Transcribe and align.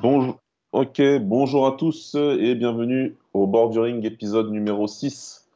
Bonjour. 0.00 0.38
Ok, 0.72 1.02
bonjour 1.20 1.66
à 1.66 1.72
tous 1.72 2.14
et 2.14 2.54
bienvenue 2.54 3.16
au 3.34 3.46
Bordering 3.46 4.04
épisode 4.06 4.50
numéro 4.50 4.86
6. 4.86 5.48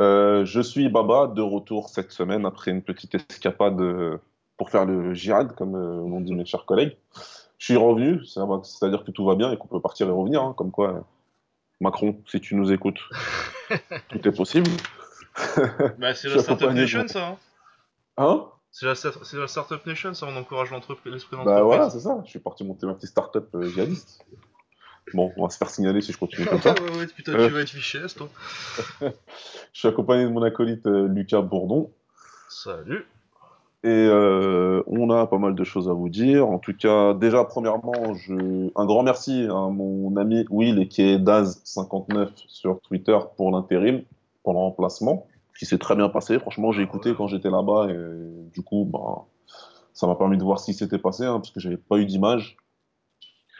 Euh, 0.00 0.44
je 0.44 0.60
suis 0.60 0.88
Baba, 0.88 1.28
de 1.28 1.42
retour 1.42 1.88
cette 1.88 2.10
semaine 2.10 2.44
après 2.46 2.70
une 2.72 2.82
petite 2.82 3.14
escapade 3.14 3.80
euh, 3.80 4.18
pour 4.56 4.70
faire 4.70 4.86
le 4.86 5.12
girade, 5.14 5.54
comme 5.54 5.76
euh, 5.76 5.98
l'ont 6.08 6.20
dit 6.20 6.34
mes 6.34 6.46
chers 6.46 6.64
collègues. 6.64 6.96
Je 7.58 7.66
suis 7.66 7.76
revenu, 7.76 8.24
c'est- 8.24 8.40
c'est-à-dire 8.64 9.04
que 9.04 9.10
tout 9.12 9.24
va 9.24 9.34
bien 9.36 9.52
et 9.52 9.56
qu'on 9.56 9.68
peut 9.68 9.80
partir 9.80 10.08
et 10.08 10.12
revenir, 10.12 10.42
hein, 10.42 10.54
comme 10.56 10.70
quoi, 10.72 11.04
Macron, 11.80 12.20
si 12.26 12.40
tu 12.40 12.54
nous 12.56 12.72
écoutes, 12.72 13.00
tout 14.08 14.26
est 14.26 14.32
possible. 14.36 14.70
Bah, 15.98 16.12
c'est 16.14 16.28
la 16.28 16.34
Startup 16.42 16.68
Nation, 16.74 17.00
ça. 17.08 17.28
Hein 17.28 17.36
hein? 18.16 18.46
C'est 18.70 18.86
la, 18.86 18.94
la 19.40 19.46
Startup 19.48 19.84
Nation, 19.86 20.14
ça. 20.14 20.26
On 20.26 20.36
encourage 20.36 20.70
l'entreprise, 20.70 21.12
l'esprit 21.12 21.36
Bah 21.36 21.44
d'entreprise. 21.44 21.64
voilà, 21.64 21.90
c'est 21.90 22.00
ça, 22.00 22.20
je 22.24 22.30
suis 22.30 22.38
parti 22.38 22.64
monter 22.64 22.86
ma 22.86 22.94
petite 22.94 23.10
start-up 23.10 23.48
euh. 23.54 23.70
Bon, 25.14 25.32
on 25.36 25.44
va 25.44 25.50
se 25.50 25.56
faire 25.56 25.70
signaler 25.70 26.00
si 26.00 26.12
je 26.12 26.18
continue 26.18 26.46
comme 26.46 26.60
ça. 26.60 26.74
ouais, 26.82 26.98
ouais, 26.98 27.06
putain, 27.06 27.32
tu 27.32 27.52
vas 27.52 27.60
être 27.60 27.70
fiché, 27.70 28.00
toi. 28.16 28.28
Je 29.72 29.78
suis 29.80 29.88
accompagné 29.88 30.24
de 30.24 30.28
mon 30.28 30.42
acolyte 30.42 30.86
euh, 30.86 31.08
Lucas 31.08 31.40
Bourdon. 31.40 31.90
Salut. 32.48 33.06
Et 33.84 33.88
euh, 33.88 34.82
on 34.86 35.08
a 35.10 35.26
pas 35.26 35.38
mal 35.38 35.54
de 35.54 35.64
choses 35.64 35.88
à 35.88 35.92
vous 35.92 36.08
dire. 36.08 36.48
En 36.48 36.58
tout 36.58 36.74
cas, 36.76 37.14
déjà, 37.14 37.44
premièrement, 37.44 38.14
je... 38.14 38.70
un 38.74 38.86
grand 38.86 39.02
merci 39.04 39.44
à 39.48 39.68
mon 39.68 40.16
ami 40.16 40.44
Will 40.50 40.80
et 40.80 40.88
qui 40.88 41.02
est 41.02 41.18
Daz59 41.18 42.30
sur 42.48 42.80
Twitter 42.80 43.16
pour 43.36 43.52
l'intérim, 43.52 44.02
pour 44.42 44.54
le 44.54 44.58
remplacement, 44.58 45.26
qui 45.58 45.66
s'est 45.66 45.78
très 45.78 45.96
bien 45.96 46.08
passé. 46.08 46.38
Franchement, 46.38 46.72
j'ai 46.72 46.82
écouté 46.82 47.14
quand 47.16 47.26
j'étais 47.26 47.50
là-bas 47.50 47.88
et 47.90 47.96
du 48.52 48.62
coup, 48.62 48.84
bah, 48.84 49.24
ça 49.92 50.06
m'a 50.06 50.14
permis 50.14 50.38
de 50.38 50.42
voir 50.44 50.58
ce 50.60 50.66
qui 50.66 50.74
s'était 50.74 50.98
passé, 50.98 51.24
hein, 51.24 51.40
parce 51.40 51.50
que 51.50 51.60
j'avais 51.60 51.76
pas 51.76 51.96
eu 51.98 52.06
d'image. 52.06 52.56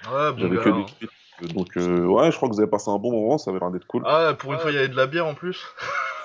Ouais, 0.04 0.30
bon 0.32 0.38
J'avais 0.38 0.56
gars. 0.56 0.62
que 0.62 0.68
hein. 0.70 0.86
des 1.00 1.06
tweets. 1.06 1.54
Donc, 1.54 1.76
euh, 1.76 2.04
ouais, 2.06 2.30
je 2.32 2.36
crois 2.36 2.48
que 2.48 2.54
vous 2.54 2.60
avez 2.60 2.70
passé 2.70 2.90
un 2.90 2.98
bon 2.98 3.12
moment, 3.12 3.38
ça 3.38 3.50
avait 3.50 3.60
l'air 3.60 3.70
d'être 3.70 3.86
cool. 3.86 4.02
Ah, 4.06 4.34
pour 4.38 4.52
une 4.52 4.58
fois, 4.58 4.70
il 4.70 4.74
y 4.74 4.78
avait 4.78 4.88
de 4.88 4.96
la 4.96 5.06
bière 5.06 5.26
en 5.26 5.34
plus. 5.34 5.64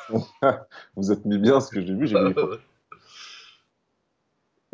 Vous 0.96 1.12
êtes 1.12 1.24
mis 1.26 1.38
bien 1.38 1.60
ce 1.62 1.70
que 1.70 1.82
j'ai 1.82 1.94
vu, 1.94 2.08
j'ai. 2.08 2.16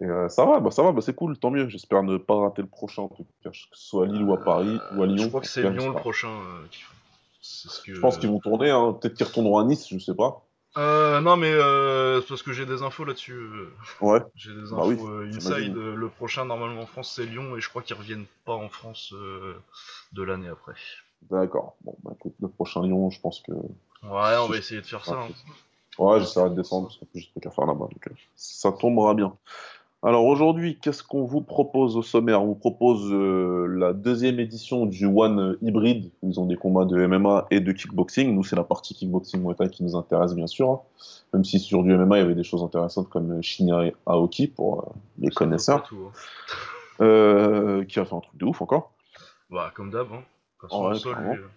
Et 0.01 0.05
euh, 0.05 0.29
ça 0.29 0.45
va, 0.45 0.59
bah, 0.61 0.71
ça 0.71 0.81
va, 0.81 0.91
bah, 0.93 1.01
c'est 1.01 1.13
cool, 1.13 1.37
tant 1.37 1.51
mieux. 1.51 1.67
J'espère 1.67 2.03
ne 2.03 2.17
pas 2.17 2.35
rater 2.39 2.61
le 2.61 2.67
prochain, 2.69 3.03
en 3.03 3.09
tout 3.09 3.25
cas, 3.43 3.49
que 3.51 3.55
ce 3.57 3.67
soit 3.73 4.05
à 4.05 4.07
Lille 4.07 4.23
ou 4.23 4.33
à 4.33 4.41
Paris 4.41 4.79
ou 4.95 5.03
à 5.03 5.05
Lyon. 5.05 5.23
Je 5.23 5.27
crois 5.27 5.41
que 5.41 5.47
c'est 5.47 5.69
Lyon 5.69 5.89
le 5.89 5.95
prochain. 5.95 6.29
euh, 6.29 6.65
qui- 6.71 6.83
C'est 7.41 7.69
ce 7.69 7.81
que... 7.81 7.93
Je 7.93 7.99
pense 7.99 8.17
qu'ils 8.17 8.29
vont 8.29 8.39
tourner, 8.39 8.69
hein. 8.69 8.93
peut-être 8.99 9.13
qu'ils 9.15 9.25
retourneront 9.25 9.59
à 9.59 9.63
Nice, 9.65 9.87
je 9.89 9.99
sais 9.99 10.15
pas. 10.15 10.45
Euh, 10.77 11.19
non, 11.21 11.35
mais 11.35 11.51
euh, 11.51 12.21
c'est 12.21 12.27
parce 12.29 12.43
que 12.43 12.53
j'ai 12.53 12.65
des 12.65 12.83
infos 12.83 13.03
là-dessus. 13.03 13.33
euh, 13.33 13.73
Ouais, 14.01 14.19
J'ai 14.35 14.53
des 14.53 14.71
Bah 14.71 14.77
infos 14.77 14.87
oui, 14.87 14.97
euh, 15.09 15.27
inside. 15.27 15.41
j'imagine. 15.41 15.77
euh, 15.77 15.95
le 15.95 16.09
prochain, 16.09 16.45
normalement, 16.45 16.81
en 16.81 16.85
France, 16.85 17.13
c'est 17.15 17.25
Lyon. 17.25 17.57
Et 17.57 17.61
je 17.61 17.69
crois 17.69 17.81
qu'ils 17.81 17.95
reviennent 17.95 18.27
pas 18.45 18.53
en 18.53 18.69
France 18.69 19.11
euh, 19.13 19.55
de 20.13 20.23
l'année 20.23 20.47
après. 20.47 20.75
d'accord. 21.29 21.75
Bon, 21.81 21.95
bah 22.03 22.11
écoute, 22.15 22.35
le 22.39 22.47
prochain 22.49 22.83
Lyon, 22.83 23.09
je 23.09 23.19
pense 23.19 23.41
que. 23.41 23.51
Ouais, 24.03 24.35
on 24.37 24.47
va 24.47 24.57
essayer 24.57 24.81
de 24.81 24.85
faire 24.85 25.05
ça. 25.05 25.15
hein. 25.15 25.29
Ouais, 25.97 26.19
j'essaierai 26.19 26.49
de 26.51 26.55
descendre, 26.55 26.87
parce 26.87 26.97
qu'en 26.97 27.05
plus, 27.07 27.19
j'ai 27.21 27.25
des 27.25 27.31
trucs 27.31 27.45
à 27.47 27.51
faire 27.51 27.65
là-bas, 27.65 27.87
donc 27.91 28.07
euh, 28.07 28.13
ça 28.35 28.71
tombera 28.71 29.13
bien. 29.13 29.35
Alors 30.01 30.25
aujourd'hui, 30.25 30.79
qu'est-ce 30.79 31.03
qu'on 31.03 31.25
vous 31.25 31.41
propose 31.41 31.97
au 31.97 32.01
sommaire? 32.01 32.41
On 32.41 32.45
vous 32.47 32.55
propose 32.55 33.11
euh, 33.11 33.65
la 33.67 33.91
deuxième 33.91 34.39
édition 34.39 34.85
du 34.85 35.05
One 35.05 35.57
Hybrid, 35.61 36.09
où 36.21 36.29
ils 36.29 36.39
ont 36.39 36.45
des 36.45 36.55
combats 36.55 36.85
de 36.85 37.05
MMA 37.05 37.47
et 37.51 37.59
de 37.59 37.71
kickboxing. 37.73 38.33
Nous, 38.33 38.43
c'est 38.45 38.55
la 38.55 38.63
partie 38.63 38.93
kickboxing 38.95 39.41
Muay 39.43 39.55
Thai 39.55 39.69
qui 39.69 39.83
nous 39.83 39.97
intéresse, 39.97 40.33
bien 40.35 40.47
sûr. 40.47 40.69
hein. 40.71 40.79
Même 41.33 41.43
si 41.43 41.59
sur 41.59 41.83
du 41.83 41.93
MMA, 41.93 42.17
il 42.17 42.21
y 42.21 42.23
avait 42.23 42.35
des 42.35 42.45
choses 42.45 42.63
intéressantes 42.63 43.09
comme 43.09 43.39
euh, 43.39 43.41
Shinya 43.41 43.91
Aoki, 44.05 44.47
pour 44.47 44.79
euh, 44.79 44.83
les 45.19 45.31
connaisseurs, 45.31 45.83
tout, 45.83 45.97
hein. 46.07 47.03
euh, 47.03 47.83
qui 47.83 47.99
a 47.99 48.05
fait 48.05 48.15
un 48.15 48.21
truc 48.21 48.37
de 48.37 48.45
ouf 48.45 48.61
encore. 48.61 48.93
Bah, 49.49 49.71
comme 49.75 49.91
d'hab. 49.91 50.07
Hein. 50.13 50.21
Façon, 50.61 50.83
Ouais, 50.85 50.89
le 50.91 50.95
sol, 50.95 51.13
clairement. 51.13 51.33
lui, 51.33 51.41
euh, 51.41 51.47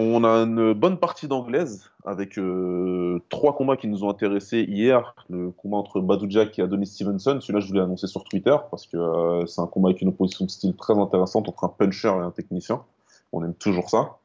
On 0.00 0.22
a 0.22 0.28
une 0.28 0.74
bonne 0.74 0.96
partie 0.96 1.26
d'anglaise 1.26 1.90
avec 2.04 2.38
euh, 2.38 3.20
trois 3.30 3.56
combats 3.56 3.76
qui 3.76 3.88
nous 3.88 4.04
ont 4.04 4.10
intéressés 4.10 4.60
hier. 4.60 5.16
Le 5.28 5.50
combat 5.50 5.78
entre 5.78 5.98
Badou 5.98 6.26
Jack 6.30 6.56
et 6.60 6.62
Adonis 6.62 6.86
Stevenson. 6.86 7.40
Celui-là, 7.40 7.58
je 7.58 7.66
voulais 7.66 7.80
annoncer 7.80 8.06
sur 8.06 8.22
Twitter 8.22 8.54
parce 8.70 8.86
que 8.86 8.96
euh, 8.96 9.44
c'est 9.46 9.60
un 9.60 9.66
combat 9.66 9.88
avec 9.88 10.00
une 10.00 10.10
opposition 10.10 10.44
de 10.44 10.50
style 10.52 10.76
très 10.76 10.96
intéressante 10.96 11.48
entre 11.48 11.64
un 11.64 11.68
puncher 11.68 12.10
et 12.10 12.22
un 12.22 12.30
technicien. 12.30 12.84
On 13.32 13.42
aime 13.44 13.54
toujours 13.54 13.90
ça. 13.90 14.18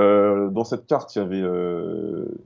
Euh, 0.00 0.50
dans 0.50 0.64
cette 0.64 0.88
carte, 0.88 1.14
il 1.14 1.20
y 1.20 1.22
avait 1.22 1.44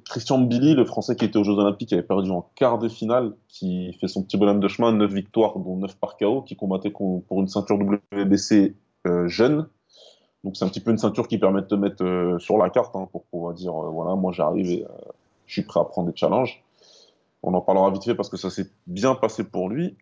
Christian 0.05 0.39
Billy, 0.39 0.75
le 0.75 0.85
Français 0.85 1.17
qui 1.17 1.25
était 1.25 1.39
aux 1.39 1.45
Jeux 1.45 1.55
Olympiques, 1.55 1.89
qui 1.89 1.95
avait 1.95 2.03
perdu 2.03 2.31
en 2.31 2.47
quart 2.57 2.79
de 2.79 2.91
finale, 2.91 3.33
qui 3.49 3.97
fait 4.03 4.09
son 4.09 4.23
petit 4.23 4.37
bonhomme 4.37 4.61
de 4.61 4.69
chemin, 4.69 4.93
9 4.93 5.11
victoires, 5.11 5.59
dont 5.59 5.79
9 5.79 5.97
par 5.97 6.19
KO, 6.19 6.43
qui 6.43 6.57
combattait 6.57 6.91
pour 6.91 7.41
une 7.41 7.49
ceinture 7.49 7.79
WBC 8.13 8.75
jeune. 9.29 9.67
Donc 10.45 10.59
c'est 10.59 10.65
un 10.65 10.69
petit 10.69 10.81
peu 10.81 10.91
une 10.91 10.99
ceinture 10.99 11.27
qui 11.27 11.39
permet 11.39 11.63
de 11.63 11.67
te 11.67 11.75
mettre 11.75 12.05
euh, 12.05 12.39
sur 12.39 12.59
la 12.59 12.69
carte 12.69 12.95
hein, 12.95 13.09
pour 13.11 13.25
pouvoir 13.25 13.55
dire 13.55 13.73
euh, 13.73 13.89
voilà, 13.89 14.15
moi 14.15 14.31
j'arrive 14.31 14.71
et 14.71 14.85
euh, 14.85 14.89
je 15.47 15.55
suis 15.55 15.63
prêt 15.63 15.81
à 15.81 15.85
prendre 15.85 16.11
des 16.11 16.17
challenges. 16.17 16.63
On 17.43 17.55
en 17.55 17.63
parlera 17.63 17.91
vite 17.91 18.05
fait 18.05 18.15
parce 18.15 18.29
que 18.29 18.37
ça 18.37 18.51
s'est 18.51 18.71
bien 18.87 19.15
passé 19.15 19.43
pour 19.43 19.71
lui. 19.71 19.97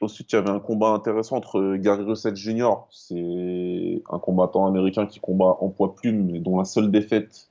Ensuite, 0.00 0.32
il 0.32 0.34
y 0.34 0.38
avait 0.38 0.50
un 0.50 0.58
combat 0.58 0.88
intéressant 0.88 1.36
entre 1.36 1.76
Gary 1.76 2.02
Russell 2.02 2.34
Jr., 2.34 2.70
c'est 2.90 4.02
un 4.10 4.18
combattant 4.18 4.66
américain 4.66 5.06
qui 5.06 5.20
combat 5.20 5.56
en 5.60 5.68
poids 5.68 5.94
plume, 5.94 6.32
mais 6.32 6.40
dont 6.40 6.58
la 6.58 6.64
seule 6.64 6.90
défaite 6.90 7.48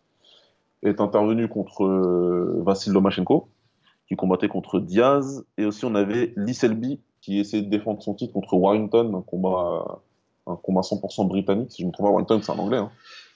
est 0.83 0.99
intervenue 0.99 1.47
contre 1.47 1.85
Vassil 2.61 2.91
Lomachenko, 2.91 3.47
qui 4.07 4.17
combattait 4.17 4.49
contre 4.49 4.79
Diaz. 4.79 5.45
Et 5.57 5.65
aussi, 5.65 5.85
on 5.85 5.95
avait 5.95 6.33
Lee 6.35 6.53
Selby, 6.53 6.99
qui 7.21 7.39
essayait 7.39 7.63
de 7.63 7.69
défendre 7.69 8.01
son 8.01 8.15
titre 8.15 8.33
contre 8.33 8.53
Warrington, 8.55 9.13
un 9.15 9.21
combat, 9.21 10.01
un 10.47 10.55
combat 10.55 10.81
100% 10.81 11.27
britannique. 11.27 11.71
Si 11.71 11.81
je 11.81 11.87
me 11.87 11.91
trompe 11.91 12.07
pas, 12.07 12.11
Warrington, 12.11 12.41
c'est 12.41 12.51
un 12.51 12.59
anglais. 12.59 12.77
Hein. 12.77 12.91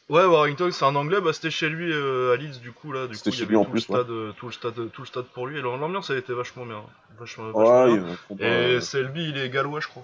Ouais, 0.08 0.24
Warrington, 0.24 0.70
c'est 0.72 0.86
un 0.86 0.96
anglais, 0.96 1.20
bah 1.20 1.34
c'était 1.34 1.50
chez 1.50 1.68
lui 1.68 1.92
euh, 1.92 2.34
à 2.34 2.36
Leeds, 2.38 2.60
du 2.62 2.72
coup, 2.72 2.92
là. 2.92 3.08
Du 3.08 3.16
C'était 3.16 3.32
il 3.32 3.34
chez 3.34 3.46
lui 3.48 3.56
en 3.56 3.66
plus, 3.66 3.88
le 3.90 3.96
stade, 3.96 4.10
euh, 4.12 4.34
tout, 4.38 4.46
le 4.46 4.52
stade, 4.52 4.92
tout 4.92 5.02
le 5.02 5.08
stade 5.08 5.26
pour 5.34 5.48
lui. 5.48 5.58
Et 5.58 5.62
l'ambiance, 5.62 6.12
elle 6.12 6.18
était 6.18 6.34
vachement 6.34 6.64
bien. 6.66 6.84
Vachement, 7.18 7.46
vachement 7.46 7.64
Ouais, 7.64 7.94
il 7.94 8.36
bien. 8.36 8.48
Et 8.48 8.76
euh, 8.76 8.82
Selby, 8.82 9.30
il 9.30 9.38
est 9.38 9.50
gallois, 9.50 9.80
je 9.80 9.88
crois. 9.88 10.04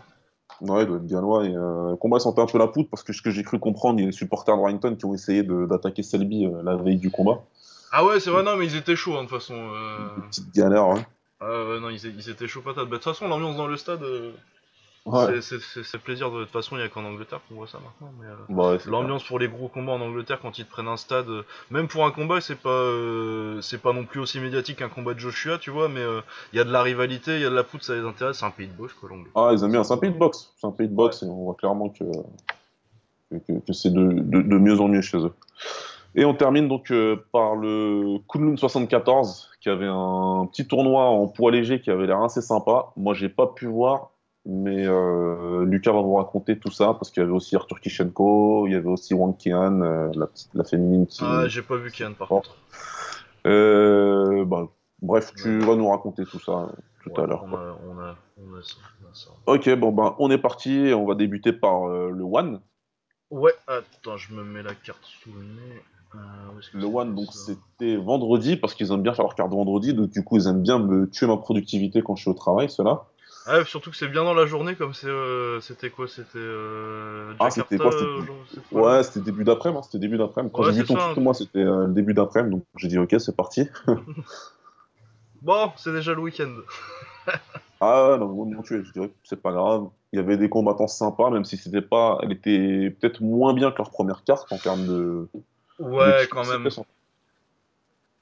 ouais, 0.62 0.84
il 0.84 0.88
doit 0.88 0.98
être 0.98 1.06
gallois. 1.06 1.46
Et, 1.46 1.56
euh, 1.56 1.92
le 1.92 1.96
combat 1.98 2.20
sentait 2.20 2.42
un 2.42 2.48
peu 2.48 2.58
la 2.58 2.66
poudre 2.66 2.90
parce 2.90 3.04
que 3.04 3.14
ce 3.14 3.22
que 3.22 3.30
j'ai 3.30 3.44
cru 3.44 3.60
comprendre, 3.60 4.00
il 4.00 4.02
y 4.02 4.06
a 4.06 4.08
les 4.08 4.12
supporters 4.12 4.56
de 4.56 4.62
Warrington 4.62 4.96
qui 4.96 5.06
ont 5.06 5.14
essayé 5.14 5.44
d'attaquer 5.44 6.02
Selby 6.02 6.48
euh, 6.48 6.64
la 6.64 6.78
veille 6.78 6.98
du 6.98 7.12
combat. 7.12 7.44
Ah 7.92 8.04
ouais, 8.04 8.20
c'est 8.20 8.32
vrai, 8.32 8.42
non, 8.42 8.56
mais 8.58 8.66
ils 8.66 8.78
étaient 8.78 8.96
chauds, 8.96 9.18
hein, 9.18 9.26
de 9.26 9.30
toute 9.30 9.38
façon. 9.38 9.54
Une 9.54 10.24
petite 10.24 10.52
galère, 10.56 10.88
ouais. 10.88 11.06
Ah 11.42 11.46
ouais, 11.46 11.80
non, 11.80 11.90
ils, 11.90 12.04
ils 12.06 12.30
étaient 12.32 12.48
chauds 12.48 12.62
patates. 12.62 12.86
Bah, 12.86 12.98
de 12.98 13.04
toute 13.04 13.04
façon, 13.04 13.28
l'ambiance 13.28 13.56
dans 13.56 13.68
le 13.68 13.78
stade, 13.78 14.04
Ouais. 15.06 15.42
c'est- 15.42 15.98
plaisir. 15.98 16.30
De... 16.32 16.40
de 16.40 16.44
toute 16.44 16.54
façon, 16.54 16.78
il 16.78 16.82
y 16.82 16.84
a 16.84 16.88
qu'en 16.90 17.04
Angleterre 17.04 17.40
qu'on 17.50 17.56
voit 17.56 17.68
ça 17.68 17.80
maintenant. 17.80 18.14
Euh, 18.24 18.36
Bah 18.50 18.72
ouais. 18.74 18.78
L'ambiance 18.86 19.24
pour 19.24 19.40
les 19.40 19.48
gros 19.48 19.68
combats 19.68 19.94
en 19.94 20.02
Angleterre 20.02 20.40
quand 20.42 20.60
ils 20.60 20.66
te 20.66 20.70
prennent 20.72 20.88
un 20.88 20.98
stade, 20.98 21.28
euh, 21.30 21.44
même 21.72 21.88
pour 21.88 22.06
un 22.06 22.12
combat, 22.12 22.40
c'est 22.40 22.56
pas 22.62 22.70
euh, 22.70 23.60
c'est 23.62 23.82
pas 23.82 23.94
non 23.94 24.06
plus 24.06 24.20
aussi 24.20 24.40
médiatique 24.40 24.78
qu'un 24.78 24.90
combat 24.90 25.14
de 25.16 25.20
Joshua, 25.20 25.58
tu 25.58 25.72
vois, 25.72 25.90
mais 25.90 26.02
euh, 26.02 26.22
il 26.54 26.58
y 26.58 26.60
a 26.60 26.64
de 26.64 26.72
la 26.72 26.84
rivalité, 26.84 27.36
il 27.36 27.42
y 27.42 27.46
a 27.46 27.50
de 27.50 27.56
la 27.56 27.64
poudre, 27.64 27.84
ça 27.84 27.96
les 27.96 28.02
intéresse, 28.06 28.38
c'est 28.40 28.46
un 28.46 28.52
pays 28.52 28.68
de 28.68 28.74
boxe 28.74 28.94
quoi 28.94 29.10
l'Angleterre. 29.10 29.32
Ah, 29.36 29.50
ils 29.54 29.64
aiment 29.64 29.72
bien. 29.72 29.84
C'est 29.84 29.94
un 29.94 29.98
pays 29.98 30.12
de 30.12 30.18
boxe. 30.18 30.54
C'est 30.58 30.68
un 30.68 30.72
pays 30.72 30.88
de 30.88 30.94
boxe 30.94 31.24
et 31.24 31.26
on 31.26 31.46
voit 31.46 31.56
clairement 31.56 31.90
que, 31.90 32.04
que, 33.32 33.74
c'est 33.74 33.92
de, 33.94 34.04
de, 34.04 34.42
de 34.42 34.58
mieux 34.58 34.80
en 34.80 34.88
mieux 34.88 35.02
chez 35.02 35.18
eux. 35.18 35.34
Et 36.14 36.26
on 36.26 36.34
termine 36.34 36.68
donc 36.68 36.94
par 37.32 37.56
le 37.56 38.18
Kunlun 38.30 38.58
74, 38.58 39.50
qui 39.62 39.70
avait 39.70 39.88
un 39.88 40.46
petit 40.52 40.68
tournoi 40.68 41.06
en 41.06 41.28
poids 41.28 41.52
léger 41.52 41.80
qui 41.80 41.90
avait 41.90 42.06
l'air 42.06 42.22
assez 42.22 42.42
sympa. 42.42 42.88
Moi, 42.98 43.14
j'ai 43.14 43.30
pas 43.30 43.48
pu 43.48 43.66
voir, 43.68 44.12
mais 44.46 44.86
euh, 44.88 45.64
Lucas 45.66 45.92
va 45.94 46.02
vous 46.02 46.16
raconter 46.16 46.58
tout 46.58 46.72
ça 46.72 46.94
parce 46.94 47.12
qu'il 47.12 47.22
y 47.22 47.24
avait 47.24 47.34
aussi 47.34 47.56
Arthur 47.56 47.80
Kishenko, 47.80 48.66
il 48.68 48.74
y 48.74 48.76
avait 48.76 48.90
aussi 48.90 49.14
Wang 49.14 49.36
Qian, 49.38 49.82
euh, 49.82 50.10
la 50.16 50.28
petite, 50.28 50.50
la 50.54 50.64
féminine 50.64 51.06
qui. 51.08 51.24
Ah, 51.24 51.48
j'ai 51.48 51.62
pas 51.62 51.76
vu 51.78 51.92
Kian 51.92 52.14
par 52.14 52.28
contre. 52.28 52.56
Euh, 53.46 54.46
bah, 54.46 54.68
bref, 55.02 55.34
tu 55.36 55.60
Ouais. 55.60 55.66
vas 55.66 55.76
nous 55.76 55.90
raconter 55.90 56.26
tout 56.26 56.40
ça 56.40 56.70
tout 57.04 57.10
Ouais, 57.12 57.20
à 57.22 57.26
l'heure. 57.28 57.44
On 57.44 57.50
quoi. 57.50 57.60
a, 57.60 57.76
on, 57.88 58.00
a, 58.00 58.16
on, 58.38 58.56
a 58.58 58.62
ça, 58.64 58.76
on 59.04 59.10
a 59.10 59.14
ça. 59.14 59.30
Ok, 59.48 59.70
bon 59.80 59.92
ben, 59.92 60.16
on 60.20 60.30
est 60.32 60.38
parti. 60.38 60.72
et 60.88 60.94
On 60.94 61.06
va 61.06 61.16
débuter 61.16 61.54
par 61.54 61.88
le 61.88 62.24
One. 62.24 62.62
Ouais, 63.30 63.54
attends, 63.68 64.18
je 64.18 64.34
me 64.34 64.44
mets 64.44 64.62
la 64.62 64.76
carte 64.76 65.04
sous 65.04 65.32
le 65.34 65.42
nez. 65.44 65.82
Euh, 66.14 66.20
Le 66.74 66.86
One, 66.86 67.16
donc 67.16 67.28
c'était 67.32 67.96
vendredi, 67.96 68.58
parce 68.58 68.74
qu'ils 68.74 68.92
aiment 68.92 69.02
bien 69.02 69.14
faire 69.14 69.24
leur 69.24 69.36
carte 69.36 69.52
vendredi, 69.52 69.94
donc 69.94 70.10
du 70.10 70.26
coup 70.26 70.36
ils 70.36 70.46
aiment 70.48 70.62
bien 70.62 70.78
me 70.78 71.10
tuer 71.10 71.26
ma 71.26 71.38
productivité 71.38 72.02
quand 72.02 72.18
je 72.18 72.24
suis 72.24 72.30
au 72.30 72.34
travail, 72.34 72.70
cela. 72.70 73.06
Ah, 73.48 73.66
surtout 73.66 73.90
que 73.90 73.98
c'est 73.98 74.08
bien 74.08 74.24
dans 74.24 74.34
la 74.34 74.46
journée, 74.46 74.76
comme 74.76 74.94
c'est, 74.94 75.08
euh, 75.08 75.60
c'était 75.62 75.90
quoi 75.90 76.08
C'était 76.08 76.38
euh, 76.38 77.34
Ah, 77.40 77.50
c'était 77.50 77.78
quoi 77.78 77.92
C'était- 77.92 78.04
euh, 78.06 78.22
Ouais, 78.72 79.04
c'était 79.04 79.22
début 79.22 79.44
d'après-midi, 79.44 79.80
hein, 79.80 79.84
c'était 79.84 80.00
début 80.00 80.18
d'après-midi. 80.18 80.54
Quand 80.56 80.64
Ouais, 80.64 80.72
j'ai 80.74 80.80
vu 80.82 80.86
ton 80.86 80.96
ça, 80.96 81.06
tweet, 81.08 81.18
hein. 81.18 81.22
moi 81.22 81.34
c'était 81.34 81.60
euh, 81.60 81.88
le 81.88 81.94
début 81.94 82.14
d'après-midi, 82.14 82.52
donc 82.58 82.64
j'ai 82.78 82.88
dit 82.88 82.98
ok, 83.00 83.16
c'est 83.20 83.36
parti. 83.36 83.68
Bon, 85.42 85.72
c'est 85.76 85.92
déjà 85.92 86.14
le 86.14 86.20
week-end. 86.22 86.54
Ah 87.80 88.12
ouais, 88.12 88.18
non, 88.20 88.28
moi, 88.28 88.46
mon 88.46 88.62
tuer, 88.62 88.84
je 88.84 88.92
dirais 88.92 89.08
que 89.10 89.16
c'est 89.24 89.42
pas 89.42 89.52
grave. 89.52 89.88
Il 90.14 90.18
y 90.18 90.20
avait 90.20 90.38
des 90.38 90.50
combattants 90.50 90.88
sympas, 90.88 91.32
même 91.32 91.46
si 91.46 91.58
c'était 91.58 91.82
pas. 91.82 92.20
Elle 92.22 92.32
était 92.32 92.92
peut-être 93.00 93.22
moins 93.22 93.56
bien 93.56 93.72
que 93.72 93.78
leur 93.80 93.90
première 93.90 94.24
carte 94.24 94.52
en 94.52 94.58
termes 94.60 94.86
de. 94.86 95.28
Ouais, 95.80 96.26
de- 96.26 96.30
quand 96.30 96.46
même. 96.48 96.70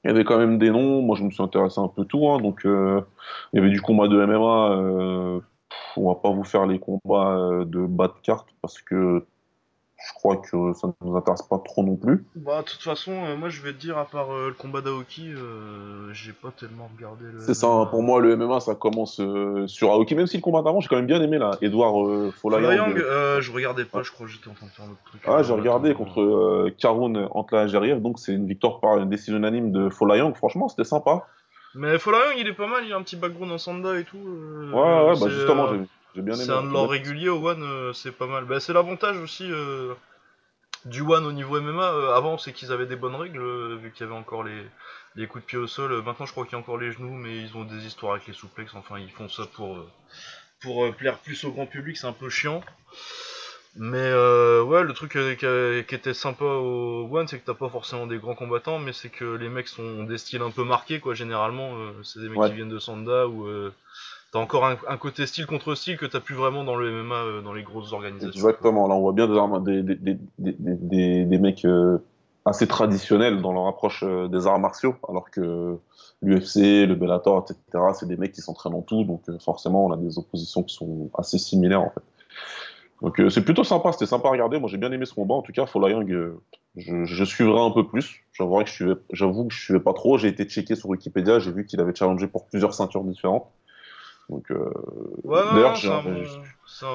Il 0.04 0.08
y 0.08 0.10
avait 0.10 0.24
quand 0.24 0.38
même 0.38 0.58
des 0.58 0.70
noms, 0.70 1.02
moi 1.02 1.16
je 1.16 1.24
me 1.24 1.30
suis 1.30 1.42
intéressé 1.42 1.78
un 1.80 1.88
peu 1.88 2.04
tout, 2.06 2.28
hein, 2.28 2.40
donc 2.40 2.64
euh, 2.64 3.02
il 3.52 3.56
y 3.56 3.60
avait 3.60 3.70
du 3.70 3.82
combat 3.82 4.08
de 4.08 4.16
MMA, 4.24 4.70
euh, 4.72 5.40
on 5.96 6.08
va 6.08 6.14
pas 6.20 6.30
vous 6.30 6.44
faire 6.44 6.66
les 6.66 6.78
combats 6.78 7.36
euh, 7.36 7.64
de 7.66 7.84
bas 7.86 8.08
de 8.08 8.14
carte 8.22 8.48
parce 8.62 8.80
que 8.80 9.26
je 10.06 10.12
crois 10.14 10.36
que 10.36 10.72
ça 10.72 10.86
ne 10.86 10.92
nous 11.08 11.16
intéresse 11.16 11.42
pas 11.42 11.58
trop 11.58 11.82
non 11.82 11.96
plus. 11.96 12.24
Bah, 12.34 12.62
de 12.62 12.66
toute 12.66 12.82
façon, 12.82 13.12
euh, 13.12 13.36
moi 13.36 13.48
je 13.50 13.60
vais 13.60 13.72
te 13.72 13.78
dire, 13.78 13.98
à 13.98 14.06
part 14.06 14.32
euh, 14.32 14.48
le 14.48 14.54
combat 14.54 14.80
d'Aoki, 14.80 15.28
euh, 15.28 16.12
j'ai 16.12 16.32
pas 16.32 16.50
tellement 16.50 16.90
regardé 16.96 17.26
le. 17.30 17.40
C'est 17.40 17.54
ça, 17.54 17.66
hein, 17.66 17.86
pour 17.86 18.02
moi, 18.02 18.20
le 18.20 18.34
MMA, 18.36 18.60
ça 18.60 18.74
commence 18.74 19.20
sur 19.66 19.90
Aoki, 19.90 20.14
même 20.14 20.26
si 20.26 20.38
le 20.38 20.42
combat 20.42 20.62
d'avant, 20.62 20.80
j'ai 20.80 20.88
quand 20.88 20.96
même 20.96 21.06
bien 21.06 21.20
aimé 21.20 21.38
là. 21.38 21.52
Edouard 21.60 22.32
Folayang. 22.34 22.62
Folayang, 22.62 22.98
euh, 22.98 23.40
je 23.40 23.52
regardais 23.52 23.84
pas, 23.84 24.02
je 24.02 24.10
crois 24.10 24.26
que 24.26 24.32
j'étais 24.32 24.48
en 24.48 24.54
train 24.54 24.66
de 24.66 24.70
faire 24.72 24.86
un 24.86 24.90
autre 24.90 25.04
truc. 25.04 25.22
Ah, 25.26 25.42
j'ai 25.42 25.52
regardé 25.52 25.94
contre 25.94 26.70
Karoun 26.78 27.28
Antla 27.32 27.66
Geriev, 27.66 28.00
donc 28.00 28.18
c'est 28.18 28.32
une 28.32 28.46
victoire 28.46 28.80
par 28.80 29.04
décision 29.06 29.36
unanime 29.36 29.72
de 29.72 29.90
Folayang. 29.90 30.34
Franchement, 30.34 30.68
c'était 30.68 30.84
sympa. 30.84 31.26
Mais 31.74 31.98
Folayang, 31.98 32.36
il 32.38 32.48
est 32.48 32.54
pas 32.54 32.66
mal, 32.66 32.84
il 32.84 32.92
a 32.92 32.96
un 32.96 33.02
petit 33.02 33.16
background 33.16 33.52
en 33.52 33.58
Sanda 33.58 33.98
et 33.98 34.04
tout. 34.04 34.16
Ouais, 34.16 34.80
ouais, 34.80 35.20
bah 35.20 35.28
justement, 35.28 35.68
j'ai 35.68 35.80
j'ai 36.14 36.22
bien 36.22 36.34
aimé. 36.34 36.44
C'est 36.44 36.52
un 36.52 36.62
de 36.62 36.72
leurs 36.72 36.88
réguliers 36.88 37.28
au 37.28 37.46
One, 37.46 37.62
euh, 37.62 37.92
c'est 37.92 38.12
pas 38.12 38.26
mal. 38.26 38.44
Bah, 38.44 38.60
c'est 38.60 38.72
l'avantage 38.72 39.16
aussi 39.18 39.50
euh, 39.50 39.94
du 40.84 41.02
One 41.02 41.24
au 41.26 41.32
niveau 41.32 41.60
MMA. 41.60 41.92
euh, 41.92 42.14
avant, 42.14 42.38
c'est 42.38 42.52
qu'ils 42.52 42.72
avaient 42.72 42.86
des 42.86 42.96
bonnes 42.96 43.14
règles, 43.14 43.76
vu 43.76 43.90
qu'il 43.92 44.06
y 44.06 44.08
avait 44.08 44.18
encore 44.18 44.44
les, 44.44 44.64
les 45.16 45.26
coups 45.26 45.44
de 45.44 45.46
pied 45.48 45.58
au 45.58 45.66
sol. 45.66 46.02
Maintenant, 46.02 46.26
je 46.26 46.32
crois 46.32 46.44
qu'il 46.44 46.52
y 46.52 46.56
a 46.56 46.58
encore 46.58 46.78
les 46.78 46.92
genoux, 46.92 47.14
mais 47.14 47.38
ils 47.38 47.56
ont 47.56 47.64
des 47.64 47.86
histoires 47.86 48.12
avec 48.14 48.26
les 48.26 48.34
souplexes. 48.34 48.74
Enfin, 48.74 48.98
ils 48.98 49.10
font 49.10 49.28
ça 49.28 49.44
pour, 49.54 49.78
pour 50.60 50.94
plaire 50.96 51.18
plus 51.18 51.44
au 51.44 51.52
grand 51.52 51.66
public, 51.66 51.96
c'est 51.96 52.06
un 52.06 52.12
peu 52.12 52.28
chiant. 52.30 52.62
Mais 53.76 53.98
euh, 53.98 54.62
ouais, 54.64 54.82
le 54.82 54.92
truc 54.94 55.14
euh, 55.14 55.34
qui, 55.82 55.86
qui 55.86 55.94
était 55.94 56.12
sympa 56.12 56.44
au 56.44 57.08
One, 57.12 57.28
c'est 57.28 57.38
que 57.38 57.46
t'as 57.46 57.54
pas 57.54 57.68
forcément 57.68 58.08
des 58.08 58.18
grands 58.18 58.34
combattants, 58.34 58.80
mais 58.80 58.92
c'est 58.92 59.10
que 59.10 59.36
les 59.36 59.48
mecs 59.48 59.68
sont 59.68 60.02
des 60.02 60.18
styles 60.18 60.42
un 60.42 60.50
peu 60.50 60.64
marqués, 60.64 60.98
quoi. 60.98 61.14
Généralement, 61.14 61.76
c'est 62.02 62.18
des 62.20 62.28
mecs 62.28 62.38
Ouais. 62.38 62.48
qui 62.48 62.56
viennent 62.56 62.68
de 62.68 62.80
Sanda 62.80 63.28
ou 63.28 63.46
euh, 63.46 63.72
t'as 64.32 64.38
encore 64.38 64.64
un, 64.64 64.96
côté 64.96 65.26
style 65.26 65.46
contre 65.46 65.74
style 65.74 65.96
que 65.96 66.06
t'as 66.06 66.20
plus 66.20 66.34
vraiment 66.34 66.64
dans 66.64 66.76
le 66.76 67.02
MMA, 67.02 67.14
euh, 67.14 67.42
dans 67.42 67.52
les 67.52 67.62
grosses 67.62 67.92
organisations. 67.92 68.30
Exactement, 68.30 68.86
là 68.86 68.94
on 68.94 69.00
voit 69.00 69.12
bien 69.12 69.26
des, 69.28 69.38
mecs 71.38 71.64
euh, 71.64 71.98
assez 72.44 72.66
traditionnels 72.66 73.42
dans 73.42 73.52
leur 73.52 73.66
approche 73.66 74.04
euh, 74.04 74.28
des 74.28 74.46
arts 74.46 74.60
martiaux, 74.60 74.94
alors 75.08 75.30
que 75.30 75.78
l'UFC, 76.22 76.86
le 76.86 76.94
Bellator, 76.94 77.44
etc., 77.44 77.84
c'est 77.98 78.06
des 78.06 78.16
mecs 78.16 78.32
qui 78.32 78.40
s'entraînent 78.40 78.74
en 78.74 78.82
tout, 78.82 79.04
donc 79.04 79.22
forcément 79.40 79.86
on 79.86 79.92
a 79.92 79.96
des 79.96 80.18
oppositions 80.18 80.62
qui 80.62 80.74
sont 80.74 81.10
assez 81.18 81.38
similaires 81.38 81.82
en 81.82 81.90
fait. 81.90 82.02
Donc 83.02 83.20
c'est 83.30 83.42
plutôt 83.42 83.64
sympa, 83.64 83.92
c'était 83.92 84.04
sympa 84.04 84.28
à 84.28 84.32
regarder, 84.32 84.60
moi 84.60 84.68
j'ai 84.68 84.76
bien 84.76 84.92
aimé 84.92 85.06
ce 85.06 85.14
combat, 85.14 85.34
en 85.34 85.40
tout 85.40 85.52
cas 85.52 85.64
Folayang, 85.64 86.06
je, 86.76 87.24
suivrai 87.24 87.58
un 87.58 87.70
peu 87.70 87.86
plus, 87.86 88.20
j'avoue 88.32 88.62
que 88.62 88.68
je 88.68 88.74
suivais, 88.74 88.94
suivais 89.50 89.80
pas 89.80 89.94
trop, 89.94 90.18
j'ai 90.18 90.28
été 90.28 90.44
checké 90.44 90.76
sur 90.76 90.90
Wikipédia, 90.90 91.38
j'ai 91.38 91.50
vu 91.50 91.64
qu'il 91.64 91.80
avait 91.80 91.94
challengé 91.94 92.26
pour 92.26 92.46
plusieurs 92.46 92.74
ceintures 92.74 93.02
différentes. 93.02 93.46
Donc, 94.30 94.50
euh, 94.50 94.70
Ouais, 95.24 95.40
D'ailleurs, 95.52 95.76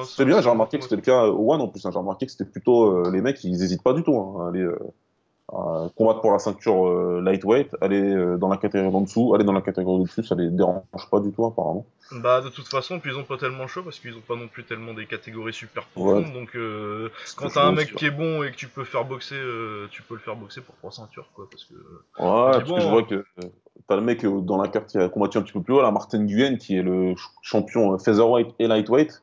c'est 0.04 0.24
bien, 0.24 0.40
j'ai 0.40 0.48
remarqué 0.48 0.78
que 0.78 0.84
c'était 0.84 0.96
le 0.96 1.02
cas 1.02 1.26
au 1.26 1.52
One 1.52 1.60
en 1.60 1.68
plus. 1.68 1.84
hein, 1.84 1.90
j'ai 1.92 1.98
remarqué 1.98 2.26
que 2.26 2.32
c'était 2.32 2.44
plutôt 2.50 2.86
euh, 3.06 3.10
les 3.12 3.20
mecs, 3.20 3.42
ils 3.44 3.62
hésitent 3.62 3.82
pas 3.82 3.92
du 3.92 4.02
tout 4.02 4.16
hein, 4.16 4.46
à 4.46 4.48
aller 4.48 4.62
euh, 4.62 4.78
à 5.52 5.88
combattre 5.96 6.20
pour 6.22 6.32
la 6.32 6.38
ceinture 6.38 6.88
euh, 6.88 7.20
lightweight, 7.22 7.76
aller 7.80 8.00
euh, 8.00 8.36
dans 8.36 8.48
la 8.48 8.56
catégorie 8.56 8.90
d'en 8.90 9.02
dessous, 9.02 9.34
aller 9.34 9.44
dans 9.44 9.52
la 9.52 9.60
catégorie 9.60 10.00
au-dessus, 10.00 10.24
ça 10.24 10.34
les 10.34 10.50
dérange 10.50 10.82
pas 11.10 11.20
du 11.20 11.30
tout 11.30 11.44
apparemment. 11.44 11.86
Bah 12.12 12.40
de 12.40 12.48
toute 12.48 12.68
façon, 12.68 13.00
puis 13.00 13.10
ils 13.12 13.16
ont 13.16 13.24
pas 13.24 13.36
tellement 13.36 13.62
le 13.62 13.68
choix 13.68 13.82
parce 13.82 13.98
qu'ils 13.98 14.16
ont 14.16 14.20
pas 14.20 14.36
non 14.36 14.48
plus 14.48 14.64
tellement 14.64 14.94
des 14.94 15.06
catégories 15.06 15.52
super 15.52 15.84
profondes. 15.86 16.26
Ouais. 16.26 16.32
Donc 16.32 16.56
euh, 16.56 17.10
quand 17.36 17.48
t'as 17.48 17.66
un 17.66 17.72
mec 17.72 17.94
qui 17.94 18.06
est 18.06 18.10
bon 18.10 18.42
et 18.44 18.50
que 18.50 18.56
tu 18.56 18.68
peux 18.68 18.84
faire 18.84 19.04
boxer, 19.04 19.34
euh, 19.36 19.88
tu 19.90 20.02
peux 20.02 20.14
le 20.14 20.20
faire 20.20 20.36
boxer 20.36 20.60
pour 20.62 20.74
trois 20.76 20.92
ceintures 20.92 21.28
quoi. 21.34 21.46
Parce 21.50 21.64
que 21.64 21.74
Ouais, 21.74 22.58
parce 22.58 22.64
bon, 22.64 22.76
que 22.76 22.80
je 22.80 22.88
vois 22.88 23.02
que 23.02 23.14
euh, 23.14 23.48
t'as 23.88 23.96
le 23.96 24.02
mec 24.02 24.24
euh, 24.24 24.40
dans 24.40 24.56
la 24.60 24.68
carte 24.68 24.88
qui 24.90 24.98
a 24.98 25.08
combattu 25.08 25.38
un 25.38 25.42
petit 25.42 25.52
peu 25.52 25.62
plus 25.62 25.74
haut, 25.74 25.82
là, 25.82 25.90
Martin 25.90 26.18
Nguyen, 26.18 26.56
qui 26.56 26.76
est 26.76 26.82
le 26.82 27.14
ch- 27.14 27.30
champion 27.42 27.92
euh, 27.94 27.98
featherweight 27.98 28.48
et 28.58 28.66
lightweight, 28.66 29.22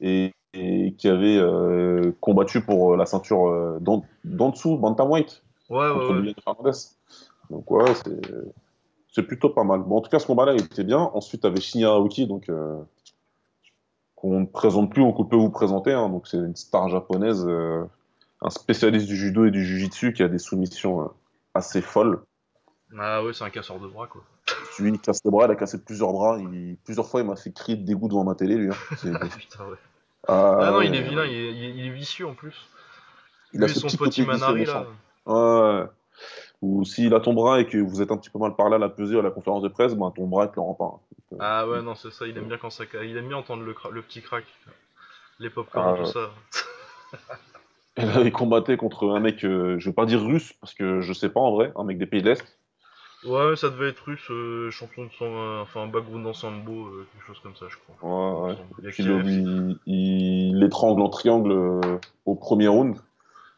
et, 0.00 0.32
et 0.52 0.94
qui 0.98 1.08
avait 1.08 1.36
euh, 1.36 2.12
combattu 2.20 2.60
pour 2.60 2.96
la 2.96 3.06
ceinture 3.06 3.80
d'en 3.80 4.04
dessous, 4.50 4.76
bantamweight, 4.78 5.42
ouais 5.70 5.76
ouais 5.78 5.92
contre 5.92 6.08
ouais. 6.08 6.14
Donc 7.50 7.70
ouais, 7.70 7.84
c'est 9.12 9.22
plutôt 9.22 9.50
pas 9.50 9.64
mal. 9.64 9.80
Bon, 9.80 9.98
en 9.98 10.00
tout 10.00 10.10
cas, 10.10 10.18
ce 10.18 10.26
combat-là, 10.26 10.54
il 10.54 10.62
était 10.64 10.82
bien. 10.84 10.98
Ensuite, 11.14 11.42
t'avais 11.42 11.60
Shinya 11.60 11.90
Aoki, 11.90 12.26
donc 12.26 12.50
qu'on 14.16 14.40
ne 14.40 14.46
présente 14.46 14.90
plus, 14.90 15.02
on 15.02 15.12
peut 15.24 15.36
vous 15.36 15.50
présenter. 15.50 15.92
hein. 15.92 16.08
donc 16.08 16.26
c'est 16.26 16.38
une 16.38 16.56
star 16.56 16.88
japonaise, 16.88 17.44
euh, 17.46 17.84
un 18.40 18.50
spécialiste 18.50 19.06
du 19.06 19.16
judo 19.16 19.44
et 19.44 19.50
du 19.50 19.64
jujitsu 19.64 20.12
qui 20.14 20.22
a 20.22 20.28
des 20.28 20.38
soumissions 20.38 21.02
euh, 21.02 21.06
assez 21.52 21.80
folles. 21.82 22.20
Ah 22.98 23.22
ouais, 23.24 23.32
c'est 23.32 23.44
un 23.44 23.50
casseur 23.50 23.78
de 23.80 23.88
bras 23.88 24.06
quoi. 24.06 24.22
Celui, 24.76 24.90
il 24.90 25.00
casse 25.00 25.20
les 25.24 25.30
bras, 25.30 25.46
il 25.46 25.50
a 25.50 25.56
cassé 25.56 25.82
plusieurs 25.82 26.12
bras. 26.12 26.38
Il- 26.38 26.76
plusieurs 26.84 27.06
fois, 27.06 27.20
il 27.20 27.26
m'a 27.26 27.36
fait 27.36 27.52
crier 27.52 27.76
de 27.78 27.84
dégoût 27.84 28.08
devant 28.08 28.24
ma 28.24 28.34
télé, 28.34 28.56
lui. 28.56 28.70
hein. 28.70 28.76
C'est- 28.96 29.10
Putain 29.38 29.64
ouais. 29.66 29.76
Ah, 30.26 30.56
Ah 30.60 30.70
non, 30.70 30.78
ouais, 30.78 30.86
il 30.86 30.94
est 30.94 31.02
vilain, 31.02 31.24
il 31.24 31.34
est, 31.34 31.70
il 31.70 31.92
vicieux 31.92 32.26
en 32.26 32.34
plus. 32.34 32.54
Il 33.52 33.62
a 33.62 33.66
Lui 33.66 33.72
et 33.72 33.74
ce 33.74 33.88
son 33.88 33.96
petit 33.96 34.22
Manari 34.24 34.64
là. 34.64 34.86
Ouais. 35.26 35.86
Ou 36.62 36.84
s'il 36.84 37.12
a 37.14 37.20
ton 37.20 37.34
bras 37.34 37.60
et 37.60 37.66
que 37.66 37.78
vous 37.78 38.00
êtes 38.00 38.10
un 38.10 38.16
petit 38.16 38.30
peu 38.30 38.38
mal 38.38 38.54
parlé 38.56 38.76
à 38.76 38.78
la 38.78 38.88
pesée 38.88 39.18
à 39.18 39.22
la 39.22 39.30
conférence 39.30 39.62
de 39.62 39.68
presse, 39.68 39.94
ben 39.94 40.10
ton 40.10 40.26
bras, 40.26 40.44
il 40.46 40.50
te 40.50 40.56
le 40.56 40.62
rend 40.62 40.74
pas. 40.74 40.84
hein. 40.84 41.36
Ah 41.40 41.66
ouais 41.68 41.82
non 41.82 41.94
c'est 41.94 42.12
ça, 42.12 42.26
il 42.26 42.36
aime 42.38 42.46
bien 42.46 42.58
quand 42.58 42.70
ça, 42.70 42.84
il 43.02 43.16
aime 43.16 43.28
bien 43.28 43.36
entendre 43.36 43.64
le, 43.64 43.72
cra- 43.74 43.90
le 43.90 44.02
petit 44.02 44.22
crack, 44.22 44.44
les 45.40 45.50
popcorn 45.50 45.94
Ah, 45.94 46.04
tout 46.04 46.10
ça. 46.12 46.30
Et 47.96 48.02
là, 48.06 48.20
il 48.22 48.32
combattait 48.32 48.76
contre 48.76 49.10
un 49.10 49.20
mec, 49.20 49.44
euh, 49.44 49.78
je 49.78 49.88
vais 49.90 49.94
pas 49.94 50.06
dire 50.06 50.22
russe, 50.22 50.52
parce 50.60 50.74
que 50.74 51.00
je 51.00 51.12
sais 51.12 51.28
pas 51.28 51.40
en 51.40 51.52
vrai, 51.52 51.72
un 51.76 51.84
mec 51.84 51.98
des 51.98 52.06
pays 52.06 52.22
de 52.22 52.30
l'Est. 52.30 52.58
Ouais, 53.26 53.56
ça 53.56 53.70
devait 53.70 53.88
être 53.88 54.00
russe, 54.04 54.30
euh, 54.30 54.70
champion 54.70 55.04
de 55.04 55.10
sang, 55.12 55.24
euh, 55.26 55.62
enfin 55.62 55.82
un 55.82 55.86
background 55.86 56.26
en 56.26 56.34
sambo, 56.34 56.86
euh, 56.86 57.06
quelque 57.12 57.26
chose 57.26 57.40
comme 57.42 57.56
ça, 57.56 57.66
je 57.68 57.76
crois. 57.76 58.46
Ouais, 58.48 58.52
ouais. 58.52 58.56
Il 58.98 59.78
il, 59.86 60.70
en 60.82 61.08
triangle 61.08 61.52
euh, 61.52 61.80
au 62.26 62.34
premier 62.34 62.68
round. 62.68 62.96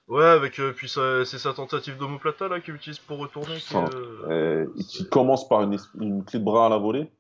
Ouais, 0.09 0.25
avec 0.25 0.61
puis 0.77 0.89
c'est 0.89 1.25
sa 1.25 1.53
tentative 1.53 1.97
d'omoplata 1.99 2.47
là 2.47 2.61
qu'il 2.61 2.75
utilise 2.75 3.01
pour 3.01 3.19
retourner. 3.19 3.57
Enfin, 3.57 3.87
et 4.31 4.85
qui 4.85 5.09
commence 5.09 5.49
par 5.49 5.63
une, 5.63 5.77
une 6.01 6.25
clé 6.25 6.39
de 6.39 6.45
bras 6.45 6.67
à 6.67 6.69
la 6.69 6.79
volée. 6.79 7.11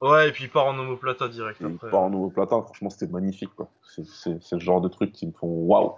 Ouais, 0.00 0.28
et 0.28 0.32
puis 0.32 0.44
il 0.44 0.50
part 0.50 0.66
en 0.66 0.76
omoplata 0.76 1.28
direct 1.28 1.60
Et 1.60 1.64
il 1.64 1.74
après. 1.76 1.90
part 1.90 2.00
en 2.02 2.28
platin. 2.28 2.60
Franchement, 2.62 2.90
c'était 2.90 3.06
magnifique. 3.12 3.50
quoi. 3.54 3.68
C'est 3.84 4.52
le 4.52 4.58
genre 4.58 4.80
de 4.80 4.88
truc 4.88 5.12
qui 5.12 5.28
me 5.28 5.32
font 5.32 5.46
waouh. 5.46 5.94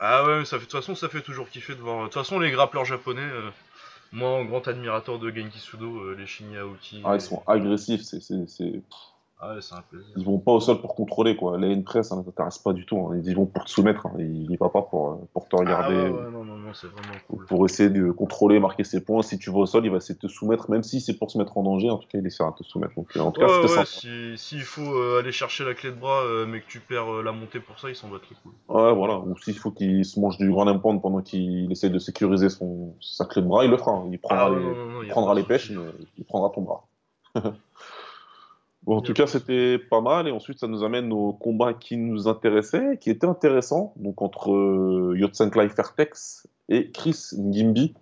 Ah 0.00 0.26
ouais, 0.26 0.40
mais 0.40 0.44
ça 0.44 0.58
fait, 0.58 0.66
de 0.66 0.70
toute 0.70 0.78
façon, 0.78 0.94
ça 0.94 1.08
fait 1.08 1.22
toujours 1.22 1.48
kiffer 1.48 1.74
de 1.74 1.80
voir. 1.80 2.00
De 2.00 2.04
toute 2.04 2.14
façon, 2.14 2.38
les 2.38 2.50
grappleurs 2.50 2.84
japonais, 2.84 3.26
moi, 4.12 4.44
grand 4.44 4.66
admirateur 4.66 5.18
de 5.18 5.30
Genki 5.30 5.58
Sudo, 5.58 6.00
euh, 6.00 6.16
les 6.18 6.26
Shinya 6.26 6.60
Aoki. 6.60 7.02
Ah, 7.04 7.14
ils 7.14 7.20
sont 7.20 7.42
agressifs. 7.46 8.02
c'est- 8.02 8.82
Ah 9.40 9.54
ouais, 9.54 9.60
c'est 9.62 9.74
un 9.74 9.82
plaisir. 9.82 10.08
Ils 10.16 10.24
vont 10.24 10.38
pas 10.38 10.50
au 10.52 10.60
sol 10.60 10.80
pour 10.80 10.96
contrôler. 10.96 11.36
quoi. 11.36 11.56
Les 11.58 11.76
press, 11.82 12.08
ça 12.08 12.16
ne 12.16 12.22
t'intéresse 12.22 12.58
pas 12.58 12.72
du 12.72 12.84
tout. 12.84 12.98
hein. 12.98 13.20
Ils 13.24 13.36
vont 13.36 13.46
pour 13.46 13.64
te 13.64 13.70
soumettre. 13.70 14.06
hein. 14.06 14.12
Ils 14.18 14.50
y 14.50 14.56
vont 14.56 14.68
pas 14.68 14.82
pour, 14.82 15.10
euh, 15.12 15.14
pour 15.32 15.48
te 15.48 15.54
Ah 15.54 15.60
regarder. 15.60 15.94
ouais, 15.94 16.10
ouais, 16.10 16.30
non, 16.32 16.44
non, 16.44 16.56
non, 16.56 16.74
c'est 16.74 16.88
vraiment 16.88 17.14
cool. 17.28 17.44
pour 17.46 17.64
essayer 17.64 17.88
de 17.88 18.10
contrôler, 18.10 18.58
marquer 18.58 18.82
ses 18.82 19.00
points. 19.04 19.22
Si 19.22 19.38
tu 19.38 19.50
vas 19.50 19.58
au 19.58 19.66
sol, 19.66 19.84
il 19.84 19.90
va 19.92 19.98
essayer 19.98 20.16
de 20.16 20.20
te 20.20 20.26
soumettre, 20.26 20.70
même 20.72 20.82
si 20.82 21.00
c'est 21.00 21.16
pour 21.16 21.30
se 21.30 21.38
mettre 21.38 21.56
en 21.56 21.62
danger. 21.62 21.88
En 21.88 21.98
tout 21.98 22.08
cas, 22.08 22.18
il 22.18 22.26
essaiera 22.26 22.50
de 22.50 22.56
te 22.56 22.62
soumettre. 22.64 22.94
Donc, 22.96 23.06
euh, 23.16 23.20
en 23.20 23.30
tout 23.30 23.40
cas, 23.40 23.46
Ouais, 23.46 23.68
sympa. 23.68 23.84
si- 23.84 24.36
s'il 24.36 24.62
faut 24.62 24.92
euh, 24.96 25.20
aller 25.20 25.30
chercher 25.30 25.64
la 25.64 25.74
clé 25.74 25.90
de 25.90 25.96
bras, 25.96 26.22
euh, 26.24 26.44
mais 26.46 26.60
que 26.60 26.66
tu 26.66 26.80
perds 26.80 27.12
euh, 27.14 27.22
la 27.22 27.30
montée 27.30 27.60
pour 27.60 27.78
ça, 27.78 27.88
ils 27.88 27.94
s'en 27.94 28.08
battent 28.08 28.28
les 28.28 28.36
couilles. 28.42 28.52
Ouais, 28.76 28.92
voilà. 28.92 29.18
Ou 29.20 29.38
s'il 29.38 29.56
faut 29.56 29.70
qu'il 29.70 30.04
se 30.04 30.18
mange 30.18 30.36
du 30.38 30.50
grand 30.50 30.76
pound 30.80 31.00
pendant 31.00 31.22
qu'il 31.22 31.70
essaie 31.70 31.90
de 31.90 31.98
sécuriser 32.00 32.48
son, 32.48 32.92
sa 33.00 33.24
clé 33.24 33.40
de 33.42 33.46
bras, 33.46 33.64
il 33.64 33.70
le 33.70 33.76
fera. 33.76 33.92
hein. 33.92 34.08
Il 34.10 34.18
prendra 34.18 34.46
Ah 34.46 34.50
les, 34.50 34.56
non, 34.64 34.74
non, 34.74 34.92
non, 34.94 35.02
y 35.02 35.06
il 35.06 35.10
prendra 35.10 35.34
les 35.34 35.44
pêches, 35.44 35.70
mais 35.70 35.84
il 36.18 36.24
prendra 36.24 36.50
ton 36.50 36.62
bras. 36.62 36.84
Bon, 38.88 38.96
en 38.96 39.00
tout 39.02 39.12
cas, 39.12 39.26
c'était 39.26 39.78
pas 39.78 40.00
mal. 40.00 40.28
Et 40.28 40.30
ensuite, 40.30 40.58
ça 40.58 40.66
nous 40.66 40.82
amène 40.82 41.12
au 41.12 41.34
combat 41.34 41.74
qui 41.74 41.98
nous 41.98 42.26
intéressait, 42.26 42.96
qui 42.98 43.10
était 43.10 43.26
intéressant. 43.26 43.92
Donc, 43.96 44.22
entre 44.22 44.50
euh, 44.50 45.14
Yotsenklai 45.14 45.68
Fertex 45.68 46.46
et 46.70 46.90
Chris 46.90 47.32
Ngimbi. 47.36 47.94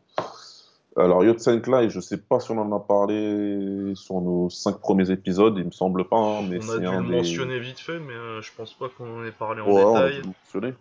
Alors, 0.97 1.25
Yotsenklai, 1.25 1.91
je 1.91 1.99
sais 1.99 2.19
pas 2.19 2.39
si 2.39 2.53
on 2.53 2.59
en 2.59 2.71
a 2.71 2.79
parlé 2.79 3.95
sur 3.97 4.21
nos 4.21 4.49
cinq 4.49 4.79
premiers 4.79 5.11
épisodes, 5.11 5.55
il 5.59 5.65
me 5.65 5.73
semble 5.73 6.09
pas, 6.09 6.19
hein, 6.19 6.43
mais 6.49 6.59
On 6.65 6.71
a 6.71 6.79
dû 6.79 6.87
un 6.87 7.01
le 7.03 7.09
des... 7.09 7.17
mentionner 7.17 7.59
vite 7.59 7.81
fait, 7.81 7.99
mais 7.99 8.15
euh, 8.15 8.41
je 8.41 8.53
pense 8.57 8.73
pas 8.73 8.89
qu'on 8.89 9.19
en 9.23 9.25
ait 9.25 9.33
parlé 9.33 9.63
en 9.63 9.67
Ouais, 9.67 9.83
on 9.83 9.97
a 9.97 10.09
détail. 10.09 10.23
dû. 10.23 10.75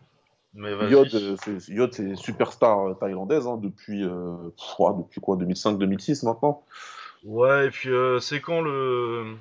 Mais 0.54 0.74
vas-y. 0.76 0.92
Yod, 0.92 1.16
euh, 1.16 1.36
c'est 1.44 1.68
Yod, 1.74 1.94
c'est 1.94 2.16
superstar 2.16 2.88
euh, 2.90 2.94
thaïlandaise 2.94 3.48
hein, 3.48 3.58
depuis, 3.62 4.04
euh, 4.04 4.36
pff, 4.56 4.98
depuis 5.00 5.20
quoi 5.20 5.36
2005-2006 5.36 6.26
maintenant 6.26 6.64
Ouais, 7.26 7.68
et 7.68 7.70
puis 7.72 7.90
euh, 7.90 8.20
c'est 8.20 8.40
quand 8.40 8.62
le. 8.62 9.34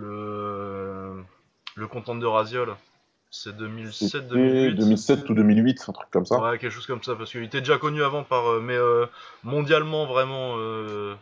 Le. 0.00 1.24
Le 1.76 1.88
content 1.88 2.14
de 2.14 2.26
Razia 2.26 2.64
là 2.64 2.76
C'est 3.30 3.50
C'était 3.50 3.64
2007-2008 3.64 4.74
2007 4.76 5.30
ou 5.30 5.34
2008, 5.34 5.84
un 5.88 5.92
truc 5.92 6.10
comme 6.10 6.26
ça. 6.26 6.40
Ouais, 6.40 6.58
quelque 6.58 6.70
chose 6.70 6.86
comme 6.86 7.02
ça, 7.02 7.16
parce 7.16 7.30
qu'il 7.32 7.42
était 7.42 7.60
déjà 7.60 7.78
connu 7.78 8.02
avant 8.02 8.22
par. 8.22 8.46
euh, 8.46 8.60
mais 8.60 8.76
euh, 8.76 9.06
mondialement, 9.42 10.06
vraiment. 10.06 10.54
euh, 10.58 11.14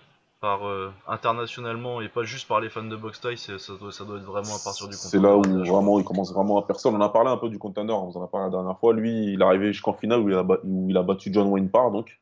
par 0.43 0.67
euh, 0.67 0.93
internationalement 1.07 2.01
et 2.01 2.09
pas 2.09 2.25
juste 2.25 2.49
par 2.49 2.61
les 2.61 2.69
fans 2.69 2.83
de 2.83 2.97
boxe 2.97 3.21
c'est- 3.37 3.59
ça, 3.59 3.75
doit, 3.79 3.93
ça 3.93 4.05
doit 4.05 4.17
être 4.19 4.25
vraiment 4.25 4.57
à 4.57 4.59
partir 4.65 4.89
du 4.89 4.97
C'est 4.97 5.19
content 5.19 5.23
là 5.23 5.37
où 5.37 5.65
vraiment 5.65 6.01
il 6.01 6.05
commence 6.05 6.35
vraiment 6.35 6.59
à 6.59 6.67
personne. 6.67 6.97
On 6.97 7.01
a 7.01 7.09
parlé 7.09 7.31
un 7.31 7.37
peu 7.37 7.49
du 7.49 7.61
contender, 7.61 7.93
on 7.93 8.11
vous 8.11 8.19
en 8.19 8.25
a 8.25 8.27
parlé 8.27 8.47
la 8.47 8.51
dernière 8.51 8.77
fois. 8.77 8.93
Lui, 8.93 9.35
il 9.35 9.41
est 9.41 9.45
arrivé 9.45 9.73
jusqu'en 9.73 9.93
finale 9.93 10.19
où 10.19 10.29
il 10.29 10.35
a, 10.35 10.43
où 10.65 10.91
il 10.91 10.97
a 10.97 11.03
battu 11.05 11.33
John 11.33 11.47
Wayne 11.47 11.71
Parr, 11.71 11.93
donc. 11.93 12.21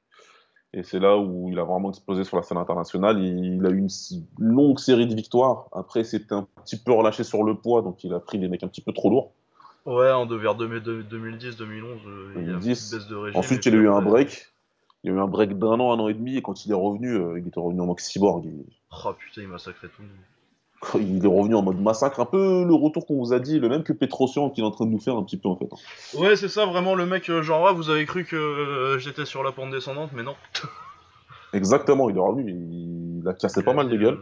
Et 0.72 0.82
c'est 0.84 1.00
là 1.00 1.18
où 1.18 1.48
il 1.50 1.58
a 1.58 1.64
vraiment 1.64 1.90
explosé 1.90 2.22
sur 2.22 2.36
la 2.36 2.44
scène 2.44 2.58
internationale. 2.58 3.18
Il, 3.18 3.64
a 3.66 3.70
eu 3.70 3.78
une 3.78 3.88
longue 4.38 4.78
série 4.78 5.06
de 5.06 5.14
victoires. 5.14 5.68
Après, 5.72 6.04
c'était 6.04 6.34
un 6.34 6.46
petit 6.64 6.76
peu 6.76 6.92
relâché 6.92 7.24
sur 7.24 7.42
le 7.42 7.56
poids, 7.56 7.82
donc 7.82 8.04
il 8.04 8.14
a 8.14 8.20
pris 8.20 8.38
des 8.38 8.48
mecs 8.48 8.62
un 8.62 8.68
petit 8.68 8.80
peu 8.80 8.92
trop 8.92 9.10
lourds. 9.10 9.32
Ouais, 9.84 10.12
en 10.12 10.26
vers 10.26 10.56
2010-2011, 10.56 10.64
euh, 12.06 12.32
il 12.36 12.44
y 12.44 12.50
a 12.50 12.52
une 12.52 12.60
petite 12.60 12.60
2010. 12.60 12.92
baisse 12.92 13.08
de 13.08 13.16
régime. 13.16 13.40
Ensuite, 13.40 13.66
il 13.66 13.74
a 13.74 13.78
eu 13.78 13.88
un 13.88 14.02
break. 14.02 14.48
Il 15.02 15.10
y 15.10 15.12
a 15.12 15.16
eu 15.16 15.20
un 15.20 15.26
break 15.26 15.58
d'un 15.58 15.80
an, 15.80 15.92
un 15.92 15.98
an 15.98 16.08
et 16.08 16.14
demi, 16.14 16.36
et 16.36 16.42
quand 16.42 16.66
il 16.66 16.70
est 16.70 16.74
revenu, 16.74 17.14
euh, 17.14 17.40
il 17.40 17.48
était 17.48 17.58
revenu 17.58 17.80
en 17.80 17.86
mode 17.86 17.98
cyborg. 17.98 18.44
Il, 18.44 18.64
Oh 19.04 19.12
putain, 19.12 19.42
il 19.42 19.48
massacrait 19.48 19.88
tout 19.88 20.02
le 20.02 20.08
monde. 20.08 20.16
il 20.94 21.24
est 21.24 21.28
revenu 21.28 21.54
en 21.54 21.62
mode 21.62 21.80
massacre, 21.80 22.20
un 22.20 22.24
peu 22.26 22.64
le 22.64 22.74
retour 22.74 23.06
qu'on 23.06 23.16
vous 23.18 23.32
a 23.32 23.38
dit, 23.38 23.58
le 23.58 23.68
même 23.68 23.82
que 23.82 23.92
Petrosian 23.92 24.50
qu'il 24.50 24.64
est 24.64 24.66
en 24.66 24.70
train 24.70 24.86
de 24.86 24.90
nous 24.90 25.00
faire 25.00 25.16
un 25.16 25.22
petit 25.22 25.36
peu 25.36 25.48
en 25.48 25.56
fait. 25.56 25.68
hein. 25.70 26.20
Ouais, 26.20 26.36
c'est 26.36 26.48
ça, 26.48 26.66
vraiment, 26.66 26.94
le 26.94 27.06
mec, 27.06 27.28
euh, 27.28 27.42
genre, 27.42 27.66
ah, 27.68 27.72
vous 27.72 27.90
avez 27.90 28.06
cru 28.06 28.24
que 28.24 28.36
euh, 28.36 28.98
j'étais 28.98 29.26
sur 29.26 29.42
la 29.42 29.52
pente 29.52 29.70
descendante, 29.70 30.10
mais 30.14 30.22
non. 30.22 30.34
Exactement, 31.52 32.08
il 32.08 32.16
est 32.16 32.20
revenu, 32.20 32.50
il, 32.50 33.18
il 33.20 33.28
a 33.28 33.34
cassé 33.34 33.62
pas 33.62 33.74
mal 33.74 33.88
de 33.88 33.96
euh, 34.06 34.16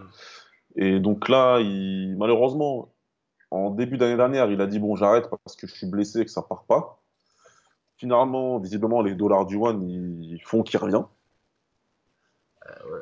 Et 0.77 0.99
donc 0.99 1.29
là, 1.29 1.61
il, 1.61 2.17
malheureusement, 2.17 2.91
en 3.51 3.71
début 3.71 3.97
d'année 3.97 4.17
dernière, 4.17 4.51
il 4.51 4.61
a 4.61 4.67
dit 4.67 4.79
bon, 4.79 4.97
j'arrête 4.97 5.29
parce 5.45 5.57
que 5.57 5.67
je 5.67 5.75
suis 5.75 5.87
blessé 5.87 6.21
et 6.21 6.25
que 6.25 6.31
ça 6.31 6.43
part 6.43 6.65
pas. 6.65 7.01
Finalement, 7.97 8.59
visiblement, 8.59 9.03
les 9.03 9.15
dollars 9.15 9.47
du 9.47 9.57
One, 9.57 9.83
ils 9.83 10.41
font 10.45 10.63
qu'il 10.63 10.79
revient. 10.79 11.03
ouais. 12.67 13.01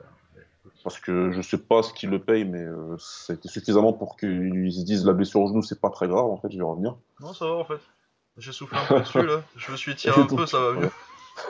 Parce 0.87 1.01
que 1.01 1.33
je 1.33 1.43
sais 1.43 1.59
pas 1.59 1.83
ce 1.83 1.93
qui 1.93 2.07
le 2.07 2.21
paye, 2.21 2.45
mais 2.45 2.63
euh, 2.63 2.95
ça 3.01 3.33
a 3.33 3.37
été 3.37 3.49
suffisamment 3.49 3.93
pour 3.93 4.17
qu'ils 4.17 4.73
se 4.73 4.85
disent 4.85 5.05
la 5.05 5.15
blessure 5.15 5.41
au 5.41 5.49
genou, 5.49 5.61
c'est 5.61 5.81
pas 5.81 5.91
très 5.91 6.07
grave, 6.07 6.27
en 6.27 6.37
fait, 6.37 6.49
je 6.49 6.59
vais 6.59 6.63
revenir. 6.63 6.95
Non, 7.21 7.35
ça 7.35 7.45
va 7.45 7.55
en 7.55 7.65
fait. 7.65 7.81
J'ai 8.37 8.53
soufflé 8.53 8.79
un 8.79 8.85
peu 8.95 9.01
dessus 9.01 9.27
là. 9.27 9.43
Je 9.57 9.73
me 9.73 9.77
suis 9.77 9.97
tiré 9.97 10.21
un 10.21 10.27
peu, 10.27 10.47
ça 10.47 10.61
va 10.61 10.73
mieux. 10.75 10.91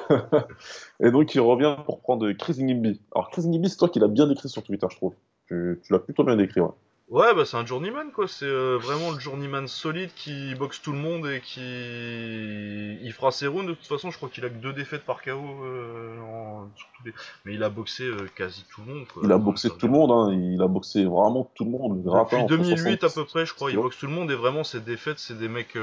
Et 1.00 1.10
donc, 1.10 1.34
il 1.34 1.40
revient 1.42 1.76
pour 1.84 2.00
prendre 2.00 2.32
Chris 2.32 2.64
Ngimbi. 2.64 3.02
Alors, 3.14 3.28
Chris 3.28 3.46
Ngimbi, 3.46 3.68
c'est 3.68 3.76
toi 3.76 3.90
qui 3.90 3.98
l'as 3.98 4.08
bien 4.08 4.26
décrit 4.26 4.48
sur 4.48 4.62
Twitter, 4.62 4.86
je 4.90 4.96
trouve. 4.96 5.12
Tu, 5.48 5.82
tu 5.84 5.92
l'as 5.92 5.98
plutôt 5.98 6.24
bien 6.24 6.36
décrit, 6.36 6.62
ouais. 6.62 6.70
Ouais, 7.08 7.32
bah 7.36 7.44
c'est 7.44 7.56
un 7.56 7.64
journeyman 7.64 8.10
quoi. 8.10 8.26
C'est 8.26 8.46
euh, 8.46 8.78
vraiment 8.82 9.12
le 9.12 9.20
journeyman 9.20 9.68
solide 9.68 10.10
qui 10.16 10.56
boxe 10.56 10.82
tout 10.82 10.90
le 10.90 10.98
monde 10.98 11.24
et 11.28 11.40
qui. 11.40 11.60
Il 11.60 13.12
fera 13.12 13.30
ses 13.30 13.46
rounds. 13.46 13.68
De 13.68 13.74
toute 13.74 13.86
façon, 13.86 14.10
je 14.10 14.16
crois 14.16 14.28
qu'il 14.28 14.44
a 14.44 14.48
que 14.48 14.54
deux 14.56 14.72
défaites 14.72 15.04
par 15.04 15.22
KO. 15.22 15.30
euh, 15.30 16.20
en- 16.22 16.68
sur 16.76 16.88
tous 16.96 17.04
les- 17.06 17.12
Mais 17.44 17.54
il 17.54 17.62
a 17.62 17.68
boxé 17.68 18.02
euh, 18.02 18.28
quasi 18.34 18.64
tout 18.70 18.80
le 18.84 18.92
monde 18.92 19.06
quoi. 19.06 19.22
Il 19.24 19.30
a 19.30 19.38
boxé 19.38 19.68
tout 19.78 19.86
le 19.86 19.92
monde, 19.92 20.10
hein. 20.10 20.32
il 20.54 20.60
a 20.60 20.66
boxé 20.66 21.04
vraiment 21.04 21.48
tout 21.54 21.64
le 21.64 21.70
monde. 21.70 22.02
Depuis 22.02 22.36
entre 22.42 22.48
2008 22.48 23.04
à 23.04 23.06
peu 23.06 23.08
60 23.08 23.26
près, 23.28 23.46
je 23.46 23.54
crois, 23.54 23.70
il 23.70 23.74
boxe 23.84 23.98
tout 23.98 24.06
le 24.06 24.12
monde 24.12 24.30
et 24.32 24.34
vraiment 24.34 24.64
ses 24.64 24.80
défaites, 24.80 25.20
c'est 25.20 25.38
des 25.38 25.48
mecs. 25.48 25.76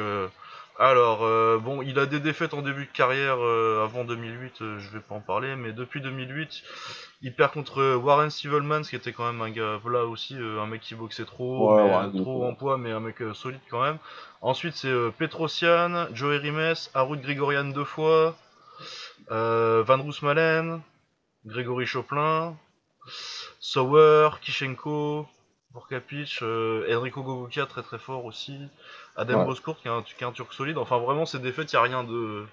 Euh, 0.79 0.83
Alors, 0.83 1.23
euh, 1.23 1.57
bon, 1.59 1.81
il 1.81 1.99
a 1.99 2.05
des 2.05 2.19
défaites 2.19 2.53
en 2.53 2.61
début 2.61 2.85
de 2.85 2.91
carrière 2.91 3.37
euh, 3.39 3.83
avant 3.83 4.03
2008, 4.03 4.61
euh, 4.61 4.79
je 4.79 4.89
vais 4.89 4.99
pas 4.99 5.15
en 5.15 5.19
parler, 5.19 5.55
mais 5.55 5.71
depuis 5.71 6.01
2008, 6.01 6.63
il 7.21 7.33
perd 7.33 7.51
contre 7.53 7.95
Warren 7.95 8.29
Stivelman, 8.29 8.81
qui 8.83 8.95
était 8.95 9.13
quand 9.13 9.31
même 9.31 9.41
un 9.41 9.49
gars, 9.49 9.79
là 9.89 10.05
aussi, 10.05 10.35
euh, 10.35 10.61
un 10.61 10.67
mec 10.67 10.81
qui 10.81 10.95
boxait 10.95 11.25
trop, 11.25 11.73
Ouais, 11.73 11.83
mais 11.83 11.89
ouais, 11.89 11.95
euh, 11.95 12.09
il 12.13 12.21
trop 12.21 12.45
en 12.45 12.53
poids, 12.55 12.77
mais 12.77 12.91
un 12.91 12.99
mec 12.99 13.21
euh, 13.21 13.33
solide 13.33 13.61
quand 13.69 13.81
même. 13.81 13.97
Ensuite, 14.41 14.75
c'est 14.75 14.87
euh, 14.87 15.11
Petrosian, 15.17 16.07
Joey 16.13 16.37
Rimes, 16.37 16.73
Harut 16.93 17.17
Grigorian 17.17 17.65
deux 17.65 17.85
fois, 17.85 18.35
euh, 19.31 19.83
Van 19.85 20.01
Roosmalen, 20.01 20.81
Grégory 21.45 21.85
Choplin, 21.85 22.55
Sauer, 23.59 24.29
Kishenko, 24.41 25.27
Vorkapic, 25.73 26.39
euh, 26.41 26.85
Enrico 26.95 27.23
Gogukia 27.23 27.65
très 27.65 27.81
très 27.81 27.97
fort 27.97 28.25
aussi, 28.25 28.57
Adem 29.15 29.39
Ouais. 29.39 29.45
Bozkurt 29.45 29.81
qui 29.81 29.87
est, 29.87 29.91
un, 29.91 30.01
qui 30.03 30.23
est 30.23 30.27
un 30.27 30.31
turc 30.31 30.53
solide. 30.53 30.77
Enfin 30.77 30.97
vraiment 30.99 31.25
ces 31.25 31.39
défaites, 31.39 31.71
il 31.71 31.75
y 31.75 31.79
a 31.79 31.81
rien 31.81 32.03
de 32.03 32.43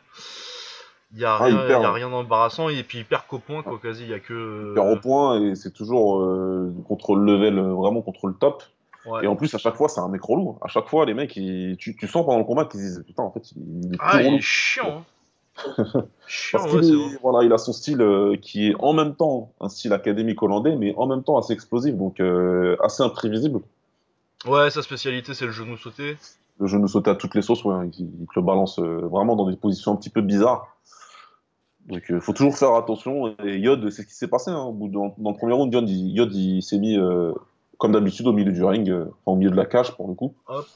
il 1.15 1.25
a 1.25 1.39
Ah, 1.41 1.49
il 1.51 1.57
rien, 1.57 1.67
perd. 1.67 1.83
y 1.83 1.87
a 1.87 1.93
rien 1.93 2.09
d'embarrassant 2.11 2.69
et 2.69 2.83
puis 2.83 2.99
il 2.99 3.05
perd 3.05 3.27
qu'au 3.27 3.39
point 3.41 3.63
quoi 3.63 3.79
quasi, 3.83 4.05
il 4.05 4.11
y 4.11 4.15
a 4.15 4.21
que 4.21 4.69
Il 4.71 4.75
perd 4.75 4.89
au 4.89 5.01
point 5.01 5.41
et 5.43 5.55
c'est 5.55 5.73
toujours 5.73 6.21
euh, 6.23 6.73
contre 6.89 7.15
le 7.17 7.25
level, 7.37 7.59
euh, 7.59 7.73
vraiment 7.75 8.01
contre 8.01 8.27
le 8.29 8.35
top. 8.35 8.63
Ouais. 9.07 9.25
Et 9.25 9.27
en 9.27 9.35
plus, 9.35 9.55
à 9.55 9.59
chaque 9.59 9.77
fois, 9.77 9.89
c'est 9.89 10.01
un 10.01 10.09
mec 10.09 10.23
relou. 10.23 10.59
À 10.63 10.69
chaque 10.69 10.87
fois, 10.87 11.07
les 11.07 11.15
mecs, 11.15 11.35
ils- 11.37 11.77
tu, 11.79 11.97
tu 11.97 12.07
sens 12.07 12.25
pendant 12.25 12.39
le 12.39 12.45
combat 12.45 12.67
qu'ils 12.67 12.81
disent 12.81 13.03
Putain, 13.07 13.23
en 13.23 13.31
fait, 13.33 13.51
il 13.57 13.95
est 13.95 13.99
Ah, 13.99 14.23
il 14.23 14.35
est 14.35 14.41
chiant. 14.43 15.05
Chiant, 16.27 16.61
Parce 16.61 16.75
ouais, 16.75 16.87
est- 16.89 17.19
voilà, 17.23 17.45
il 17.45 17.53
a 17.53 17.59
son 17.59 17.73
style 17.73 18.01
euh, 18.01 18.37
qui 18.37 18.69
est 18.69 18.75
en 18.79 18.93
même 18.93 19.15
temps 19.15 19.53
un 19.61 19.69
style 19.69 19.93
académique 19.93 20.43
hollandais, 20.43 20.77
mais 20.77 20.95
en 20.97 21.07
même 21.07 21.23
temps 21.23 21.39
assez 21.39 21.53
explosif, 21.53 21.95
donc 21.97 22.21
euh, 22.21 22.77
assez 22.83 23.03
imprévisible. 23.03 23.61
Ouais, 24.47 24.71
sa 24.71 24.83
spécialité 24.83 25.35
c'est 25.35 25.47
le 25.47 25.53
genou 25.53 25.77
sauté. 25.77 26.17
Le 26.59 26.67
genou 26.67 26.89
sauté 26.89 27.11
à 27.11 27.15
toutes 27.15 27.35
les 27.35 27.43
sauces, 27.43 27.65
ouais, 27.65 27.89
il, 27.99 28.11
il 28.21 28.27
te 28.27 28.33
le 28.37 28.43
balance 28.43 28.79
euh, 28.79 29.07
vraiment 29.11 29.37
dans 29.37 29.49
des 29.51 29.57
positions 29.57 29.93
un 29.93 29.97
petit 29.97 30.11
peu 30.11 30.21
bizarres. 30.23 30.77
Donc 31.87 32.03
il 32.09 32.21
faut 32.21 32.33
toujours 32.33 32.57
faire 32.57 32.75
attention. 32.75 33.35
Et 33.45 33.59
Yod, 33.59 33.91
c'est 33.91 34.03
ce 34.03 34.07
qui 34.07 34.15
s'est 34.15 34.29
passé. 34.29 34.51
hein, 34.51 34.63
au 34.63 34.73
bout 34.73 34.89
de- 34.89 34.95
dans, 34.95 35.15
dans 35.19 35.31
le 35.31 35.37
premier 35.37 35.53
round, 35.55 35.73
Yod, 35.73 35.89
il, 35.89 36.11
Yod, 36.17 36.35
il 36.35 36.63
s'est 36.63 36.79
mis, 36.79 36.97
comme 37.79 37.93
d'habitude, 37.93 38.27
au 38.27 38.33
milieu 38.33 38.53
du 38.53 38.63
ring, 38.65 38.91
enfin, 38.91 39.11
au 39.27 39.37
milieu 39.37 39.51
de 39.51 39.57
la 39.57 39.67
cage 39.67 39.97
pour 39.97 40.07
le 40.09 40.15
coup. 40.15 40.35
Hop. 40.47 40.67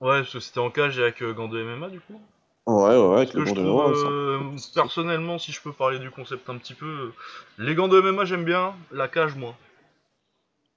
Ouais, 0.00 0.20
parce 0.20 0.32
que 0.32 0.40
c'était 0.40 0.60
en 0.60 0.70
cage 0.70 0.98
et 0.98 1.02
avec 1.02 1.22
gants 1.22 1.48
de 1.48 1.62
MMA 1.62 1.88
du 1.88 2.00
coup. 2.00 2.20
Ouais, 2.66 2.96
ouais, 2.96 3.16
avec 3.16 3.32
le 3.34 3.42
que 3.42 3.44
je 3.44 3.54
trouve, 3.54 3.94
ça. 3.94 4.08
euh, 4.08 4.56
personnellement, 4.74 5.38
si 5.38 5.52
je 5.52 5.60
peux 5.60 5.72
parler 5.72 5.98
du 5.98 6.10
concept 6.10 6.48
un 6.48 6.56
petit 6.58 6.74
peu, 6.74 6.86
euh, 6.86 7.12
les 7.58 7.74
gants 7.74 7.88
de 7.88 8.00
MMA 8.00 8.24
j'aime 8.24 8.44
bien, 8.44 8.74
la 8.92 9.08
cage 9.08 9.34
moi. 9.34 9.54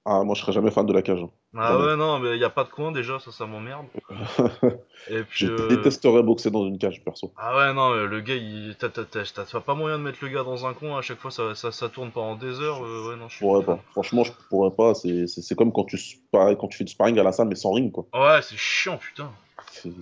Ah, 0.04 0.24
moi, 0.24 0.34
je 0.34 0.40
serais 0.40 0.52
jamais 0.52 0.70
fan 0.72 0.86
de 0.86 0.92
la 0.92 1.02
cage. 1.02 1.22
hein. 1.22 1.30
Ah 1.54 1.76
Jamais. 1.76 1.84
ouais, 1.84 1.96
non, 1.96 2.18
mais 2.20 2.38
y 2.38 2.44
a 2.44 2.48
pas 2.48 2.64
de 2.64 2.70
coin 2.70 2.90
déjà, 2.90 3.18
ça, 3.20 3.30
ça 3.32 3.44
m'emmerde. 3.44 3.86
Et 5.08 5.22
puis, 5.24 5.46
Je 5.46 5.48
euh... 5.48 5.68
détesterais 5.68 6.22
boxer 6.22 6.50
dans 6.50 6.66
une 6.66 6.78
cage, 6.78 7.02
perso. 7.04 7.32
ah 7.36 7.56
ouais, 7.56 7.72
non, 7.72 7.94
le 7.94 8.20
gars, 8.20 8.34
il... 8.34 8.76
t'as, 8.78 8.90
t'as, 8.90 9.04
t'as, 9.04 9.24
t'as- 9.24 9.46
t'as 9.46 9.60
pas 9.60 9.74
moyen 9.74 9.96
de 9.98 10.02
mettre 10.02 10.18
le 10.22 10.28
gars 10.28 10.42
dans 10.44 10.66
un 10.66 10.74
coin, 10.74 10.98
à 10.98 11.02
chaque 11.02 11.18
fois 11.20 11.30
ça, 11.30 11.54
ça, 11.54 11.72
ça 11.72 11.88
tourne 11.88 12.10
pendant 12.12 12.36
des 12.36 12.60
heures, 12.60 12.84
euh, 12.84 13.08
ouais, 13.10 13.16
non, 13.16 13.28
je 13.30 13.34
Je 13.34 13.36
suis 13.36 13.46
pas 13.46 13.54
pourrais 13.54 13.64
fan. 13.64 13.74
pas. 13.76 13.82
Franchement, 13.92 14.22
je 14.24 14.32
pourrais 14.50 14.74
pas. 14.74 14.94
C'est 14.94 15.26
c'est- 15.26 15.40
c'est 15.42 15.54
comme 15.54 15.72
quand 15.72 15.84
tu, 15.84 15.96
spar- 15.96 16.56
quand 16.58 16.68
tu 16.68 16.76
fais 16.78 16.84
du 16.84 16.92
sparring 16.92 17.18
à 17.18 17.22
la 17.22 17.32
salle, 17.32 17.48
mais 17.48 17.54
sans 17.54 17.72
ring, 17.72 17.90
quoi. 17.90 18.06
Ouais, 18.12 18.42
c'est 18.42 18.56
chiant, 18.58 18.98
putain. 18.98 19.32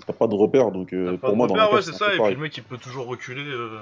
T'as 0.06 0.12
pas 0.12 0.26
de 0.26 0.34
repère, 0.34 0.70
donc 0.70 0.92
euh, 0.92 1.16
pour 1.18 1.32
de 1.32 1.36
moi, 1.36 1.46
dans 1.46 1.54
repère, 1.54 1.70
ouais, 1.72 1.76
cage, 1.76 1.84
c'est 1.84 1.92
ça, 1.92 2.14
et 2.14 2.20
puis 2.20 2.34
le 2.34 2.40
mec, 2.40 2.56
il 2.56 2.62
peut 2.62 2.78
toujours 2.78 3.06
reculer. 3.06 3.44
euh. 3.44 3.80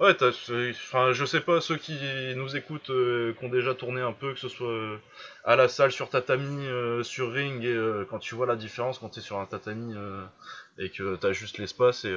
Ouais, 0.00 0.16
enfin, 0.20 1.12
je 1.12 1.24
sais 1.24 1.40
pas, 1.40 1.60
ceux 1.60 1.76
qui 1.76 1.96
nous 2.34 2.56
écoutent, 2.56 2.90
euh, 2.90 3.32
qui 3.38 3.44
ont 3.44 3.48
déjà 3.48 3.74
tourné 3.74 4.00
un 4.00 4.12
peu, 4.12 4.32
que 4.32 4.40
ce 4.40 4.48
soit 4.48 4.68
euh, 4.68 4.96
à 5.44 5.54
la 5.54 5.68
salle, 5.68 5.92
sur 5.92 6.10
tatami, 6.10 6.66
euh, 6.66 7.04
sur 7.04 7.32
ring, 7.32 7.64
et 7.64 8.04
quand 8.10 8.18
tu 8.18 8.34
vois 8.34 8.46
la 8.46 8.56
différence 8.56 8.98
quand 8.98 9.10
t'es 9.10 9.20
sur 9.20 9.38
un 9.38 9.46
tatami 9.46 9.94
et 10.78 10.90
que 10.90 11.14
t'as 11.16 11.32
juste 11.32 11.58
l'espace, 11.58 12.04
et 12.04 12.14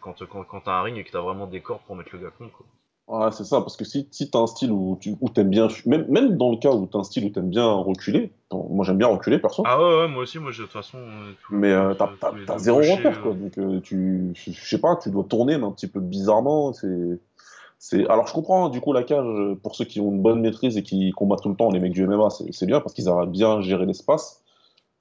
quand, 0.00 0.26
quand, 0.26 0.42
quand 0.44 0.60
t'as 0.62 0.72
un 0.72 0.82
ring 0.82 0.98
et 0.98 1.04
que 1.04 1.12
t'as 1.12 1.20
vraiment 1.20 1.46
des 1.46 1.60
cordes 1.60 1.82
pour 1.86 1.94
mettre 1.94 2.10
le 2.12 2.18
gars 2.22 2.32
con, 2.36 2.48
quoi. 2.48 2.66
Ouais, 3.08 3.30
c'est 3.32 3.44
ça, 3.44 3.60
parce 3.60 3.76
que 3.76 3.84
si, 3.84 4.08
si 4.10 4.30
t'as 4.30 4.38
un 4.38 4.46
style 4.46 4.70
où 4.70 4.96
tu 5.00 5.16
où 5.20 5.28
t'aimes 5.28 5.50
bien, 5.50 5.68
même, 5.86 6.06
même 6.08 6.36
dans 6.36 6.50
le 6.50 6.56
cas 6.56 6.70
où 6.70 6.86
t'as 6.86 7.00
un 7.00 7.04
style 7.04 7.24
où 7.24 7.30
t'aimes 7.30 7.50
bien 7.50 7.70
reculer, 7.70 8.32
bon, 8.50 8.68
moi 8.70 8.84
j'aime 8.84 8.96
bien 8.96 9.08
reculer 9.08 9.38
perso, 9.38 9.64
Ah 9.66 9.78
ouais, 9.78 10.00
ouais, 10.00 10.08
moi 10.08 10.22
aussi, 10.22 10.38
moi, 10.38 10.52
de 10.52 10.56
toute 10.56 10.70
façon, 10.70 10.98
euh, 10.98 11.32
mais 11.50 11.72
euh, 11.72 11.94
t'as 11.94 12.08
deux 12.32 12.58
zéro 12.58 12.78
repère, 12.78 13.18
euh. 13.18 13.22
quoi. 13.22 13.34
Donc 13.34 13.82
tu, 13.82 14.32
tu, 14.34 14.52
je 14.52 14.68
sais 14.68 14.78
pas, 14.78 14.96
tu 14.96 15.10
dois 15.10 15.24
tourner 15.24 15.58
mais 15.58 15.66
un 15.66 15.72
petit 15.72 15.88
peu 15.88 16.00
bizarrement. 16.00 16.72
C'est, 16.72 18.08
alors 18.08 18.28
je 18.28 18.32
comprends, 18.32 18.66
hein, 18.66 18.70
du 18.70 18.80
coup 18.80 18.92
la 18.92 19.02
cage 19.02 19.26
euh, 19.26 19.58
pour 19.60 19.74
ceux 19.74 19.84
qui 19.84 20.00
ont 20.00 20.12
une 20.12 20.22
bonne 20.22 20.40
maîtrise 20.40 20.76
et 20.76 20.84
qui 20.84 21.10
combattent 21.10 21.42
tout 21.42 21.48
le 21.48 21.56
temps, 21.56 21.68
les 21.68 21.80
mecs 21.80 21.92
du 21.92 22.06
MMA, 22.06 22.30
c'est 22.30 22.52
c'est 22.52 22.66
bien 22.66 22.80
parce 22.80 22.94
qu'ils 22.94 23.08
arrivent 23.08 23.28
à 23.28 23.30
bien 23.30 23.60
gérer 23.60 23.86
l'espace. 23.86 24.41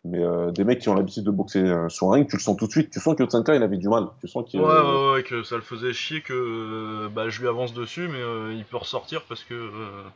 Mais 0.03 0.23
euh, 0.23 0.49
des 0.51 0.63
mecs 0.63 0.79
qui 0.79 0.89
ont 0.89 0.95
l'habitude 0.95 1.23
de 1.23 1.29
boxer 1.31 1.59
euh, 1.59 1.87
sur 1.87 2.09
un 2.09 2.13
ring, 2.13 2.27
tu 2.27 2.35
le 2.35 2.41
sens 2.41 2.57
tout 2.57 2.65
de 2.65 2.71
suite. 2.71 2.89
Tu 2.89 2.99
sens 2.99 3.15
que 3.15 3.23
Tsanka 3.23 3.55
il 3.55 3.61
avait 3.61 3.77
du 3.77 3.87
mal. 3.87 4.07
Tu 4.19 4.27
sens 4.27 4.43
qu'il 4.47 4.59
Ouais, 4.59 4.65
ouais, 4.65 5.11
ouais, 5.13 5.23
que 5.23 5.43
ça 5.43 5.55
le 5.55 5.61
faisait 5.61 5.93
chier 5.93 6.21
que 6.21 6.33
euh, 6.33 7.09
bah, 7.09 7.29
je 7.29 7.39
lui 7.39 7.47
avance 7.47 7.73
dessus, 7.75 8.07
mais 8.07 8.19
euh, 8.19 8.51
il 8.53 8.65
peut 8.65 8.77
ressortir 8.77 9.21
parce 9.29 9.43
que 9.43 9.53
euh, 9.53 9.69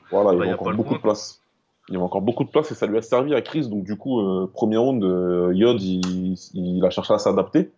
Voilà, 0.10 0.32
il 0.34 0.38
y 0.38 0.39
bah, 0.39 0.46
y 0.48 0.50
a 0.50 0.54
encore 0.56 0.74
beaucoup 0.74 0.89
coin, 0.89 0.98
de 0.98 1.01
quoi. 1.04 1.12
place. 1.12 1.39
Il 1.88 1.94
y 1.94 1.96
avait 1.98 2.04
encore 2.06 2.22
beaucoup 2.22 2.44
de 2.44 2.50
place 2.50 2.72
et 2.72 2.75
ça 2.75 2.88
lui 2.88 2.98
a 2.98 3.04
servi 3.04 3.36
à 3.36 3.42
Chris. 3.44 3.70
Donc, 3.70 3.84
du 3.84 3.96
coup, 3.96 4.20
euh, 4.22 4.50
premier 4.51 4.77
round, 4.77 5.04
euh, 5.04 5.51
Yod, 5.54 5.80
il, 5.80 6.34
il 6.56 6.84
a 6.84 6.89
cherché 6.89 7.13
à 7.13 7.20
s'adapter, 7.20 7.70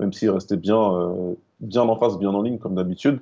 même 0.00 0.12
s'il 0.12 0.30
restait 0.30 0.56
bien, 0.56 0.76
euh, 0.96 1.34
bien 1.60 1.82
en 1.82 1.96
face, 1.96 2.18
bien 2.18 2.30
en 2.30 2.42
ligne, 2.42 2.58
comme 2.58 2.74
d'habitude. 2.74 3.20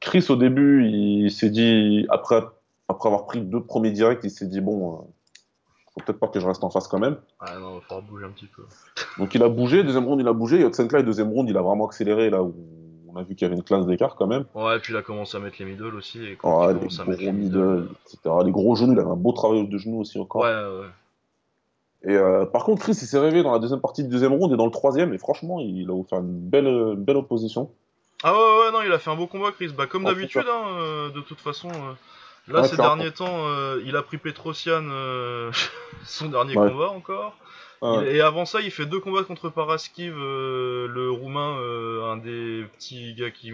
Chris, 0.00 0.26
au 0.28 0.36
début, 0.36 0.86
il 0.86 1.30
s'est 1.30 1.48
dit, 1.48 2.06
après, 2.10 2.42
après 2.88 3.08
avoir 3.08 3.24
pris 3.24 3.40
deux 3.40 3.62
premiers 3.62 3.92
directs, 3.92 4.20
il 4.24 4.30
s'est 4.30 4.46
dit, 4.46 4.60
bon, 4.60 4.92
euh, 4.92 4.96
faut 5.98 6.04
peut-être 6.04 6.18
pas 6.20 6.28
que 6.28 6.38
je 6.40 6.46
reste 6.46 6.62
en 6.62 6.70
face 6.70 6.88
quand 6.88 6.98
même. 6.98 7.16
Ah 7.40 7.58
non, 7.58 7.72
il 7.72 7.74
va 7.76 7.80
falloir 7.82 8.02
bouger 8.02 8.26
un 8.26 8.30
petit 8.30 8.46
peu. 8.46 8.62
Donc, 9.18 9.34
il 9.34 9.42
a 9.42 9.48
bougé. 9.48 9.82
Deuxième 9.82 10.04
round, 10.04 10.20
il 10.20 10.28
a 10.28 10.32
bougé. 10.32 10.60
Et 10.60 11.02
deuxième 11.02 11.30
round, 11.30 11.48
il 11.48 11.56
a 11.56 11.62
vraiment 11.62 11.86
accéléré, 11.86 12.30
là 12.30 12.42
où 12.42 12.54
on 13.08 13.16
a 13.16 13.22
vu 13.22 13.34
qu'il 13.34 13.46
y 13.46 13.46
avait 13.46 13.56
une 13.56 13.62
classe 13.62 13.86
d'écart 13.86 14.14
quand 14.16 14.26
même. 14.26 14.44
Ouais, 14.54 14.76
et 14.76 14.80
puis 14.80 14.92
il 14.92 14.96
a 14.96 15.02
commencé 15.02 15.36
à 15.36 15.40
mettre 15.40 15.56
les 15.58 15.64
middle 15.64 15.94
aussi, 15.94 16.22
et 16.22 16.36
quand 16.36 16.66
Ouais, 16.66 16.74
il 16.74 16.86
les 16.88 17.00
à 17.00 17.04
mettre 17.06 17.22
les 17.22 17.32
middle, 17.32 17.58
middle. 17.58 17.88
etc. 18.04 18.18
Les 18.44 18.52
gros 18.52 18.76
genoux, 18.76 18.92
il 18.92 18.98
avait 18.98 19.08
un 19.10 19.16
beau 19.16 19.32
travail 19.32 19.66
de 19.66 19.78
genoux 19.78 20.00
aussi 20.00 20.18
encore. 20.20 20.42
Ouais, 20.42 20.50
ouais. 20.50 20.86
Et 22.12 22.14
euh, 22.14 22.44
par 22.44 22.64
contre, 22.64 22.82
Chris, 22.82 22.92
il 22.92 23.06
s'est 23.06 23.18
réveillé 23.18 23.42
dans 23.42 23.52
la 23.52 23.58
deuxième 23.58 23.80
partie 23.80 24.02
du 24.04 24.10
deuxième 24.10 24.34
round 24.34 24.52
et 24.52 24.56
dans 24.56 24.66
le 24.66 24.70
troisième, 24.70 25.14
et 25.14 25.18
franchement, 25.18 25.60
il 25.60 25.88
a 25.88 25.94
offert 25.94 26.18
une 26.18 26.38
belle, 26.38 26.66
euh, 26.66 26.94
belle 26.94 27.16
opposition. 27.16 27.70
Ah 28.22 28.32
ouais, 28.34 28.38
ouais, 28.38 28.72
non, 28.72 28.82
il 28.84 28.92
a 28.92 28.98
fait 28.98 29.10
un 29.10 29.16
beau 29.16 29.26
combat, 29.26 29.50
Chris. 29.52 29.70
Bah, 29.76 29.86
comme 29.86 30.04
d'habitude, 30.04 30.44
hein, 30.46 30.78
euh, 30.78 31.10
de 31.10 31.20
toute 31.20 31.40
façon. 31.40 31.68
euh, 31.68 31.92
là, 32.48 32.62
Ouais, 32.62 32.68
ces 32.68 32.76
derniers 32.76 33.10
temps, 33.12 33.46
euh, 33.48 33.80
il 33.86 33.96
a 33.96 34.02
pris 34.02 34.18
Petrosian, 34.18 34.84
euh, 34.90 35.50
son 36.04 36.28
dernier 36.28 36.56
Ouais. 36.56 36.70
combat 36.70 36.90
encore. 36.90 37.36
Ouais. 37.82 38.10
Il- 38.10 38.16
et 38.16 38.20
avant 38.20 38.44
ça, 38.46 38.60
il 38.60 38.70
fait 38.70 38.86
deux 38.86 39.00
combats 39.00 39.22
contre 39.24 39.48
Paraskiv, 39.50 40.14
euh, 40.18 40.86
le 40.88 41.10
roumain, 41.10 41.56
euh, 41.60 42.04
un 42.10 42.16
des 42.16 42.64
petits 42.76 43.14
gars 43.14 43.30
qui, 43.30 43.52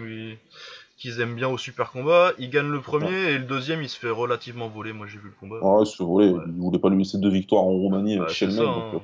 qu'ils 0.97 1.19
aiment 1.19 1.35
bien 1.35 1.49
au 1.49 1.57
super 1.57 1.91
combat. 1.91 2.31
Il 2.39 2.49
gagne 2.49 2.69
le 2.69 2.79
premier 2.79 3.31
et 3.31 3.37
le 3.37 3.43
deuxième, 3.43 3.81
il 3.81 3.89
se 3.89 3.99
fait 3.99 4.09
relativement 4.09 4.69
voler. 4.69 4.93
Moi, 4.93 5.07
j'ai 5.07 5.17
vu 5.19 5.25
le 5.27 5.35
combat. 5.39 5.57
Ah 5.61 5.79
ouais, 5.79 5.85
se 5.85 6.01
voler. 6.01 6.29
Ouais. 6.29 6.41
Ils 6.47 6.53
voulaient 6.61 6.79
pas 6.79 6.89
lui 6.89 6.99
laisser 6.99 7.17
deux 7.17 7.29
victoires 7.31 7.63
en 7.63 7.71
Roumanie 7.71 8.17
Bah, 8.17 8.27
chez 8.29 8.45
le 8.47 8.53
mec. 8.53 8.61
hein. 8.65 9.01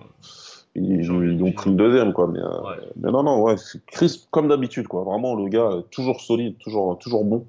ils, 0.76 1.12
ont 1.12 1.52
pris 1.52 1.70
le 1.72 1.76
deuxième, 1.76 2.14
quoi. 2.14 2.28
Mais, 2.28 3.12
non, 3.12 3.24
non, 3.24 3.42
ouais, 3.42 3.58
c'est 3.58 3.86
Chris, 3.88 4.26
comme 4.32 4.48
d'habitude, 4.48 4.88
quoi. 4.88 5.04
Vraiment, 5.04 5.36
le 5.36 5.50
gars, 5.50 5.70
toujours 5.92 6.22
solide, 6.22 6.58
toujours, 6.60 6.98
toujours 7.00 7.26
bon. 7.26 7.46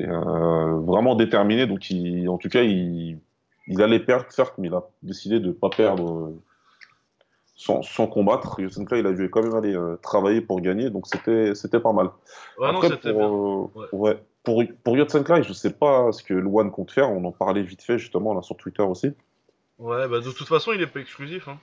Et 0.00 0.08
euh, 0.08 0.78
vraiment 0.80 1.14
déterminé. 1.14 1.66
Donc, 1.66 1.90
il, 1.90 2.26
en 2.28 2.38
tout 2.38 2.48
cas, 2.48 2.62
il, 2.62 3.18
il 3.66 3.82
allait 3.82 4.00
perdre, 4.00 4.24
certes, 4.30 4.54
mais 4.56 4.68
il 4.68 4.74
a 4.74 4.82
décidé 5.02 5.40
de 5.40 5.48
ne 5.48 5.52
pas 5.52 5.68
perdre 5.68 6.10
euh, 6.28 6.40
sans, 7.54 7.82
sans 7.82 8.06
combattre. 8.06 8.60
Yosenka, 8.60 8.96
il 8.96 9.06
a 9.06 9.12
dû 9.12 9.28
quand 9.28 9.42
même 9.42 9.54
aller 9.54 9.74
euh, 9.76 9.96
travailler 9.96 10.40
pour 10.40 10.60
gagner. 10.62 10.88
Donc, 10.88 11.06
c'était 11.06 11.54
c'était 11.54 11.80
pas 11.80 11.92
mal. 11.92 12.06
Ouais, 12.58 12.72
non, 12.72 12.78
Après, 12.80 12.88
bien. 12.88 12.96
pour, 13.12 13.70
euh, 13.76 13.80
Ouais. 13.80 13.86
ouais, 13.92 14.22
pour, 14.42 14.62
pour 14.82 14.96
je 14.96 15.52
sais 15.52 15.72
pas 15.74 16.12
ce 16.12 16.22
que 16.22 16.32
Luan 16.32 16.70
compte 16.70 16.92
faire. 16.92 17.10
On 17.12 17.22
en 17.26 17.32
parlait 17.32 17.62
vite 17.62 17.82
fait, 17.82 17.98
justement, 17.98 18.32
là, 18.32 18.40
sur 18.40 18.56
Twitter 18.56 18.82
aussi. 18.82 19.12
Ouais, 19.78 20.08
bah 20.08 20.20
de 20.20 20.30
toute 20.30 20.48
façon, 20.48 20.72
il 20.72 20.80
est 20.80 20.86
pas 20.86 21.00
exclusif. 21.00 21.46
Hein. 21.48 21.58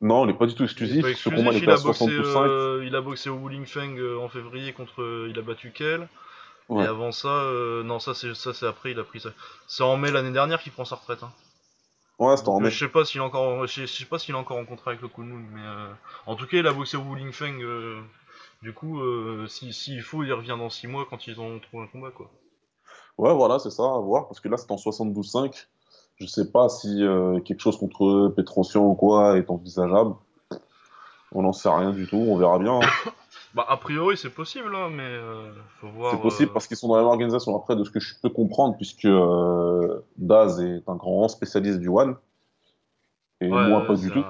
Non, 0.00 0.24
il 0.24 0.28
n'est 0.28 0.34
pas 0.38 0.46
du 0.46 0.54
tout 0.54 0.62
est 0.62 0.66
exclusif. 0.66 1.02
pas 1.02 1.12
Ce 1.14 1.28
combat, 1.28 1.50
il 1.52 1.68
exclusif. 1.68 1.68
a 1.68 1.82
boxé, 1.82 2.04
72,5. 2.04 2.46
euh, 2.46 2.84
il 2.86 2.94
a 2.94 3.00
boxé 3.00 3.30
au 3.30 3.34
Wuling 3.34 3.66
Feng 3.66 3.98
en 4.20 4.28
février 4.28 4.72
contre. 4.72 5.26
il 5.28 5.36
a 5.36 5.42
battu 5.42 5.72
Kel. 5.72 6.08
Ouais. 6.68 6.84
Et 6.84 6.86
avant 6.86 7.12
ça, 7.12 7.28
euh, 7.28 7.82
non, 7.82 7.98
ça 7.98 8.14
c'est 8.14 8.34
ça 8.34 8.52
c'est 8.52 8.66
après. 8.66 8.90
Il 8.92 8.98
a 8.98 9.04
pris 9.04 9.20
ça. 9.20 9.30
C'est 9.66 9.82
en 9.82 9.96
mai 9.96 10.10
l'année 10.10 10.32
dernière 10.32 10.62
qu'il 10.62 10.72
prend 10.72 10.84
sa 10.84 10.96
retraite. 10.96 11.22
Hein. 11.22 11.32
Ouais, 12.18 12.36
c'était 12.36 12.48
en 12.48 12.56
euh, 12.58 12.64
mai. 12.64 12.70
je 12.70 12.78
sais 12.78 12.88
pas 12.88 13.04
s'il 13.04 13.20
est 13.20 13.24
encore, 13.24 13.66
je 13.66 13.86
sais, 13.86 14.04
pas 14.04 14.18
s'il 14.18 14.34
est 14.34 14.38
encore 14.38 14.58
en 14.58 14.64
contrat 14.64 14.90
avec 14.90 15.00
le 15.02 15.08
Kunlun, 15.08 15.40
mais 15.52 15.60
euh, 15.62 15.88
en 16.26 16.34
tout 16.36 16.46
cas, 16.46 16.56
il 16.58 16.66
a 16.66 16.72
boxé 16.72 16.96
au 16.96 17.00
Wuling 17.00 17.32
Feng. 17.32 17.62
euh, 17.62 18.00
du 18.60 18.72
coup, 18.72 19.00
euh, 19.00 19.46
si 19.48 19.72
s'il 19.72 20.02
faut, 20.02 20.24
il 20.24 20.32
revient 20.32 20.56
dans 20.58 20.68
6 20.68 20.88
mois 20.88 21.06
quand 21.08 21.26
ils 21.28 21.40
ont 21.40 21.60
trouvé 21.60 21.84
un 21.84 21.86
combat, 21.86 22.10
quoi. 22.10 22.28
Ouais, 23.18 23.32
voilà, 23.32 23.58
c'est 23.60 23.70
ça, 23.70 23.84
à 23.84 23.98
voir. 24.00 24.26
Parce 24.26 24.40
que 24.40 24.48
là, 24.48 24.56
c'est 24.56 24.70
en 24.70 24.76
72,5. 24.76 25.66
Je 26.16 26.26
sais 26.26 26.50
pas 26.50 26.68
si 26.68 26.88
quelque 27.44 27.60
chose 27.60 27.78
contre 27.78 28.32
Petrosian 28.36 28.82
ou 28.84 28.94
quoi 28.94 29.38
est 29.38 29.48
envisageable. 29.48 30.14
On 31.32 31.42
n'en 31.42 31.52
sait 31.52 31.68
rien 31.68 31.92
du 31.92 32.08
tout, 32.08 32.16
on 32.16 32.36
verra 32.36 32.58
bien. 32.58 32.80
hein. 32.80 33.10
Bah, 33.54 33.64
a 33.68 33.76
priori, 33.76 34.16
c'est 34.16 34.30
possible, 34.30 34.74
hein, 34.74 34.90
mais 34.90 35.02
euh, 35.02 35.50
faut 35.80 35.88
voir. 35.88 36.12
C'est 36.12 36.20
possible 36.20 36.50
euh, 36.50 36.52
parce 36.52 36.66
qu'ils 36.66 36.76
sont 36.76 36.88
dans 36.88 36.96
la 36.96 37.02
même 37.02 37.10
organisation. 37.10 37.56
Après, 37.56 37.76
de 37.76 37.84
ce 37.84 37.90
que 37.90 38.00
je 38.00 38.14
peux 38.20 38.28
comprendre, 38.28 38.76
puisque 38.76 39.06
euh, 39.06 40.00
Daz 40.16 40.60
est 40.60 40.82
un 40.86 40.96
grand 40.96 41.28
spécialiste 41.28 41.78
du 41.78 41.88
One, 41.88 42.16
et 43.40 43.48
Ouais, 43.48 43.68
moi 43.68 43.86
pas 43.86 43.94
du 43.94 44.10
tout. 44.10 44.24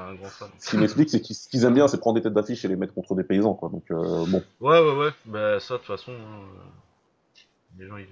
Ce 0.58 0.70
qui 0.70 0.76
m'explique, 0.76 1.08
c'est 1.10 1.20
qu'ils 1.20 1.34
ce 1.34 1.48
qu'ils 1.48 1.64
aiment 1.64 1.75
bien, 1.75 1.88
c'est 1.88 1.98
prendre 1.98 2.16
des 2.16 2.22
têtes 2.22 2.34
d'affiche 2.34 2.64
et 2.64 2.68
les 2.68 2.76
mettre 2.76 2.94
contre 2.94 3.14
des 3.14 3.25
paysans, 3.25 3.54
quoi. 3.54 3.70
Donc, 3.70 3.84
euh, 3.90 4.25
bon. 4.28 4.42
Ouais, 4.60 4.80
ouais, 4.80 4.96
ouais. 4.96 5.10
Bah, 5.25 5.58
ça, 5.60 5.75
de 5.75 5.78
toute 5.78 5.87
façon, 5.87 6.12
hein, 6.12 6.44
les 7.78 7.87
gens, 7.87 7.96
ils... 7.96 8.06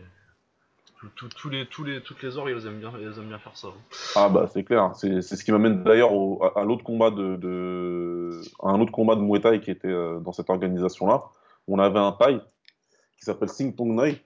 tout- 1.00 1.08
tout- 1.16 1.28
tous 1.28 1.50
les, 1.50 1.66
tous 1.66 1.84
les, 1.84 2.00
toutes 2.02 2.22
les 2.22 2.36
ors, 2.38 2.48
ils 2.48 2.66
aiment 2.66 2.80
bien, 2.80 2.92
ils 3.00 3.06
aiment 3.18 3.28
bien 3.28 3.38
faire 3.38 3.56
ça. 3.56 3.68
hein. 3.68 3.72
Ah 4.16 4.28
bah 4.28 4.48
c'est 4.52 4.64
clair, 4.64 4.92
c'est 4.94 5.20
c'est 5.22 5.36
ce 5.36 5.44
qui 5.44 5.52
m'amène 5.52 5.82
d'ailleurs 5.84 6.12
au- 6.12 6.42
à, 6.42 6.60
à 6.60 6.64
l'autre 6.64 6.84
combat 6.84 7.10
de, 7.10 7.36
de 7.36 8.30
à 8.62 8.70
un 8.70 8.80
autre 8.80 8.92
combat 8.92 9.14
de 9.16 9.20
Muay 9.20 9.40
Thai 9.40 9.60
qui 9.60 9.70
était 9.70 9.88
euh, 9.88 10.18
dans 10.20 10.32
cette 10.32 10.50
organisation-là. 10.50 11.24
On 11.68 11.78
avait 11.78 11.98
un 11.98 12.12
Thaï 12.12 12.40
qui 13.18 13.24
s'appelle 13.24 13.48
Sing 13.48 13.74
Tong 13.74 13.88
Nai. 14.00 14.22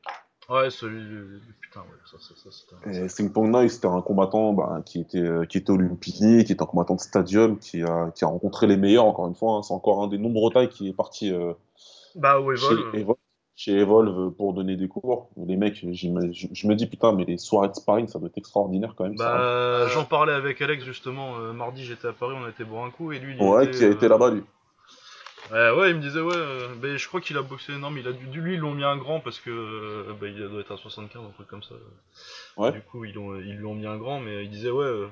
Ouais, 0.49 0.69
celui, 0.69 1.01
du- 1.05 1.41
putain, 1.61 1.81
ouais, 1.81 1.87
ça, 2.11 2.19
ça, 2.19 2.35
ça, 2.37 2.51
c'était 2.51 2.75
un- 2.99 3.05
Et 3.05 3.09
Sing 3.09 3.33
Tong 3.33 3.49
Nai, 3.55 3.69
c'était 3.69 3.87
un 3.87 4.01
combattant 4.03 4.53
bah, 4.53 4.83
qui 4.85 5.01
était 5.01 5.19
euh, 5.19 5.45
qui 5.45 5.59
était 5.59 5.71
olympique, 5.71 6.15
qui 6.17 6.53
était 6.53 6.61
un 6.63 6.67
combattant 6.67 6.97
de 6.97 7.01
stadium, 7.01 7.59
qui 7.59 7.83
a 7.83 8.11
qui 8.13 8.25
a 8.25 8.29
rencontré 8.29 8.67
les 8.67 8.77
meilleurs 8.77 9.05
encore 9.05 9.29
une 9.29 9.35
fois. 9.37 9.57
hein. 9.59 9.63
C'est 9.63 9.75
encore 9.75 10.03
un 10.03 10.09
des 10.09 10.19
nombreux 10.19 10.53
Thaïs 10.53 10.69
qui 10.69 10.89
est 10.89 10.93
parti 10.93 11.33
euh, 11.33 11.53
Bah, 12.17 12.39
chez. 12.57 12.99
Evolve, 12.99 13.17
chez 13.57 13.73
Evolve 13.79 14.33
pour 14.33 14.55
donner 14.55 14.77
des 14.77 14.89
cours. 14.89 15.31
Les 15.37 15.57
mecs, 15.57 15.77
je, 15.77 16.09
me 16.09 16.75
dis 16.75 16.87
putain, 16.87 17.13
mais 17.13 17.25
les 17.25 17.39
soirées 17.39 17.69
de 17.69 17.75
sparring, 17.75 18.09
ça 18.09 18.19
doit 18.19 18.29
être 18.29 18.39
extraordinaire 18.39 18.95
quand 18.97 19.05
même. 19.05 19.17
ça. 19.19 19.31
Bah, 19.31 19.87
j'en 19.89 20.05
parlais 20.05 20.33
avec 20.33 20.61
Alex 20.63 20.85
justement. 20.85 21.39
euh, 21.39 21.53
mardi, 21.53 21.85
j'étais 21.85 22.09
à 22.09 22.13
Paris, 22.13 22.35
on 22.37 22.45
a 22.45 22.51
été 22.51 22.65
boire 22.65 22.85
un 22.85 22.91
coup 22.91 23.13
et 23.13 23.19
lui, 23.19 23.35
il 23.37 23.41
Ouais, 23.41 23.67
était, 23.69 23.69
qui 23.69 23.85
a 23.85 23.89
été 23.89 24.07
euh, 24.07 24.09
là-bas 24.09 24.31
lui. 24.31 24.43
Ouais, 25.51 25.71
ouais, 25.71 25.91
il 25.91 25.97
me 25.97 26.01
disait, 26.03 26.21
ouais, 26.21 26.35
euh, 26.37 26.75
bah, 26.77 26.97
je 26.97 27.09
crois 27.09 27.21
qu'il 27.21 27.37
a 27.37 27.43
boxé. 27.43 27.73
Non, 27.77 27.91
mais 27.91 28.01
il 28.01 28.09
a 28.09 28.13
dû, 28.13 28.41
lui, 28.41 28.55
ils 28.55 28.61
l'ont 28.61 28.75
mis 28.75 28.85
un 28.85 28.97
grand 28.97 29.21
parce 29.21 29.41
que 29.41 29.51
euh, 29.51 30.13
bah, 30.21 30.29
il 30.29 30.37
doit 30.37 30.61
être 30.61 30.73
à 30.73 30.77
75, 30.77 31.25
un 31.25 31.31
truc 31.33 31.49
comme 31.49 31.63
ça. 31.63 31.75
Ouais. 32.57 32.73
Du 32.73 32.81
coup, 32.83 33.05
ils, 33.05 33.15
l'ont- 33.15 33.37
ils 33.41 33.57
lui 33.57 33.67
ont 33.67 33.75
mis 33.75 33.87
un 33.87 33.97
grand, 33.99 34.21
mais 34.21 34.45
il 34.45 34.51
disait, 34.51 34.71
ouais, 34.71 34.85
euh, 34.85 35.09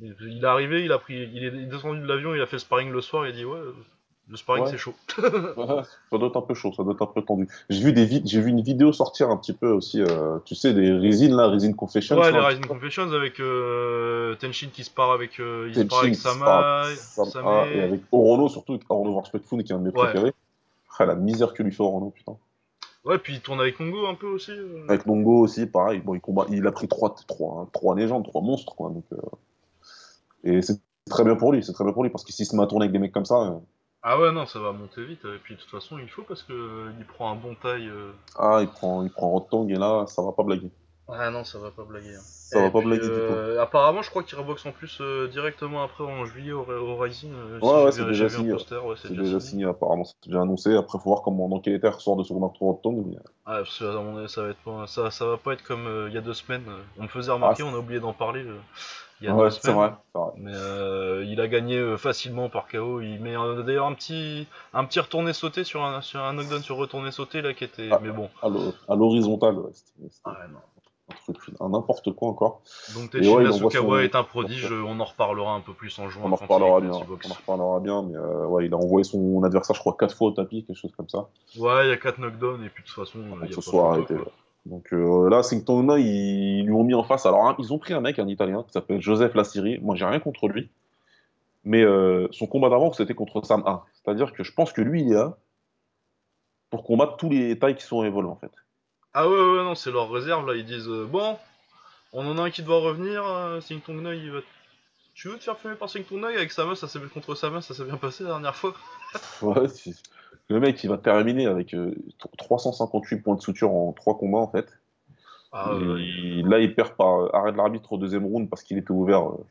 il 0.00 0.40
est 0.42 0.46
arrivé, 0.46 0.84
il 0.84 0.92
a 0.92 0.98
pris, 0.98 1.14
il 1.34 1.44
est 1.44 1.50
descendu 1.66 2.00
de 2.00 2.06
l'avion, 2.06 2.34
il 2.34 2.40
a 2.42 2.46
fait 2.46 2.56
le 2.56 2.60
sparring 2.60 2.90
le 2.92 3.00
soir, 3.02 3.26
il 3.26 3.30
a 3.30 3.32
dit, 3.32 3.44
ouais, 3.44 3.58
euh, 3.58 3.74
le 4.30 4.36
sparring 4.36 4.64
Ouais. 4.64 4.70
c'est 4.70 4.78
chaud. 4.78 4.94
Ouais, 5.18 5.82
ça 6.10 6.18
doit 6.18 6.28
être 6.28 6.36
un 6.36 6.42
peu 6.42 6.54
chaud, 6.54 6.72
ça 6.76 6.82
doit 6.84 6.92
être 6.94 7.02
un 7.02 7.06
peu 7.06 7.22
tendu. 7.22 7.48
J'ai 7.68 7.82
vu 7.82 7.92
des 7.92 8.04
vid- 8.06 8.26
j'ai 8.26 8.40
vu 8.40 8.50
une 8.50 8.60
vidéo 8.62 8.92
sortir 8.92 9.28
un 9.30 9.36
petit 9.36 9.52
peu 9.52 9.70
aussi, 9.70 10.00
euh, 10.00 10.38
tu 10.44 10.54
sais, 10.54 10.72
des 10.72 10.92
Resin 10.92 11.36
là, 11.36 11.48
Resin 11.48 11.72
Confessions. 11.72 12.16
Ouais, 12.18 12.30
les 12.32 12.60
peu. 12.60 12.68
Confessions 12.68 13.10
avec 13.12 13.40
euh, 13.40 14.34
Tenshin 14.36 14.68
qui 14.72 14.84
se 14.84 14.90
part 14.90 15.10
avec, 15.12 15.40
euh, 15.40 15.66
il 15.68 15.74
se 15.74 15.80
part 15.80 15.88
Tenshin 15.88 16.02
avec 16.06 16.14
Sama, 16.16 16.84
Sam- 16.96 17.24
Samé. 17.26 17.48
ah, 17.48 17.66
et 17.72 17.80
avec 17.82 18.00
Orono 18.12 18.48
surtout, 18.48 18.78
Orono 18.88 19.12
Warspetfun 19.14 19.62
qui 19.62 19.72
est 19.72 19.74
un 19.74 19.78
de 19.78 19.84
mes 19.84 19.88
Ouais. 19.90 20.04
préférés. 20.04 20.32
Ah, 20.98 21.06
la 21.06 21.14
misère 21.14 21.54
que 21.54 21.62
lui 21.62 21.72
fait 21.72 21.82
Orono, 21.82 22.10
putain. 22.10 22.36
Ouais, 23.06 23.16
puis 23.16 23.32
il 23.32 23.40
tourne 23.40 23.58
avec 23.60 23.80
Mongo 23.80 24.06
un 24.06 24.14
peu 24.14 24.26
aussi. 24.26 24.50
euh. 24.50 24.84
Avec 24.86 25.06
Nongo 25.06 25.40
aussi, 25.40 25.64
pareil, 25.64 26.00
bon, 26.00 26.14
il, 26.14 26.20
combat, 26.20 26.44
il 26.50 26.66
a 26.66 26.72
pris 26.72 26.86
trois, 26.86 27.14
trois, 27.26 27.66
trois 27.72 27.94
légendes, 27.96 28.24
trois 28.24 28.42
monstres, 28.42 28.74
quoi. 28.76 28.90
Donc, 28.90 29.04
euh, 29.14 29.16
Et 30.44 30.60
c'est 30.62 30.78
très 31.08 31.24
bien 31.24 31.34
pour 31.36 31.52
lui, 31.52 31.62
c'est 31.64 31.72
très 31.72 31.84
bien 31.84 31.94
pour 31.94 32.02
lui, 32.04 32.10
parce 32.10 32.24
que 32.24 32.32
s'il 32.32 32.44
se 32.44 32.54
met 32.54 32.62
à 32.62 32.66
tourner 32.66 32.84
avec 32.84 32.92
des 32.92 32.98
mecs 32.98 33.12
comme 33.12 33.24
ça, 33.24 33.58
Ah 34.02 34.18
ouais, 34.20 34.30
non, 34.32 34.44
ça 34.46 34.58
va 34.60 34.72
monter 34.72 35.04
vite. 35.04 35.24
Et 35.24 35.38
puis 35.38 35.54
de 35.54 35.60
toute 35.60 35.70
façon, 35.70 35.98
il 35.98 36.08
faut 36.10 36.22
parce 36.22 36.42
que 36.42 36.52
euh, 36.52 36.92
il 36.98 37.06
prend 37.06 37.30
un 37.32 37.36
bon 37.36 37.54
taille. 37.54 37.88
euh. 37.88 38.12
ah, 38.36 38.58
il 38.60 38.68
prend, 38.68 39.04
il 39.04 39.10
prend 39.10 39.30
Rotong, 39.30 39.70
et 39.70 39.76
là, 39.76 40.04
ça 40.08 40.22
va 40.22 40.32
pas 40.32 40.42
blaguer. 40.42 40.70
Ah 41.08 41.30
non, 41.30 41.44
ça 41.44 41.58
va 41.58 41.70
pas 41.70 41.84
blaguer. 41.84 42.14
hein. 42.16 42.22
Ça 42.52 42.58
Et 42.58 42.62
va 42.62 42.70
pas 42.70 42.80
puis, 42.80 42.86
blaguer 42.86 43.10
du 43.10 43.22
tout. 43.22 43.32
euh, 43.32 43.60
Apparemment, 43.62 44.02
je 44.02 44.10
crois 44.10 44.22
qu'il 44.22 44.38
reboxe 44.38 44.64
en 44.66 44.72
plus 44.72 44.98
euh, 45.00 45.28
directement 45.28 45.82
après 45.82 46.04
en 46.04 46.24
juillet 46.24 46.52
au, 46.52 46.62
au 46.68 46.96
Rising. 46.96 47.32
euh, 47.34 47.60
si 47.60 47.66
Ouais, 47.66 47.84
ouais, 47.84 47.92
j'ai 47.92 47.98
c'est 47.98 48.02
vu- 48.02 48.08
déjà 48.08 48.24
j'ai 48.24 48.28
vu 48.28 48.36
un 48.36 48.38
signé. 48.38 48.50
poster, 48.50 48.84
ouais, 48.84 48.96
c'est 48.96 49.08
C'est 49.08 49.14
déjà, 49.14 49.22
déjà 49.22 49.40
signé. 49.40 49.50
signé, 49.50 49.64
apparemment, 49.66 50.04
c'est 50.04 50.14
déjà 50.26 50.42
annoncé. 50.42 50.74
Après, 50.76 50.98
faut 50.98 51.10
voir 51.10 51.22
comment, 51.22 51.48
dans 51.48 51.60
quel 51.60 51.74
état 51.74 51.90
ressort 51.90 52.16
de 52.16 52.22
ce 52.24 52.32
contre 52.32 52.62
Rotong. 52.62 53.04
mais- 53.06 53.18
Ah, 53.46 53.58
parce 53.58 53.78
que 53.78 53.84
à 53.84 54.00
mon 54.02 54.16
avis, 54.18 54.28
ça 54.28 54.42
va 54.42 54.48
être 54.50 54.62
pas, 54.64 54.86
ça, 54.86 55.10
ça 55.10 55.26
va 55.26 55.36
pas 55.36 55.52
être 55.54 55.62
comme 55.64 55.86
euh, 55.86 56.08
il 56.08 56.14
y 56.14 56.18
a 56.18 56.20
deux 56.20 56.34
semaines. 56.34 56.64
On 56.98 57.02
me 57.02 57.08
faisait 57.08 57.32
remarquer, 57.32 57.62
Ah, 57.62 57.66
on 57.66 57.74
a 57.74 57.78
oublié 57.78 58.00
d'en 58.00 58.12
parler. 58.12 58.44
euh, 58.44 58.58
il 59.20 59.26
y 59.26 59.28
a 59.30 59.34
Ouais, 59.34 59.50
c'est 59.50 59.72
vrai. 59.72 59.92
Mais 60.36 60.52
euh, 60.54 61.24
il 61.26 61.40
a 61.40 61.48
gagné 61.48 61.76
euh, 61.76 61.96
facilement 61.96 62.48
par 62.48 62.66
KO. 62.68 63.00
Il 63.00 63.20
met 63.20 63.36
euh, 63.36 63.62
d'ailleurs 63.62 63.86
un 63.86 63.94
petit, 63.94 64.46
un 64.74 64.84
petit 64.84 65.00
retourné 65.00 65.32
sauté 65.32 65.64
sur 65.64 65.84
un, 65.84 66.00
sur 66.00 66.20
un 66.20 66.32
knockdown 66.32 66.62
sur 66.62 66.76
retourné 66.76 67.10
sauté 67.10 67.42
là 67.42 67.52
qui 67.54 67.64
était. 67.64 67.88
Ah. 67.92 67.98
Mais 68.02 68.10
bon. 68.10 68.28
À 68.42 68.48
l'ho- 68.48 68.72
à 68.88 68.94
l'horizontale, 68.96 69.56
ouais, 69.58 69.70
Ah, 70.24 70.36
un 71.28 71.32
truc, 71.32 71.54
un 71.58 71.68
n'importe 71.70 72.12
quoi 72.12 72.28
encore. 72.28 72.60
Donc 72.94 73.12
Et 73.16 73.18
Tenshin 73.18 73.34
ouais, 73.36 73.52
son- 73.72 73.98
est 73.98 74.14
un 74.14 74.22
prodige. 74.22 74.70
On 74.72 75.00
en 75.00 75.04
reparlera 75.04 75.52
un 75.54 75.60
peu 75.60 75.72
plus 75.72 75.98
en 75.98 76.08
juin. 76.08 76.22
On 76.24 76.32
en 76.32 76.36
reparlera 76.36 76.80
bien, 76.80 76.92
on 76.92 77.30
en 77.30 77.34
reparlera 77.34 77.80
bien, 77.80 78.02
mais 78.02 78.16
euh, 78.16 78.46
ouais, 78.46 78.66
il 78.66 78.72
a 78.72 78.76
envoyé 78.76 79.02
son 79.04 79.42
adversaire, 79.42 79.74
je 79.74 79.80
crois, 79.80 79.96
quatre 79.98 80.16
fois 80.16 80.28
au 80.28 80.30
tapis, 80.30 80.64
quelque 80.64 80.76
chose 80.78 80.92
comme 80.96 81.08
ça. 81.08 81.28
Ouais, 81.58 81.86
il 81.86 81.90
y 81.90 81.92
a 81.92 81.96
4 81.96 82.18
knockdowns 82.18 82.64
et 82.64 82.68
puis 82.68 82.84
de 82.84 82.88
toute 82.88 82.94
façon, 82.96 83.18
il 83.42 83.50
y 83.50 83.52
a 83.52 83.56
pas 83.56 83.60
photo, 83.60 83.80
arrêté. 83.80 84.14
quoi. 84.14 84.32
Donc 84.66 84.92
euh, 84.92 85.28
là, 85.28 85.42
Singtona, 85.42 85.98
ils, 85.98 86.60
ils 86.60 86.66
lui 86.66 86.72
ont 86.72 86.84
mis 86.84 86.94
en 86.94 87.02
face. 87.02 87.26
Alors, 87.26 87.46
hein, 87.46 87.56
ils 87.58 87.72
ont 87.72 87.78
pris 87.78 87.94
un 87.94 88.00
mec, 88.00 88.18
un 88.18 88.28
Italien, 88.28 88.62
qui 88.62 88.72
s'appelle 88.72 89.00
Joseph 89.00 89.34
Lassiri. 89.34 89.78
Moi, 89.80 89.96
j'ai 89.96 90.04
rien 90.04 90.20
contre 90.20 90.48
lui. 90.48 90.70
Mais 91.64 91.82
euh, 91.82 92.28
son 92.30 92.46
combat 92.46 92.68
d'avant, 92.68 92.92
c'était 92.92 93.14
contre 93.14 93.44
Sam 93.44 93.62
A. 93.66 93.84
C'est-à-dire 93.92 94.32
que 94.32 94.42
je 94.42 94.52
pense 94.52 94.72
que 94.72 94.80
lui, 94.80 95.02
il 95.02 95.12
est 95.12 95.14
là 95.14 95.36
pour 96.70 96.84
combattre 96.84 97.16
tous 97.16 97.28
les 97.28 97.58
tailles 97.58 97.74
qui 97.74 97.84
sont 97.84 98.04
évolués, 98.04 98.30
en 98.30 98.36
fait. 98.36 98.52
Ah 99.12 99.28
ouais, 99.28 99.34
ouais, 99.34 99.62
non, 99.64 99.74
c'est 99.74 99.90
leur 99.90 100.10
réserve 100.10 100.46
là. 100.46 100.54
Ils 100.54 100.64
disent 100.64 100.88
euh, 100.88 101.04
Bon, 101.04 101.36
on 102.12 102.26
en 102.26 102.38
a 102.38 102.42
un 102.42 102.50
qui 102.50 102.62
doit 102.62 102.80
revenir. 102.80 103.24
Euh, 103.26 103.60
Sing 103.60 103.80
Tongnoi, 103.80 104.14
il 104.14 104.30
va. 104.30 104.40
Tu 105.14 105.28
veux 105.28 105.36
te 105.36 105.44
faire 105.44 105.58
fumer 105.58 105.74
par 105.74 105.90
Sing 105.90 106.04
Tongnoi 106.04 106.30
avec 106.30 106.52
Sama 106.52 106.76
ça 106.76 106.86
s'est 106.86 107.00
contre 107.12 107.34
Sama, 107.34 107.60
ça 107.60 107.74
s'est 107.74 107.84
bien 107.84 107.96
passé 107.96 108.22
la 108.22 108.30
dernière 108.30 108.56
fois. 108.56 108.74
Ouais, 109.42 109.66
le 110.48 110.60
mec, 110.60 110.82
il 110.82 110.90
va 110.90 110.98
terminer 110.98 111.46
avec 111.46 111.74
euh, 111.74 111.94
358 112.38 113.18
points 113.22 113.34
de 113.36 113.40
suture 113.40 113.72
en 113.72 113.92
trois 113.92 114.16
combats, 114.18 114.38
en 114.38 114.48
fait. 114.48 114.66
Ah 115.52 115.70
Et 115.72 115.86
ouais. 115.86 116.00
il- 116.00 116.46
là, 116.48 116.58
il 116.60 116.74
perd 116.74 116.94
par 116.94 117.20
euh, 117.20 117.28
arrêt 117.32 117.52
de 117.52 117.56
l'arbitre 117.56 117.92
au 117.92 117.98
deuxième 117.98 118.24
round 118.24 118.48
parce 118.48 118.62
qu'il 118.62 118.78
était 118.78 118.90
ouvert 118.92 119.28
euh, 119.28 119.44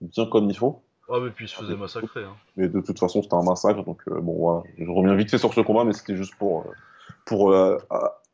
bien 0.00 0.26
comme 0.26 0.48
il 0.50 0.56
faut. 0.56 0.82
Ouais, 1.08 1.20
mais 1.20 1.30
puis 1.30 1.46
il 1.46 1.48
se 1.48 1.56
faisait 1.56 1.76
massacrer. 1.76 2.22
Hein. 2.24 2.34
Mais 2.56 2.68
de 2.68 2.80
toute 2.80 2.98
façon, 2.98 3.22
c'était 3.22 3.34
un 3.34 3.42
massacre. 3.42 3.84
Donc, 3.84 4.00
euh, 4.08 4.20
bon, 4.20 4.34
voilà. 4.38 4.62
Je 4.78 4.88
reviens 4.90 5.14
vite 5.16 5.30
fait 5.30 5.38
sur 5.38 5.52
ce 5.52 5.60
combat, 5.60 5.84
mais 5.84 5.92
c'était 5.92 6.16
juste 6.16 6.34
pour, 6.36 6.60
euh, 6.60 6.70
pour 7.26 7.50
euh, 7.50 7.76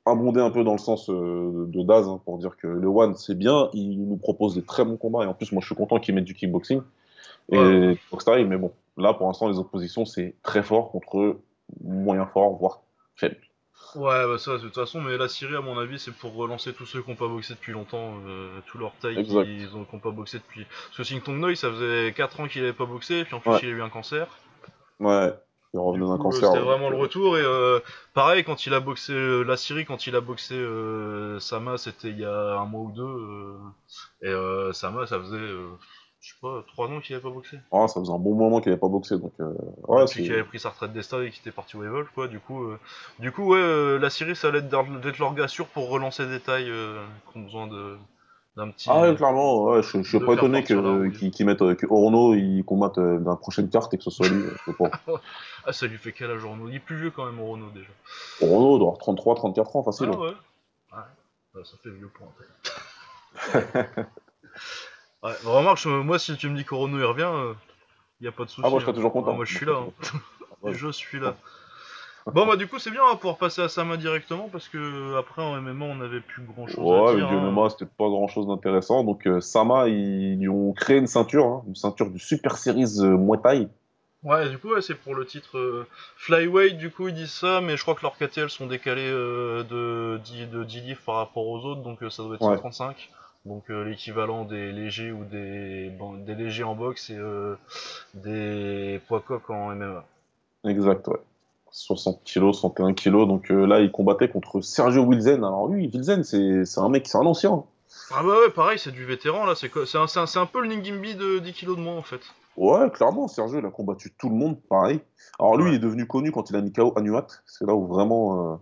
abonder 0.07 0.41
un 0.41 0.51
peu 0.51 0.65
dans 0.65 0.73
le 0.73 0.79
sens 0.79 1.09
euh, 1.11 1.65
de 1.67 1.83
Daz, 1.83 2.07
hein, 2.09 2.21
pour 2.25 2.39
dire 2.39 2.57
que 2.57 2.67
le 2.67 2.87
One, 2.89 3.15
c'est 3.17 3.35
bien. 3.37 3.69
Il 3.73 4.07
nous 4.07 4.17
propose 4.17 4.55
des 4.55 4.63
très 4.63 4.85
bons 4.85 4.97
combats. 4.97 5.25
Et 5.25 5.27
en 5.27 5.35
plus, 5.35 5.51
moi, 5.53 5.61
je 5.61 5.67
suis 5.67 5.75
content 5.75 5.99
qu'il 5.99 6.15
mette 6.15 6.25
du 6.25 6.35
kickboxing 6.35 6.83
et 7.51 7.59
Ouais. 7.59 7.99
style. 8.21 8.47
Mais 8.47 8.59
bon, 8.59 8.71
là, 8.99 9.15
pour 9.15 9.27
l'instant, 9.27 9.49
les 9.49 9.59
oppositions, 9.59 10.05
c'est 10.05 10.35
très 10.43 10.63
fort 10.63 10.91
contre 10.93 11.39
moyen 11.83 12.27
fort, 12.27 12.57
voire 12.57 12.81
faible. 13.17 13.39
Ouais, 13.95 14.27
bah 14.27 14.39
ça, 14.39 14.53
de 14.53 14.59
toute 14.59 14.75
façon, 14.75 15.01
mais 15.01 15.17
la 15.17 15.29
Syrie, 15.29 15.57
à 15.57 15.61
mon 15.61 15.79
avis, 15.79 15.99
c'est 15.99 16.13
pour 16.13 16.35
relancer 16.35 16.75
tous 16.75 16.85
ceux 16.85 17.01
qui 17.01 17.11
n'ont 17.11 17.17
pas 17.17 17.29
boxé 17.29 17.55
depuis 17.55 17.73
longtemps, 17.73 18.17
euh, 18.27 18.61
tout 18.67 18.77
leur 18.77 18.93
taille 18.97 19.25
qui 19.25 19.67
n'ont 19.73 19.99
pas 19.99 20.11
boxé 20.11 20.39
depuis. 20.39 20.67
Parce 20.89 20.99
que 20.99 21.05
Sing 21.05 21.23
Tongnoi, 21.23 21.55
ça 21.57 21.71
faisait 21.71 22.13
4 22.15 22.41
ans 22.41 22.49
qu'il 22.49 22.63
avait 22.63 22.73
pas 22.73 22.85
boxé, 22.85 23.25
puis 23.25 23.35
en 23.35 23.41
plus 23.41 23.51
Ouais. 23.51 23.61
il 23.63 23.69
a 23.69 23.73
eu 23.73 23.83
un 23.83 23.89
cancer. 23.89 24.27
Ouais. 25.01 25.33
Il 25.75 25.81
revenait 25.81 26.07
d'un 26.07 26.17
cancer. 26.17 26.49
C'était 26.49 26.59
ouais. 26.59 26.65
vraiment 26.65 26.89
le 26.89 26.97
retour 26.97 27.37
et 27.37 27.43
euh, 27.45 27.81
pareil 28.15 28.43
quand 28.43 28.65
il 28.65 28.73
a 28.73 28.81
boxé 28.81 29.13
euh, 29.13 29.43
la 29.43 29.57
Syrie, 29.59 29.85
quand 29.85 30.07
il 30.07 30.17
a 30.17 30.21
boxé 30.23 30.55
euh, 30.55 31.39
Sama, 31.41 31.77
c'était 31.77 32.09
il 32.09 32.19
y 32.19 32.25
a 32.25 32.59
un 32.59 32.65
mois 32.65 32.83
ou 32.83 32.91
deux 32.91 33.59
et 34.23 34.73
Sama 34.73 35.07
ça 35.07 35.19
faisait 35.19 35.37
je 36.21 36.31
sais 36.31 36.39
pas 36.41 36.65
trois 36.67 36.89
ans 36.89 37.01
qu'il 37.01 37.15
avait 37.15 37.23
pas 37.23 37.31
boxé. 37.31 37.59
ah, 37.73 37.87
ça 37.87 38.01
faisait 38.01 38.13
un 38.13 38.19
bon 38.19 38.35
moment 38.35 38.61
qu'il 38.61 38.73
avait 38.73 38.81
pas 38.81 38.89
boxé. 38.89 39.19
Donc, 39.19 39.33
euh, 39.41 39.53
ouais, 39.87 40.05
Depuis 40.05 40.25
qu'il 40.25 40.33
avait 40.33 40.45
pris 40.45 40.59
sa 40.59 40.71
retraite 40.71 40.93
d'Esta 40.93 41.23
et 41.23 41.31
qu'il 41.31 41.41
était 41.41 41.53
parti 41.53 41.77
au 41.77 41.85
Evolve 41.85 42.09
quoi. 42.15 42.27
Du 42.29 42.41
coup, 42.41 42.65
euh, 42.65 42.79
du 43.19 43.31
coup 43.31 43.45
ouais 43.53 43.59
euh, 43.61 43.99
la 43.99 44.11
Syrie 44.11 44.35
ça 44.35 44.49
allait 44.49 44.59
être 44.59 45.01
d'être 45.01 45.19
leur 45.19 45.35
gars 45.35 45.49
sûr 45.49 45.67
pour 45.67 45.89
relancer 45.89 46.27
des 46.27 46.41
tailles 46.41 46.71
euh, 46.71 47.05
qui 47.31 47.39
ont 47.39 47.43
besoin 47.43 47.67
de 47.69 47.97
d'un 48.57 48.71
petit 48.71 48.89
Ah 48.91 49.03
ouais, 49.03 49.15
clairement, 49.15 49.67
ouais, 49.67 49.83
je, 49.85 50.03
je 50.03 50.09
suis 50.09 50.19
pas 50.19 50.33
étonné 50.33 50.65
qu'ils 50.65 51.31
qu'ils 51.31 51.47
mettent 51.47 51.63
euh, 51.63 51.77
que 51.77 51.87
il 52.37 52.65
combatte 52.65 52.99
dans 52.99 53.31
la 53.31 53.37
prochaine 53.37 53.71
carte 53.71 53.95
et 53.95 53.99
que 53.99 54.03
ce 54.03 54.11
soit 54.11 54.29
lui. 54.29 54.45
Ah 55.65 55.73
ça 55.73 55.87
lui 55.87 55.99
fait 55.99 56.13
quel 56.13 56.31
âge 56.31 56.45
Orono 56.45 56.69
Il 56.69 56.77
est 56.77 56.81
plus 56.81 56.97
vieux 56.97 57.11
quand 57.11 57.27
même 57.27 57.39
Orono 57.39 57.67
déjà. 57.75 57.91
Orono 58.41 58.79
doit 58.79 58.89
avoir 58.89 58.99
33, 58.99 59.35
34 59.37 59.77
ans 59.77 59.83
facile. 59.83 60.09
Ah 60.11 60.17
hein. 60.17 60.21
ouais. 60.21 60.27
Ouais. 60.93 61.05
Ouais, 61.55 61.65
ça 61.65 61.77
fait 61.83 61.91
vieux 61.91 62.09
pour 62.09 62.27
un. 62.27 64.07
Ouais, 65.23 65.33
remarque, 65.45 65.85
moi, 65.87 66.19
si 66.19 66.37
tu 66.37 66.49
me 66.49 66.57
dis 66.57 66.65
qu'Orono 66.65 66.99
il 66.99 67.05
revient, 67.05 67.31
il 68.21 68.25
y 68.25 68.29
a 68.29 68.33
pas 68.33 68.45
de 68.45 68.51
souci. 68.51 68.63
Ah, 68.65 68.71
moi 68.71 68.79
je 68.79 68.85
serais 68.85 68.93
hein. 68.93 68.95
toujours 68.97 69.13
content. 69.13 69.31
Ouais, 69.31 69.37
moi, 69.37 69.45
je 69.45 69.55
suis 69.57 69.67
là. 69.67 69.81
je 70.01 70.07
serais 70.07 70.19
hein. 70.19 70.23
Ouais. 70.63 70.75
Je 70.75 70.91
suis 70.91 71.21
là. 71.21 71.35
Bon, 72.35 72.47
bah, 72.47 72.57
du 72.57 72.67
coup, 72.67 72.79
c'est 72.79 72.91
bien, 72.91 73.01
va 73.07 73.15
pouvoir 73.17 73.39
passer 73.39 73.63
à 73.63 73.71
Sama 73.71 73.97
directement 73.97 74.51
parce 74.53 74.69
que 74.69 75.17
après 75.17 75.41
en 75.41 75.59
MMA, 75.63 75.85
on 75.87 75.95
n'avait 75.95 76.21
plus 76.21 76.43
grand 76.43 76.67
chose 76.67 76.77
Ouais, 76.85 77.13
à 77.13 77.15
dire. 77.15 77.29
du 77.29 77.35
hein. 77.35 77.51
MMA, 77.51 77.71
c'était 77.71 77.87
pas 77.87 78.07
grand 78.09 78.29
chose 78.29 78.47
d'intéressant. 78.49 79.03
Donc, 79.03 79.27
euh, 79.27 79.41
Sama, 79.41 79.89
ils, 79.89 80.43
ils 80.43 80.49
ont 80.51 80.75
créé 80.75 80.99
une 80.99 81.07
ceinture, 81.07 81.47
hein, 81.47 81.63
une 81.67 81.75
ceinture 81.75 82.11
du 82.11 82.19
Super 82.19 82.59
Series 82.59 82.99
euh, 83.01 83.17
Muay 83.17 83.39
Thai. 83.43 83.69
Ouais, 84.25 84.51
du 84.51 84.59
coup, 84.59 84.75
ouais, 84.75 84.83
c'est 84.83 84.97
pour 84.97 85.15
le 85.15 85.25
titre 85.25 85.57
euh, 85.57 85.87
Flyweight, 86.17 86.77
du 86.77 86.91
coup, 86.91 87.09
ils 87.09 87.15
disent 87.15 87.33
ça, 87.33 87.63
mais 87.63 87.79
je 87.79 87.83
crois 87.83 87.95
que 87.95 88.03
leurs 88.03 88.19
KTL 88.19 88.51
sont 88.51 88.67
décalés 88.67 89.09
euh, 89.09 89.63
de, 89.63 90.19
10, 90.19 90.47
de 90.51 90.65
10 90.65 90.81
livres 90.83 91.01
par 91.07 91.15
rapport 91.15 91.47
aux 91.47 91.65
autres, 91.65 91.81
donc 91.83 92.03
euh, 92.03 92.11
ça 92.11 92.25
doit 92.25 92.35
être 92.35 92.43
Ouais. 92.43 92.57
135. 92.57 93.09
Donc 93.45 93.71
euh, 93.71 93.85
l'équivalent 93.85 94.45
des 94.45 94.73
légers 94.73 95.11
ou 95.13 95.25
des, 95.25 95.91
bon, 95.99 96.15
des 96.15 96.35
légers 96.35 96.65
en 96.65 96.75
boxe 96.75 97.11
et 97.11 97.17
euh, 97.17 97.57
des 98.15 99.01
poids 99.09 99.21
coques 99.27 99.49
en 99.51 99.75
MMA. 99.75 100.05
Exact, 100.65 101.07
ouais. 101.09 101.19
60 101.71 102.23
kilos, 102.25 102.61
61 102.61 102.95
kilos. 102.95 103.29
Donc 103.29 103.51
euh, 103.51 103.67
là, 103.67 103.81
il 103.81 103.91
combattait 103.93 104.29
contre 104.29 104.61
Sergio 104.61 105.03
Wilzen. 105.05 105.45
Alors 105.45 105.69
lui, 105.69 105.89
Wilzen, 105.89 106.25
c'est 106.25 106.65
c'est 106.65 106.81
un 106.81 106.89
mec, 106.89 107.07
c'est 107.07 107.19
un 107.19 107.27
ancien. 107.27 107.65
Ah 108.11 108.23
bah 108.23 108.41
ouais, 108.41 108.51
pareil, 108.51 108.79
c'est 108.79 108.91
du 108.93 109.05
vétéran 109.07 109.47
là, 109.47 109.55
c'est 109.55 109.75
un, 109.75 109.87
c'est 110.07 110.19
un, 110.19 110.27
c'est 110.27 110.39
un 110.39 110.47
peu 110.47 110.61
le 110.61 110.69
Ningimbi 110.69 111.15
de 111.15 111.39
10 111.39 111.53
kilos 111.55 111.77
de 111.77 111.83
moins 111.83 111.97
en 111.97 112.03
fait. 112.03 112.21
Ouais, 112.57 112.91
clairement, 112.91 113.29
Sergio, 113.29 113.61
il 113.61 113.65
a 113.67 113.71
combattu 113.71 114.13
tout 114.19 114.29
le 114.29 114.35
monde, 114.35 114.61
pareil. 114.69 115.01
Alors 115.39 115.57
lui, 115.57 115.65
Ouais. 115.65 115.71
il 115.71 115.75
est 115.77 115.79
devenu 115.79 116.07
connu 116.07 116.33
quand 116.33 116.51
il 116.51 116.57
a 116.57 116.61
mis 116.61 116.73
KO 116.73 116.93
Anuat. 116.97 117.27
C'est 117.47 117.65
là 117.67 117.75
où 117.75 117.87
vraiment 117.87 118.53
euh, 118.53 118.57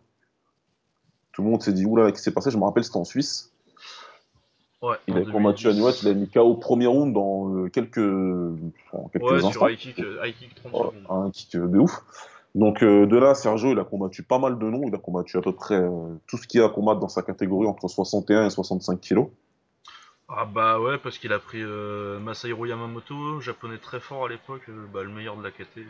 tout 1.33 1.43
le 1.43 1.49
monde 1.49 1.63
s'est 1.63 1.73
dit, 1.73 1.87
oula, 1.87 2.05
qu'est-ce 2.11 2.19
qui 2.19 2.25
s'est 2.25 2.35
passé? 2.35 2.51
Je 2.51 2.59
me 2.59 2.65
rappelle, 2.65 2.85
c'était 2.85 2.99
en 2.99 3.05
Suisse. 3.05 3.53
Ouais, 4.83 4.97
Il 5.09 5.17
a 5.17 5.25
combattu 5.25 5.65
2010. 5.65 5.79
Anuat, 5.81 5.93
il 6.03 6.09
a 6.09 6.15
mis 6.15 6.29
KO 6.29 6.41
au 6.43 6.55
premier 6.57 6.87
round 6.87 7.13
dans 7.15 7.49
euh, 7.55 7.69
quelques, 7.71 7.99
en 8.93 9.09
quelques 9.09 9.25
Ouais, 9.25 9.39
sur 9.41 9.49
instants. 9.49 9.69
high 9.69 9.77
kick, 9.79 9.99
euh, 10.01 10.21
high 10.25 10.35
kick 10.37 10.55
30 10.55 10.73
Ouais, 10.73 10.79
secondes. 10.81 11.25
un 11.27 11.31
kick 11.31 11.55
euh, 11.57 11.67
de 11.67 11.79
ouf. 11.79 12.03
Donc 12.55 12.83
euh, 12.83 13.07
de 13.07 13.17
là, 13.17 13.35
Sergio, 13.35 13.73
il 13.73 13.79
a 13.79 13.85
combattu 13.85 14.23
pas 14.23 14.39
mal 14.39 14.59
de 14.59 14.65
noms. 14.67 14.83
Il 14.87 14.95
a 14.95 14.99
combattu 14.99 15.37
à 15.39 15.41
peu 15.43 15.53
près 15.53 15.75
euh, 15.77 16.15
tout 16.27 16.37
ce 16.37 16.47
qu'il 16.47 16.61
y 16.61 16.63
a 16.63 16.67
à 16.67 16.69
combattre 16.71 17.01
dans 17.01 17.09
sa 17.09 17.23
catégorie 17.23 17.67
entre 17.67 17.89
61 17.89 18.47
et 18.47 18.51
65 18.51 19.01
kilos. 19.01 19.29
Ah 20.29 20.45
bah 20.45 20.81
ouais, 20.81 20.99
parce 20.99 21.19
qu'il 21.19 21.33
a 21.33 21.39
pris 21.39 21.63
euh, 21.63 22.19
Masahiro 22.19 22.67
Yamamoto, 22.67 23.41
japonais 23.41 23.79
très 23.79 24.01
fort 24.01 24.27
à 24.27 24.29
l'époque, 24.29 24.63
euh, 24.69 24.85
bah, 24.93 25.03
le 25.05 25.11
meilleur 25.11 25.37
de 25.37 25.43
la 25.43 25.51
KT. 25.51 25.81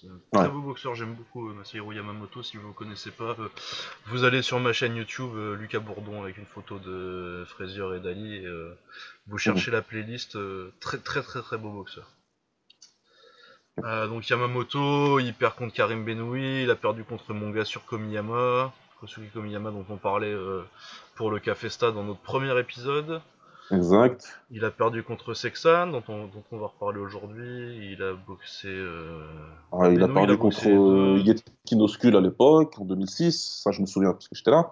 C'est 0.00 0.08
un 0.08 0.18
très 0.32 0.48
beau 0.48 0.60
boxeur, 0.60 0.94
j'aime 0.94 1.14
beaucoup 1.14 1.48
euh, 1.48 1.54
Masahiro 1.54 1.92
Yamamoto. 1.92 2.42
Si 2.42 2.56
vous 2.56 2.68
ne 2.68 2.72
connaissez 2.72 3.10
pas, 3.10 3.36
euh, 3.38 3.48
vous 4.06 4.24
allez 4.24 4.42
sur 4.42 4.58
ma 4.58 4.72
chaîne 4.72 4.96
YouTube, 4.96 5.32
euh, 5.34 5.54
Lucas 5.54 5.80
Bourdon, 5.80 6.22
avec 6.22 6.38
une 6.38 6.46
photo 6.46 6.78
de 6.78 7.44
Frazier 7.46 7.96
et 7.96 8.00
Dali, 8.00 8.36
et 8.36 8.46
vous 9.26 9.38
cherchez 9.38 9.70
la 9.70 9.82
playlist. 9.82 10.36
très 10.80 10.98
très 10.98 11.22
très 11.22 11.42
très 11.42 11.58
beau 11.58 11.70
boxeur. 11.70 12.10
Euh, 13.84 14.06
donc 14.06 14.28
Yamamoto, 14.28 15.18
il 15.18 15.32
perd 15.32 15.54
contre 15.56 15.74
Karim 15.74 16.04
Benoui, 16.04 16.64
il 16.64 16.70
a 16.70 16.76
perdu 16.76 17.04
contre 17.04 17.32
mon 17.32 17.50
gars 17.50 17.64
sur 17.64 17.84
Komiyama, 17.86 18.72
Kosugi 19.00 19.28
Komiyama 19.28 19.70
dont 19.70 19.86
on 19.88 19.96
parlait 19.96 20.32
euh, 20.32 20.62
pour 21.14 21.30
le 21.30 21.40
Café 21.40 21.70
Stade 21.70 21.94
dans 21.94 22.04
notre 22.04 22.20
premier 22.20 22.58
épisode. 22.58 23.22
Exact. 23.72 24.40
Il 24.50 24.64
a 24.64 24.70
perdu 24.70 25.02
contre 25.02 25.34
Sexan, 25.34 25.88
dont 25.88 26.02
on, 26.08 26.26
dont 26.26 26.44
on 26.52 26.58
va 26.58 26.66
reparler 26.66 26.98
aujourd'hui. 27.00 27.92
Il 27.92 28.02
a 28.02 28.12
boxé. 28.12 28.68
Euh... 28.68 29.24
Ah, 29.72 29.88
il 29.90 30.02
a 30.02 30.08
perdu 30.08 30.32
il 30.32 30.34
a 30.34 30.36
contre 30.36 30.68
euh. 30.68 31.18
Yetkin 31.18 31.80
Oskul 31.80 32.16
à 32.16 32.20
l'époque, 32.20 32.78
en 32.78 32.84
2006. 32.84 33.60
Ça, 33.62 33.70
je 33.70 33.80
me 33.80 33.86
souviens 33.86 34.12
parce 34.12 34.28
que 34.28 34.34
j'étais 34.34 34.50
là. 34.50 34.70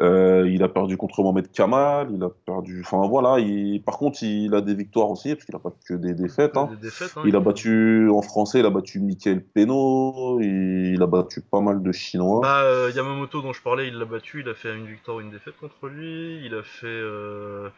Euh, 0.00 0.50
il 0.50 0.62
a 0.62 0.68
perdu 0.68 0.96
contre 0.96 1.22
Mohamed 1.22 1.50
Kamal. 1.52 2.08
Il 2.12 2.22
a 2.22 2.28
perdu. 2.28 2.82
Enfin 2.84 3.06
voilà. 3.06 3.38
Il... 3.38 3.82
Par 3.82 3.98
contre, 3.98 4.22
il 4.22 4.54
a 4.54 4.60
des 4.60 4.74
victoires 4.74 5.10
aussi 5.10 5.34
parce 5.34 5.46
qu'il 5.46 5.54
a 5.54 5.60
pas 5.60 5.72
que 5.86 5.94
des 5.94 6.12
défaites. 6.12 6.56
Hein. 6.56 6.68
des 6.72 6.76
défaites. 6.88 7.12
Hein, 7.16 7.22
Il 7.24 7.36
a 7.36 7.40
battu 7.40 8.10
en 8.10 8.20
français. 8.20 8.58
Il 8.60 8.66
a 8.66 8.70
battu 8.70 9.00
Michael 9.00 9.42
Peno. 9.42 10.40
Il 10.40 11.00
a 11.00 11.06
battu 11.06 11.40
pas 11.40 11.60
mal 11.60 11.82
de 11.82 11.92
Chinois. 11.92 12.40
Bah, 12.42 12.62
euh, 12.62 12.90
Yamamoto, 12.94 13.40
dont 13.40 13.52
je 13.52 13.62
parlais, 13.62 13.88
il 13.88 13.94
l'a 13.94 14.04
battu. 14.04 14.40
Il 14.40 14.48
a 14.48 14.54
fait 14.54 14.74
une 14.74 14.86
victoire, 14.86 15.20
une 15.20 15.30
défaite 15.30 15.54
contre 15.60 15.86
lui. 15.86 16.44
Il 16.44 16.54
a 16.54 16.62
fait. 16.62 16.86
euh, 16.86 17.68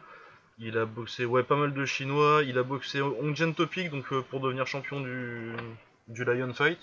Il 0.59 0.77
a 0.77 0.85
boxé, 0.85 1.25
ouais, 1.25 1.43
pas 1.43 1.55
mal 1.55 1.73
de 1.73 1.85
Chinois. 1.85 2.41
Il 2.45 2.57
a 2.57 2.63
boxé 2.63 3.01
Hongjen 3.01 3.53
Topic, 3.53 3.89
donc 3.89 4.11
euh, 4.11 4.21
pour 4.21 4.41
devenir 4.41 4.67
champion 4.67 4.99
du, 4.99 5.53
du 6.09 6.25
Lion 6.25 6.53
Fight. 6.53 6.79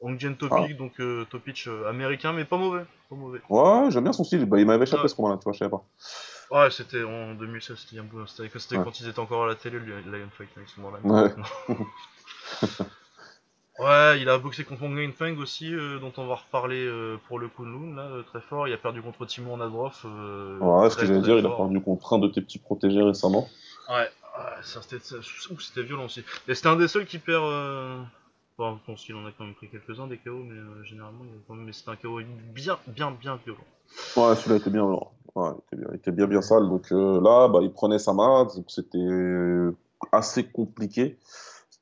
Hongjen 0.00 0.36
Topic, 0.36 0.76
donc 0.76 0.92
euh, 1.00 1.24
Topic 1.24 1.64
euh, 1.66 1.88
américain, 1.88 2.32
mais 2.32 2.44
pas 2.44 2.56
mauvais. 2.56 2.84
Pas 3.10 3.16
mauvais. 3.16 3.40
Ouais, 3.48 3.90
j'aime 3.90 4.04
bien 4.04 4.12
son 4.12 4.22
style. 4.22 4.44
Bah, 4.44 4.60
il 4.60 4.66
m'avait 4.66 4.84
échappé 4.84 5.08
ce 5.08 5.14
combat-là, 5.16 5.38
tu 5.38 5.44
vois, 5.44 5.52
je 5.52 5.58
savais 5.58 5.70
pas. 5.70 5.84
Ouais, 6.50 6.70
c'était 6.70 7.02
en 7.02 7.34
2016, 7.34 7.76
c'était 7.76 8.00
c'était 8.26 8.58
c'était 8.58 8.76
Ouais. 8.78 8.84
quand 8.84 9.00
ils 9.00 9.08
étaient 9.08 9.18
encore 9.18 9.44
à 9.44 9.48
la 9.48 9.54
télé, 9.56 9.78
le 9.80 10.00
Lion 10.00 10.28
Fight, 10.30 10.48
à 10.56 10.60
ce 10.66 10.80
moment-là. 10.80 11.00
Ouais. 11.02 11.34
Ouais, 13.78 14.20
il 14.20 14.28
a 14.28 14.38
boxé 14.38 14.64
contre 14.64 14.82
Wang 14.82 15.12
Feng 15.12 15.36
aussi, 15.38 15.72
euh, 15.72 16.00
dont 16.00 16.12
on 16.16 16.26
va 16.26 16.34
reparler 16.34 16.84
euh, 16.84 17.16
pour 17.28 17.38
le 17.38 17.48
Kunlun, 17.48 17.94
là, 17.94 18.02
euh, 18.02 18.22
très 18.24 18.40
fort. 18.40 18.66
Il 18.66 18.74
a 18.74 18.76
perdu 18.76 19.00
contre 19.02 19.24
Timon 19.24 19.56
Nadrov. 19.56 20.04
Ouais, 20.60 20.90
ce 20.90 20.96
que 20.96 21.06
j'allais 21.06 21.20
dire, 21.20 21.38
il 21.38 21.46
a 21.46 21.50
perdu 21.50 21.80
contre 21.80 22.14
un 22.14 22.18
de 22.18 22.26
tes 22.26 22.40
petits 22.40 22.58
protégés 22.58 23.02
récemment. 23.02 23.48
Ouais, 23.88 24.08
c'était 24.62 25.82
violent 25.82 26.06
aussi. 26.06 26.24
Et 26.48 26.54
c'était 26.54 26.68
un 26.68 26.76
des 26.76 26.88
seuls 26.88 27.06
qui 27.06 27.18
perd. 27.18 27.44
Bon, 28.58 28.76
je 28.76 28.84
pense 28.84 29.04
qu'il 29.04 29.14
en 29.14 29.24
a 29.24 29.30
quand 29.30 29.44
même 29.44 29.54
pris 29.54 29.68
quelques-uns 29.68 30.08
des 30.08 30.18
KO, 30.18 30.42
mais 30.42 30.84
généralement, 30.84 31.24
il 31.24 31.30
a 31.30 31.40
quand 31.46 31.54
même... 31.54 31.64
mais 31.64 31.72
c'était 31.72 31.90
un 31.90 31.96
KO 31.96 32.20
bien, 32.52 32.76
bien, 32.88 33.12
bien 33.12 33.38
violent. 33.44 33.60
Ouais, 34.16 34.34
celui-là 34.34 34.56
était 34.56 34.70
bien, 34.70 34.84
alors. 34.84 35.12
ouais, 35.36 35.50
il 35.72 35.76
était 35.76 35.76
bien, 35.76 35.88
il 35.92 35.96
était 35.96 36.10
bien, 36.10 36.26
bien 36.26 36.42
sale. 36.42 36.68
Donc 36.68 36.90
là, 36.90 37.46
bah, 37.46 37.60
il 37.62 37.70
prenait 37.70 38.00
sa 38.00 38.12
main, 38.12 38.46
donc 38.46 38.64
c'était 38.66 38.98
assez 40.10 40.44
compliqué, 40.44 41.16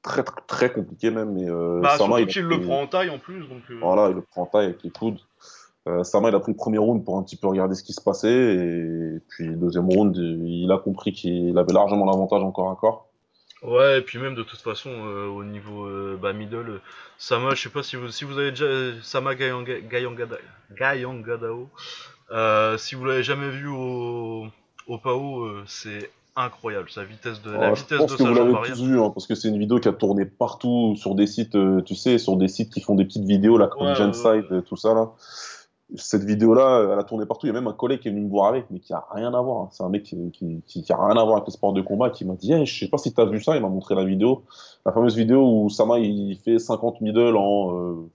très, 0.06 0.24
très, 0.46 0.72
compliqué 0.72 1.10
même. 1.10 1.32
Mais 1.34 1.50
euh, 1.50 1.80
Bah, 1.82 1.98
Sama, 1.98 2.16
surtout 2.16 2.32
qu'il 2.32 2.42
le 2.44 2.60
prend 2.62 2.80
en 2.82 2.86
taille 2.86 3.10
en 3.10 3.18
plus, 3.18 3.40
donc. 3.48 3.62
euh, 3.70 3.78
Voilà, 3.82 4.08
il 4.08 4.14
le 4.14 4.22
prend 4.22 4.42
en 4.42 4.46
taille 4.46 4.66
avec 4.66 4.82
les 4.82 4.90
coudes. 4.90 5.18
Euh, 5.88 6.02
Sama, 6.02 6.30
il 6.30 6.34
a 6.34 6.40
pris 6.40 6.52
le 6.52 6.56
premier 6.56 6.78
round 6.78 7.04
pour 7.04 7.16
un 7.18 7.22
petit 7.22 7.36
peu 7.36 7.46
regarder 7.46 7.74
ce 7.74 7.84
qui 7.84 7.92
se 7.92 8.00
passait, 8.00 8.32
et 8.56 9.20
puis 9.28 9.46
le 9.46 9.54
deuxième 9.54 9.86
round, 9.88 10.16
il 10.16 10.70
a 10.72 10.78
compris 10.78 11.12
qu'il 11.12 11.56
avait 11.58 11.72
largement 11.72 12.06
l'avantage 12.06 12.42
encore 12.42 12.70
à 12.72 12.76
corps. 12.76 13.06
Ouais, 13.62 13.98
et 13.98 14.02
puis 14.02 14.18
même 14.18 14.34
de 14.34 14.42
toute 14.42 14.60
façon, 14.60 14.90
euh, 14.90 15.26
au 15.28 15.44
niveau 15.44 15.86
euh, 15.86 16.18
bah, 16.20 16.32
middle, 16.32 16.56
euh, 16.68 16.80
Sama, 17.18 17.54
je 17.54 17.62
sais 17.62 17.68
pas 17.70 17.82
si 17.82 17.96
vous, 17.96 18.08
si 18.10 18.24
vous 18.24 18.36
avez 18.38 18.50
déjà. 18.50 18.64
euh, 18.64 18.94
Sama 19.02 19.34
Gayanga- 19.34 19.80
Gayangada- 19.88 20.38
Gayangadao, 20.76 21.68
euh, 22.32 22.76
si 22.78 22.94
vous 22.96 23.04
l'avez 23.04 23.22
jamais 23.22 23.50
vu 23.50 23.68
au, 23.68 24.46
au 24.88 24.98
PAO, 24.98 25.44
euh, 25.44 25.62
c'est 25.66 26.10
incroyable. 26.36 26.88
Sa 26.90 27.04
vitesse 27.04 27.42
de, 27.42 27.50
la 27.50 27.68
Ah, 27.70 27.74
je 27.74 27.82
vitesse 27.82 27.98
pense 27.98 28.10
de 28.12 28.16
que 28.16 28.22
sa 28.22 28.28
vous 28.28 28.34
jambe 28.34 28.46
l'avez 28.48 28.58
arrière. 28.58 28.74
tous 28.76 28.82
vu, 28.84 29.00
hein, 29.00 29.10
parce 29.10 29.26
que 29.26 29.34
c'est 29.34 29.48
une 29.48 29.58
vidéo 29.58 29.78
qui 29.80 29.88
a 29.88 29.92
tourné 29.92 30.24
partout 30.26 30.94
sur 30.96 31.14
des 31.14 31.26
sites, 31.26 31.54
euh, 31.56 31.80
tu 31.82 31.94
sais, 31.94 32.18
sur 32.18 32.36
des 32.36 32.48
sites 32.48 32.72
qui 32.72 32.80
font 32.80 32.94
des 32.94 33.04
petites 33.04 33.24
vidéos 33.24 33.58
là, 33.58 33.66
comme 33.68 33.86
Ouais, 33.88 33.94
Genside, 33.94 34.24
ouais, 34.26 34.44
euh, 34.52 34.60
tout 34.60 34.76
ça 34.76 34.94
là. 34.94 35.10
Cette 35.94 36.24
vidéo-là, 36.24 36.88
elle 36.92 36.98
a 36.98 37.04
tourné 37.04 37.26
partout. 37.26 37.46
Il 37.46 37.50
y 37.50 37.50
a 37.50 37.52
même 37.54 37.68
un 37.68 37.72
collègue 37.72 38.00
qui 38.00 38.08
est 38.08 38.10
venu 38.10 38.22
me 38.24 38.28
voir 38.28 38.48
avec, 38.48 38.66
mais 38.70 38.80
qui 38.80 38.92
a 38.92 39.04
rien 39.12 39.32
à 39.32 39.40
voir. 39.40 39.62
hein. 39.62 39.68
C'est 39.70 39.84
un 39.84 39.88
mec 39.88 40.02
qui, 40.02 40.16
qui, 40.32 40.60
qui- 40.66 40.82
qui 40.82 40.92
a 40.92 40.96
rien 40.96 41.16
à 41.16 41.22
voir 41.24 41.36
avec 41.36 41.46
le 41.46 41.52
sport 41.52 41.72
de 41.72 41.80
combat, 41.80 42.10
qui 42.10 42.24
m'a 42.24 42.34
dit, 42.34 42.52
hey, 42.52 42.66
je 42.66 42.76
sais 42.80 42.88
pas 42.88 42.98
si 42.98 43.14
t'as 43.14 43.24
vu 43.24 43.40
ça. 43.40 43.54
Il 43.54 43.62
m'a 43.62 43.68
montré 43.68 43.94
la 43.94 44.04
vidéo, 44.04 44.42
la 44.84 44.90
fameuse 44.92 45.14
vidéo 45.16 45.42
où 45.48 45.70
Sama 45.70 46.00
il 46.00 46.36
fait 46.44 46.58
50 46.58 47.00
middle 47.02 47.36
en 47.36 47.78
euh, 47.78 48.10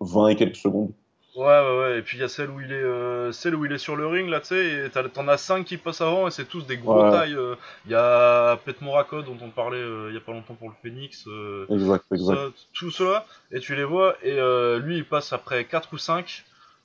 20 0.00 0.28
et 0.28 0.36
quelques 0.36 0.56
secondes. 0.56 0.92
Ouais, 1.36 1.44
ouais, 1.46 1.78
ouais. 1.78 1.98
Et 1.98 2.02
puis 2.02 2.18
il 2.18 2.20
y 2.20 2.24
a 2.24 2.28
celle 2.28 2.50
où 2.50 2.60
il 2.60 2.72
est, 2.72 2.82
euh, 2.82 3.30
celle 3.30 3.54
où 3.54 3.64
il 3.64 3.70
est 3.72 3.78
sur 3.78 3.94
le 3.94 4.06
ring 4.06 4.28
là, 4.28 4.40
tu 4.40 4.46
sais, 4.48 4.86
et 4.86 4.90
t'as- 4.90 5.08
t'en 5.08 5.28
as 5.28 5.36
5 5.36 5.64
qui 5.64 5.76
passent 5.76 6.00
avant 6.00 6.26
et 6.26 6.30
c'est 6.32 6.44
tous 6.46 6.66
des 6.66 6.76
gros 6.76 7.02
Ouais. 7.04 7.10
tailles. 7.10 7.34
euh. 7.34 7.54
Il 7.86 7.92
y 7.92 7.94
a 7.94 8.56
Pet 8.64 8.80
Morako 8.82 9.22
dont 9.22 9.36
on 9.40 9.50
parlait 9.50 9.78
euh, 9.78 10.08
il 10.10 10.14
y 10.14 10.16
a 10.16 10.20
pas 10.20 10.32
longtemps 10.32 10.54
pour 10.54 10.68
le 10.68 10.74
Phoenix. 10.82 11.24
euh, 11.28 11.66
Exact, 11.70 12.04
exact. 12.12 12.34
ça, 12.36 12.48
tout 12.72 12.90
cela, 12.90 13.26
et 13.52 13.60
tu 13.60 13.76
les 13.76 13.84
vois, 13.84 14.16
et 14.24 14.38
euh, 14.40 14.78
lui 14.80 14.96
il 14.96 15.04
passe 15.04 15.32
après 15.32 15.64
4 15.66 15.92
ou 15.92 15.98
5, 15.98 16.44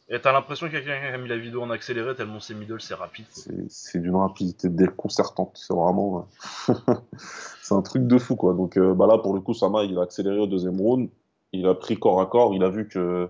et 0.09 0.19
t'as 0.19 0.31
l'impression 0.31 0.67
qu'il 0.67 0.75
y 0.75 0.81
a 0.81 0.83
quelqu'un 0.83 1.07
qui 1.09 1.13
a 1.15 1.17
mis 1.17 1.27
la 1.29 1.37
vidéo 1.37 1.63
en 1.63 1.71
accéléré 1.71 2.13
tellement 2.13 2.39
c'est 2.39 2.53
middle, 2.53 2.79
c'est 2.79 2.93
rapide. 2.93 3.25
quoi. 3.33 3.43
C'est 3.47 3.65
c'est 3.71 3.99
d'une 3.99 4.15
rapidité 4.15 4.69
déconcertante. 4.69 5.53
C'est 5.55 5.73
vraiment. 5.73 6.27
euh, 6.69 6.73
c'est 7.63 7.73
un 7.73 7.81
truc 7.81 8.05
de 8.05 8.17
fou, 8.19 8.35
quoi. 8.35 8.53
Donc 8.53 8.77
euh, 8.77 8.93
bah 8.93 9.07
là, 9.07 9.17
pour 9.17 9.33
le 9.33 9.39
coup, 9.41 9.55
Sama, 9.55 9.83
il 9.83 9.97
a 9.97 10.03
accéléré 10.03 10.37
au 10.37 10.45
deuxième 10.47 10.79
round. 10.79 11.09
Il 11.51 11.65
a 11.67 11.73
pris 11.73 11.97
corps 11.97 12.21
à 12.21 12.27
corps. 12.27 12.53
Il 12.53 12.63
a 12.63 12.69
vu 12.69 12.87
que, 12.87 13.29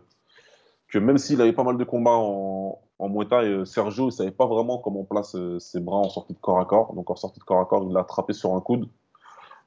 que 0.88 1.00
même 1.00 1.18
s'il 1.18 1.42
avait 1.42 1.54
pas 1.54 1.64
mal 1.64 1.78
de 1.78 1.84
combats 1.84 2.12
en, 2.16 2.80
en 3.00 3.10
Muay 3.10 3.28
Thai, 3.28 3.46
euh, 3.46 3.66
Sergio, 3.66 4.10
il 4.10 4.12
savait 4.12 4.32
pas 4.32 4.46
vraiment 4.48 4.78
comment 4.80 5.02
on 5.02 5.06
place 5.06 5.36
euh, 5.36 5.60
ses 5.60 5.80
bras 5.80 5.98
en 5.98 6.10
sortie 6.10 6.34
de 6.34 6.40
corps 6.40 6.60
à 6.60 6.66
corps. 6.66 6.94
Donc 6.94 7.10
en 7.10 7.16
sortie 7.16 7.40
de 7.40 7.46
corps 7.46 7.60
à 7.62 7.66
corps, 7.66 7.84
il 7.88 7.94
l'a 7.94 8.02
attrapé 8.02 8.34
sur 8.34 8.54
un 8.54 8.62
coude 8.62 8.88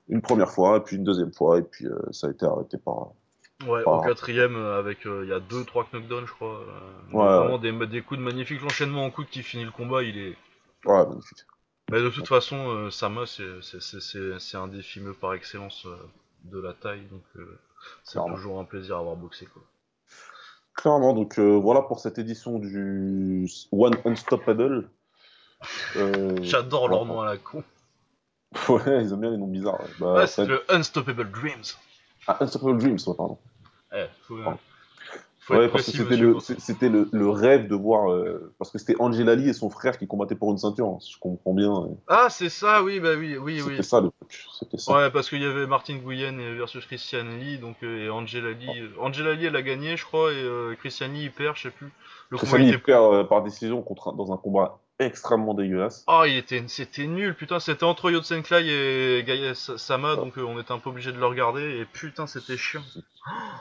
une 0.09 0.23
première 0.23 0.51
fois, 0.51 0.79
et 0.79 0.81
puis 0.81 0.97
une 0.97 1.05
deuxième 1.05 1.33
fois, 1.33 1.59
et 1.59 1.63
puis 1.63 1.87
euh, 1.87 1.99
ça 2.13 2.29
a 2.29 2.31
été 2.31 2.47
arrêté 2.47 2.79
par. 2.79 3.09
Ouais, 3.67 3.83
par- 3.85 4.01
au 4.01 4.01
quatrième, 4.01 4.57
avec 4.57 5.07
euh, 5.07 5.25
il 5.25 5.31
y 5.31 5.33
a 5.33 5.41
deux, 5.41 5.65
trois 5.65 5.87
knockdowns, 5.93 6.27
je 6.27 6.33
crois. 6.33 6.61
euh, 6.61 7.13
Ouais, 7.13 7.25
vraiment 7.27 7.59
des, 7.59 7.73
des 7.89 8.03
coups 8.03 8.19
de 8.19 8.25
magnifiques. 8.25 8.63
L'enchaînement 8.63 9.05
en 9.05 9.11
coude 9.11 9.29
qui 9.29 9.43
finit 9.43 9.65
le 9.65 9.71
combat, 9.71 10.03
il 10.03 10.17
est. 10.17 10.37
Ouais, 10.85 11.07
magnifique. 11.07 11.39
Mais 11.91 12.01
de 12.01 12.11
toute 12.11 12.29
façon, 12.29 12.91
Sama, 12.91 13.25
c'est 13.27 14.57
un 14.57 14.69
défi 14.69 14.89
fimeux 14.93 15.15
par 15.15 15.35
excellence 15.35 15.87
de 16.45 16.61
la 16.61 16.73
taille, 16.73 17.03
donc 17.11 17.23
c'est 18.05 18.25
toujours 18.25 18.61
un 18.61 18.65
plaisir 18.65 18.97
à 18.97 19.01
avoir 19.01 19.17
boxé. 19.17 19.47
Quoi. 19.47 19.63
Clairement, 20.79 21.13
donc 21.13 21.41
euh, 21.41 21.57
voilà 21.59 21.83
pour 21.83 21.99
cette 21.99 22.19
édition 22.19 22.61
du 22.61 23.51
One 23.73 23.97
Unstoppable. 24.05 24.89
Euh, 25.97 26.37
J'adore 26.41 26.89
leur 26.89 27.05
nom 27.05 27.21
à 27.21 27.27
la 27.27 27.37
con. 27.37 27.65
Ouais, 28.69 29.03
ils 29.05 29.13
aiment 29.13 29.21
bien 29.21 29.31
les 29.33 29.37
noms 29.37 29.49
bizarres. 29.49 29.81
ouais. 29.81 29.91
Bah, 29.99 30.15
Ouais, 30.15 30.27
c'est 30.29 30.47
le 30.47 30.63
Unstoppable 30.71 31.31
Dreams. 31.33 31.65
Ah, 32.29 32.39
Unstoppable 32.41 32.79
Dreams, 32.79 32.99
ouais, 33.07 33.15
pardon. 33.17 33.39
Eh, 33.93 34.07
faut, 34.23 34.37
Pardon. 34.37 34.59
Ouais, 35.51 35.69
parce 35.69 35.87
que 35.87 35.93
c'était 35.93 36.17
le, 36.17 36.39
c'était 36.41 36.89
le, 36.89 37.09
le 37.13 37.31
rêve 37.31 37.69
de 37.69 37.75
voir. 37.75 38.11
euh, 38.13 38.53
parce 38.59 38.71
que 38.71 38.79
c'était 38.79 38.97
Angela 39.01 39.35
Lee 39.35 39.49
et 39.49 39.53
son 39.53 39.71
frère 39.71 39.99
qui 39.99 40.07
combattaient 40.07 40.35
pour 40.35 40.51
une 40.51 40.59
ceinture, 40.59 40.87
hein, 40.89 40.99
si 41.01 41.13
je 41.13 41.19
comprends 41.19 41.55
bien. 41.55 41.73
Ah, 42.07 42.29
c'est 42.31 42.49
ça, 42.51 42.83
oui, 42.83 43.01
bah 43.01 43.11
oui, 43.19 43.37
oui, 43.39 43.61
C'était 43.61 43.77
oui. 43.79 43.85
ça 43.85 44.01
le 44.01 44.11
truc. 44.11 44.45
C'était 44.59 44.79
ça. 44.79 44.95
Ouais, 44.95 45.11
parce 45.11 45.29
qu'il 45.29 45.41
y 45.43 45.47
avait 45.47 45.67
Martin 45.67 45.95
Nguyen 45.97 46.39
et- 46.39 46.55
versus 46.55 46.85
Christian 46.87 47.25
Lee, 47.41 47.59
donc 47.59 47.77
euh, 47.83 48.07
et 48.07 48.11
Angela 48.11 48.51
Lee. 48.51 48.69
euh, 48.81 48.89
Angela 49.01 49.35
Lee, 49.35 49.47
elle 49.47 49.57
a 49.57 49.63
gagné, 49.63 49.97
je 49.97 50.05
crois, 50.05 50.33
et 50.33 50.37
euh, 50.37 50.75
Christian 50.77 51.09
Lee, 51.09 51.25
il 51.25 51.31
perd, 51.33 51.57
je 51.57 51.63
sais 51.63 51.71
plus. 51.71 51.91
Le 52.31 52.37
combat 52.37 52.59
Christian 52.59 52.69
était 52.69 52.77
il 52.77 52.83
perd 52.83 53.29
par 53.29 53.43
décision 53.43 53.81
contre, 53.83 54.13
dans 54.13 54.33
un 54.33 54.37
combat 54.37 54.79
extrêmement 54.99 55.55
dégueulasse. 55.55 56.05
Ah, 56.07 56.25
il 56.27 56.37
était, 56.37 56.63
c'était 56.69 57.07
nul, 57.07 57.35
putain, 57.35 57.61
c'était 57.61 57.85
entre 57.85 58.11
Yotsenklai 58.11 58.67
et 58.69 59.25
Gaia 59.25 59.55
Sa- 59.55 59.79
Sama, 59.79 60.17
donc 60.17 60.39
euh, 60.39 60.43
on 60.43 60.59
était 60.59 60.73
un 60.73 60.79
peu 60.79 60.91
obligé 60.91 61.13
de 61.13 61.19
le 61.19 61.27
regarder, 61.27 61.79
et 61.81 61.85
putain, 61.85 62.27
c'était 62.27 62.57
chiant. 62.57 62.83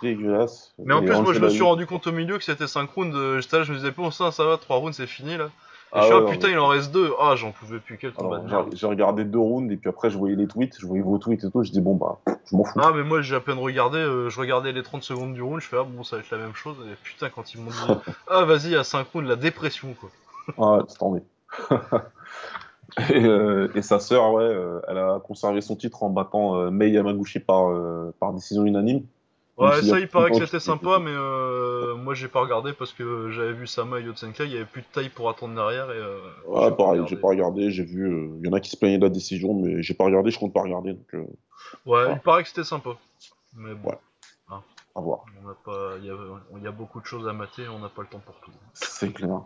Dégueulasse. 0.02 0.74
Mais 0.86 0.94
en 0.94 1.02
Et 1.02 1.06
plus, 1.06 1.22
moi, 1.22 1.34
je 1.34 1.40
me 1.40 1.50
suis 1.50 1.64
rendu 1.64 1.86
compte 1.86 2.08
au 2.08 2.12
milieu 2.12 2.38
que 2.38 2.44
c'était 2.44 2.68
5 2.68 2.90
rounds, 2.92 3.16
euh, 3.16 3.42
j'étais 3.42 3.58
là, 3.58 3.64
je 3.64 3.72
me 3.74 3.78
disais, 3.78 3.92
bon, 3.92 4.12
ça, 4.12 4.32
ça 4.32 4.46
va, 4.46 4.58
3 4.58 4.78
rounds, 4.78 4.96
c'est 4.96 5.08
fini, 5.08 5.38
là. 5.38 5.46
Et 5.46 5.50
Ah 5.94 6.00
je 6.00 6.06
suis, 6.06 6.14
ouais, 6.14 6.22
ah, 6.26 6.32
putain, 6.32 6.50
il 6.50 6.60
en 6.60 6.68
reste 6.68 6.92
2. 6.92 7.14
Ah, 7.20 7.36
j'en 7.36 7.52
pouvais 7.52 7.80
plus, 7.80 7.98
quel 7.98 8.12
combat 8.14 8.40
de 8.40 8.76
j'ai 8.76 8.88
regardé 8.88 9.24
deux 9.24 9.40
rounds 9.40 9.72
et 9.72 9.78
puis 9.78 9.90
après 9.90 10.10
je 10.10 10.18
voyais 10.18 10.36
les 10.36 10.48
tweets, 10.48 10.76
je 10.80 10.86
voyais 10.86 11.02
vos 11.02 11.18
tweets 11.18 11.44
et 11.46 11.52
tout, 11.52 11.64
je 11.64 11.72
dis 11.72 11.82
bon 11.82 11.96
bah 11.96 12.20
je 12.50 12.56
m'en 12.56 12.64
fous. 12.64 12.80
Ah, 12.80 12.92
mais 12.94 13.04
moi, 13.04 13.22
j'ai 13.22 13.36
à 13.36 13.40
peine 13.40 13.58
regardé, 13.58 13.98
euh, 14.00 14.30
je 14.30 14.40
regardais 14.40 14.72
les 14.72 14.84
30 14.84 15.04
secondes 15.04 15.34
du 15.34 15.42
round, 15.42 15.62
je 15.62 15.68
fais, 15.68 15.78
ah, 15.78 15.84
bon, 15.84 16.04
ça 16.04 16.18
va 16.18 16.22
être 16.22 16.30
la 16.32 16.38
même 16.38 16.56
chose, 16.56 16.76
et 16.92 16.96
putain, 17.04 17.30
quand 17.30 17.54
ils 17.54 17.62
m'ont 17.62 17.72
dit, 17.72 17.78
ah, 18.28 18.44
vas-y, 18.44 18.76
à 18.76 18.84
5 18.84 19.08
rounds, 19.14 19.28
la 19.28 19.36
dépression, 19.36 19.94
quoi. 19.94 20.10
Ah, 20.58 20.80
c'est 20.88 20.98
tombé. 20.98 21.22
et, 23.10 23.26
euh, 23.26 23.70
et 23.76 23.82
sa 23.82 24.00
sœur, 24.00 24.32
ouais, 24.34 24.44
euh, 24.44 24.80
elle 24.88 24.98
a 24.98 25.20
conservé 25.24 25.62
son 25.62 25.76
titre 25.76 26.04
en 26.04 26.10
battant 26.10 26.56
euh, 26.56 26.72
Mei 26.72 26.90
Yamaguchi 26.90 27.40
par, 27.40 27.70
euh, 27.70 28.14
par 28.20 28.34
décision 28.34 28.66
unanime. 28.66 29.04
Ouais, 29.58 29.82
ça, 29.82 30.00
il 30.00 30.08
paraît 30.08 30.32
que 30.32 30.46
c'était 30.46 30.60
sympa, 30.60 31.00
mais 31.00 31.14
moi, 31.96 32.14
j'ai 32.14 32.28
pas 32.28 32.42
regardé 32.42 32.74
parce 32.74 32.94
que 32.94 33.32
j'avais 33.32 33.54
vu 33.54 33.66
Sama 33.66 34.00
et 34.00 34.04
Yotsenklai, 34.04 34.46
il 34.46 34.52
y 34.52 34.56
avait 34.56 34.66
plus 34.66 34.82
de 34.82 34.88
taille 34.94 35.10
pour 35.10 35.30
attendre 35.30 35.56
derrière, 35.56 35.92
et 35.92 36.00
Ouais, 36.48 36.72
pareil, 36.76 37.02
j'ai 37.08 37.18
pas 37.18 37.30
regardé, 37.30 37.72
j'ai 37.72 37.84
vu, 37.84 38.30
il 38.40 38.46
y 38.46 38.50
en 38.50 38.54
a 38.54 38.60
qui 38.60 38.70
se 38.70 38.78
plaignaient 38.78 39.00
de 39.00 39.04
la 39.04 39.10
décision, 39.10 39.56
mais 39.56 39.82
j'ai 39.82 39.96
pas 39.96 40.04
regardé, 40.06 40.30
je 40.30 40.38
compte 40.38 40.54
pas 40.54 40.62
regarder, 40.62 40.94
donc 40.94 41.08
Ouais, 41.14 41.26
Voilà. 41.86 42.14
il 42.14 42.20
paraît 42.20 42.44
que 42.44 42.50
c'était 42.50 42.64
sympa. 42.64 42.92
Mais 43.56 43.74
bon, 43.74 43.90
Ouais. 43.90 44.58
à 44.96 45.02
voir. 45.02 45.26
il 46.00 46.04
y, 46.06 46.64
y 46.64 46.68
a 46.68 46.72
beaucoup 46.72 47.00
de 47.02 47.06
choses 47.06 47.28
à 47.28 47.34
mater, 47.34 47.68
on 47.68 47.80
n'a 47.80 47.90
pas 47.90 48.04
le 48.04 48.08
temps 48.08 48.22
pour 48.24 48.36
tout. 48.42 48.52
C'est 48.74 49.12
clair. 49.12 49.42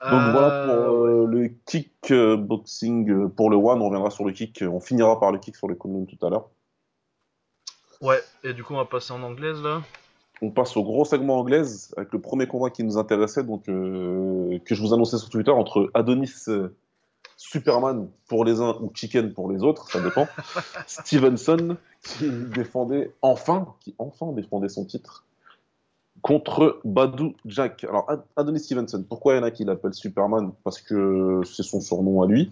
Donc 0.00 0.12
Euh, 0.12 0.32
voilà 0.32 0.66
pour 0.66 1.00
ouais. 1.00 1.10
euh, 1.10 1.26
le 1.26 1.48
kickboxing 1.66 3.10
euh, 3.10 3.28
pour 3.28 3.50
le 3.50 3.56
One, 3.56 3.80
on 3.82 3.86
reviendra 3.86 4.10
sur 4.10 4.24
le 4.24 4.32
kick, 4.32 4.62
euh, 4.62 4.68
on 4.68 4.80
finira 4.80 5.18
par 5.18 5.32
le 5.32 5.38
kick 5.38 5.56
sur 5.56 5.66
le 5.68 5.74
Kunlun 5.74 6.04
tout 6.06 6.24
à 6.24 6.30
l'heure. 6.30 6.48
Ouais, 8.00 8.20
et 8.44 8.52
du 8.54 8.62
coup, 8.62 8.74
on 8.74 8.76
va 8.76 8.84
passer 8.84 9.12
en 9.12 9.22
anglaise 9.24 9.60
là. 9.62 9.82
On 10.40 10.50
passe 10.50 10.76
au 10.76 10.84
gros 10.84 11.04
segment 11.04 11.40
anglaise 11.40 11.92
avec 11.96 12.12
le 12.12 12.20
premier 12.20 12.46
combat 12.46 12.70
qui 12.70 12.84
nous 12.84 12.96
intéressait, 12.96 13.42
donc 13.42 13.68
euh, 13.68 14.56
que 14.64 14.74
je 14.76 14.80
vous 14.80 14.94
annonçais 14.94 15.18
sur 15.18 15.28
Twitter 15.30 15.50
entre 15.50 15.90
Adonis 15.94 16.32
euh, 16.46 16.76
Superman 17.36 18.08
pour 18.28 18.44
les 18.44 18.60
uns 18.60 18.76
ou 18.80 18.92
Chicken 18.94 19.32
pour 19.32 19.50
les 19.50 19.64
autres, 19.64 19.90
ça 19.90 20.00
dépend. 20.00 20.28
Stevenson 20.86 21.76
qui 22.02 22.30
défendait 22.30 23.12
enfin, 23.20 23.74
qui 23.80 23.96
enfin 23.98 24.30
défendait 24.32 24.68
son 24.68 24.84
titre 24.84 25.24
contre 26.22 26.80
Badou 26.84 27.34
Jack. 27.46 27.84
Alors 27.84 28.04
Ad- 28.10 28.24
Adonis 28.36 28.60
Stevenson, 28.60 29.04
pourquoi 29.08 29.34
il 29.34 29.36
y 29.38 29.40
en 29.40 29.44
a 29.44 29.50
qui 29.50 29.64
l'appellent 29.64 29.94
Superman? 29.94 30.52
Parce 30.64 30.80
que 30.80 31.40
c'est 31.44 31.62
son 31.62 31.80
surnom 31.80 32.22
à 32.22 32.26
lui. 32.26 32.50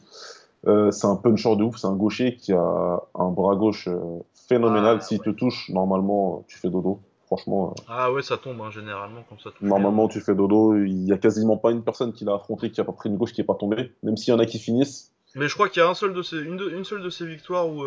Euh, 0.66 0.90
c'est 0.90 1.06
un 1.06 1.16
puncher 1.16 1.54
de 1.56 1.62
ouf, 1.62 1.76
c'est 1.76 1.86
un 1.86 1.94
gaucher 1.94 2.34
qui 2.36 2.52
a 2.52 3.00
un 3.14 3.28
bras 3.30 3.54
gauche 3.56 3.86
euh, 3.88 4.00
phénoménal. 4.48 4.98
Ah, 4.98 5.00
S'il 5.00 5.18
ouais. 5.20 5.24
te 5.26 5.30
touche, 5.30 5.68
normalement, 5.70 6.44
tu 6.48 6.58
fais 6.58 6.70
dodo. 6.70 6.98
Franchement, 7.26 7.74
euh, 7.76 7.82
Ah 7.88 8.12
ouais, 8.12 8.22
ça 8.22 8.36
tombe 8.36 8.60
hein, 8.62 8.70
généralement 8.70 9.22
comme 9.28 9.38
ça. 9.38 9.50
Normalement, 9.60 10.06
bien. 10.06 10.14
tu 10.14 10.20
fais 10.20 10.34
dodo. 10.34 10.76
Il 10.76 11.04
y 11.04 11.12
a 11.12 11.18
quasiment 11.18 11.56
pas 11.56 11.70
une 11.72 11.82
personne 11.82 12.12
qui 12.12 12.24
l'a 12.24 12.34
affronté 12.34 12.70
qui 12.70 12.80
a 12.80 12.84
pas 12.84 12.92
pris 12.92 13.08
une 13.08 13.16
gauche 13.16 13.32
qui 13.32 13.40
est 13.40 13.44
pas 13.44 13.54
tombée. 13.54 13.92
Même 14.02 14.16
s'il 14.16 14.32
y 14.32 14.36
en 14.36 14.38
a 14.40 14.46
qui 14.46 14.58
finissent. 14.58 15.12
Mais 15.34 15.48
je 15.48 15.54
crois 15.54 15.68
qu'il 15.68 15.82
y 15.82 15.84
a 15.84 15.88
un 15.88 15.94
seul 15.94 16.14
de 16.14 16.22
ses, 16.22 16.38
une, 16.38 16.56
de- 16.56 16.70
une 16.70 16.84
seule 16.84 17.02
de 17.02 17.10
ses 17.10 17.26
victoires 17.26 17.68
où 17.68 17.84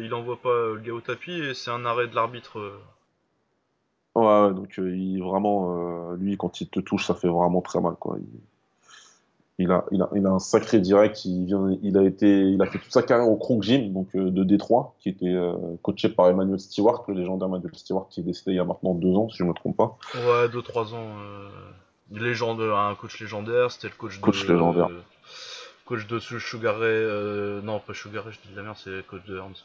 il 0.00 0.12
envoie 0.14 0.36
pas 0.40 0.72
le 0.74 0.80
gars 0.80 0.94
au 0.94 1.00
tapis 1.00 1.32
et 1.32 1.54
c'est 1.54 1.70
un 1.70 1.84
arrêt 1.84 2.06
de 2.08 2.14
l'arbitre. 2.14 2.58
Ouais, 4.16 4.24
ouais, 4.24 4.54
donc 4.54 4.78
euh, 4.78 4.96
il 4.96 5.22
vraiment, 5.22 6.12
euh, 6.12 6.16
lui, 6.16 6.38
quand 6.38 6.62
il 6.62 6.68
te 6.68 6.80
touche, 6.80 7.06
ça 7.06 7.14
fait 7.14 7.28
vraiment 7.28 7.60
très 7.60 7.82
mal, 7.82 7.96
quoi. 8.00 8.16
Il, 8.18 8.40
il 9.58 9.70
a, 9.70 9.84
il 9.92 10.00
a, 10.00 10.08
il 10.14 10.26
a 10.26 10.30
un 10.30 10.38
sacré 10.38 10.80
direct. 10.80 11.26
Il 11.26 11.44
vient, 11.44 11.76
il 11.82 11.98
a 11.98 12.02
été, 12.02 12.26
il 12.26 12.62
a 12.62 12.66
fait 12.66 12.78
toute 12.78 12.92
sa 12.92 13.02
carrière 13.02 13.28
au 13.28 13.36
Kronk 13.36 13.62
Gym, 13.62 13.92
donc 13.92 14.08
euh, 14.16 14.30
de 14.30 14.42
Détroit, 14.42 14.94
qui 15.00 15.10
était 15.10 15.34
euh, 15.34 15.54
coaché 15.82 16.08
par 16.08 16.30
Emmanuel 16.30 16.58
Stewart, 16.58 17.04
le 17.08 17.14
légendaire 17.14 17.48
Emmanuel 17.48 17.74
Stewart, 17.74 18.08
qui 18.08 18.20
est 18.20 18.22
décédé 18.22 18.52
il 18.52 18.56
y 18.56 18.58
a 18.58 18.64
maintenant 18.64 18.94
deux 18.94 19.14
ans, 19.14 19.28
si 19.28 19.36
je 19.36 19.44
me 19.44 19.52
trompe 19.52 19.76
pas. 19.76 19.98
Ouais, 20.14 20.48
2-3 20.48 20.94
ans. 20.94 21.18
Euh... 21.20 21.48
Légende, 22.12 22.60
un 22.60 22.94
coach 22.94 23.20
légendaire, 23.20 23.70
c'était 23.70 23.88
le 23.88 23.94
coach, 23.98 24.18
Coach 24.20 24.46
de. 24.46 24.52
légendaire. 24.52 24.88
coach 25.84 26.06
de 26.06 26.18
Sugar 26.20 26.78
Ray. 26.78 27.62
Non, 27.64 27.80
pas 27.80 27.92
Sugar 27.92 28.24
Ray, 28.24 28.32
je 28.32 28.46
dis 28.46 28.52
de 28.54 28.56
la 28.56 28.62
merde, 28.62 28.76
c'est 28.78 29.04
coach 29.06 29.24
de 29.26 29.36
Hearns. 29.36 29.64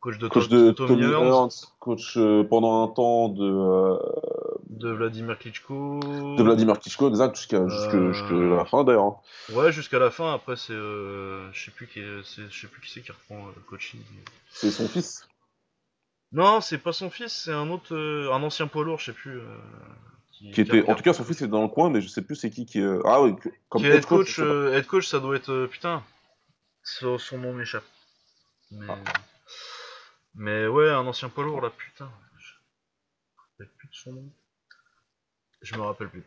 Coach 0.00 0.18
de, 0.18 0.28
Coach 0.28 0.48
To- 0.48 0.66
de 0.66 0.70
Tommy, 0.70 1.02
Hearns, 1.02 1.48
coach 1.80 2.16
euh, 2.16 2.44
pendant 2.44 2.84
un 2.84 2.88
temps 2.88 3.28
de, 3.28 3.42
euh, 3.44 3.98
de 4.70 4.90
Vladimir 4.90 5.36
Klitschko. 5.36 5.98
de 6.36 6.42
Vladimir 6.42 6.78
Klitschko, 6.78 7.08
exact, 7.08 7.34
jusqu'à 7.36 7.56
Euh, 7.56 8.56
la 8.56 8.64
fin 8.64 8.84
d'ailleurs. 8.84 9.04
hein. 9.04 9.16
Ouais, 9.54 9.72
jusqu'à 9.72 9.98
la 9.98 10.12
fin. 10.12 10.32
Après, 10.34 10.54
c'est, 10.54 10.72
euh, 10.72 11.50
je 11.52 11.64
sais 11.64 11.70
plus 11.72 11.88
qui, 11.88 12.00
je 12.00 12.22
sais 12.22 12.68
plus 12.68 12.80
qui 12.80 12.90
c'est 12.92 13.00
qui 13.02 13.10
reprend 13.10 13.46
le 13.48 13.60
coaching. 13.68 14.00
C'est 14.50 14.70
son 14.70 14.86
fils. 14.88 15.26
Non, 16.30 16.60
c'est 16.60 16.78
pas 16.78 16.92
son 16.92 17.10
fils, 17.10 17.32
c'est 17.32 17.52
un 17.52 17.68
autre, 17.70 17.96
un 17.96 18.42
ancien 18.42 18.68
poids 18.68 18.84
lourd, 18.84 18.98
je 19.00 19.06
sais 19.06 19.12
plus. 19.12 19.40
Qui 20.52 20.60
était, 20.60 20.88
en 20.88 20.94
tout 20.94 21.02
cas, 21.02 21.12
son 21.12 21.24
fils 21.24 21.42
est 21.42 21.48
dans 21.48 21.62
le 21.62 21.68
coin, 21.68 21.90
mais 21.90 22.00
je 22.00 22.06
sais 22.06 22.22
plus 22.22 22.36
c'est 22.36 22.50
qui 22.50 22.66
qui. 22.66 22.80
Ah 23.04 23.20
oui, 23.22 23.34
comme 23.68 23.84
head 23.84 24.06
coach, 24.06 24.38
head 24.38 24.86
coach, 24.86 25.08
ça 25.08 25.18
doit 25.18 25.34
être 25.34 25.66
putain. 25.66 26.04
Son, 26.84 27.18
son 27.18 27.38
nom 27.38 27.52
m'échappe. 27.52 27.82
Mais, 28.70 28.86
Ah. 28.88 28.94
Mais 30.34 30.66
ouais, 30.66 30.90
un 30.90 31.06
ancien 31.06 31.28
poids 31.28 31.44
lourd 31.44 31.60
là, 31.60 31.70
putain. 31.70 32.10
Je 33.58 33.64
me 33.64 33.66
rappelle 33.66 33.76
plus 33.76 33.88
de 33.88 33.94
son 33.94 34.12
nom. 34.12 34.30
Je 35.62 35.76
me 35.76 35.82
rappelle 35.82 36.08
plus. 36.10 36.24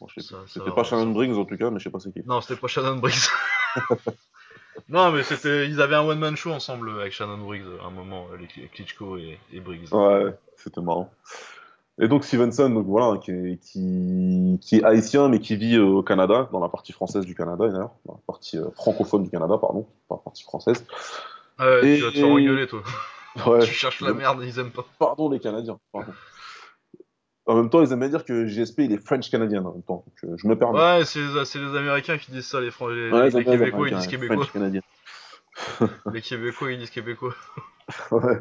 Bon, 0.00 0.06
C'était 0.46 0.70
pas. 0.70 0.82
Shannon 0.82 1.12
Briggs 1.12 1.36
en 1.36 1.44
tout 1.44 1.56
cas, 1.56 1.70
mais 1.70 1.78
je 1.78 1.84
sais 1.84 1.90
pas 1.90 2.00
c'est 2.00 2.12
qui. 2.12 2.22
Non, 2.26 2.40
c'était 2.40 2.58
pas 2.58 2.68
Shannon 2.68 2.96
Briggs. 2.96 3.28
non, 4.88 5.12
mais 5.12 5.22
c'était, 5.22 5.68
ils 5.68 5.80
avaient 5.80 5.96
un 5.96 6.06
one 6.06 6.18
man 6.18 6.36
show 6.36 6.50
ensemble 6.50 6.90
avec 7.00 7.12
Shannon 7.12 7.38
Briggs 7.38 7.66
à 7.82 7.86
un 7.86 7.90
moment, 7.90 8.26
euh, 8.32 8.36
les 8.36 8.68
Klitschko 8.68 9.18
et, 9.18 9.38
et 9.52 9.60
Briggs. 9.60 9.92
Ouais, 9.92 10.34
c'était 10.56 10.80
marrant. 10.80 11.12
Et 12.00 12.08
donc 12.08 12.24
Stevenson, 12.24 12.70
donc 12.70 12.86
voilà, 12.86 13.18
qui 13.18 13.30
est, 13.30 13.58
qui, 13.58 14.58
qui 14.62 14.76
est 14.76 14.84
haïtien, 14.84 15.28
mais 15.28 15.38
qui 15.38 15.56
vit 15.56 15.76
euh, 15.76 15.84
au 15.84 16.02
Canada, 16.02 16.48
dans 16.50 16.60
la 16.60 16.70
partie 16.70 16.92
française 16.92 17.26
du 17.26 17.34
Canada 17.34 17.68
d'ailleurs, 17.68 17.90
dans 18.06 18.14
la 18.14 18.20
partie 18.26 18.56
euh, 18.56 18.70
francophone 18.74 19.22
du 19.22 19.30
Canada, 19.30 19.58
pardon, 19.58 19.86
pas 20.08 20.14
la 20.14 20.22
partie 20.22 20.42
française. 20.42 20.86
Ah 21.62 21.66
ouais, 21.66 21.88
Et- 21.88 21.96
tu 21.98 22.04
vas 22.04 22.10
te 22.10 22.16
faire 22.16 22.28
engueuler 22.28 22.66
toi. 22.66 22.82
Ouais. 23.46 23.60
tu 23.60 23.72
cherches 23.72 24.00
la 24.00 24.12
merde, 24.12 24.42
ils 24.42 24.58
aiment 24.58 24.72
pas. 24.72 24.84
Pardon 24.98 25.30
les 25.30 25.38
Canadiens, 25.38 25.78
pardon. 25.92 26.10
En 27.46 27.54
même 27.54 27.70
temps, 27.70 27.80
ils 27.80 27.92
aiment 27.92 28.00
bien 28.00 28.08
dire 28.08 28.24
que 28.24 28.46
GSP 28.46 28.80
il 28.80 28.92
est 28.92 28.98
French 29.04 29.30
canadien 29.30 29.64
en 29.64 29.72
même 29.72 29.82
temps, 29.82 30.04
donc 30.06 30.14
euh, 30.24 30.36
je 30.36 30.48
me 30.48 30.56
permets. 30.56 30.78
Ouais, 30.78 31.04
c'est 31.04 31.20
les, 31.20 31.76
Américains 31.76 32.18
qui 32.18 32.32
disent 32.32 32.46
ça, 32.46 32.60
les, 32.60 32.70
Fran- 32.72 32.88
les, 32.88 33.10
Ouais, 33.10 33.30
les 33.30 33.44
Québécois 33.44 33.88
ils 33.88 33.96
disent 33.96 34.06
Québécois. 34.08 34.46
Les 36.12 36.22
Québécois 36.22 36.72
ils 36.72 36.78
disent 36.78 36.90
Québécois. 36.90 37.34
Ouais. 38.10 38.38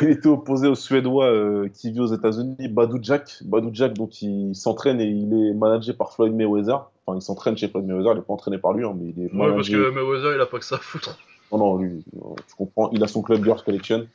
Il 0.00 0.08
était 0.08 0.28
opposé 0.28 0.68
au 0.68 0.74
Suédois 0.74 1.26
euh, 1.26 1.68
qui 1.68 1.90
vit 1.92 2.00
aux 2.00 2.06
États-Unis, 2.06 2.68
Badou 2.68 2.98
Jack. 3.02 3.38
Badou 3.44 3.70
Jack, 3.72 3.92
donc 3.92 4.22
il 4.22 4.54
s'entraîne 4.54 5.00
et 5.00 5.06
il 5.06 5.32
est 5.34 5.52
managé 5.52 5.92
par 5.92 6.12
Floyd 6.14 6.32
Mayweather. 6.32 6.88
Enfin, 7.04 7.18
il 7.18 7.22
s'entraîne 7.22 7.56
chez 7.58 7.68
Floyd 7.68 7.86
Mayweather, 7.86 8.12
il 8.12 8.16
n'est 8.16 8.22
pas 8.22 8.32
entraîné 8.32 8.56
par 8.58 8.72
lui, 8.72 8.84
hein, 8.86 8.94
mais 8.98 9.10
il 9.16 9.24
est 9.24 9.32
Ouais, 9.34 9.54
parce 9.54 9.68
que 9.68 9.90
Mayweather 9.90 10.34
il 10.36 10.40
a 10.40 10.46
pas 10.46 10.58
que 10.58 10.64
ça 10.64 10.76
à 10.76 10.78
foutre. 10.78 11.18
Non, 11.52 11.58
non, 11.58 11.76
lui, 11.76 12.02
tu 12.48 12.54
comprends, 12.56 12.90
il 12.92 13.02
a 13.04 13.06
son 13.06 13.22
club 13.22 13.44
Girls 13.44 13.62
Collection. 13.62 14.06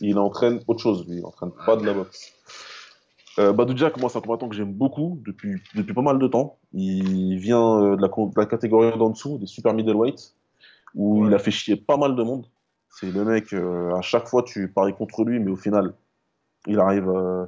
il 0.00 0.18
entraîne 0.18 0.60
autre 0.66 0.80
chose, 0.80 1.06
lui. 1.08 1.18
Il 1.18 1.24
entraîne 1.24 1.52
pas 1.64 1.76
de 1.76 1.86
la 1.86 1.94
boxe. 1.94 2.32
Euh, 3.38 3.52
Badou 3.52 3.76
Jack, 3.76 3.96
moi, 3.98 4.10
c'est 4.10 4.18
un 4.18 4.20
combattant 4.20 4.48
que 4.48 4.54
j'aime 4.56 4.72
beaucoup 4.72 5.18
depuis, 5.24 5.62
depuis 5.74 5.94
pas 5.94 6.02
mal 6.02 6.18
de 6.18 6.26
temps. 6.26 6.58
Il 6.74 7.38
vient 7.38 7.80
euh, 7.82 7.96
de, 7.96 8.02
la, 8.02 8.08
de 8.08 8.32
la 8.40 8.46
catégorie 8.46 8.96
d'en 8.98 9.10
dessous, 9.10 9.38
des 9.38 9.46
super 9.46 9.72
middleweight, 9.74 10.34
où 10.94 11.22
Ouais. 11.22 11.28
il 11.28 11.34
a 11.34 11.38
fait 11.38 11.50
chier 11.50 11.76
pas 11.76 11.96
mal 11.96 12.14
de 12.16 12.22
monde. 12.22 12.46
C'est 12.90 13.10
le 13.10 13.24
mec, 13.24 13.54
euh, 13.54 13.94
à 13.94 14.02
chaque 14.02 14.28
fois, 14.28 14.42
tu 14.42 14.68
paries 14.68 14.92
contre 14.94 15.24
lui, 15.24 15.38
mais 15.38 15.50
au 15.50 15.56
final, 15.56 15.94
il 16.66 16.78
arrive. 16.78 17.08
euh, 17.08 17.46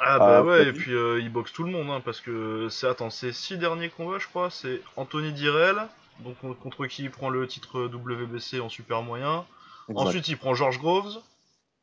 Ah 0.00 0.14
Ah, 0.14 0.18
bah 0.18 0.42
ouais, 0.42 0.68
et 0.68 0.72
puis 0.72 0.92
il 1.20 1.30
boxe 1.30 1.52
tout 1.52 1.64
le 1.64 1.70
monde, 1.72 1.90
hein, 1.90 2.00
parce 2.02 2.20
que 2.22 2.68
c'est, 2.70 2.86
attends, 2.86 3.10
c'est 3.10 3.32
six 3.32 3.58
derniers 3.58 3.90
combats, 3.90 4.18
je 4.18 4.26
crois, 4.28 4.48
c'est 4.48 4.80
Anthony 4.96 5.32
Direl, 5.34 5.76
donc 6.24 6.58
contre 6.60 6.86
qui 6.86 7.02
il 7.04 7.10
prend 7.10 7.28
le 7.28 7.46
titre 7.46 7.82
WBC 7.82 8.60
en 8.60 8.68
super 8.68 9.02
moyen. 9.02 9.44
exact. 9.88 10.06
Ensuite, 10.06 10.28
il 10.28 10.36
prend 10.38 10.54
George 10.54 10.78
Groves, 10.78 11.18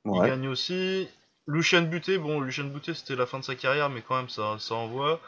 il 0.05 0.21
gagne 0.21 0.47
aussi. 0.47 1.07
Lucien 1.49 1.81
Buté, 1.81 2.17
bon, 2.17 2.41
Lucien 2.41 2.65
Buté 2.65 2.93
c'était 2.93 3.15
la 3.15 3.25
fin 3.25 3.39
de 3.39 3.43
sa 3.43 3.55
carrière, 3.55 3.89
mais 3.89 4.01
quand 4.01 4.17
même 4.17 4.29
ça, 4.29 4.57
ça 4.59 4.75
envoie. 4.75 5.19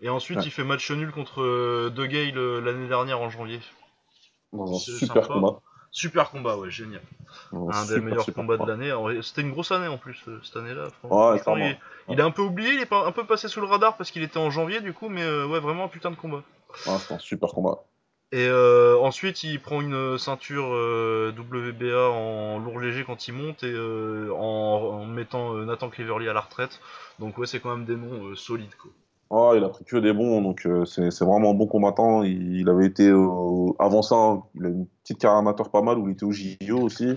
Et 0.00 0.08
ensuite, 0.08 0.38
Ouais. 0.38 0.44
il 0.44 0.50
fait 0.50 0.64
match 0.64 0.90
nul 0.90 1.10
contre 1.12 1.40
euh, 1.42 1.90
De 1.94 2.04
Gale 2.06 2.36
euh, 2.38 2.60
l'année 2.60 2.88
dernière 2.88 3.20
en 3.20 3.30
janvier. 3.30 3.60
Dans 4.52 4.72
un 4.74 4.78
C'est 4.78 4.92
super 4.92 5.22
sympa. 5.24 5.34
combat. 5.34 5.60
Super 5.90 6.30
combat, 6.30 6.56
ouais, 6.56 6.70
génial. 6.70 7.00
Dans 7.52 7.68
Un 7.70 7.82
des 7.82 7.86
super, 7.94 8.02
meilleurs 8.02 8.34
combats 8.34 8.56
de 8.58 8.64
l'année. 8.66 9.22
C'était 9.22 9.40
une 9.40 9.50
grosse 9.52 9.72
année 9.72 9.86
en 9.88 9.98
plus, 9.98 10.18
euh, 10.28 10.38
cette 10.44 10.56
année-là. 10.56 10.88
Fran- 11.02 11.32
Ouais, 11.32 11.40
il, 11.56 11.78
il 12.10 12.18
est 12.18 12.22
un 12.22 12.30
peu 12.30 12.42
oublié, 12.42 12.72
il 12.74 12.80
est 12.80 12.92
un 12.92 13.12
peu 13.12 13.24
passé 13.24 13.48
sous 13.48 13.60
le 13.60 13.66
radar 13.66 13.96
parce 13.96 14.10
qu'il 14.10 14.22
était 14.22 14.38
en 14.38 14.50
janvier 14.50 14.80
du 14.80 14.92
coup, 14.92 15.08
mais 15.08 15.22
euh, 15.22 15.46
ouais, 15.46 15.60
vraiment 15.60 15.84
un 15.84 15.88
putain 15.88 16.10
de 16.10 16.16
combat. 16.16 16.42
Ouais, 16.86 16.98
c'était 16.98 17.14
un 17.14 17.18
super 17.18 17.50
combat. 17.50 17.78
Et 18.30 18.46
euh, 18.46 18.98
ensuite, 19.00 19.42
il 19.42 19.58
prend 19.58 19.80
une 19.80 20.18
ceinture 20.18 20.68
euh, 20.70 21.32
WBA 21.32 22.10
en 22.10 22.58
lourd 22.58 22.78
léger 22.78 23.04
quand 23.04 23.26
il 23.26 23.32
monte 23.32 23.62
et 23.62 23.72
euh, 23.72 24.30
en, 24.34 25.06
mettant 25.06 25.54
Nathan 25.54 25.88
Cleverly 25.88 26.28
à 26.28 26.34
la 26.34 26.40
retraite. 26.40 26.80
Donc 27.20 27.38
ouais, 27.38 27.46
c'est 27.46 27.58
quand 27.58 27.74
même 27.74 27.86
des 27.86 27.96
noms 27.96 28.34
solides 28.34 28.74
quoi. 28.80 28.90
Ah, 29.30 29.52
il 29.54 29.62
a 29.62 29.68
pris 29.68 29.84
que 29.84 29.98
des 29.98 30.14
bons, 30.14 30.40
donc 30.40 30.66
c'est 30.86 31.20
vraiment 31.20 31.50
un 31.50 31.54
bon 31.54 31.66
combattant. 31.66 32.22
Il, 32.22 32.66
avait 32.70 32.86
été 32.86 33.10
avant 33.78 34.00
ça, 34.00 34.14
hein, 34.14 34.42
il 34.54 34.64
a 34.64 34.68
une 34.68 34.86
petite 35.02 35.18
carrière 35.18 35.38
amateur 35.38 35.70
pas 35.70 35.82
mal 35.82 35.98
où 35.98 36.08
il 36.08 36.12
était 36.12 36.24
au 36.24 36.32
JO 36.32 36.78
aussi. 36.80 37.14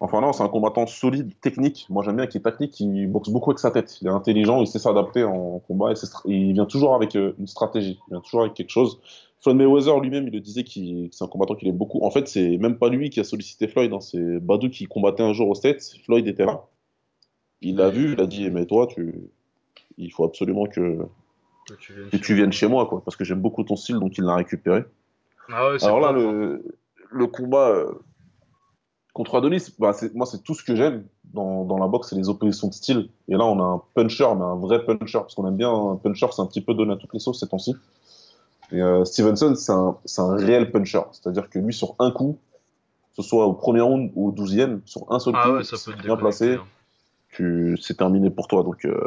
Enfin 0.00 0.22
non, 0.22 0.32
c'est 0.32 0.42
un 0.42 0.48
combattant 0.48 0.86
solide, 0.86 1.38
technique. 1.42 1.86
Moi 1.90 2.02
j'aime 2.02 2.16
bien 2.16 2.26
qu'il 2.26 2.40
est 2.40 2.44
tactique, 2.44 2.80
il 2.80 3.06
boxe 3.08 3.28
beaucoup 3.28 3.50
avec 3.50 3.58
sa 3.58 3.70
tête. 3.70 4.00
Il 4.00 4.08
est 4.08 4.10
intelligent, 4.10 4.62
il 4.62 4.66
sait 4.66 4.78
s'adapter 4.78 5.22
en 5.24 5.58
combat 5.68 5.92
et, 5.92 5.94
il 6.24 6.54
vient 6.54 6.64
toujours 6.64 6.94
avec 6.94 7.14
une 7.14 7.46
stratégie, 7.46 8.00
il 8.08 8.12
vient 8.12 8.20
toujours 8.20 8.40
avec 8.42 8.54
quelque 8.54 8.70
chose. 8.70 8.98
Floyd 9.44 9.58
Mayweather 9.58 10.00
lui-même, 10.00 10.26
il 10.26 10.32
le 10.32 10.40
disait 10.40 10.64
qu'il 10.64 11.10
que 11.10 11.14
c'est 11.16 11.22
un 11.22 11.28
combattant 11.28 11.54
qu'il 11.54 11.68
aime 11.68 11.76
beaucoup. 11.76 12.02
En 12.02 12.10
fait, 12.10 12.26
c'est 12.26 12.56
même 12.58 12.78
pas 12.78 12.88
lui 12.88 13.10
qui 13.10 13.20
a 13.20 13.24
sollicité 13.24 13.68
Floyd, 13.68 13.92
hein, 13.92 14.00
c'est 14.00 14.40
Badou 14.40 14.70
qui 14.70 14.86
combattait 14.86 15.22
un 15.22 15.32
jour 15.32 15.48
au 15.50 15.54
States. 15.54 15.82
Floyd 16.04 16.26
était 16.26 16.46
là. 16.46 16.64
Il 17.60 17.76
l'a 17.76 17.90
vu, 17.90 18.14
il 18.14 18.20
a 18.20 18.26
dit 18.26 18.50
mais 18.50 18.66
toi, 18.66 18.86
tu... 18.86 19.14
il 19.98 20.10
faut 20.10 20.24
absolument 20.24 20.66
que 20.66 20.98
Que 21.68 21.74
tu 21.74 21.92
viennes 21.94 22.08
que 22.10 22.16
chez 22.16 22.20
tu 22.22 22.32
moi. 22.32 22.36
viennes 22.40 22.52
chez 22.52 22.68
moi, 22.68 22.86
quoi, 22.86 23.02
parce 23.04 23.16
que 23.16 23.24
j'aime 23.24 23.40
beaucoup 23.40 23.62
ton 23.64 23.76
style, 23.76 23.98
donc 23.98 24.16
il 24.18 24.24
l'a 24.24 24.34
récupéré. 24.36 24.84
Ah 25.50 25.70
ouais, 25.70 25.84
Alors 25.84 26.00
là, 26.00 26.10
le 26.12 27.26
combat 27.26 27.68
euh, 27.68 27.92
contre 29.12 29.36
Adonis, 29.36 29.66
bah, 29.78 29.92
c'est- 29.92 30.14
moi, 30.14 30.26
c'est 30.26 30.42
tout 30.42 30.54
ce 30.54 30.64
que 30.64 30.74
j'aime 30.74 31.04
dans, 31.32 31.64
dans 31.64 31.78
la 31.78 31.86
boxe, 31.86 32.08
c'est 32.10 32.16
les 32.16 32.28
oppositions 32.28 32.68
de 32.68 32.72
style. 32.74 33.08
Et 33.28 33.32
là, 33.34 33.44
on 33.44 33.58
a 33.60 33.62
un 33.62 33.82
puncher, 33.94 34.26
mais 34.36 34.42
un 34.44 34.56
vrai 34.56 34.84
puncher, 34.84 35.18
parce 35.18 35.34
qu'on 35.34 35.46
aime 35.46 35.56
bien 35.56 35.70
un 35.72 35.96
puncher, 35.96 36.26
c'est 36.32 36.42
un 36.42 36.46
petit 36.46 36.60
peu 36.62 36.74
donné 36.74 36.92
à 36.94 36.96
toutes 36.96 37.12
les 37.12 37.20
sauces 37.20 37.40
ces 37.40 37.48
temps-ci. 37.48 37.74
Et 38.72 38.80
euh, 38.80 39.04
Stevenson, 39.04 39.54
c'est 39.54 40.20
un, 40.20 40.34
réel 40.36 40.70
puncher, 40.70 41.02
c'est-à-dire 41.12 41.48
que 41.50 41.58
lui, 41.58 41.72
sur 41.72 41.94
un 41.98 42.10
coup, 42.10 42.38
que 43.16 43.22
ce 43.22 43.28
soit 43.28 43.46
au 43.46 43.52
premier 43.52 43.80
round 43.80 44.10
ou 44.14 44.28
au 44.28 44.32
douzième, 44.32 44.80
sur 44.84 45.10
un 45.12 45.18
seul 45.18 45.34
Ah 45.36 45.48
coup, 45.48 45.56
ouais, 45.56 45.64
ça 45.64 45.76
peut 45.84 45.96
bien 45.96 46.16
placé, 46.16 46.54
hein. 46.54 46.64
tu- 47.30 47.76
c'est 47.80 47.96
terminé 47.96 48.30
pour 48.30 48.48
toi. 48.48 48.62
Donc, 48.62 48.84
euh, 48.84 48.98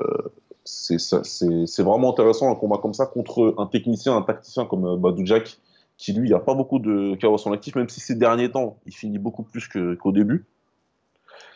c'est 0.63 1.83
vraiment 1.83 2.11
intéressant 2.11 2.51
un 2.51 2.55
combat 2.55 2.77
comme 2.77 2.93
ça 2.93 3.05
contre 3.05 3.55
un 3.57 3.65
technicien, 3.65 4.15
un 4.15 4.21
tacticien 4.21 4.65
comme 4.65 4.85
euh, 4.85 4.95
Badou 4.97 5.25
Jack, 5.25 5.57
qui 5.97 6.13
lui, 6.13 6.29
il 6.29 6.33
a 6.33 6.39
pas 6.39 6.53
beaucoup 6.53 6.79
de 6.79 7.15
chaos 7.15 7.35
à 7.35 7.37
son 7.37 7.51
actif, 7.51 7.75
même 7.75 7.89
si 7.89 7.99
ces 7.99 8.15
derniers 8.15 8.51
temps, 8.51 8.77
il 8.85 8.93
finit 8.93 9.17
beaucoup 9.17 9.43
plus 9.43 9.67
qu'au 9.67 10.11
début. 10.11 10.45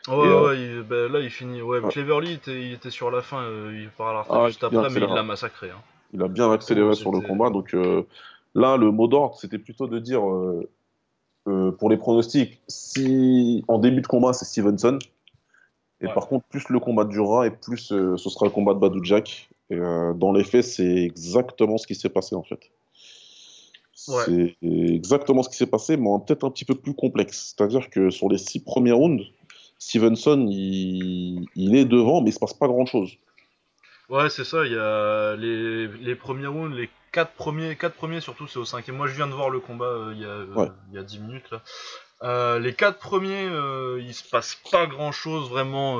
Ouais, 0.08 0.14
euh, 0.16 0.48
ouais, 0.48 0.60
il- 0.60 0.82
bah, 0.82 1.08
là 1.08 1.20
il 1.20 1.30
finit. 1.30 1.62
Ouais, 1.62 1.80
ouais. 1.80 1.90
Cleverly 1.90 2.32
il 2.32 2.34
était, 2.34 2.62
il 2.66 2.74
était 2.74 2.90
sur 2.90 3.12
la 3.12 3.22
fin, 3.22 3.44
euh, 3.44 3.80
il 3.84 3.90
part 3.90 4.08
à 4.10 4.14
la 4.14 4.22
retraite 4.24 4.40
Ah, 4.42 4.48
juste 4.48 4.64
après, 4.64 4.90
mais 4.90 5.00
il 5.00 5.14
l'a 5.14 5.22
massacré. 5.24 5.70
Hein. 5.70 5.80
Il 6.14 6.22
a 6.22 6.28
bien 6.28 6.52
accéléré 6.52 6.96
sur 6.96 7.12
le 7.12 7.22
combat. 7.22 7.50
Donc 7.50 7.74
euh, 7.74 8.04
là, 8.56 8.78
le 8.78 8.92
mot 8.92 9.08
d'ordre, 9.08 9.38
c'était 9.38 9.58
plutôt 9.58 9.88
de 9.88 10.00
dire, 10.00 10.28
euh, 10.28 10.70
euh, 11.48 11.72
pour 11.72 11.90
les 11.90 11.98
pronostics, 11.98 12.60
si 12.68 13.64
en 13.68 13.80
début 13.80 14.02
de 14.02 14.08
combat, 14.08 14.34
c'est 14.34 14.46
Stevenson. 14.46 15.00
Et 16.02 16.08
Ouais. 16.08 16.14
par 16.14 16.28
contre, 16.28 16.46
plus 16.46 16.68
le 16.70 16.80
combat 16.80 17.06
durera 17.06 17.46
et 17.46 17.52
plus 17.52 17.78
ce 17.78 18.18
sera 18.18 18.46
le 18.46 18.52
combat 18.52 18.74
de 18.74 18.80
Badou 18.80 19.04
Jack. 19.04 19.50
Et 19.70 19.78
dans 19.78 20.34
les 20.34 20.44
faits, 20.44 20.66
c'est 20.66 20.96
exactement 21.04 21.78
ce 21.78 21.88
qui 21.88 21.96
s'est 21.96 22.10
passé 22.10 22.36
en 22.36 22.44
fait. 22.44 22.60
Ouais. 24.08 24.24
C'est 24.26 24.58
exactement 24.64 25.44
ce 25.44 25.50
qui 25.50 25.56
s'est 25.56 25.68
passé, 25.68 25.96
mais 25.96 26.10
peut-être 26.26 26.44
un 26.44 26.50
petit 26.50 26.66
peu 26.66 26.76
plus 26.76 26.96
complexe. 26.96 27.54
C'est-à-dire 27.56 27.90
que 27.90 28.10
sur 28.10 28.30
les 28.30 28.40
six 28.40 28.60
premiers 28.60 28.92
rounds, 28.92 29.24
Stevenson, 29.78 30.48
il, 30.50 31.46
il 31.56 31.76
est 31.76 31.86
devant, 31.86 32.22
mais 32.22 32.32
il 32.32 32.34
se 32.34 32.40
passe 32.40 32.54
pas 32.54 32.68
grand-chose. 32.68 33.18
Ouais, 34.12 34.30
c'est 34.30 34.44
ça, 34.44 34.66
il 34.66 34.74
y 34.74 34.78
a 34.78 35.36
les, 35.38 35.88
les 35.88 36.16
premiers 36.16 36.48
rounds, 36.48 36.76
les 36.76 36.90
quatre 37.14 37.32
premiers, 37.32 37.76
quatre 37.78 37.96
premiers 37.96 38.20
surtout, 38.20 38.46
c'est 38.46 38.60
au 38.60 38.66
cinquième. 38.66 38.98
Moi 38.98 39.08
je 39.08 39.14
viens 39.16 39.26
de 39.28 39.32
voir 39.34 39.50
le 39.50 39.60
combat 39.62 39.86
euh, 39.86 40.12
il 40.14 40.22
y, 40.22 40.26
a, 40.26 40.28
euh, 40.28 40.54
Ouais. 40.54 40.68
il 40.92 40.96
y 40.96 41.00
a 41.00 41.04
10 41.04 41.20
minutes 41.20 41.50
là. 41.50 41.62
Euh, 42.24 42.60
les 42.60 42.74
quatre 42.76 43.00
premiers, 43.00 43.46
il 44.00 44.14
se 44.14 44.28
passe 44.30 44.60
pas 44.70 44.86
grand 44.86 45.12
chose 45.14 45.50
vraiment, 45.50 45.96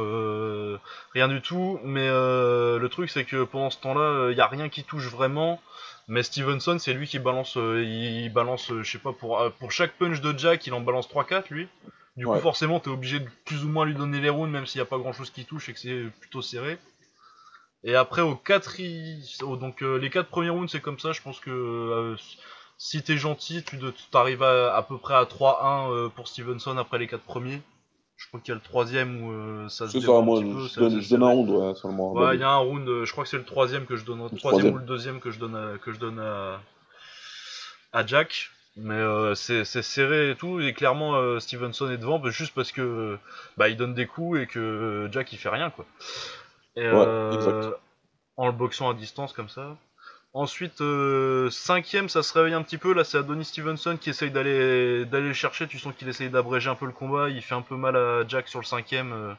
rien 1.14 1.28
du 1.30 1.42
tout. 1.42 1.80
Mais 1.84 2.08
le 2.10 2.88
truc 2.92 3.10
c'est 3.10 3.24
que 3.26 3.44
pendant 3.44 3.70
ce 3.72 3.80
temps-là, 3.80 4.30
il 4.32 4.38
y 4.38 4.42
a 4.42 4.48
rien 4.48 4.70
qui 4.70 4.84
touche 4.84 5.08
vraiment. 5.08 5.60
Mais 6.08 6.22
Stevenson, 6.24 6.78
c'est 6.80 6.94
lui 6.94 7.08
qui 7.08 7.18
balance, 7.20 7.56
il, 7.56 8.30
balance, 8.34 8.72
je 8.82 8.92
sais 8.92 8.98
pas, 9.00 9.14
pour, 9.14 9.42
pour 9.60 9.72
chaque 9.72 9.94
punch 9.94 10.20
de 10.20 10.38
Jack, 10.38 10.68
il 10.68 10.74
en 10.74 10.82
balance 10.82 11.08
3-4 11.10 11.46
lui. 11.50 11.68
Du 12.18 12.26
coup, 12.26 12.34
Ouais. 12.34 12.40
forcément, 12.42 12.80
t'es 12.82 12.90
obligé 12.90 13.20
de 13.22 13.30
plus 13.46 13.64
ou 13.64 13.70
moins 13.70 13.86
lui 13.86 13.96
donner 13.96 14.20
les 14.20 14.30
rounds, 14.30 14.52
même 14.52 14.66
s'il 14.66 14.80
y 14.80 14.82
a 14.82 14.86
pas 14.86 14.98
grand 14.98 15.14
chose 15.14 15.30
qui 15.30 15.46
touche 15.46 15.70
et 15.70 15.74
que 15.74 15.80
c'est 15.80 16.04
plutôt 16.20 16.42
serré. 16.42 16.78
Et 17.84 17.96
après, 17.96 18.22
au 18.22 18.36
quatri... 18.36 19.38
au- 19.42 19.56
donc 19.58 19.82
euh, 19.84 19.98
les 19.98 20.10
quatre 20.10 20.30
premiers 20.30 20.50
rounds, 20.50 20.72
c'est 20.72 20.82
comme 20.82 21.00
ça. 21.00 21.12
Je 21.14 21.22
pense 21.22 21.40
que 21.40 21.50
euh, 21.50 22.16
si 22.78 23.02
t'es 23.04 23.18
gentil, 23.18 23.64
tu 23.64 23.78
t'arrives 24.12 24.44
à, 24.44 24.76
à 24.76 24.84
peu 24.84 24.98
près 24.98 25.16
à 25.16 25.24
3-1 25.26 25.92
euh, 25.92 26.10
pour 26.10 26.28
Stevenson 26.28 26.78
après 26.78 27.00
les 27.00 27.08
quatre 27.08 27.24
premiers. 27.24 27.62
Je 28.18 28.28
crois 28.28 28.40
qu'il 28.40 28.50
y 28.50 28.52
a 28.52 28.56
le 28.56 28.62
troisième 28.62 29.24
où 29.24 29.32
euh, 29.32 29.68
ça 29.68 29.88
se 29.88 30.00
ça, 30.00 30.12
un 30.12 30.22
moi, 30.22 30.40
petit 30.42 30.52
peu. 30.52 30.68
je 30.68 30.80
donne, 30.80 31.02
je 31.02 31.10
donne 31.10 31.24
un 31.24 31.32
round 31.32 31.50
ouais, 31.50 31.76
seulement. 31.76 32.14
Ouais, 32.14 32.36
il 32.36 32.40
y 32.40 32.44
a 32.44 32.52
un 32.52 32.58
round, 32.58 32.88
euh, 32.88 33.04
je 33.06 33.12
crois 33.12 33.24
que 33.24 33.30
c'est 33.32 33.38
le 33.38 33.46
troisième 33.46 33.88
que 33.88 33.96
je 33.96 34.06
donne, 34.06 34.20
troisième, 34.20 34.40
troisième. 34.40 34.74
ou 34.76 34.78
le 34.78 34.86
deuxième 34.86 35.20
que 35.20 35.32
je 35.32 35.40
donne 35.40 35.56
à, 35.56 35.78
que 35.80 35.92
je 35.92 35.98
donne 35.98 36.20
à, 36.20 36.60
à 37.94 38.06
Jack. 38.06 38.50
Mais 38.78 38.94
euh, 38.94 39.36
c'est 39.36 39.66
serré 39.66 40.32
et 40.32 40.36
tout, 40.36 40.62
et 40.62 40.72
clairement 40.74 41.16
euh, 41.16 41.40
Stevenson 41.42 41.92
est 41.92 41.98
devant, 41.98 42.20
bah, 42.20 42.30
juste 42.30 42.54
parce 42.56 42.72
que 42.72 42.82
euh, 42.82 43.18
bah, 43.58 43.68
il 43.68 43.76
donne 43.76 43.94
des 43.94 44.06
coups 44.08 44.40
et 44.40 44.48
que 44.48 45.10
Jack 45.12 45.34
il 45.34 45.38
fait 45.38 45.50
rien 45.50 45.70
quoi. 45.72 45.86
Et, 46.76 46.82
Ouais, 46.82 47.06
euh, 47.08 47.32
exact. 47.32 47.76
En 48.38 48.46
le 48.48 48.54
boxant 48.54 48.90
à 48.90 48.94
distance 48.94 49.34
comme 49.34 49.50
ça. 49.50 49.78
Ensuite, 50.34 50.80
euh, 50.80 51.50
cinquième, 51.50 52.08
ça 52.08 52.24
se 52.24 52.34
réveille 52.34 52.54
un 52.54 52.64
petit 52.64 52.78
peu. 52.78 52.94
Là, 52.94 53.04
c'est 53.04 53.18
Adonis 53.18 53.46
Stevenson 53.46 53.98
qui 54.00 54.10
essaye 54.10 54.32
d'aller 54.32 55.06
d'aller 55.06 55.28
le 55.28 55.34
chercher. 55.34 55.68
Tu 55.68 55.78
sens 55.78 55.94
qu'il 55.96 56.08
essaye 56.08 56.30
d'abréger 56.30 56.70
un 56.70 56.76
peu 56.76 56.86
le 56.86 56.94
combat. 56.94 57.30
Il 57.30 57.42
fait 57.42 57.56
un 57.56 57.62
peu 57.62 57.76
mal 57.76 57.96
à 57.98 58.26
Jack 58.28 58.48
sur 58.48 58.60
le 58.60 58.66
cinquième. 58.66 59.12
euh, 59.12 59.34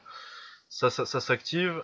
ça, 0.69 0.91
ça, 0.91 1.07
ça 1.07 1.21
s'active. 1.21 1.83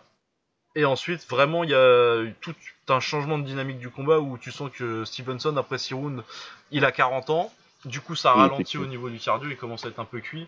Et 0.74 0.84
ensuite, 0.84 1.26
vraiment, 1.28 1.64
il 1.64 1.70
y 1.70 1.74
a 1.74 2.20
eu 2.22 2.34
tout 2.40 2.54
un 2.88 3.00
changement 3.00 3.38
de 3.38 3.44
dynamique 3.44 3.78
du 3.78 3.90
combat 3.90 4.18
où 4.20 4.37
tu 4.38 4.52
sens 4.52 4.70
que 4.70 5.04
Stevenson, 5.04 5.56
après 5.56 5.78
6 5.78 5.94
rounds, 5.94 6.22
il 6.70 6.84
a 6.84 6.92
40 6.92 7.30
ans. 7.30 7.52
Du 7.84 8.00
coup, 8.00 8.14
ça 8.14 8.32
ralentit 8.32 8.76
au 8.78 8.87
niveau 8.87 9.08
du 9.08 9.18
cardio. 9.18 9.48
Il 9.50 9.56
commence 9.56 9.84
à 9.87 9.88
être 9.88 9.98
un 9.98 10.04
peu 10.04 10.20
cuit. 10.20 10.46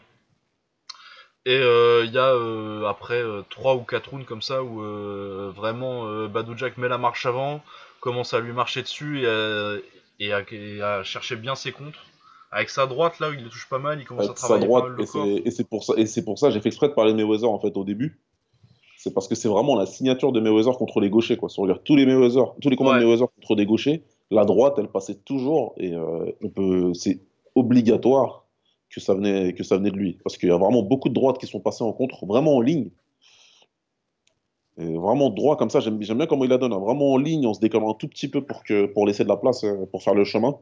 Et 1.46 1.56
euh, 1.56 2.04
il 2.06 2.12
y 2.12 2.18
a 2.18 2.34
euh, 2.34 2.84
après 2.86 3.22
3 3.48 3.74
ou 3.76 3.80
4 3.80 4.10
rounds 4.10 4.26
comme 4.26 4.42
ça 4.42 4.62
où 4.62 4.82
euh, 4.82 5.50
vraiment 5.56 6.06
euh, 6.06 6.28
Badou 6.28 6.56
Jack 6.56 6.76
met 6.76 6.88
la 6.88 6.98
marche 6.98 7.24
avant, 7.26 7.62
commence 8.00 8.34
à 8.34 8.40
lui 8.40 8.52
marcher 8.52 8.82
dessus 8.82 9.22
et 9.22 9.26
à, 9.26 9.74
et 10.20 10.32
à- 10.34 10.42
et 10.52 10.82
à 10.82 11.02
chercher 11.02 11.36
bien 11.36 11.54
ses 11.54 11.72
contres. 11.72 12.04
Avec 12.52 12.68
sa 12.68 12.86
droite 12.86 13.20
là 13.20 13.30
où 13.30 13.32
il 13.32 13.42
le 13.44 13.48
touche 13.48 13.68
pas 13.70 13.78
mal, 13.78 14.00
il 14.00 14.04
commence 14.06 14.24
Avec 14.26 14.36
à 14.36 14.40
sa 14.40 14.46
travailler 14.48 14.66
droite, 14.66 14.84
pas 14.84 14.90
mal 14.90 15.00
et 15.00 15.02
le 15.02 15.06
corps. 15.10 15.24
c'est 15.24 15.42
et 15.46 15.50
c'est 15.50 15.68
pour 15.68 15.84
ça, 15.84 15.94
et 15.96 16.06
c'est 16.06 16.24
pour 16.24 16.38
ça 16.38 16.50
j'ai 16.50 16.60
fait 16.60 16.68
exprès 16.68 16.88
de 16.88 16.94
parler 16.94 17.12
de 17.12 17.16
Mayweather 17.16 17.48
en 17.50 17.58
fait 17.58 17.74
au 17.76 17.84
début. 17.84 18.18
C'est 18.98 19.14
parce 19.14 19.28
que 19.28 19.34
c'est 19.34 19.48
vraiment 19.48 19.76
la 19.76 19.86
signature 19.86 20.32
de 20.32 20.40
Mayweather 20.40 20.76
contre 20.76 21.00
les 21.00 21.08
gauchers 21.08 21.38
quoi. 21.38 21.48
Si 21.48 21.58
on 21.58 21.62
regarde 21.62 21.82
tous 21.84 21.96
les 21.96 22.04
Mayweather, 22.04 22.52
tous 22.60 22.68
les 22.68 22.76
combats 22.76 22.90
Ouais. 22.90 22.98
de 23.00 23.04
Mayweather 23.04 23.28
contre 23.34 23.56
des 23.56 23.64
gauchers, 23.64 24.02
la 24.30 24.44
droite 24.44 24.74
elle 24.76 24.88
passait 24.88 25.14
toujours 25.14 25.72
et 25.78 25.94
euh, 25.94 26.26
on 26.42 26.50
peut, 26.50 26.92
c'est 26.92 27.20
obligatoire 27.54 28.39
que 28.90 29.00
ça 29.00 29.14
venait 29.14 29.52
que 29.54 29.62
ça 29.62 29.76
venait 29.76 29.90
de 29.90 29.96
lui 29.96 30.18
parce 30.24 30.36
qu'il 30.36 30.48
y 30.48 30.52
a 30.52 30.56
vraiment 30.56 30.82
beaucoup 30.82 31.08
de 31.08 31.14
droites 31.14 31.38
qui 31.38 31.46
sont 31.46 31.60
passées 31.60 31.84
en 31.84 31.92
contre, 31.92 32.26
vraiment 32.26 32.56
en 32.56 32.60
ligne. 32.60 32.90
Et 34.78 34.96
vraiment 34.96 35.30
droit 35.30 35.56
comme 35.56 35.68
ça, 35.70 35.80
j'aime 35.80 35.98
bien 35.98 36.26
comment 36.26 36.44
il 36.44 36.50
la 36.50 36.58
donne, 36.58 36.72
hein. 36.72 36.78
vraiment 36.78 37.12
en 37.12 37.18
ligne, 37.18 37.46
en 37.46 37.52
se 37.54 37.60
décalant 37.60 37.90
un 37.90 37.94
tout 37.94 38.08
petit 38.08 38.28
peu 38.28 38.40
pour 38.42 38.64
que 38.64 38.86
pour 38.86 39.06
laisser 39.06 39.24
de 39.24 39.28
la 39.28 39.36
place 39.36 39.62
euh, 39.64 39.86
pour 39.90 40.02
faire 40.02 40.14
le 40.14 40.24
chemin. 40.24 40.56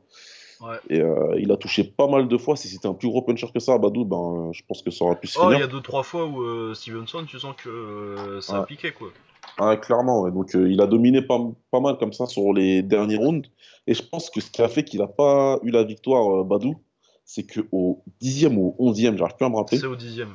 Ouais. 0.61 0.77
Et 0.91 1.01
euh, 1.01 1.37
il 1.39 1.53
a 1.53 1.57
touché 1.57 1.85
pas 1.85 2.09
mal 2.09 2.27
de 2.27 2.37
fois. 2.37 2.57
Si 2.57 2.67
c'était 2.67 2.89
un 2.89 2.95
plus 2.95 3.09
gros 3.09 3.23
puncher 3.23 3.47
que 3.55 3.61
ça, 3.61 3.79
Badou, 3.79 4.05
ben, 4.05 4.51
je 4.53 4.63
pense 4.67 4.83
que 4.83 4.91
ça 4.91 5.05
aurait 5.05 5.21
pu 5.21 5.29
se 5.29 5.39
Oh, 5.39 5.45
il 5.45 5.55
finir. 5.55 5.61
y 5.61 5.63
a 5.63 5.69
deux 5.69 5.81
trois 5.81 6.03
fois 6.03 6.27
où 6.27 6.43
euh, 6.43 6.75
Stevenson, 6.75 7.25
tu 7.29 7.39
sens 7.39 7.55
que 7.57 7.69
euh, 7.69 8.41
ça 8.41 8.59
a 8.59 8.63
piqué 8.65 8.91
quoi. 8.91 9.09
Ah, 9.59 9.77
clairement, 9.77 10.23
ouais. 10.23 10.33
Donc 10.33 10.51
il 10.55 10.81
a 10.81 10.87
dominé 10.87 11.23
pas, 11.23 11.39
pas 11.71 11.79
mal 11.81 11.97
comme 11.99 12.13
ça 12.13 12.27
sur 12.27 12.53
les 12.53 12.83
derniers 12.83 13.17
rounds. 13.17 13.49
Et 13.87 13.95
je 13.95 14.03
pense 14.03 14.31
que 14.31 14.41
ce 14.41 14.51
qui 14.51 14.61
a 14.63 14.69
fait 14.69 14.83
qu'il 14.83 14.99
n'a 14.99 15.07
pas 15.07 15.61
eu 15.63 15.71
la 15.71 15.85
victoire, 15.85 16.45
Badou, 16.45 16.75
c'est 17.29 17.45
qu'au 17.47 18.03
dixième 18.21 18.59
ou 18.59 18.75
au 18.79 18.89
onzième, 18.89 19.17
j'arrive 19.19 19.37
plus 19.37 19.47
à 19.47 19.51
me 19.51 19.57
C'est 19.77 19.87
rappeler, 19.87 19.87
au 19.87 19.97
dixième. 19.97 20.35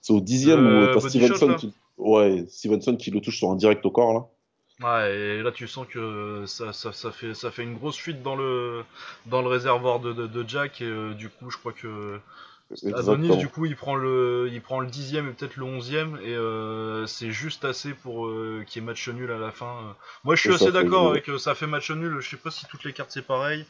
c'est 0.00 0.12
au 0.12 0.20
dixième 0.20 0.66
où 0.66 0.86
Le 0.86 0.88
tu 0.88 0.98
as 0.98 1.00
body 1.00 1.20
shot, 1.20 1.36
Stevenson 1.36 1.54
qui... 1.54 1.74
Ouais, 1.98 2.46
Stevenson 2.48 2.96
qui 2.96 3.10
le 3.10 3.20
touche 3.20 3.38
sur 3.38 3.50
un 3.50 3.56
direct 3.56 3.84
au 3.86 3.90
corps, 3.90 4.14
là. 4.14 4.26
Ouais, 4.82 5.14
et 5.14 5.42
là 5.42 5.52
tu 5.52 5.68
sens 5.68 5.86
que 5.86 6.44
ça, 6.46 6.72
ça, 6.72 6.92
ça 6.92 7.12
fait, 7.12 7.34
ça 7.34 7.50
fait 7.50 7.62
une 7.64 7.74
grosse 7.74 7.96
fuite 7.98 8.22
dans 8.22 8.34
le, 8.34 8.82
dans 9.26 9.42
le 9.42 9.48
réservoir 9.48 10.00
de, 10.00 10.14
de, 10.14 10.26
de 10.26 10.48
Jack, 10.48 10.80
et 10.80 10.86
euh, 10.86 11.12
du 11.14 11.28
coup 11.28 11.50
je 11.50 11.58
crois 11.58 11.74
que 11.74 12.18
Adonis 12.94 13.36
du 13.36 13.48
coup 13.48 13.66
il 13.66 13.76
prend 13.76 13.94
le, 13.94 14.48
il 14.52 14.62
prend 14.62 14.80
le 14.80 14.86
dixième 14.86 15.28
et 15.28 15.32
peut-être 15.32 15.56
le 15.56 15.64
onzième, 15.64 16.18
et 16.22 16.34
euh, 16.34 17.06
c'est 17.06 17.30
juste 17.30 17.66
assez 17.66 17.92
pour 17.92 18.26
euh, 18.26 18.64
qu'il 18.66 18.80
y 18.80 18.84
ait 18.84 18.86
match 18.86 19.06
nul 19.10 19.30
à 19.30 19.38
la 19.38 19.50
fin. 19.50 19.94
Moi 20.24 20.34
je 20.34 20.40
suis 20.40 20.50
Et 20.50 20.54
assez 20.54 20.72
d'accord 20.72 21.10
avec 21.10 21.28
euh, 21.28 21.36
ça 21.38 21.54
fait 21.54 21.66
match 21.66 21.90
nul, 21.90 22.20
je 22.20 22.30
sais 22.30 22.36
pas 22.38 22.50
si 22.50 22.64
toutes 22.66 22.84
les 22.84 22.94
cartes 22.94 23.10
c'est 23.12 23.26
pareil. 23.26 23.66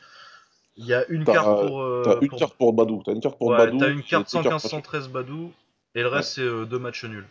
Il 0.77 0.85
y 0.87 0.95
a 0.95 1.07
une 1.09 1.27
carte 1.29 1.53
t'as, 1.53 1.61
pour, 1.61 1.81
t'as 2.03 2.17
euh, 2.17 2.21
une 2.21 2.29
pour... 2.29 2.39
carte 2.39 2.55
pour 2.57 2.73
Badou. 2.73 3.03
T'as 3.05 3.13
une 3.13 3.21
carte 3.21 3.39
pour 3.39 3.51
Ouais, 3.51 3.73
t'as 3.77 3.91
Badou 3.91 3.91
une 3.91 4.03
carte 4.03 4.31
deux 4.33 4.39
cartes 4.39 4.65
match. 4.65 4.75
115-113 4.75 5.09
Badou, 5.11 5.53
et 5.95 6.03
le 6.03 6.09
Ouais, 6.13 6.23
reste 6.23 6.35
c'est 6.35 6.41
euh, 6.43 6.65
deux 6.65 6.79
matchs 6.79 7.05
nuls. 7.05 7.27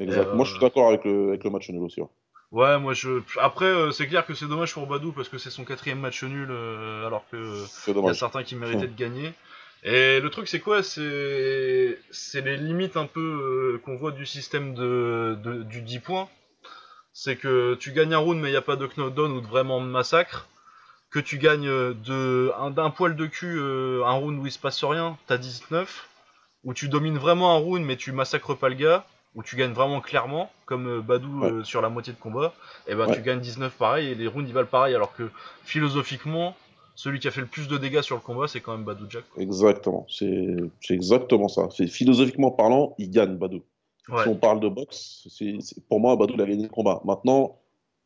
Exact. 0.00 0.32
Moi, 0.32 0.44
je 0.44 0.50
suis 0.50 0.58
euh, 0.58 0.60
d'accord 0.60 0.88
avec 0.88 1.04
le, 1.04 1.28
avec 1.28 1.44
le 1.44 1.50
match 1.50 1.70
nul 1.70 1.82
aussi. 1.84 2.00
ouais. 2.00 2.08
Ouais, 2.52 2.78
moi 2.80 2.94
je. 2.94 3.20
Après, 3.38 3.66
euh, 3.66 3.92
c'est 3.92 4.08
clair 4.08 4.26
que 4.26 4.34
c'est 4.34 4.46
dommage 4.48 4.72
pour 4.74 4.86
Badou 4.86 5.12
parce 5.12 5.28
que 5.28 5.38
c'est 5.38 5.50
son 5.50 5.64
quatrième 5.64 6.00
match 6.00 6.22
nul, 6.24 6.48
euh, 6.50 7.06
alors 7.06 7.24
que 7.30 7.36
euh, 7.36 7.66
C'est 7.66 7.92
y 8.04 8.08
a 8.10 8.14
certains 8.14 8.42
qui 8.42 8.56
méritaient 8.56 8.88
de 8.88 8.96
gagner. 8.96 9.32
Et 9.84 10.20
le 10.20 10.30
truc, 10.30 10.48
c'est 10.48 10.58
quoi? 10.60 10.82
C'est 10.82 11.98
c'est 12.10 12.40
les 12.40 12.56
limites 12.56 12.96
un 12.96 13.06
peu 13.06 13.20
euh, 13.76 13.78
qu'on 13.84 13.96
voit 13.96 14.10
du 14.10 14.26
système 14.26 14.74
de, 14.74 15.38
de- 15.44 15.62
du 15.62 15.80
10 15.82 16.00
points. 16.00 16.28
C'est 17.14 17.36
que 17.36 17.76
tu 17.76 17.92
gagnes 17.92 18.14
un 18.14 18.18
round, 18.18 18.40
mais 18.40 18.50
il 18.50 18.52
n'y 18.52 18.58
a 18.58 18.62
pas 18.62 18.76
de 18.76 18.88
knockdown 18.98 19.32
ou 19.32 19.42
de 19.42 19.48
vraiment 19.48 19.80
massacre. 19.80 20.48
Que 21.10 21.18
tu 21.18 21.38
gagnes 21.38 21.66
euh, 21.68 21.94
de 21.94 22.52
un- 22.58 22.70
d'un 22.70 22.90
poil 22.90 23.16
de 23.16 23.26
cul 23.26 23.56
euh, 23.58 24.04
un 24.06 24.12
round 24.12 24.38
où 24.40 24.46
il 24.46 24.52
se 24.52 24.58
passe 24.58 24.82
rien, 24.84 25.16
t'as 25.26 25.38
19. 25.38 26.08
Où 26.64 26.74
tu 26.74 26.88
domines 26.88 27.16
vraiment 27.18 27.54
un 27.56 27.58
round, 27.58 27.84
mais 27.84 27.96
tu 27.96 28.12
massacres 28.12 28.56
pas 28.56 28.68
le 28.68 28.74
gars. 28.76 29.04
Où 29.36 29.42
tu 29.44 29.54
gagnes 29.56 29.72
vraiment 29.72 30.00
clairement, 30.00 30.50
comme 30.66 30.88
euh, 30.88 31.00
Badou 31.00 31.40
Ouais, 31.42 31.50
euh, 31.50 31.64
sur 31.64 31.80
la 31.82 31.88
moitié 31.88 32.12
de 32.12 32.18
combat. 32.18 32.52
Et 32.88 32.94
ben 32.94 33.06
tu 33.14 33.22
gagnes 33.22 33.40
19 33.40 33.72
pareil, 33.76 34.08
et 34.08 34.14
les 34.14 34.26
rounds 34.26 34.48
ils 34.48 34.52
valent 34.52 34.66
pareil. 34.68 34.94
Alors 34.94 35.14
que 35.14 35.30
philosophiquement, 35.64 36.54
celui 36.96 37.18
qui 37.20 37.28
a 37.28 37.30
fait 37.30 37.40
le 37.40 37.46
plus 37.46 37.66
de 37.68 37.78
dégâts 37.78 38.02
sur 38.02 38.16
le 38.16 38.20
combat, 38.20 38.48
c'est 38.48 38.60
quand 38.60 38.72
même 38.72 38.84
Badou 38.84 39.06
Jack. 39.08 39.24
quoi. 39.32 39.42
exactement. 39.42 40.06
C'est 40.10 40.56
c'est 40.80 40.94
exactement 40.94 41.48
ça. 41.48 41.68
C'est 41.74 41.86
philosophiquement 41.86 42.50
parlant, 42.50 42.94
il 42.98 43.10
gagne 43.10 43.36
Badou. 43.36 43.62
Si 44.06 44.28
on 44.28 44.34
parle 44.34 44.58
de 44.60 44.68
boxe, 44.68 45.26
c'est 45.30 45.56
c'est- 45.60 45.80
pour 45.88 46.00
moi, 46.00 46.16
Badou 46.16 46.34
il 46.34 46.42
a 46.42 46.46
gagné 46.46 46.64
le 46.64 46.68
combat. 46.68 47.00
Maintenant, 47.04 47.56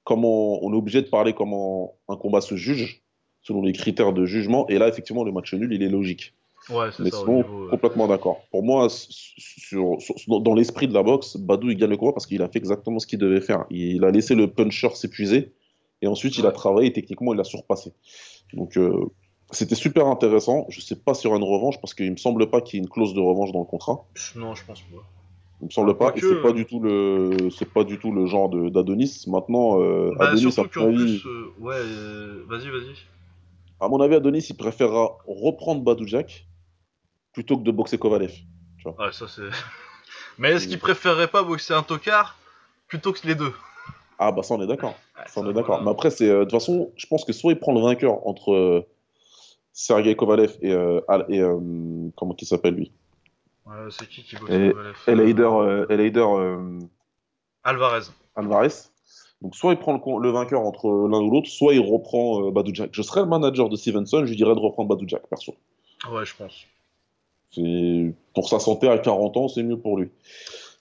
comment 0.04 0.62
on 0.64 0.72
est 0.72 0.76
obligé 0.76 1.02
de 1.02 1.08
parler 1.08 1.32
comment 1.32 1.94
un 2.08 2.16
combat 2.16 2.40
se 2.40 2.54
juge 2.56 3.02
selon 3.42 3.62
les 3.62 3.72
critères 3.72 4.12
de 4.12 4.24
jugement. 4.24 4.66
Et 4.68 4.78
là, 4.78 4.88
effectivement, 4.88 5.24
le 5.24 5.32
match 5.32 5.52
nul, 5.54 5.72
il 5.72 5.82
est 5.82 5.88
logique. 5.88 6.34
ouais, 6.70 6.90
c'est 6.92 7.02
Mais 7.02 7.10
ça 7.10 7.18
sinon, 7.18 7.36
niveau. 7.38 7.64
euh, 7.66 7.70
complètement 7.70 8.06
d'accord. 8.06 8.46
Pour 8.50 8.62
moi, 8.62 8.86
s- 8.86 9.06
sur, 9.10 9.96
sur- 10.00 10.40
dans 10.40 10.54
l'esprit 10.54 10.88
de 10.88 10.94
la 10.94 11.02
boxe, 11.02 11.36
Badou, 11.36 11.70
il 11.70 11.76
gagne 11.76 11.90
le 11.90 11.96
combat 11.96 12.12
parce 12.12 12.26
qu'il 12.26 12.40
a 12.42 12.48
fait 12.48 12.58
exactement 12.58 12.98
ce 12.98 13.06
qu'il 13.06 13.18
devait 13.18 13.40
faire. 13.42 13.64
Il 13.70 14.04
a 14.04 14.10
laissé 14.10 14.34
le 14.34 14.46
puncher 14.50 14.88
s'épuiser 14.94 15.52
et 16.00 16.06
ensuite, 16.06 16.38
il 16.38 16.46
a 16.46 16.52
travaillé 16.52 16.88
et 16.88 16.92
techniquement, 16.92 17.34
il 17.34 17.40
a 17.40 17.44
surpassé. 17.44 17.92
Donc, 18.52 18.76
euh, 18.78 18.92
c'était 19.50 19.74
super 19.74 20.06
intéressant. 20.06 20.64
Je 20.70 20.80
sais 20.80 20.96
pas 20.96 21.12
s'il 21.14 21.26
y 21.26 21.28
aura 21.28 21.36
une 21.38 21.44
revanche 21.44 21.78
parce 21.80 21.92
qu'il 21.94 22.10
me 22.10 22.16
semble 22.16 22.48
pas 22.50 22.60
qu'il 22.62 22.78
y 22.78 22.80
ait 22.80 22.84
une 22.84 22.90
clause 22.90 23.12
de 23.14 23.20
revanche 23.20 23.52
dans 23.52 23.60
le 23.60 23.64
contrat. 23.66 24.04
Non, 24.36 24.54
je 24.54 24.64
pense 24.64 24.80
pas. 24.80 25.02
Il 25.60 25.66
me 25.66 25.70
semble 25.70 25.96
pas. 25.96 26.12
C'est 26.16 26.42
pas 26.42 26.48
euh, 26.48 26.52
du 26.52 26.66
tout 26.66 26.80
le, 26.80 27.48
c'est 27.50 27.72
pas 27.72 27.84
du 27.84 27.98
tout 27.98 28.12
le 28.12 28.26
genre 28.26 28.48
de- 28.48 28.68
d'Adonis. 28.68 29.24
Maintenant, 29.28 29.80
euh, 29.80 30.10
Bah, 30.18 30.26
Adonis, 30.28 30.46
à 30.48 30.50
surtout 30.50 30.80
mon 30.80 30.86
qu'en 30.86 30.92
avis, 30.92 31.20
plus. 31.20 31.26
euh, 31.26 31.52
Ouais, 31.58 31.74
euh, 31.76 32.44
vas-y, 32.48 32.70
vas-y. 32.70 32.96
à 33.80 33.88
mon 33.88 34.00
avis, 34.00 34.16
Adonis, 34.16 34.46
il 34.50 34.56
préférera 34.56 35.16
reprendre 35.26 35.82
Badou 35.82 36.06
Jack 36.06 36.46
plutôt 37.32 37.56
que 37.56 37.62
de 37.62 37.70
boxer 37.70 37.98
Kovalev. 37.98 38.32
Tu 38.78 38.88
vois. 38.88 39.06
Ouais, 39.06 39.12
ça 39.12 39.26
c'est. 39.28 39.42
Mais 40.38 40.50
est-ce 40.52 40.68
qu'il 40.68 40.78
préférerait 40.78 41.28
pas 41.28 41.42
boxer 41.42 41.74
un 41.74 41.82
tocard 41.82 42.36
plutôt 42.88 43.12
que 43.12 43.26
les 43.26 43.34
deux? 43.34 43.52
Ah 44.18 44.30
bah 44.32 44.42
ça 44.42 44.54
on 44.54 44.62
est 44.62 44.66
d'accord. 44.66 44.94
Ouais, 45.16 45.24
Ça 45.26 45.40
on 45.40 45.50
est 45.50 45.52
d'accord. 45.52 45.76
voilà. 45.76 45.84
Mais 45.84 45.90
après 45.90 46.10
c'est 46.10 46.28
de 46.28 46.42
toute 46.42 46.50
façon, 46.52 46.90
je 46.96 47.06
pense 47.06 47.24
que 47.24 47.32
soit 47.32 47.52
il 47.52 47.58
prend 47.58 47.72
le 47.72 47.80
vainqueur 47.80 48.26
entre 48.26 48.86
Sergei 49.72 50.14
Kovalev 50.14 50.56
et, 50.62 50.70
comment 52.16 52.36
il 52.38 52.46
s'appelle 52.46 52.74
lui? 52.74 52.92
Ouais, 53.66 53.76
c'est 53.90 54.08
qui 54.08 54.22
qui 54.22 54.36
boxe 54.36 54.50
Et 54.50 54.54
Euh, 54.54 54.92
euh, 55.08 55.86
euh, 56.38 56.80
Alvarez. 57.64 58.10
Alvarez. 58.36 58.68
Donc 59.40 59.54
soit 59.54 59.72
il 59.72 59.78
prend 59.78 60.18
le, 60.18 60.30
vainqueur 60.30 60.60
entre 60.60 60.88
l'un 60.88 61.20
ou 61.20 61.30
l'autre, 61.30 61.48
soit 61.48 61.74
il 61.74 61.80
reprend 61.80 62.46
euh, 62.46 62.50
Badou 62.50 62.74
Jack. 62.74 62.90
Je 62.92 63.02
serais 63.02 63.20
le 63.20 63.26
manager 63.26 63.68
de 63.68 63.76
Stevenson, 63.76 64.20
je 64.24 64.30
lui 64.30 64.36
dirais 64.36 64.54
de 64.54 64.60
reprendre 64.60 64.88
Badou 64.88 65.04
Jack 65.06 65.26
perso. 65.28 65.54
Ouais, 66.10 66.24
je 66.24 66.34
pense. 66.36 66.64
C'est 67.52 68.14
pour 68.34 68.48
sa 68.48 68.58
santé 68.58 68.88
à 68.88 68.98
40 68.98 69.36
ans, 69.36 69.48
c'est 69.48 69.62
mieux 69.62 69.78
pour 69.78 69.98
lui. 69.98 70.10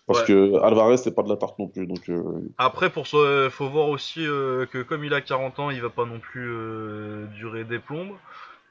Parce 0.08 0.22
Ouais. 0.22 0.26
que 0.26 0.56
Alvarez 0.62 0.98
c'est 0.98 1.16
pas 1.16 1.24
de 1.24 1.30
la 1.30 1.38
tarte 1.38 1.58
non 1.60 1.68
plus. 1.68 1.88
Donc 1.88 2.10
euh, 2.10 2.24
Après, 2.58 2.90
pour 2.90 3.08
ça, 3.08 3.18
faut 3.50 3.70
voir 3.70 3.88
aussi 3.90 4.26
euh, 4.26 4.66
que 4.66 4.82
comme 4.82 5.04
il 5.06 5.14
a 5.14 5.22
40 5.22 5.60
ans, 5.60 5.70
il 5.70 5.82
va 5.82 5.90
pas 5.90 6.06
non 6.06 6.20
plus 6.20 6.50
euh, 6.50 7.26
durer 7.38 7.64
des 7.64 7.80
plombes. 7.80 8.16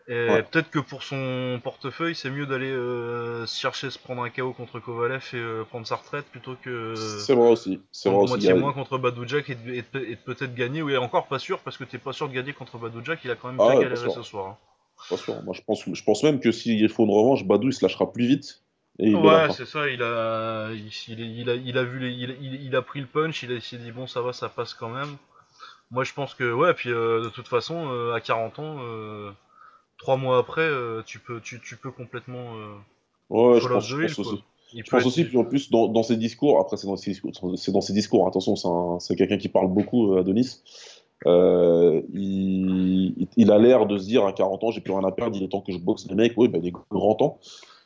Et 0.08 0.12
ouais, 0.32 0.42
peut-être 0.50 0.70
que 0.70 0.78
pour 0.80 1.02
son 1.02 1.60
portefeuille, 1.62 2.14
c'est 2.14 2.30
mieux 2.30 2.46
d'aller 2.46 2.70
euh, 2.70 3.46
chercher 3.46 3.90
se 3.90 3.98
prendre 3.98 4.22
un 4.22 4.30
KO 4.30 4.52
contre 4.52 4.80
Kovalev 4.80 5.22
et 5.32 5.36
euh, 5.36 5.64
prendre 5.64 5.86
sa 5.86 5.96
retraite 5.96 6.26
plutôt 6.26 6.56
que 6.56 7.26
c'est 7.26 7.34
vrai 7.34 7.48
aussi. 7.50 7.80
C'est 7.92 8.08
vrai 8.10 8.18
aussi. 8.18 8.38
Moitié 8.38 8.54
moins 8.54 8.72
contre 8.72 8.98
Badou 8.98 9.26
Jack 9.28 9.50
et, 9.50 9.54
de- 9.56 9.74
et 9.74 9.84
et 10.12 10.16
peut-être 10.16 10.54
gagner. 10.54 10.82
Oui, 10.82 10.96
encore 10.96 11.26
pas 11.28 11.38
sûr 11.38 11.60
parce 11.60 11.76
que 11.76 11.84
t'es 11.84 11.98
pas 11.98 12.12
sûr 12.12 12.28
de 12.28 12.34
gagner 12.34 12.52
contre 12.54 12.78
Badou 12.78 13.04
Jack. 13.04 13.20
Il 13.24 13.30
a 13.30 13.36
quand 13.36 13.48
même 13.52 13.60
bien 13.62 13.66
Ah 13.66 13.76
ouais, 13.76 13.84
pas 13.84 13.88
galéré 13.88 14.08
ce 14.10 14.22
soir. 14.22 14.46
hein. 14.48 14.58
Pas 15.08 15.16
sûr. 15.16 15.42
Moi, 15.42 15.54
je 15.54 15.62
pense, 15.62 15.84
je 15.92 16.04
pense 16.04 16.22
même 16.24 16.40
que 16.40 16.52
s'il 16.52 16.88
faut 16.88 17.04
une 17.04 17.10
revanche, 17.10 17.44
Badou 17.46 17.68
il 17.68 17.72
se 17.72 17.84
lâchera 17.84 18.12
plus 18.12 18.26
vite 18.26 18.64
et 18.98 19.10
il 19.10 19.20
Ouais, 19.20 19.48
c'est 19.50 19.66
ça. 19.66 19.88
Il 19.88 20.02
a, 20.02 20.70
il, 20.72 20.88
il- 21.08 21.20
il 21.40 21.50
a, 21.50 21.54
il 21.54 21.78
a 21.78 21.84
vu, 21.84 21.98
les, 21.98 22.10
il, 22.12 22.74
a 22.76 22.82
pris 22.82 23.00
le 23.00 23.06
punch. 23.06 23.42
Il 23.42 23.52
a 23.52 23.60
s'est 23.60 23.76
dit 23.78 23.92
bon, 23.92 24.06
ça 24.06 24.22
va, 24.22 24.32
ça 24.32 24.48
passe 24.48 24.72
quand 24.74 24.88
même. 24.88 25.16
Moi, 25.90 26.04
je 26.04 26.12
pense 26.14 26.34
que 26.34 26.52
ouais. 26.52 26.74
Puis 26.74 26.90
euh, 26.92 27.22
de 27.24 27.28
toute 27.30 27.48
façon, 27.48 27.90
euh, 27.92 28.14
à 28.14 28.20
40 28.20 28.58
ans, 28.60 28.78
trois 30.02 30.16
mois 30.16 30.38
après, 30.38 30.62
euh, 30.62 31.02
tu 31.06 31.18
peux, 31.20 31.40
tu, 31.40 31.60
tu 31.60 31.76
peux 31.76 31.90
complètement 31.92 32.56
euh, 32.56 32.74
Ouais, 33.30 33.60
je 33.60 33.68
pense, 33.68 33.86
je 33.86 33.96
aussi. 34.20 34.42
Il 34.74 34.78
Je 34.84 34.90
peut 34.90 34.96
pense 34.96 35.00
être, 35.02 35.06
aussi, 35.06 35.24
puis 35.24 35.36
en 35.38 35.44
plus, 35.44 35.70
dans, 35.70 35.86
dans 35.88 36.02
ses 36.02 36.16
discours, 36.16 36.58
après, 36.58 36.76
c'est 36.76 36.86
dans 36.86 36.96
ses 36.96 37.10
discours, 37.12 37.30
c'est 37.56 37.72
dans 37.72 37.80
ses 37.80 37.92
discours, 37.92 38.26
attention, 38.26 38.56
c'est 38.56 38.68
un- 38.68 38.98
c'est 39.00 39.16
quelqu'un 39.16 39.36
qui 39.38 39.48
parle 39.48 39.68
beaucoup, 39.68 40.14
euh, 40.14 40.20
Adonis. 40.20 40.60
Euh, 41.26 42.02
il, 42.12 43.28
il 43.36 43.52
a 43.52 43.58
l'air 43.58 43.86
de 43.86 43.96
se 43.98 44.06
dire 44.06 44.24
à 44.26 44.32
40 44.32 44.64
ans, 44.64 44.70
j'ai 44.72 44.80
plus 44.80 44.92
rien 44.92 45.04
à 45.06 45.12
perdre, 45.12 45.36
il 45.36 45.42
est 45.44 45.48
temps 45.48 45.60
que 45.60 45.72
je 45.72 45.78
boxe 45.78 46.06
les 46.08 46.14
mecs. 46.16 46.32
Oui, 46.36 46.48
ben, 46.48 46.60
il 46.62 46.68
est 46.68 46.74
grand 46.90 47.14
temps. 47.14 47.38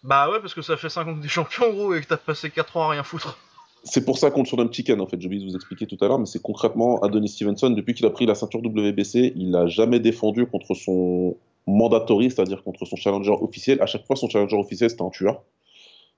Bah 0.03 0.31
ouais, 0.31 0.41
parce 0.41 0.55
que 0.55 0.63
ça 0.63 0.77
fait 0.77 0.89
5 0.89 1.07
ans 1.09 1.17
que 1.17 1.23
t'es 1.23 1.29
champion, 1.29 1.71
gros, 1.73 1.95
et 1.95 2.01
que 2.01 2.07
t'as 2.07 2.17
passé 2.17 2.51
4 2.51 2.77
ans 2.77 2.85
à 2.85 2.91
rien 2.91 3.03
foutre. 3.03 3.37
C'est 3.85 4.05
pour 4.05 4.19
ça 4.19 4.31
qu'on 4.31 4.41
le 4.41 4.47
surnomme 4.47 4.73
Chicken, 4.73 5.01
en 5.01 5.07
fait. 5.07 5.21
J'ai 5.21 5.27
oublié 5.27 5.45
de 5.45 5.51
vous 5.51 5.55
expliquer 5.57 5.87
tout 5.87 5.99
à 6.01 6.09
l'heure, 6.09 6.19
mais 6.19 6.27
c'est 6.27 6.41
concrètement 6.43 6.99
Adonis 7.03 7.29
Stevenson, 7.29 7.71
depuis 7.71 7.95
qu'il 7.95 8.07
a 8.07 8.11
pris 8.11 8.27
la 8.27 8.35
ceinture 8.35 8.61
WBC, 8.65 9.33
il 9.37 9.51
n'a 9.51 9.67
jamais 9.67 10.01
défendu 10.01 10.47
contre 10.47 10.75
son 10.75 11.37
mandatory, 11.67 12.31
c'est-à-dire 12.31 12.63
contre 12.63 12.85
son 12.85 12.97
challenger 12.97 13.33
officiel. 13.33 13.81
À 13.83 13.87
chaque 13.87 14.07
fois, 14.07 14.17
son 14.17 14.29
challenger 14.29 14.57
officiel, 14.57 14.91
c'était 14.91 15.03
un 15.03 15.11
tueur. 15.11 15.43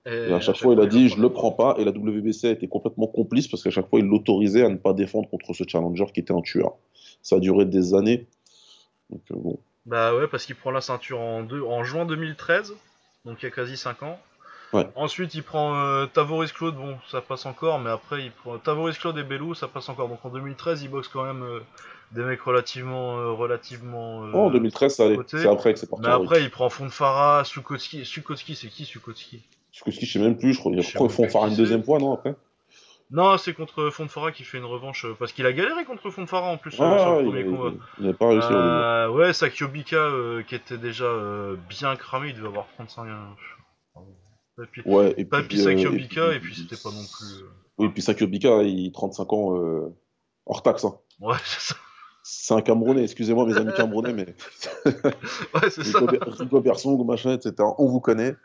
Et 0.07 0.11
à 0.11 0.29
Et 0.29 0.33
à 0.33 0.41
chaque 0.41 0.57
fois, 0.57 0.75
il 0.75 0.81
a 0.81 0.87
dit, 0.87 1.09
je 1.09 1.21
le 1.21 1.31
prends 1.31 1.53
pas. 1.53 1.77
Et 1.79 1.85
la 1.85 1.91
WBC 1.91 2.49
a 2.49 2.51
été 2.51 2.69
complètement 2.69 3.07
complice 3.07 3.49
parce 3.49 3.63
qu'à 3.63 3.71
chaque 3.71 3.89
fois, 3.89 3.99
il 3.99 4.07
l'autorisait 4.07 4.65
à 4.65 4.69
ne 4.69 4.77
pas 4.77 4.93
défendre 4.93 5.29
contre 5.29 5.55
ce 5.55 5.65
challenger 5.67 6.07
qui 6.13 6.21
était 6.21 6.35
un 6.35 6.43
tueur. 6.43 6.75
Ça 7.23 7.37
a 7.37 7.41
duré 7.41 7.65
des 7.65 7.95
années. 7.95 8.27
Donc, 9.11 9.23
euh, 9.31 9.35
bon. 9.37 9.59
Bah 9.87 10.15
ouais, 10.15 10.29
parce 10.29 10.45
qu'il 10.45 10.55
prend 10.55 10.71
la 10.71 10.83
ceinture 10.83 11.19
en, 11.19 11.43
deux, 11.43 11.63
en 11.63 11.83
juin 11.83 12.05
2013, 12.05 12.75
donc 13.25 13.39
il 13.41 13.47
y 13.47 13.49
a 13.49 13.51
quasi 13.51 13.77
5 13.77 14.03
ans. 14.03 14.19
Ouais. 14.75 14.87
Ensuite, 14.97 15.35
il 15.35 15.43
prend 15.43 15.77
euh, 15.77 16.05
Tavoris 16.05 16.53
Claude, 16.53 16.77
bon, 16.77 16.99
ça 17.11 17.23
passe 17.23 17.47
encore, 17.47 17.79
mais 17.79 17.89
après, 17.89 18.25
il 18.25 18.31
prend 18.31 18.59
Tavoris 18.59 18.99
Claude 18.99 19.17
et 19.17 19.23
Bellou, 19.23 19.55
ça 19.55 19.67
passe 19.67 19.89
encore. 19.89 20.09
Donc 20.09 20.23
en 20.27 20.29
2013, 20.29 20.83
il 20.83 20.91
boxe 20.91 21.09
quand 21.09 21.25
même 21.25 21.43
euh, 21.43 21.61
des 22.13 22.23
mecs 22.23 22.41
relativement, 22.43 23.19
euh, 23.19 23.33
relativement 23.33 24.21
Oh, 24.33 24.37
en 24.45 24.49
euh, 24.49 24.53
2013, 24.53 24.95
ça 24.95 25.05
allait. 25.05 25.17
cotés. 25.17 25.39
C'est 25.39 25.49
après 25.49 25.75
que 25.75 25.79
c'est 25.81 25.87
Mais 25.93 26.03
parti 26.03 26.09
vrille. 26.11 26.25
après, 26.25 26.43
il 26.43 26.51
prend 26.51 26.69
Fondfara, 26.71 27.45
Sukotski. 27.45 28.05
Sukotski, 28.05 28.55
c'est 28.57 28.69
qui 28.69 28.85
Sukotski? 28.85 29.43
Skuski, 29.73 30.07
je 30.07 30.13
sais 30.13 30.19
même 30.19 30.37
plus. 30.39 30.55
Je 30.55 30.59
crois, 30.61 30.73
Je 30.77 30.95
crois 30.95 31.09
qui 31.09 31.51
une 31.51 31.57
deuxième 31.57 31.85
fois, 31.85 31.99
non, 31.99 32.15
après? 32.15 32.35
Non, 33.11 33.39
c'est 33.39 33.55
contre 33.55 33.89
Fondfara 33.89 34.33
qui 34.33 34.45
fait 34.45 34.59
une 34.59 34.67
revanche, 34.67 35.07
euh, 35.07 35.15
parce 35.19 35.33
qu'il 35.33 35.47
a 35.47 35.53
galéré 35.53 35.87
contre 35.87 36.11
Fondfara 36.11 36.51
en 36.51 36.59
plus 36.59 36.73
euh, 36.75 36.77
sur 36.77 36.85
le 36.85 36.91
Ah, 36.91 37.21
il 37.21 37.25
premier 37.27 37.45
combat. 37.45 37.73
n'avait 37.99 38.13
pas 38.13 38.29
réussi. 38.29 38.49
Euh, 38.53 39.09
ouais, 39.09 39.33
Sakyobika 39.33 39.97
euh, 39.97 40.43
qui 40.43 40.55
était 40.55 40.77
déjà 40.77 41.05
euh, 41.07 41.57
bien 41.71 41.97
cramé, 41.97 42.29
il 42.31 42.35
devait 42.35 42.49
avoir 42.49 42.67
35 42.77 43.03
ans. 43.05 43.37
Et 44.63 44.67
puis, 44.71 44.83
Ouais, 44.85 45.15
et 45.17 45.25
pas 45.25 45.39
puis 45.41 45.49
puis, 45.49 45.61
euh, 45.61 45.71
et 45.71 45.77
Sakyobika, 45.77 46.33
et 46.35 46.41
puis 46.41 46.51
puis, 46.53 46.63
c'était 46.69 46.83
pas 46.83 46.91
non 46.91 47.01
plus. 47.03 47.43
euh, 47.43 47.49
oui, 47.79 47.89
puis 47.91 48.03
Sakio 48.03 48.27
Bika, 48.27 48.63
il 48.65 48.91
35 48.93 49.33
ans 49.33 49.57
euh, 49.57 49.95
hors 50.47 50.63
taxe. 50.63 50.85
hein. 50.85 50.99
Ouais, 51.21 51.37
c'est 51.45 51.61
ça. 51.73 51.77
C'est 52.23 52.55
un 52.55 52.61
Camerounais, 52.61 53.05
excusez-moi 53.05 53.47
mes 53.47 53.57
amis 53.57 53.73
Camerounais, 53.77 54.13
mais. 54.13 54.35
ouais, 54.85 55.71
c'est 55.71 55.85
ça. 55.85 56.01
Rico 56.01 56.61
Persson, 56.61 57.05
machin, 57.05 57.33
etc. 57.33 57.55
On 57.79 57.87
vous 57.87 58.01
connaît. 58.01 58.37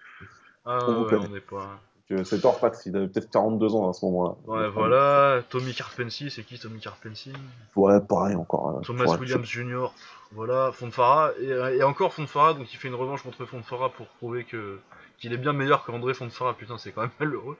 Ah, 0.65 0.79
on 0.87 0.93
vous 0.93 1.05
connaît. 1.05 1.27
On 1.29 1.35
est 1.35 1.41
pas. 1.41 1.79
C'est 2.25 2.45
hors 2.45 2.59
taxe, 2.59 2.85
il 2.85 2.95
avait 2.95 3.07
peut-être 3.07 3.29
42 3.31 3.75
ans 3.75 3.89
à 3.89 3.93
ce 3.93 4.05
moment-là. 4.05 4.35
Ouais, 4.45 4.69
voilà. 4.69 5.41
Tommy 5.49 5.73
Carpency, 5.73 6.29
c'est 6.29 6.43
qui 6.43 6.59
Tommy 6.59 6.79
Carpency 6.79 7.33
Ouais, 7.75 7.99
pareil 8.01 8.35
encore. 8.35 8.69
Hein. 8.69 8.81
Thomas 8.83 9.17
Williams 9.17 9.45
Jr. 9.45 9.87
Voilà, 10.31 10.71
Fonfara. 10.73 11.31
Et, 11.39 11.77
et 11.77 11.83
encore 11.83 12.13
Fonfara, 12.13 12.53
donc 12.53 12.71
il 12.71 12.77
fait 12.77 12.87
une 12.87 12.95
revanche 12.95 13.23
contre 13.23 13.45
Fonfara 13.45 13.89
pour 13.89 14.07
prouver 14.07 14.43
que 14.43 14.79
qu'il 15.17 15.33
est 15.33 15.37
bien 15.37 15.53
meilleur 15.53 15.85
qu'André 15.85 16.13
Fonfara. 16.13 16.53
Putain, 16.53 16.77
c'est 16.77 16.91
quand 16.91 17.01
même 17.01 17.11
malheureux. 17.19 17.57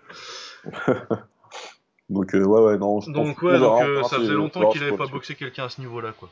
donc, 2.10 2.36
euh, 2.36 2.44
ouais, 2.44 2.62
ouais, 2.62 2.78
non. 2.78 3.00
Je 3.00 3.12
donc, 3.12 3.42
ouais, 3.42 3.60
donc 3.60 3.82
euh, 3.82 4.04
ça 4.04 4.18
faisait 4.18 4.34
longtemps 4.34 4.70
qu'il 4.70 4.82
n'avait 4.82 4.98
pas 4.98 5.08
boxé 5.08 5.36
quelqu'un 5.36 5.66
à 5.66 5.70
ce 5.70 5.80
niveau-là, 5.82 6.12
quoi. 6.18 6.30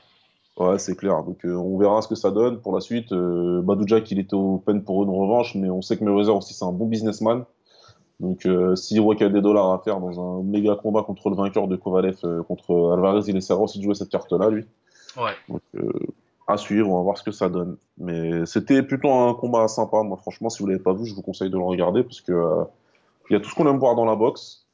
Ouais, 0.57 0.77
c'est 0.77 0.95
clair. 0.95 1.23
Donc, 1.23 1.45
euh, 1.45 1.53
on 1.53 1.77
verra 1.77 2.01
ce 2.01 2.07
que 2.07 2.15
ça 2.15 2.29
donne 2.29 2.59
pour 2.59 2.75
la 2.75 2.81
suite. 2.81 3.11
Euh, 3.13 3.63
Jack, 3.85 4.11
il 4.11 4.19
était 4.19 4.35
open 4.35 4.83
pour 4.83 5.03
une 5.03 5.09
revanche, 5.09 5.55
mais 5.55 5.69
on 5.69 5.81
sait 5.81 5.97
que 5.97 6.03
Mayweather 6.03 6.35
aussi, 6.35 6.53
c'est 6.53 6.65
un 6.65 6.73
bon 6.73 6.85
businessman. 6.85 7.45
Donc, 8.19 8.47
s'il 8.75 9.01
voit 9.01 9.15
qu'il 9.15 9.25
y 9.25 9.29
a 9.29 9.33
des 9.33 9.41
dollars 9.41 9.71
à 9.71 9.79
faire 9.79 9.99
dans 9.99 10.19
un 10.21 10.43
méga 10.43 10.75
combat 10.75 11.01
contre 11.01 11.31
le 11.31 11.35
vainqueur 11.35 11.67
de 11.67 11.75
Kovalev, 11.75 12.19
contre 12.47 12.93
Alvarez, 12.93 13.21
il 13.27 13.35
essaiera 13.35 13.59
aussi 13.59 13.79
de 13.79 13.83
jouer 13.83 13.95
cette 13.95 14.09
carte-là, 14.09 14.51
lui. 14.51 14.63
Ouais. 15.17 15.31
Donc, 15.49 15.61
à 16.47 16.57
suivre, 16.57 16.87
on 16.87 16.97
va 16.97 17.01
voir 17.01 17.17
ce 17.17 17.23
que 17.23 17.31
ça 17.31 17.49
donne. 17.49 17.77
Mais 17.97 18.45
c'était 18.45 18.83
plutôt 18.83 19.11
un 19.11 19.33
combat 19.33 19.67
sympa. 19.67 20.03
Moi, 20.03 20.17
franchement, 20.17 20.49
si 20.49 20.61
vous 20.61 20.69
l'avez 20.69 20.83
pas 20.83 20.93
vu, 20.93 21.07
je 21.07 21.15
vous 21.15 21.23
conseille 21.23 21.49
de 21.49 21.57
le 21.57 21.63
regarder 21.63 22.03
parce 22.03 22.21
que 22.21 22.33
il 23.31 23.33
y 23.33 23.35
a 23.35 23.39
tout 23.39 23.49
ce 23.49 23.55
qu'on 23.55 23.67
aime 23.67 23.79
voir 23.79 23.95
dans 23.95 24.05
la 24.05 24.15
boxe. 24.15 24.67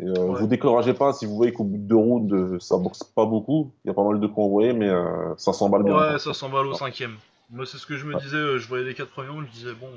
Et, 0.00 0.04
euh, 0.06 0.12
Ouais. 0.26 0.40
Vous 0.40 0.46
découragez 0.46 0.94
pas 0.94 1.12
si 1.12 1.26
vous 1.26 1.36
voyez 1.36 1.52
qu'au 1.52 1.64
bout 1.64 1.76
de 1.76 1.82
deux 1.82 1.96
rounds, 1.96 2.32
euh, 2.34 2.58
ça 2.60 2.76
boxe 2.78 3.04
pas 3.04 3.26
beaucoup. 3.26 3.72
Il 3.84 3.88
y 3.88 3.90
a 3.90 3.94
pas 3.94 4.04
mal 4.04 4.20
de 4.20 4.26
coups 4.26 4.46
envoyés, 4.46 4.72
mais 4.72 4.88
euh, 4.88 5.34
ça 5.36 5.52
s'emballe 5.52 5.82
bien. 5.82 5.96
Ouais, 6.12 6.18
ça 6.18 6.32
s'emballe 6.32 6.66
au 6.66 6.74
cinquième. 6.74 7.16
Moi, 7.50 7.66
c'est 7.66 7.76
ce 7.76 7.86
que 7.86 7.96
je 7.96 8.06
me 8.06 8.14
Ouais. 8.14 8.20
disais. 8.20 8.36
euh, 8.36 8.58
Je 8.58 8.66
voyais 8.68 8.84
les 8.84 8.94
quatre 8.94 9.10
premiers 9.10 9.28
rounds, 9.28 9.46
je 9.48 9.52
disais 9.58 9.74
bon, 9.74 9.90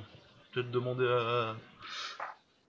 peut-être 0.54 0.70
demander 0.72 1.06
à, 1.08 1.56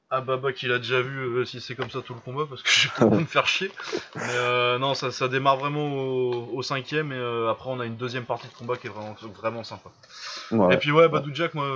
à 0.09 0.21
Baba 0.21 0.53
qu'il 0.53 0.71
a 0.71 0.79
déjà 0.79 1.01
vu 1.01 1.19
euh, 1.19 1.45
si 1.45 1.61
c'est 1.61 1.75
comme 1.75 1.91
ça 1.91 2.01
tout 2.01 2.15
le 2.15 2.21
combat 2.21 2.45
parce 2.49 2.63
que 2.63 2.69
pas 2.99 3.07
envie 3.07 3.17
de 3.17 3.21
me 3.23 3.27
faire 3.27 3.47
chier. 3.47 3.71
Mais 4.15 4.23
euh, 4.35 4.79
non, 4.79 4.95
ça, 4.95 5.11
ça 5.11 5.27
démarre 5.27 5.57
vraiment 5.57 5.85
au, 5.93 6.49
au 6.55 6.63
cinquième 6.63 7.11
et 7.13 7.17
euh, 7.17 7.51
après 7.51 7.71
on 7.71 7.81
a 7.81 7.87
une 7.87 7.97
deuxième 7.97 8.25
partie 8.25 8.47
de 8.47 8.53
combat 8.53 8.77
qui 8.77 8.87
est 8.87 8.91
vraiment, 8.91 9.17
vraiment 9.35 9.65
sympa. 9.65 9.91
Ouais. 10.53 10.75
Et 10.75 10.79
puis 10.79 10.93
ouais, 10.93 11.09
Badou 11.09 11.35
Jack, 11.35 11.55
moi 11.55 11.67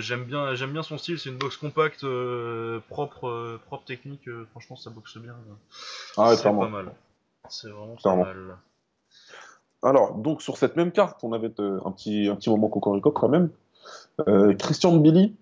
j'aime 0.00 0.24
bien, 0.24 0.54
j'aime 0.54 0.72
bien 0.72 0.82
son 0.82 0.98
style. 0.98 1.18
C'est 1.18 1.30
une 1.30 1.38
boxe 1.38 1.56
compacte, 1.56 2.04
propre, 2.90 3.58
propre 3.66 3.84
technique. 3.86 4.28
franchement, 4.50 4.76
ça 4.76 4.90
boxe 4.90 5.16
bien. 5.16 5.34
Ah 6.18 6.28
ouais, 6.30 6.36
c'est 6.36 6.42
pas 6.42 6.52
mal. 6.52 6.92
C'est 7.48 7.70
vraiment 7.70 7.96
Clairement. 7.96 8.24
pas 8.24 8.34
mal. 8.34 8.56
Alors, 9.82 10.14
donc 10.14 10.42
sur 10.42 10.58
cette 10.58 10.76
même 10.76 10.92
carte, 10.92 11.20
on 11.22 11.32
avait 11.32 11.46
un 11.46 11.90
petit, 11.92 12.28
un 12.28 12.34
petit 12.36 12.50
moment 12.50 12.68
cocorico 12.68 13.10
quand 13.12 13.28
même. 13.30 13.48
Christian 14.58 14.94
Billy, 14.96 15.34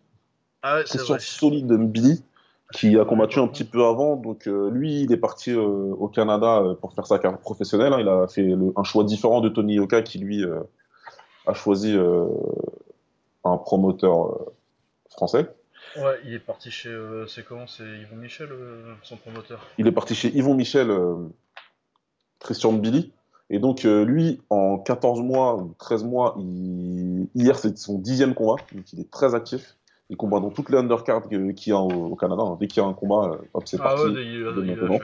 Ah 0.63 0.77
ouais, 0.77 0.83
c'est 0.87 0.99
Christian 0.99 1.15
vrai. 1.15 1.21
Solide 1.25 1.73
Billy, 1.73 2.23
qui 2.73 2.99
a 2.99 3.05
combattu 3.05 3.39
un 3.39 3.47
petit 3.49 3.65
peu 3.65 3.85
avant. 3.85 4.17
Donc 4.17 4.47
euh, 4.49 4.71
lui, 4.71 5.03
il 5.03 5.13
est 5.13 5.17
parti 5.17 5.51
euh, 5.53 5.61
au 5.63 6.09
Canada 6.09 6.61
euh, 6.63 6.75
pour 6.75 6.93
faire 6.95 7.07
sa 7.07 7.19
carrière 7.19 7.39
professionnelle. 7.41 7.93
hein. 7.93 8.01
Il 8.01 8.09
a 8.09 8.27
fait 8.29 8.43
le- 8.43 8.73
un 8.77 8.83
choix 8.85 9.05
différent 9.05 9.41
de 9.41 9.49
Tony 9.49 9.75
Yoka, 9.75 10.03
qui 10.03 10.19
lui 10.19 10.45
a 11.47 11.55
choisi 11.55 11.97
un 13.45 13.57
promoteur 13.59 14.39
français. 15.11 15.47
Ouais, 15.97 16.19
il 16.25 16.35
est 16.35 16.41
parti 16.41 16.71
chez. 16.71 16.93
c'est 17.29 17.45
comment 17.45 17.67
C'est 17.67 17.85
Yvon 17.85 18.17
Michel, 18.17 18.49
son 19.03 19.17
promoteur? 19.17 19.61
Il 19.79 19.87
est 19.87 19.93
parti 19.93 20.15
chez 20.15 20.37
Yvon 20.37 20.55
Michel, 20.55 20.91
Christian 22.41 22.73
Billy. 22.73 23.13
Et 23.49 23.61
donc, 23.61 23.85
lui, 23.85 24.41
en 24.51 24.79
14 24.79 25.21
mois 25.23 25.57
ou 25.57 25.73
13 25.79 26.03
mois, 26.03 26.35
il- 26.39 27.29
hier, 27.37 27.57
c'est 27.59 27.79
son 27.79 27.99
dixième 27.99 28.35
combat. 28.35 28.57
Donc, 28.75 28.93
il 28.93 29.01
est 29.01 29.11
très 29.11 29.35
actif. 29.37 29.77
Il 30.09 30.17
combat 30.17 30.39
dans 30.41 30.51
toutes 30.51 30.71
les 30.71 30.79
undercards 30.79 31.29
qu'il 31.29 31.55
y 31.67 31.73
a 31.73 31.79
au, 31.79 32.15
Canada. 32.15 32.43
hein. 32.43 32.57
Dès 32.61 32.69
qu'il 32.69 32.83
y 32.83 32.87
a 32.87 32.89
un 32.89 32.93
combat, 32.93 33.31
euh, 33.33 33.37
hop, 33.55 33.65
c'est 33.67 33.79
Ah 33.81 33.85
parti. 33.85 34.05
ouais, 34.05 34.11
de. 34.13 34.99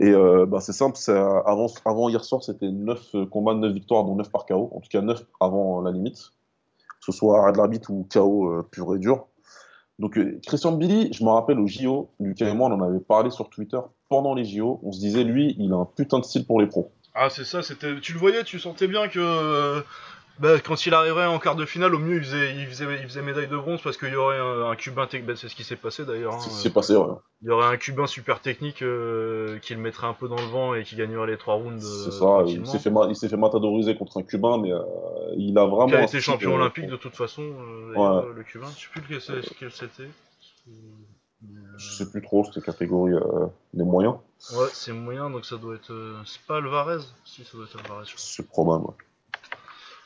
Et 0.00 0.10
euh, 0.10 0.44
bah, 0.44 0.60
c'est 0.60 0.72
simple, 0.72 0.98
euh, 1.08 1.40
avant, 1.46 1.66
avant 1.84 2.08
hier 2.08 2.24
soir, 2.24 2.42
c'était 2.42 2.68
9 2.70 3.28
combats, 3.30 3.54
9 3.54 3.72
victoires, 3.72 4.04
dont 4.04 4.16
9 4.16 4.30
par 4.30 4.44
KO. 4.44 4.70
En 4.74 4.80
tout 4.80 4.88
cas, 4.90 5.00
9 5.00 5.22
avant 5.40 5.80
la 5.80 5.90
limite. 5.92 6.32
Que 7.00 7.12
ce 7.12 7.12
soit 7.12 7.40
arrêt 7.40 7.52
de 7.52 7.58
l'arbitre 7.58 7.90
ou 7.90 8.06
KO 8.12 8.50
euh, 8.50 8.62
pur 8.70 8.94
et 8.94 8.98
dur. 8.98 9.26
Donc, 10.00 10.18
euh, 10.18 10.40
Christian 10.44 10.72
Billy, 10.72 11.12
je 11.12 11.22
me 11.24 11.30
rappelle 11.30 11.60
au 11.60 11.66
JO, 11.68 12.10
Lucas 12.18 12.48
et 12.48 12.54
moi, 12.54 12.68
on 12.68 12.72
en 12.74 12.82
avait 12.82 12.98
parlé 12.98 13.30
sur 13.30 13.48
Twitter 13.48 13.78
pendant 14.08 14.34
les 14.34 14.44
JO. 14.44 14.80
On 14.82 14.90
se 14.90 14.98
disait, 14.98 15.22
lui, 15.22 15.54
il 15.58 15.72
a 15.72 15.76
un 15.76 15.84
putain 15.84 16.18
de 16.18 16.24
style 16.24 16.44
pour 16.44 16.60
les 16.60 16.66
pros. 16.66 16.90
Ah, 17.14 17.30
c'est 17.30 17.44
ça, 17.44 17.62
c'était. 17.62 18.00
Tu 18.00 18.12
le 18.12 18.18
voyais, 18.18 18.42
tu 18.42 18.58
sentais 18.58 18.88
bien 18.88 19.06
que. 19.08 19.82
Euh, 20.42 20.56
bah, 20.56 20.60
quand 20.60 20.86
il 20.86 20.94
arriverait 20.94 21.26
en 21.26 21.38
quart 21.38 21.56
de 21.56 21.64
finale, 21.64 21.94
au 21.94 21.98
mieux 21.98 22.16
il 22.16 22.24
faisait, 22.24 22.54
il 22.56 22.66
faisait, 22.66 22.86
il 23.00 23.04
faisait 23.04 23.22
médaille 23.22 23.48
de 23.48 23.56
bronze 23.56 23.80
parce 23.82 23.96
qu'il 23.96 24.08
y 24.10 24.16
aurait 24.16 24.38
un, 24.38 24.70
un 24.70 24.76
Cubain. 24.76 25.06
bah, 25.24 25.34
c'est 25.36 25.48
ce 25.48 25.54
qui 25.54 25.64
s'est 25.64 25.76
passé 25.76 26.04
d'ailleurs. 26.04 26.34
hein, 26.34 26.38
C'est 26.40 26.50
ce 26.50 26.54
qui 26.54 26.60
euh, 26.60 26.62
s'est 26.68 26.72
passé, 26.72 26.96
ouais. 26.96 27.14
Il 27.42 27.48
y 27.48 27.50
aurait 27.50 27.66
un 27.66 27.76
Cubain 27.76 28.06
super 28.06 28.40
technique 28.40 28.82
euh, 28.82 29.58
qui 29.60 29.74
le 29.74 29.80
mettrait 29.80 30.06
un 30.06 30.14
peu 30.14 30.28
dans 30.28 30.36
le 30.36 30.46
vent 30.46 30.74
et 30.74 30.82
qui 30.82 30.96
gagnerait 30.96 31.26
les 31.26 31.36
trois 31.36 31.54
rounds. 31.54 31.84
euh, 31.84 32.04
C'est 32.04 32.10
ça, 32.10 32.24
il 32.46 32.62
tranquillement. 32.62 32.66
s'est 32.66 32.78
fait, 32.78 32.90
ma- 32.90 33.06
il 33.06 33.16
fait 33.28 33.36
matadoriser 33.36 33.96
contre 33.96 34.18
un 34.18 34.22
Cubain, 34.22 34.58
mais 34.58 34.72
euh, 34.72 34.80
il 35.36 35.56
a 35.58 35.66
vraiment. 35.66 35.86
Qui 35.88 35.94
a 35.96 36.02
été 36.04 36.20
champion 36.20 36.52
euh, 36.52 36.56
olympique 36.56 36.86
de 36.86 36.96
toute 36.96 37.14
façon, 37.16 37.42
euh, 37.42 37.92
Ouais. 37.94 38.26
euh, 38.28 38.32
le 38.34 38.42
Cubain. 38.42 38.68
Je 38.76 38.82
sais 38.82 38.88
plus 38.90 39.00
lequel 39.02 39.42
quel 39.58 39.70
c'était. 39.70 40.02
Euh, 40.68 40.76
Je 41.76 41.92
sais 41.92 42.10
plus 42.10 42.22
trop, 42.22 42.44
c'était 42.44 42.64
catégorie 42.64 43.12
euh, 43.12 43.46
des 43.74 43.84
moyens. 43.84 44.14
Ouais, 44.54 44.68
c'est 44.72 44.92
moyen, 44.92 45.30
donc 45.30 45.44
ça 45.44 45.56
doit 45.56 45.74
être. 45.74 45.92
euh, 45.92 46.16
C'est 46.24 46.40
pas 46.42 46.56
Alvarez 46.56 47.00
Si, 47.24 47.44
ça 47.44 47.56
doit 47.56 47.66
être 47.66 47.78
Alvarez. 47.84 48.06
C'est 48.16 48.48
probable. 48.48 48.84
ouais. 48.84 48.94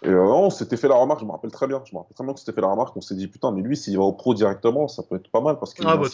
Et 0.03 0.09
euh, 0.09 0.23
on 0.23 0.51
s'était 0.51 0.77
fait 0.77 0.89
la 0.89 0.95
remarque, 0.95 1.21
je 1.21 1.25
me 1.25 1.33
rappelle 1.33 1.51
très 1.51 1.67
bien. 1.67 1.83
Je 1.85 1.93
me 1.93 1.99
rappelle 1.99 2.15
très 2.15 2.25
bien 2.25 2.33
qu'on 2.33 2.39
s'était 2.39 2.53
fait 2.53 2.61
la 2.61 2.69
remarque. 2.69 2.97
On 2.97 3.01
s'est 3.01 3.17
dit, 3.17 3.27
putain, 3.27 3.51
mais 3.51 3.63
lui, 3.63 3.77
s'il 3.77 3.97
va 3.97 4.05
au 4.05 4.13
pro 4.13 4.35
directement, 4.35 4.87
ça 4.87 5.03
peut 5.03 5.17
être 5.17 5.31
pas 5.31 5.41
mal 5.41 5.59
parce 5.59 5.75
qu'il 5.75 5.85
Ah, 5.87 5.97
bah, 5.97 6.07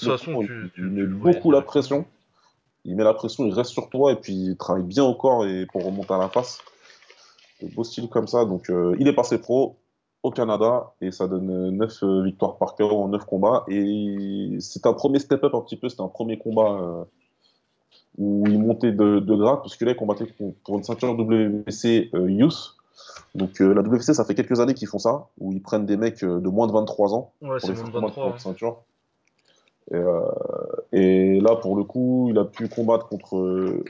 il, 0.42 0.70
il 0.78 0.84
met 0.84 1.06
beaucoup 1.06 1.50
la 1.50 1.60
pression. 1.60 2.06
Il 2.86 2.96
met 2.96 3.04
la 3.04 3.14
pression, 3.14 3.44
il 3.46 3.52
reste 3.52 3.70
sur 3.70 3.88
toi 3.88 4.12
et 4.12 4.16
puis 4.16 4.32
il 4.32 4.56
travaille 4.56 4.82
bien 4.82 5.04
au 5.04 5.14
corps 5.14 5.46
et 5.46 5.66
pour 5.66 5.84
remonter 5.84 6.12
à 6.14 6.18
la 6.18 6.28
face. 6.28 6.58
Beau 7.74 7.84
style 7.84 8.08
comme 8.08 8.26
ça. 8.26 8.44
Donc, 8.44 8.68
euh, 8.68 8.94
il 8.98 9.08
est 9.08 9.14
passé 9.14 9.38
pro 9.38 9.76
au 10.22 10.30
Canada 10.30 10.92
et 11.00 11.10
ça 11.10 11.26
donne 11.28 11.70
9 11.70 12.04
victoires 12.24 12.56
par 12.56 12.74
KO 12.74 12.90
en 12.90 13.08
9 13.08 13.24
combats. 13.26 13.64
Et 13.68 14.56
c'est 14.60 14.86
un 14.86 14.92
premier 14.94 15.18
step-up 15.18 15.54
un 15.54 15.60
petit 15.60 15.76
peu. 15.76 15.88
C'était 15.88 16.02
un 16.02 16.08
premier 16.08 16.38
combat 16.38 16.78
euh, 16.80 17.04
où 18.18 18.44
il 18.46 18.58
montait 18.58 18.92
de, 18.92 19.18
de 19.18 19.34
grade 19.34 19.58
parce 19.58 19.76
que 19.76 19.84
là, 19.84 19.92
il 19.92 19.96
combattait 19.96 20.26
pour, 20.26 20.54
pour 20.64 20.76
une 20.76 20.84
ceinture 20.84 21.12
WBC 21.18 22.10
euh, 22.14 22.30
Youth. 22.30 22.76
Donc, 23.34 23.60
euh, 23.60 23.72
la 23.74 23.80
WBC, 23.82 24.14
ça 24.14 24.24
fait 24.24 24.34
quelques 24.34 24.60
années 24.60 24.74
qu'ils 24.74 24.88
font 24.88 24.98
ça, 24.98 25.26
où 25.38 25.52
ils 25.52 25.62
prennent 25.62 25.86
des 25.86 25.96
mecs 25.96 26.22
euh, 26.22 26.40
de 26.40 26.48
moins 26.48 26.66
de 26.66 26.72
23 26.72 27.14
ans 27.14 27.32
Ouais, 27.40 27.48
pour 27.48 27.60
c'est 27.60 27.68
les 27.68 27.74
moins 27.74 27.84
faire 27.84 27.86
de 27.86 27.92
combattre 27.92 28.14
23. 28.16 28.22
pour 28.22 28.32
hein. 28.32 28.34
une 28.34 28.40
ceinture. 28.40 28.82
Et, 29.90 29.96
euh, 29.96 30.20
et 30.92 31.40
là, 31.40 31.56
pour 31.56 31.76
le 31.76 31.84
coup, 31.84 32.28
il 32.30 32.38
a 32.38 32.44
pu 32.44 32.68
combattre 32.68 33.08
contre 33.08 33.82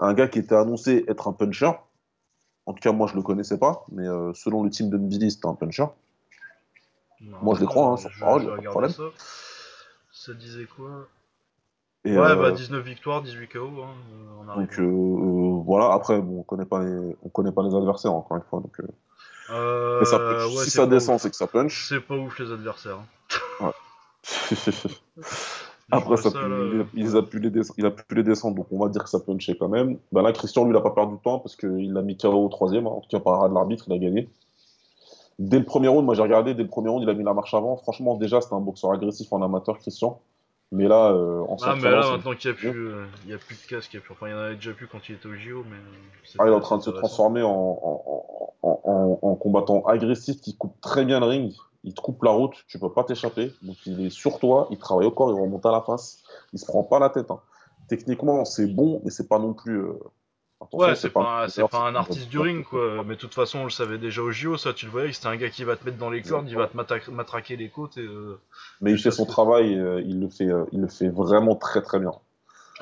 un 0.00 0.14
gars 0.14 0.28
qui 0.28 0.38
était 0.38 0.54
annoncé 0.54 1.04
être 1.08 1.28
un 1.28 1.32
puncher. 1.32 1.70
En 2.66 2.72
tout 2.72 2.80
cas, 2.80 2.92
moi, 2.92 3.06
je 3.06 3.14
le 3.14 3.22
connaissais 3.22 3.58
pas, 3.58 3.84
mais 3.92 4.06
euh, 4.06 4.32
selon 4.34 4.62
le 4.62 4.70
team 4.70 4.88
de 4.90 4.96
Billy, 4.96 5.30
c'était 5.30 5.46
un 5.46 5.54
puncher. 5.54 5.86
Non, 7.20 7.36
Moi, 7.42 7.54
je 7.54 7.60
les 7.60 7.66
crois, 7.66 7.88
hein, 7.88 7.96
sur 7.96 8.10
je, 8.10 8.20
parole, 8.20 8.46
pas 8.46 8.56
de 8.56 8.66
problème. 8.68 8.90
ça. 8.90 9.02
Ça 10.12 10.32
disait 10.32 10.64
quoi? 10.64 11.06
Et, 12.06 12.12
Ouais, 12.18 12.18
euh, 12.18 12.36
bah 12.36 12.50
19 12.50 12.84
victoires, 12.84 13.22
18 13.22 13.48
KO. 13.48 13.58
Hein, 13.60 13.88
euh, 14.12 14.52
on 14.56 14.60
donc 14.60 14.78
euh, 14.78 14.82
euh, 14.82 15.62
voilà. 15.64 15.92
Après, 15.94 16.20
bon, 16.20 16.40
on 16.40 16.42
connaît 16.42 16.66
pas 16.66 16.82
les, 16.84 17.16
on 17.22 17.28
connaît 17.30 17.52
pas 17.52 17.62
les 17.62 17.74
adversaires 17.74 18.12
encore 18.12 18.36
une 18.36 18.42
fois. 18.42 18.60
Donc, 18.60 18.78
euh, 18.80 18.86
Euh, 19.50 19.98
mais 20.00 20.06
ça 20.06 20.18
punch. 20.18 20.42
ouais, 20.56 20.64
si 20.64 20.70
ça 20.70 20.86
descend, 20.86 21.18
c'est 21.18 21.30
que 21.30 21.36
ça 21.36 21.46
punch. 21.46 21.86
C'est 21.88 22.00
pas 22.00 22.14
ouf 22.16 22.38
les 22.38 22.50
adversaires. 22.52 22.98
hein. 23.60 23.70
Je 24.24 24.54
Après, 25.90 26.16
ça 26.16 26.30
ça, 26.30 26.30
pu- 26.30 26.36
là, 26.38 26.46
il, 26.48 26.52
a, 26.52 26.56
euh, 26.56 26.84
il 26.94 27.08
ouais. 27.10 27.16
a 27.18 27.22
pu 27.22 27.38
les 27.40 27.50
descendre, 27.50 27.74
il 27.78 27.86
a 27.86 27.90
pu 27.90 28.14
les 28.14 28.22
descendre, 28.22 28.56
donc 28.56 28.66
on 28.70 28.78
va 28.82 28.88
dire 28.88 29.04
que 29.04 29.10
ça 29.10 29.20
punchait 29.20 29.54
quand 29.56 29.68
même. 29.68 29.98
Bah 30.12 30.22
là, 30.22 30.32
Christian, 30.32 30.64
lui, 30.64 30.72
il 30.72 30.76
a 30.76 30.80
pas 30.80 30.90
perdu 30.90 31.14
de 31.16 31.20
temps 31.20 31.38
parce 31.38 31.56
qu'il 31.56 31.92
l'a 31.92 32.00
mis 32.02 32.16
KO 32.16 32.28
au 32.32 32.48
troisième, 32.48 32.86
hein. 32.86 32.90
en 32.90 33.00
tout 33.00 33.08
cas 33.10 33.20
par 33.20 33.48
de 33.48 33.54
l'arbitre, 33.54 33.84
il 33.88 33.92
a 33.92 33.98
gagné. 33.98 34.28
Dès 35.38 35.58
le 35.58 35.64
premier 35.64 35.88
round, 35.88 36.04
moi 36.06 36.14
j'ai 36.14 36.22
regardé, 36.22 36.54
dès 36.54 36.62
le 36.62 36.68
premier 36.68 36.88
round, 36.88 37.02
il 37.02 37.08
a 37.10 37.14
mis 37.14 37.22
la 37.24 37.34
marche 37.34 37.52
avant. 37.54 37.76
Franchement, 37.76 38.16
déjà, 38.16 38.40
c'était 38.40 38.54
un 38.54 38.60
boxeur 38.60 38.92
agressif 38.92 39.30
en 39.32 39.42
amateur, 39.42 39.78
Christian. 39.78 40.20
Mais 40.74 40.88
là, 40.88 41.12
euh, 41.12 41.40
en 41.48 41.56
Ah, 41.62 41.74
mais 41.76 41.90
là, 41.90 42.10
maintenant 42.16 42.34
qu'il 42.34 42.50
n'y 42.50 42.56
a, 42.56 42.60
plus, 42.60 42.88
euh, 42.88 43.06
il 43.24 43.30
y 43.30 43.34
a 43.34 43.38
plus 43.38 43.54
de 43.54 43.66
casque, 43.68 43.92
il 43.92 43.96
y 43.96 43.98
a 43.98 44.02
plus... 44.02 44.12
enfin, 44.12 44.28
il 44.28 44.30
y 44.32 44.34
en 44.34 44.38
avait 44.38 44.54
déjà 44.56 44.72
plus 44.72 44.86
quand 44.86 45.08
il 45.08 45.14
était 45.14 45.26
au 45.26 45.34
JO, 45.34 45.64
mais. 45.64 45.76
euh, 45.76 46.38
ah, 46.38 46.44
il 46.46 46.50
est 46.50 46.54
en 46.54 46.60
train 46.60 46.78
de 46.78 46.82
se 46.82 46.90
transformer 46.90 47.42
en, 47.42 47.50
en, 47.50 48.02
en, 48.62 48.80
en- 48.84 49.18
en 49.22 49.34
combattant 49.36 49.82
agressif 49.86 50.40
qui 50.40 50.56
coupe 50.56 50.80
très 50.80 51.04
bien 51.04 51.20
le 51.20 51.26
ring. 51.26 51.52
Il 51.84 51.94
te 51.94 52.00
coupe 52.00 52.22
la 52.22 52.30
route, 52.30 52.54
tu 52.66 52.78
peux 52.78 52.92
pas 52.92 53.04
t'échapper. 53.04 53.52
Donc 53.62 53.76
il 53.86 54.06
est 54.06 54.10
sur 54.10 54.38
toi, 54.38 54.68
il 54.70 54.78
travaille 54.78 55.06
au 55.06 55.10
corps, 55.10 55.30
il 55.30 55.40
remonte 55.40 55.64
à 55.66 55.70
la 55.72 55.82
face. 55.82 56.22
Il 56.52 56.58
se 56.58 56.64
prend 56.66 56.82
pas 56.82 56.98
la 56.98 57.10
tête. 57.10 57.30
hein. 57.30 57.40
Techniquement, 57.88 58.44
c'est 58.46 58.66
bon, 58.66 59.00
mais 59.04 59.10
c'est 59.10 59.28
pas 59.28 59.38
non 59.38 59.52
plus. 59.52 59.78
euh, 59.78 59.98
attention, 60.64 60.78
Ouais, 60.90 60.94
c'est 60.96 61.10
pas, 61.10 61.48
c'est 61.48 61.68
pas 61.68 61.78
un 61.88 61.94
artiste 61.94 62.28
du 62.28 62.38
ring, 62.38 62.64
quoi. 62.64 63.02
Mais 63.04 63.14
de 63.14 63.20
toute 63.20 63.34
façon, 63.34 63.60
on 63.60 63.64
le 63.64 63.70
savait 63.70 63.98
déjà 63.98 64.22
au 64.22 64.30
JO, 64.30 64.56
ça, 64.56 64.72
tu 64.72 64.86
le 64.86 64.90
voyais, 64.92 65.12
c'était 65.12 65.28
un 65.28 65.36
gars 65.36 65.48
qui 65.50 65.64
va 65.64 65.76
te 65.76 65.84
mettre 65.84 65.98
dans 65.98 66.10
les 66.10 66.22
cordes, 66.22 66.48
il 66.48 66.56
va 66.56 66.66
te 66.66 66.76
matra- 66.76 67.10
matraquer 67.10 67.56
les 67.56 67.68
côtes 67.68 67.96
et. 67.96 68.02
euh, 68.02 68.38
Mais 68.80 68.92
il 68.92 68.98
fait 68.98 69.10
son 69.10 69.26
travail, 69.26 69.78
euh, 69.78 70.00
il, 70.00 70.20
le 70.20 70.28
fait, 70.28 70.48
euh, 70.48 70.64
il 70.72 70.80
le 70.80 70.88
fait 70.88 71.08
vraiment 71.08 71.54
très 71.56 71.82
très 71.82 71.98
bien. 72.00 72.12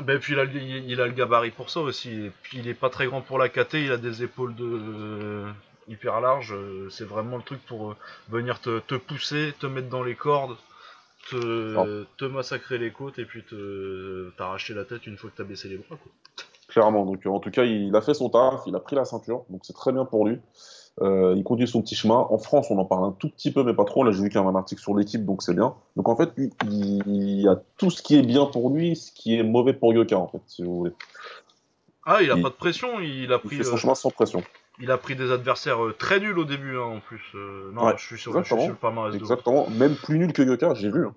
Et 0.08 0.18
puis 0.18 0.32
il 0.34 0.38
a, 0.38 0.44
le- 0.44 0.54
il, 0.54 0.90
il 0.90 1.00
a 1.00 1.06
le 1.06 1.12
gabarit 1.12 1.50
pour 1.50 1.70
ça 1.70 1.80
aussi. 1.80 2.10
Et 2.26 2.32
puis 2.42 2.58
il 2.58 2.68
est 2.68 2.74
pas 2.74 2.90
très 2.90 3.06
grand 3.06 3.20
pour 3.20 3.38
la 3.38 3.48
KT, 3.48 3.74
il 3.84 3.92
a 3.92 3.96
des 3.96 4.22
épaules 4.22 4.54
de 4.54 5.44
hyper 5.88 6.20
larges. 6.20 6.54
C'est 6.90 7.04
vraiment 7.04 7.36
le 7.36 7.42
truc 7.42 7.60
pour 7.66 7.94
venir 8.28 8.60
te, 8.60 8.78
te 8.80 8.94
pousser, 8.94 9.54
te 9.60 9.66
mettre 9.66 9.88
dans 9.88 10.02
les 10.02 10.14
cordes, 10.14 10.56
te, 11.30 12.04
te 12.18 12.24
massacrer 12.26 12.78
les 12.78 12.92
côtes 12.92 13.18
et 13.20 13.24
puis 13.26 13.42
te 13.44 14.30
t'arracher 14.38 14.74
la 14.74 14.84
tête 14.84 15.06
une 15.06 15.18
fois 15.18 15.30
que 15.30 15.36
t'as 15.38 15.44
baissé 15.44 15.68
les 15.68 15.78
bras. 15.78 15.96
Quoi. 15.96 16.12
Clairement. 16.72 17.04
Donc, 17.04 17.24
euh, 17.26 17.30
en 17.30 17.38
tout 17.40 17.50
cas, 17.50 17.64
il 17.64 17.94
a 17.94 18.00
fait 18.00 18.14
son 18.14 18.28
taf, 18.28 18.62
il 18.66 18.74
a 18.74 18.80
pris 18.80 18.96
la 18.96 19.04
ceinture, 19.04 19.44
donc 19.50 19.60
c'est 19.64 19.72
très 19.74 19.92
bien 19.92 20.04
pour 20.04 20.26
lui. 20.26 20.40
Euh, 21.00 21.32
il 21.36 21.42
conduit 21.44 21.66
son 21.66 21.80
petit 21.80 21.94
chemin. 21.94 22.26
En 22.28 22.36
France, 22.36 22.66
on 22.70 22.78
en 22.78 22.84
parle 22.84 23.04
un 23.04 23.12
tout 23.12 23.30
petit 23.30 23.50
peu, 23.50 23.62
mais 23.64 23.72
pas 23.72 23.84
trop. 23.84 24.04
Là, 24.04 24.12
j'ai 24.12 24.22
vu 24.22 24.28
qu'il 24.28 24.36
y 24.38 24.40
avait 24.42 24.50
un 24.50 24.54
article 24.56 24.82
sur 24.82 24.94
l'équipe, 24.94 25.24
donc 25.24 25.42
c'est 25.42 25.54
bien. 25.54 25.74
Donc, 25.96 26.08
en 26.08 26.16
fait, 26.16 26.30
lui, 26.36 26.50
il 26.66 27.40
y 27.40 27.48
a 27.48 27.58
tout 27.78 27.90
ce 27.90 28.02
qui 28.02 28.16
est 28.18 28.22
bien 28.22 28.44
pour 28.46 28.68
lui, 28.70 28.94
ce 28.96 29.10
qui 29.12 29.38
est 29.38 29.42
mauvais 29.42 29.72
pour 29.72 29.92
Yoka, 29.94 30.18
en 30.18 30.28
fait, 30.28 30.42
si 30.46 30.62
vous 30.62 30.76
voulez. 30.78 30.92
Ah, 32.04 32.18
il 32.20 32.30
a 32.30 32.34
Il, 32.36 32.42
pas 32.42 32.50
de 32.50 32.54
pression, 32.54 33.00
il 33.00 33.32
a 33.32 33.36
il 33.36 33.46
pris, 33.46 33.56
fait 33.56 33.64
son 33.64 33.74
euh, 33.74 33.76
chemin 33.78 33.94
sans 33.94 34.10
pression. 34.10 34.42
il 34.80 34.90
a 34.90 34.98
pris 34.98 35.14
des 35.16 35.30
adversaires 35.30 35.78
très 35.98 36.18
nuls 36.20 36.38
au 36.38 36.44
début 36.44 36.76
hein, 36.76 36.96
en 36.96 37.00
plus. 37.00 37.22
Euh, 37.36 37.70
non, 37.72 37.86
Ouais, 37.86 37.94
je 37.96 38.04
suis 38.04 38.18
sur, 38.18 38.32
je 38.36 38.42
suis 38.44 38.58
sur 38.60 38.68
le 38.68 38.74
palmarès. 38.74 39.14
Exactement. 39.14 39.68
Même 39.70 39.94
plus 39.94 40.18
nul 40.18 40.32
que 40.32 40.42
Yoka, 40.42 40.74
j'ai 40.74 40.90
vu. 40.90 41.06
hein. 41.06 41.14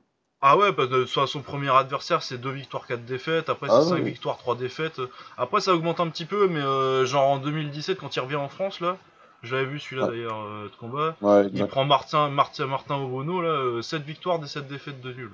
Ah 0.47 0.57
ouais, 0.57 0.71
parce 0.73 0.89
que 0.89 1.05
soit 1.07 1.25
son 1.25 1.41
premier 1.41 1.69
adversaire 1.75 2.21
c'est 2.21 2.37
2 2.37 2.51
victoires 2.51 2.85
4 2.85 3.03
défaites, 3.03 3.49
après 3.49 3.67
c'est 3.67 3.75
Ah 3.75 3.81
5 3.81 3.95
oui, 3.95 4.03
victoires 4.03 4.37
3 4.37 4.55
défaites. 4.55 5.01
Après 5.37 5.59
ça 5.59 5.73
augmente 5.73 5.99
un 5.99 6.07
petit 6.07 6.25
peu, 6.25 6.47
mais 6.47 6.59
euh, 6.59 7.03
genre 7.05 7.27
en 7.29 7.37
2017 7.39 7.97
quand 7.97 8.15
il 8.15 8.19
revient 8.19 8.35
en 8.35 8.47
France 8.47 8.79
là, 8.79 8.97
j'avais 9.41 9.65
vu 9.65 9.79
celui-là 9.79 10.05
ouais, 10.05 10.11
d'ailleurs 10.11 10.39
euh, 10.43 10.65
de 10.65 10.75
combat, 10.79 11.15
ouais, 11.21 11.45
il 11.45 11.53
exact. 11.53 11.71
prend 11.71 11.85
Martin, 11.85 12.29
Martin, 12.29 12.67
Martin 12.67 12.95
Obono 12.95 13.41
là, 13.41 13.49
euh, 13.49 13.81
7 13.81 14.03
victoires 14.03 14.37
des 14.37 14.45
7 14.47 14.67
défaites 14.67 15.01
de 15.01 15.13
nul. 15.13 15.31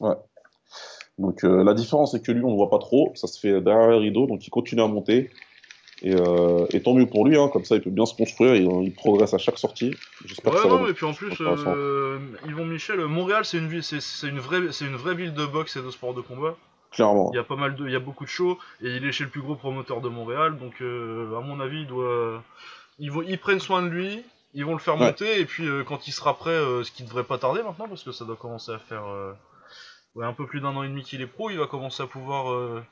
Ouais. 0.00 0.16
Donc, 1.18 1.44
euh, 1.44 1.62
la 1.62 1.74
différence, 1.74 2.12
c'est 2.12 2.22
que 2.22 2.32
lui, 2.32 2.42
on 2.44 2.50
ne 2.50 2.56
voit 2.56 2.70
pas 2.70 2.78
trop. 2.78 3.12
Ça 3.14 3.26
se 3.26 3.38
fait 3.38 3.60
derrière 3.60 3.88
les 3.90 3.98
rideaux, 3.98 4.26
donc 4.26 4.46
il 4.46 4.50
continue 4.50 4.82
à 4.82 4.86
monter. 4.86 5.30
Et, 6.04 6.14
euh, 6.14 6.66
et 6.70 6.82
tant 6.82 6.94
mieux 6.94 7.06
pour 7.06 7.24
lui, 7.26 7.38
hein, 7.38 7.48
comme 7.52 7.64
ça, 7.64 7.76
il 7.76 7.80
peut 7.80 7.90
bien 7.90 8.06
se 8.06 8.14
construire. 8.14 8.56
Il, 8.56 8.68
il 8.84 8.92
progresse 8.92 9.34
à 9.34 9.38
chaque 9.38 9.58
sortie. 9.58 9.94
J'espère 10.24 10.52
que 10.52 10.56
Ouais 10.56 10.62
ça 10.62 10.68
va 10.68 10.88
et 10.88 10.92
puis 10.94 11.06
en 11.06 11.14
plus 11.14 11.32
euh, 11.40 12.18
Yvon 12.46 12.66
Michel, 12.66 12.98
euh, 13.00 13.06
Montréal 13.06 13.44
c'est 13.44 13.58
une 13.58 13.68
ville, 13.68 13.84
c'est 13.84 14.00
c'est 14.00 14.26
une 14.28 14.40
vraie, 14.40 14.72
c'est 14.72 14.84
une 14.84 14.96
vraie 14.96 15.14
ville 15.14 15.32
de 15.32 15.46
boxe 15.46 15.76
et 15.76 15.82
de 15.82 15.90
sport 15.90 16.12
de 16.14 16.20
combat. 16.20 16.56
Il 16.58 16.94
y 16.94 16.96
Clairement. 16.96 17.32
a 17.38 17.44
pas 17.44 17.56
mal 17.56 17.76
de, 17.76 17.86
il 17.86 17.92
y 17.92 17.96
a 17.96 18.00
beaucoup 18.00 18.24
de 18.24 18.28
shows 18.28 18.58
et 18.82 18.96
il 18.96 19.06
est 19.06 19.12
chez 19.12 19.24
le 19.24 19.30
plus 19.30 19.40
gros 19.40 19.54
promoteur 19.54 20.00
de 20.00 20.08
Montréal, 20.08 20.58
donc 20.58 20.74
euh, 20.82 21.36
à 21.38 21.40
mon 21.40 21.60
avis 21.60 21.82
il 21.82 21.86
doit, 21.86 22.42
ils 22.98 23.10
vont, 23.10 23.22
ils 23.22 23.38
prennent 23.38 23.60
soin 23.60 23.80
de 23.82 23.88
lui, 23.88 24.22
ils 24.54 24.64
vont 24.66 24.72
le 24.72 24.78
faire 24.78 24.96
monter 24.96 25.40
et 25.40 25.44
puis 25.46 25.64
quand 25.86 26.06
il 26.08 26.12
sera 26.12 26.36
prêt, 26.36 26.58
ce 26.82 26.90
qui 26.90 27.04
devrait 27.04 27.24
pas 27.24 27.38
tarder 27.38 27.62
maintenant 27.62 27.88
parce 27.88 28.02
que 28.02 28.12
ça 28.12 28.24
doit 28.24 28.36
commencer 28.36 28.72
à 28.72 28.78
faire 28.78 29.04
un 30.20 30.32
peu 30.34 30.46
plus 30.46 30.60
d'un 30.60 30.76
an 30.76 30.82
et 30.82 30.88
demi 30.88 31.02
qu'il 31.02 31.22
est 31.22 31.26
pro, 31.26 31.48
il 31.48 31.58
va 31.58 31.66
commencer 31.66 32.02
à 32.02 32.06
pouvoir 32.06 32.82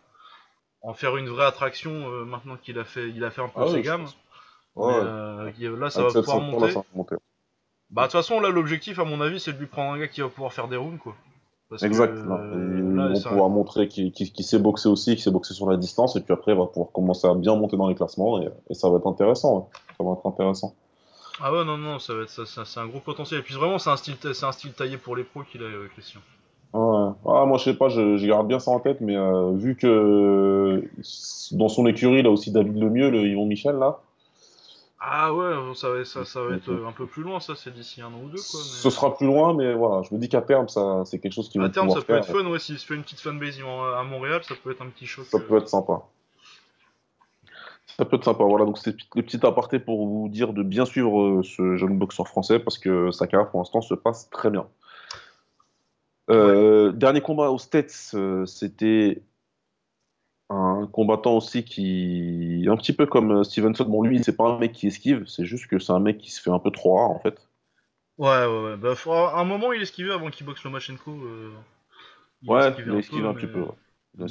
en 0.83 0.95
faire 0.95 1.17
une 1.17 1.29
vraie 1.29 1.45
attraction 1.47 1.91
euh, 2.11 2.25
maintenant 2.25 2.57
qu'il 2.57 2.79
a 2.79 2.85
fait, 2.85 3.09
il 3.11 3.23
a 3.25 3.31
fait 3.31 3.43
un 3.43 3.49
peu 3.49 3.61
Ah 3.63 3.67
ses 3.69 3.75
oui, 3.75 3.83
gammes, 3.83 4.07
mais 4.77 4.83
Ouais, 4.83 4.93
euh, 4.95 5.77
là 5.79 5.91
ça 5.91 6.01
Avec 6.01 6.15
va 6.15 6.21
pouvoir 6.23 6.41
monter. 6.41 6.75
monter. 6.95 7.17
Bah 7.91 8.03
de 8.03 8.07
toute 8.07 8.13
façon 8.13 8.41
là 8.41 8.49
l'objectif 8.51 8.99
à 8.99 9.05
mon 9.05 9.21
avis 9.21 9.41
c'est 9.41 9.53
de 9.53 9.59
lui 9.59 9.67
prendre 9.67 9.93
un 9.95 9.99
gars 9.99 10.09
qui 10.09 10.21
va 10.21 10.29
pouvoir 10.29 10.53
faire 10.53 10.69
des 10.69 10.77
rounds 10.77 10.99
quoi, 10.99 11.15
parce 11.69 11.83
que 11.83 11.87
Exact. 11.89 12.15
Là, 12.15 12.37
euh, 12.37 12.97
là 12.97 13.31
un... 13.31 13.49
montrer 13.49 13.89
qu'il 13.89 14.45
sait 14.45 14.59
boxer 14.59 14.89
aussi, 14.89 15.15
qu'il 15.17 15.23
sait 15.25 15.31
boxer 15.33 15.55
sur 15.55 15.69
la 15.71 15.77
distance, 15.77 16.17
et 16.17 16.21
puis 16.21 16.33
après, 16.33 16.53
il 16.53 16.59
va 16.59 16.67
pouvoir 16.67 16.93
commencer 16.93 17.27
à 17.27 17.35
bien 17.35 17.57
monter 17.57 17.77
dans 17.77 17.89
les 17.89 17.95
classements, 17.97 18.41
et, 18.41 18.49
et 18.71 18.75
ça 18.75 18.89
va 18.89 18.99
être 18.99 19.07
intéressant. 19.09 19.69
Ça 19.99 20.05
va 20.05 20.13
être 20.13 20.27
intéressant. 20.27 20.75
ah 21.41 21.53
ouais 21.53 21.65
non 21.65 21.77
non 21.77 21.99
ça 21.99 22.15
va 22.15 22.23
être 22.23 22.31
ça, 22.31 22.47
ça- 22.47 22.65
c'est 22.65 22.81
un 22.81 22.87
gros 22.87 23.01
potentiel 23.01 23.41
et 23.41 23.43
puis 23.43 23.55
vraiment 23.55 23.79
c'est 23.79 23.91
un 23.91 23.97
style, 23.97 24.17
c'est 24.21 24.45
un 24.45 24.53
style 24.53 24.73
taillé 24.73 24.97
pour 24.99 25.17
les 25.17 25.25
pros 25.25 25.43
qu'il 25.43 25.63
a 25.63 25.67
euh, 25.67 25.89
Christian. 25.89 26.21
Ouais. 26.73 27.11
Ah, 27.27 27.45
moi, 27.47 27.59
je 27.59 27.65
sais 27.65 27.75
pas, 27.75 27.89
je, 27.89 28.17
je 28.17 28.27
garde 28.27 28.47
bien 28.47 28.61
ça 28.61 28.71
en 28.71 28.79
tête, 28.81 29.01
mais 29.01 29.17
euh, 29.17 29.51
vu 29.57 29.75
que 29.77 30.85
dans 31.53 31.69
son 31.69 31.87
écurie, 31.87 32.21
il 32.21 32.27
a 32.27 32.31
aussi 32.31 32.53
David 32.53 32.77
Lemieux, 32.79 33.11
le 33.11 33.27
Yvon 33.27 33.47
Michel, 33.47 33.77
là. 33.77 33.99
Ah 35.01 35.33
ouais, 35.35 35.53
ça 35.75 35.89
va, 35.89 36.05
ça, 36.05 36.25
ça 36.27 36.43
va 36.43 36.55
être 36.55 36.69
euh, 36.71 36.87
un 36.87 36.93
peu 36.93 37.07
plus 37.07 37.23
loin, 37.23 37.41
ça, 37.41 37.55
c'est 37.57 37.73
d'ici 37.73 38.03
un 38.03 38.09
an 38.09 38.21
ou 38.23 38.29
deux, 38.29 38.37
quoi. 38.51 38.61
Mais... 38.63 38.81
Ce 38.83 38.91
sera 38.91 39.17
plus 39.17 39.27
loin, 39.27 39.55
mais 39.55 39.73
voilà, 39.75 40.03
je 40.03 40.15
me 40.15 40.21
dis 40.21 40.29
qu'à 40.29 40.43
terme, 40.43 40.69
ça, 40.69 41.03
c'est 41.07 41.19
quelque 41.19 41.33
chose 41.33 41.49
qu'ils 41.49 41.61
À 41.63 41.65
vont 41.65 41.71
terme, 41.71 41.87
pouvoir 41.87 42.03
ça 42.03 42.07
peut 42.07 42.13
faire. 42.23 42.23
être 42.37 42.45
fun, 42.45 42.51
ouais, 42.51 42.59
s'il 42.59 42.79
se 42.79 42.87
fait 42.87 42.95
une 42.95 43.03
petite 43.03 43.21
fanbase 43.21 43.59
en- 43.63 43.85
à 43.95 44.03
Montréal, 44.05 44.43
ça 44.45 44.55
peut 44.63 44.71
être 44.71 44.83
un 44.83 44.89
petit 44.91 45.07
choc. 45.07 45.25
Ça 45.25 45.39
euh. 45.39 45.41
peut 45.41 45.57
être 45.57 45.69
sympa. 45.69 46.03
Ça 47.97 48.05
peut 48.05 48.17
être 48.17 48.25
sympa. 48.25 48.45
Voilà, 48.45 48.65
donc 48.67 48.79
c'est 48.79 48.95
le 49.17 49.23
petit 49.23 49.45
aparté 49.45 49.79
pour 49.79 50.07
vous 50.07 50.29
dire 50.29 50.53
de 50.53 50.63
bien 50.63 50.85
suivre 50.85 51.21
euh, 51.21 51.43
ce 51.43 51.77
jeune 51.77 51.99
boxeur 51.99 52.29
français 52.29 52.59
parce 52.61 52.79
que 52.79 53.11
sa 53.11 53.27
carrière 53.27 53.51
pour 53.51 53.59
l'instant 53.61 53.81
se 53.81 53.95
passe 53.95 54.29
très 54.31 54.51
bien. 54.51 54.67
Ouais. 56.37 56.37
Euh, 56.37 56.93
dernier 56.93 57.21
combat 57.21 57.51
aux 57.51 57.59
States, 57.59 58.13
euh, 58.15 58.47
c'était 58.47 59.23
un 60.51 60.87
combattant 60.93 61.37
aussi 61.37 61.65
qui, 61.65 62.67
un 62.69 62.77
petit 62.77 62.93
peu 62.93 63.07
comme 63.07 63.31
euh, 63.39 63.43
Stevenson, 63.45 63.85
bon 63.87 64.03
lui, 64.03 64.23
c'est 64.23 64.37
pas 64.37 64.45
un 64.49 64.59
mec 64.59 64.73
qui 64.73 64.87
esquive, 64.89 65.25
c'est 65.27 65.45
juste 65.47 65.67
que 65.67 65.79
c'est 65.79 65.93
un 65.93 66.01
mec 66.01 66.19
qui 66.19 66.31
se 66.31 66.41
fait 66.43 66.51
un 66.51 66.59
peu 66.59 66.71
trop 66.71 66.97
rare 66.97 67.11
en 67.11 67.19
fait. 67.21 67.49
Ouais, 68.19 68.47
ouais, 68.47 68.63
ouais. 68.65 68.77
Bah, 68.77 68.95
à 69.35 69.41
un 69.41 69.45
moment, 69.45 69.73
il 69.73 69.83
esquivait 69.83 70.13
avant 70.13 70.31
qu'il 70.31 70.47
boxe 70.47 70.63
Lomachenko. 70.65 71.11
Euh... 71.11 71.51
Il 72.43 72.51
Ouais, 72.51 72.59
esquivait 72.59 72.91
il 72.91 72.95
a 72.95 72.95
un 72.95 72.99
esquivé 72.99 73.23
peu, 73.23 73.29
un 73.29 73.35
petit 73.35 73.47
peu. 73.47 73.63
ouais. 73.63 73.75
Mais, 74.19 74.27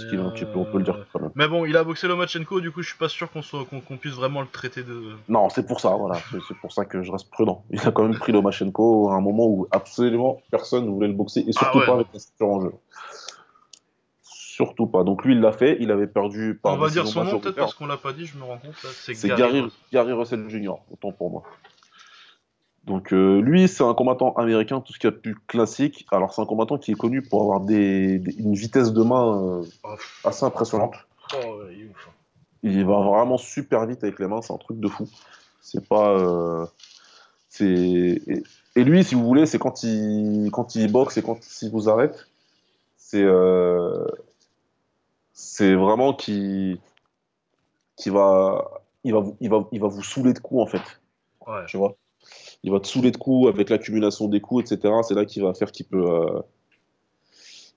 on 0.56 0.66
peut 0.66 0.78
le 0.78 0.84
dire 0.84 0.96
euh... 0.96 1.06
quand 1.12 1.22
même. 1.22 1.32
mais 1.36 1.48
bon, 1.48 1.66
il 1.66 1.76
a 1.78 1.84
boxé 1.84 2.08
Lomachenko, 2.08 2.60
du 2.60 2.72
coup, 2.72 2.82
je 2.82 2.90
suis 2.90 2.98
pas 2.98 3.08
sûr 3.08 3.32
qu'on 3.32 3.42
soit... 3.42 3.66
qu'on 3.66 3.80
qu'on 3.80 3.98
puisse 3.98 4.14
vraiment 4.14 4.42
le 4.42 4.48
traiter 4.48 4.84
de. 4.84 5.14
Non, 5.30 5.50
c'est 5.50 5.66
pour 5.66 5.80
ça, 5.80 5.90
voilà, 5.92 6.20
c'est 6.32 6.40
c'est 6.48 6.58
pour 6.58 6.74
ça 6.74 6.86
que 6.86 7.02
je 7.02 7.12
reste 7.12 7.30
prudent. 7.32 7.64
Il 7.70 7.80
a 7.80 7.92
quand 7.92 8.04
même 8.04 8.18
pris 8.18 8.32
Lomachenko 8.32 9.10
à 9.10 9.16
un 9.16 9.22
moment 9.22 9.48
où 9.48 9.68
absolument 9.72 10.42
personne 10.52 10.86
ne 10.86 10.92
voulait 10.92 11.08
le 11.08 11.14
boxer 11.14 11.42
et 11.42 11.52
Ah 11.56 11.60
surtout 11.60 11.80
ouais, 11.80 11.86
pas 11.86 11.94
avec 11.94 12.08
la 12.14 12.20
ceinture 12.20 12.50
en 12.50 12.62
jeu. 12.62 12.72
Surtout 14.22 14.88
pas. 14.88 15.06
Donc 15.06 15.24
lui, 15.24 15.34
il 15.34 15.40
l'a 15.40 15.54
fait. 15.54 15.78
Il 15.80 15.90
avait 15.90 16.08
perdu 16.08 16.60
On 16.60 16.62
par 16.62 16.78
va 16.78 16.90
dire 16.90 17.08
son 17.08 17.24
nom 17.24 17.40
peut-être 17.40 17.56
parce 17.56 17.74
qu'on 17.74 17.88
l'a 17.88 17.96
pas 17.96 18.12
dit, 18.12 18.26
je 18.26 18.38
me 18.38 18.44
rends 18.44 18.58
compte 18.58 18.84
là. 18.84 18.90
C'est 18.92 19.14
C'est 19.14 19.30
Gary. 19.30 19.64
Gary 19.94 20.12
Russell 20.12 20.50
Jr., 20.50 20.74
autant 20.92 21.14
pour 21.14 21.32
moi. 21.32 21.44
Donc 22.90 23.14
euh, 23.14 23.40
lui, 23.40 23.68
c'est 23.70 23.84
un 23.84 23.94
combattant 23.94 24.34
américain, 24.34 24.82
tout 24.82 24.92
ce 24.92 25.00
qu'il 25.00 25.10
y 25.10 25.14
a 25.14 25.16
de 25.16 25.22
plus 25.22 25.36
classique. 25.48 26.06
Alors 26.12 26.34
c'est 26.34 26.42
un 26.42 26.46
combattant 26.46 26.78
qui 26.78 26.92
est 26.92 26.96
connu 26.96 27.22
pour 27.22 27.44
avoir 27.44 27.62
des, 27.62 28.20
des- 28.20 28.34
une 28.38 28.56
vitesse 28.56 28.92
de 28.92 29.04
main 29.04 29.42
euh, 29.42 29.64
assez 30.26 30.44
impressionnante. 30.44 30.96
Oh, 31.34 31.38
ouais, 31.38 31.76
il 31.76 31.82
est 31.84 31.90
ouf. 31.90 32.08
hein. 32.10 32.12
Il 32.64 32.86
va 32.86 33.00
vraiment 33.00 33.38
super 33.38 33.86
vite 33.86 34.04
avec 34.04 34.20
les 34.20 34.28
mains, 34.28 34.42
c'est 34.42 34.52
un 34.52 34.58
truc 34.58 34.80
de 34.82 34.88
fou. 34.90 35.08
C'est 35.62 35.88
pas... 35.88 36.10
euh, 36.10 36.66
c'est... 37.48 37.66
Et, 37.66 38.44
et 38.76 38.84
lui, 38.84 39.04
si 39.04 39.16
vous 39.16 39.24
voulez, 39.24 39.46
c'est 39.46 39.60
quand 39.60 39.84
il, 39.84 40.50
quand 40.52 40.76
il 40.76 40.92
boxe 40.92 41.16
et 41.18 41.22
quand 41.22 41.38
il 41.62 41.72
vous 41.72 41.88
arrête, 41.90 42.28
c'est 42.98 43.26
c'est 45.34 45.74
vraiment 45.76 46.14
qui 46.14 46.80
qui 47.96 48.10
va 48.10 48.70
il 49.04 49.14
va 49.14 49.20
vous, 49.20 49.38
il 49.40 49.50
va 49.50 49.64
il 49.72 49.80
va 49.80 49.88
vous 49.88 50.04
saouler 50.04 50.34
de 50.34 50.40
coups 50.40 50.62
en 50.62 50.66
fait 50.68 50.82
Ouais. 51.48 51.66
tu 51.68 51.78
vois? 51.78 51.96
Il 52.64 52.72
va 52.72 52.80
te 52.80 52.88
saouler 52.88 53.12
de 53.12 53.18
coups 53.18 53.48
avec 53.50 53.70
l'accumulation 53.70 54.28
des 54.28 54.42
coups 54.42 54.72
etc 54.72 54.94
c'est 55.08 55.14
là 55.16 55.26
qu'il 55.26 55.44
va 55.44 55.54
faire 55.54 55.72
qu'il 55.72 55.86
peut 55.86 56.06
euh, 56.10 56.42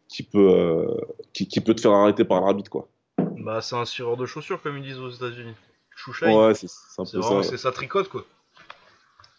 qui 0.09 0.23
peut 0.25 0.51
euh, 0.51 0.97
qui, 1.33 1.47
qui 1.49 1.61
peut 1.61 1.75
te 1.75 1.81
faire 1.81 1.93
arrêter 1.93 2.25
par 2.25 2.41
l'arbitre 2.41 2.71
quoi 2.71 2.89
Bah, 3.17 3.61
c'est 3.63 3.77
un 3.77 3.85
cireur 3.85 4.17
de 4.17 4.27
chaussures, 4.27 4.61
comme 4.63 4.77
ils 4.79 4.83
disent 4.85 4.99
aux 4.99 5.11
États-Unis. 5.11 5.55
Shoeshine. 5.95 6.29
ouais 6.29 6.55
c'est 6.55 6.67
un 6.99 7.05
peu 7.05 7.11
ça 7.11 7.19
vraiment, 7.19 7.43
c'est 7.43 7.57
ça 7.59 7.71
tricote 7.73 8.09
quoi. 8.09 8.25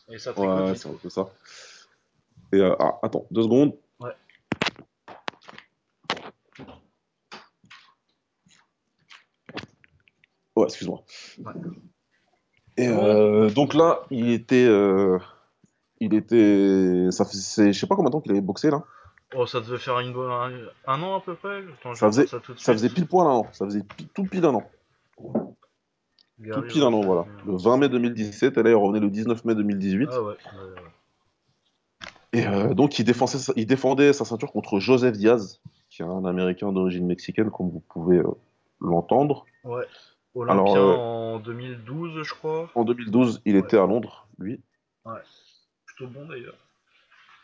Et 0.10 0.18
ça 0.18 0.34
tricote 0.34 0.70
Ouais, 0.70 0.76
c'est 0.76 0.90
un 0.90 0.94
peu 0.94 1.10
ça 1.10 1.30
et 2.54 2.58
euh, 2.58 2.76
ah, 2.80 3.00
attends 3.02 3.26
deux 3.32 3.44
secondes 3.44 3.74
Ouais. 4.00 4.12
ouais 10.56 10.66
excuse-moi 10.66 11.04
Ouais. 11.40 11.54
et 12.78 12.88
euh, 12.88 13.50
donc 13.50 13.74
là 13.74 14.02
il 14.12 14.30
était 14.32 14.66
euh, 14.66 15.18
il 16.06 16.14
était 16.14 17.08
ça 17.12 17.26
faisait 17.26 17.74
je 17.74 17.80
sais 17.80 17.88
pas 17.88 17.96
combien 17.96 18.10
de 18.10 18.14
temps 18.14 18.22
qu'il 18.22 18.32
avait 18.32 18.42
boxé 18.42 18.70
là 18.70 18.84
oh, 19.36 19.46
ça 19.46 19.60
devait 19.62 19.78
faire 19.78 20.00
une 20.00 20.16
un, 20.16 20.52
un 20.88 21.02
an 21.02 21.16
à 21.18 21.22
peu 21.22 21.36
près. 21.36 21.64
Attends, 21.80 21.96
ça 21.96 22.08
faisait 22.08 22.28
ça 22.28 22.74
faisait 22.74 22.90
pile 22.90 23.08
poil 23.08 23.28
un 23.28 23.32
an 23.32 23.48
ça 23.52 23.66
faisait 23.66 23.84
tout 24.14 24.24
pile 24.26 24.46
un 24.46 24.56
an 24.56 24.64
Tout 25.18 26.62
pile 26.64 26.84
un 26.84 26.94
an, 26.94 27.02
voilà. 27.02 27.26
Le 27.46 27.56
20 27.56 27.78
mai 27.78 27.90
2017, 27.90 28.58
et 28.58 28.64
là, 28.64 28.70
il 28.72 28.76
revenait 28.76 29.00
le 29.00 29.10
19 29.10 29.46
mai 29.46 29.56
2018. 29.56 30.10
Ah 30.12 30.22
ouais. 30.22 30.28
ouais, 30.28 30.34
ouais. 30.34 30.82
Et 32.34 32.48
euh, 32.48 32.74
donc, 32.74 32.98
il 33.00 33.06
défendait, 33.06 33.38
sa, 33.38 33.54
il 33.56 33.66
défendait 33.68 34.12
sa 34.12 34.26
ceinture 34.26 34.52
contre 34.52 34.80
Joseph 34.80 35.16
Diaz, 35.16 35.62
qui 35.90 36.02
est 36.02 36.06
un 36.06 36.26
Américain 36.26 36.72
d'origine 36.74 37.06
mexicaine, 37.06 37.50
comme 37.52 37.70
vous 37.70 37.80
pouvez 37.88 38.18
euh, 38.18 38.28
l'entendre. 38.82 39.46
Ouais. 39.64 39.86
Alors, 40.50 40.66
Olympien 40.66 40.82
euh, 40.82 40.96
en 41.36 41.40
2012, 41.40 42.24
je 42.24 42.34
crois. 42.34 42.70
en 42.74 42.84
2012, 42.84 43.42
il 43.46 43.54
Ouais. 43.54 43.60
était 43.62 43.78
à 43.78 43.86
Londres, 43.86 44.28
lui. 44.40 44.60
Ouais. 45.06 45.14
Plutôt 46.08 46.20
bon 46.20 46.28
d'ailleurs. 46.28 46.56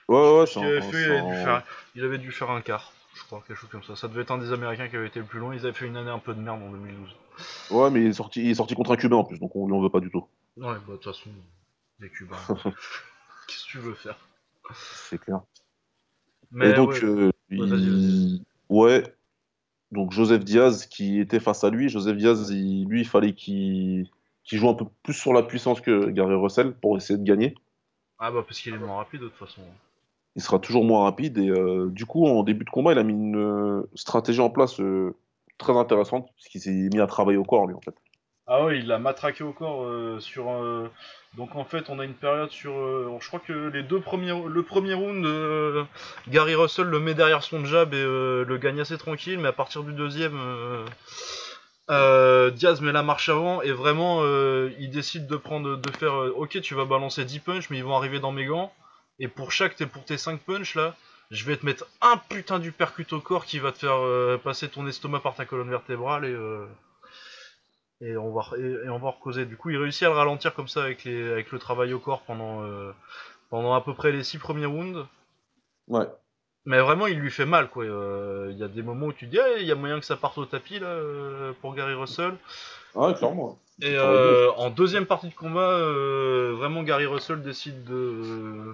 Ouais, 0.08 0.16
ouais, 0.18 0.66
avait 0.66 0.82
fait. 0.92 1.06
Il 1.06 1.12
avait, 1.12 1.22
dû 1.22 1.36
faire, 1.36 1.64
il 1.96 2.04
avait 2.04 2.18
dû 2.18 2.32
faire 2.32 2.50
un 2.50 2.62
quart, 2.62 2.94
je 3.14 3.24
crois, 3.24 3.44
quelque 3.48 3.58
chose 3.58 3.70
comme 3.70 3.84
ça. 3.84 3.96
Ça 3.96 4.08
devait 4.08 4.22
être 4.24 4.32
un 4.32 4.38
des 4.38 4.52
Américains 4.52 4.88
qui 4.88 4.96
avait 4.96 5.08
été 5.08 5.20
le 5.20 5.26
plus 5.26 5.40
loin. 5.40 5.54
Ils 5.54 5.62
avaient 5.62 5.74
fait 5.74 5.86
une 5.86 5.98
année 5.98 6.10
un 6.10 6.20
peu 6.20 6.34
de 6.34 6.40
merde 6.40 6.62
en 6.64 6.72
2012. 6.72 7.16
Ouais, 7.72 7.92
mais 7.92 8.02
il 8.02 8.08
est, 8.08 8.14
sorti, 8.14 8.42
il 8.42 8.50
est 8.50 8.56
sorti 8.56 8.74
contre 8.76 8.92
un 8.92 8.96
Cubain 8.96 9.18
en 9.18 9.24
plus, 9.24 9.40
donc 9.40 9.56
on 9.56 9.68
lui 9.68 9.74
en 9.74 9.82
veut 9.82 9.90
pas 9.90 10.00
du 10.00 10.10
tout. 10.10 10.26
Ouais, 10.58 10.74
bah 10.74 10.80
de 10.88 10.94
toute 10.94 11.04
façon, 11.06 11.30
les 12.00 12.10
Cubains. 12.10 12.36
Qu'est-ce 13.48 13.66
que 13.66 13.70
tu 13.70 13.78
veux 13.78 13.94
faire? 13.94 14.18
C'est 14.74 15.20
clair. 15.20 15.42
Et 16.44 16.48
Mais 16.52 16.74
donc, 16.74 16.90
ouais. 16.90 17.04
euh, 17.04 17.32
Ouais, 18.70 19.04
il... 19.04 19.14
donc 19.92 20.12
Joseph 20.12 20.44
Diaz 20.44 20.88
qui 20.88 21.20
était 21.20 21.40
face 21.40 21.64
à 21.64 21.70
lui. 21.70 21.90
Joseph 21.90 22.18
Diaz, 22.18 22.50
il- 22.50 22.88
lui, 22.88 23.02
il 23.02 23.08
fallait 23.08 23.34
qu'il 23.34 24.10
qu'il 24.44 24.58
joue 24.58 24.70
un 24.70 24.74
peu 24.74 24.86
plus 25.04 25.14
sur 25.14 25.32
la 25.32 25.44
puissance 25.44 25.80
que 25.80 26.10
Gary 26.10 26.34
Russell 26.34 26.74
pour 26.74 26.98
essayer 26.98 27.20
de 27.20 27.24
gagner. 27.24 27.56
Ah 28.20 28.32
bah 28.32 28.44
parce 28.46 28.60
qu'il 28.60 28.74
est 28.74 28.78
moins 28.78 28.98
rapide 28.98 29.22
de 29.22 29.28
toute 29.30 29.38
façon. 29.38 29.62
Il 30.36 30.42
sera 30.42 30.60
toujours 30.60 30.84
moins 30.84 31.04
rapide 31.04 31.38
et 31.38 31.50
euh, 31.50 31.88
du 31.90 32.06
coup, 32.06 32.28
en 32.28 32.44
début 32.44 32.66
de 32.66 32.70
combat, 32.70 32.92
il 32.92 33.00
a 33.00 33.04
mis 33.04 33.14
une 33.14 33.38
euh, 33.38 33.90
stratégie 33.96 34.42
en 34.42 34.50
place 34.50 34.80
euh, 34.80 35.16
très 35.58 35.76
intéressante 35.76 36.30
puisqu'il 36.36 36.60
s'est 36.62 36.90
mis 36.94 37.00
à 37.00 37.08
travailler 37.08 37.38
au 37.38 37.46
corps, 37.46 37.66
lui, 37.66 37.76
en 37.76 37.82
fait. 37.82 37.96
Ah 38.46 38.66
ouais, 38.66 38.80
il 38.80 38.88
l'a 38.88 39.00
matraqué 39.00 39.44
au 39.44 39.54
corps 39.54 39.86
sur. 40.20 40.46
Donc 41.38 41.56
en 41.56 41.66
fait, 41.66 41.88
on 41.92 42.00
a 42.00 42.04
une 42.04 42.16
période 42.16 42.50
sur. 42.50 42.72
Je 42.74 43.28
crois 43.28 43.40
que 43.40 43.54
les 43.54 43.84
deux 43.84 44.00
premiers, 44.00 44.34
le 44.48 44.64
premier 44.64 44.96
round, 44.96 45.24
Gary 46.28 46.56
Russell 46.56 46.88
le 46.88 47.00
met 47.00 47.14
derrière 47.14 47.44
son 47.44 47.64
jab 47.64 47.94
et 47.94 48.04
le 48.04 48.58
gagne 48.60 48.80
assez 48.80 48.98
tranquille, 48.98 49.38
mais 49.38 49.50
à 49.50 49.54
partir 49.54 49.84
du 49.84 49.94
deuxième, 49.94 50.40
euh, 51.90 52.52
Diaz 52.52 52.82
met 52.82 52.92
la 52.92 53.04
marche 53.04 53.30
avant 53.30 53.62
et 53.62 53.72
vraiment, 53.72 54.20
euh, 54.24 54.72
il 54.80 54.90
décide 54.92 55.28
de 55.28 55.38
prendre, 55.38 55.76
de 55.78 55.92
faire. 55.92 56.14
euh, 56.14 56.34
ok, 56.36 56.62
tu 56.62 56.76
vas 56.76 56.86
balancer 56.86 57.26
10 57.26 57.40
punches, 57.40 57.70
mais 57.70 57.78
ils 57.78 57.84
vont 57.84 57.96
arriver 57.96 58.20
dans 58.20 58.32
mes 58.32 58.46
gants. 58.46 58.74
Et 59.20 59.28
pour 59.28 59.52
chaque, 59.52 59.76
t'es 59.76 59.86
pour 59.86 60.06
tes 60.06 60.18
5 60.18 60.42
punches 60.42 60.76
là, 60.76 60.96
je 61.32 61.46
vais 61.46 61.58
te 61.58 61.66
mettre 61.66 61.86
un 62.02 62.18
putain 62.18 62.60
du 62.60 62.72
percute 62.72 63.14
au 63.14 63.20
corps 63.22 63.46
qui 63.46 63.60
va 63.60 63.72
te 63.72 63.80
faire 63.80 64.40
passer 64.42 64.70
ton 64.70 64.88
estomac 64.88 65.20
par 65.20 65.36
ta 65.36 65.46
colonne 65.46 65.70
vertébrale 65.70 66.26
et. 66.26 66.36
et 68.02 68.18
on 68.18 68.32
va 68.34 68.44
et, 68.58 68.86
et 68.86 68.90
on 68.90 69.00
va 69.00 69.10
recauser. 69.12 69.46
Du 69.46 69.58
coup, 69.58 69.70
il 69.70 69.78
réussit 69.78 70.04
à 70.04 70.10
le 70.10 70.16
ralentir 70.16 70.54
comme 70.54 70.68
ça 70.68 70.84
avec 70.84 71.06
avec 71.06 71.52
le 71.52 71.60
travail 71.60 71.94
au 71.94 72.00
corps 72.00 72.22
pendant 72.22 72.64
pendant 73.50 73.74
à 73.74 73.82
peu 73.82 73.94
près 73.94 74.12
les 74.12 74.24
six 74.24 74.38
premiers 74.38 74.66
rounds. 74.66 75.06
Ouais. 75.88 76.08
Mais 76.66 76.80
vraiment, 76.80 77.08
il 77.08 77.18
lui 77.20 77.32
fait 77.32 77.46
mal 77.46 77.70
quoi. 77.70 77.84
Euh, 77.86 78.50
Il 78.52 78.58
y 78.58 78.64
a 78.64 78.68
des 78.68 78.84
moments 78.84 79.08
où 79.08 79.14
tu 79.14 79.26
dis, 79.28 79.40
il 79.60 79.66
y 79.66 79.72
a 79.72 79.76
moyen 79.76 80.00
que 80.00 80.06
ça 80.06 80.18
parte 80.18 80.38
au 80.38 80.46
tapis 80.46 80.80
là 80.80 80.88
euh, 80.88 81.54
pour 81.62 81.74
Gary 81.76 81.94
Russell. 81.94 82.34
Ouais, 82.96 83.14
clairement. 83.14 83.60
Et 83.82 83.96
euh, 83.96 84.52
en 84.58 84.70
deuxième 84.70 85.06
partie 85.06 85.30
de 85.30 85.34
combat, 85.36 85.62
euh, 85.72 86.54
vraiment 86.58 86.84
Gary 86.84 87.06
Russell 87.06 87.42
décide 87.42 87.84
de 87.86 87.94
euh, 87.96 88.74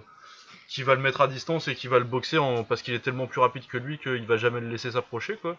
qu'il 0.67 0.83
va 0.83 0.95
le 0.95 1.01
mettre 1.01 1.21
à 1.21 1.27
distance 1.27 1.67
et 1.67 1.75
qu'il 1.75 1.89
va 1.91 1.99
le 1.99 2.05
boxer 2.05 2.37
en... 2.39 2.63
parce 2.63 2.81
qu'il 2.81 2.93
est 2.95 2.99
tellement 2.99 3.27
plus 3.27 3.39
rapide 3.39 3.67
que 3.67 3.77
lui 3.77 3.99
qu'il 3.99 4.25
va 4.25 4.37
jamais 4.37 4.59
le 4.61 4.69
laisser 4.69 4.91
s'approcher 4.91 5.35
quoi. 5.37 5.57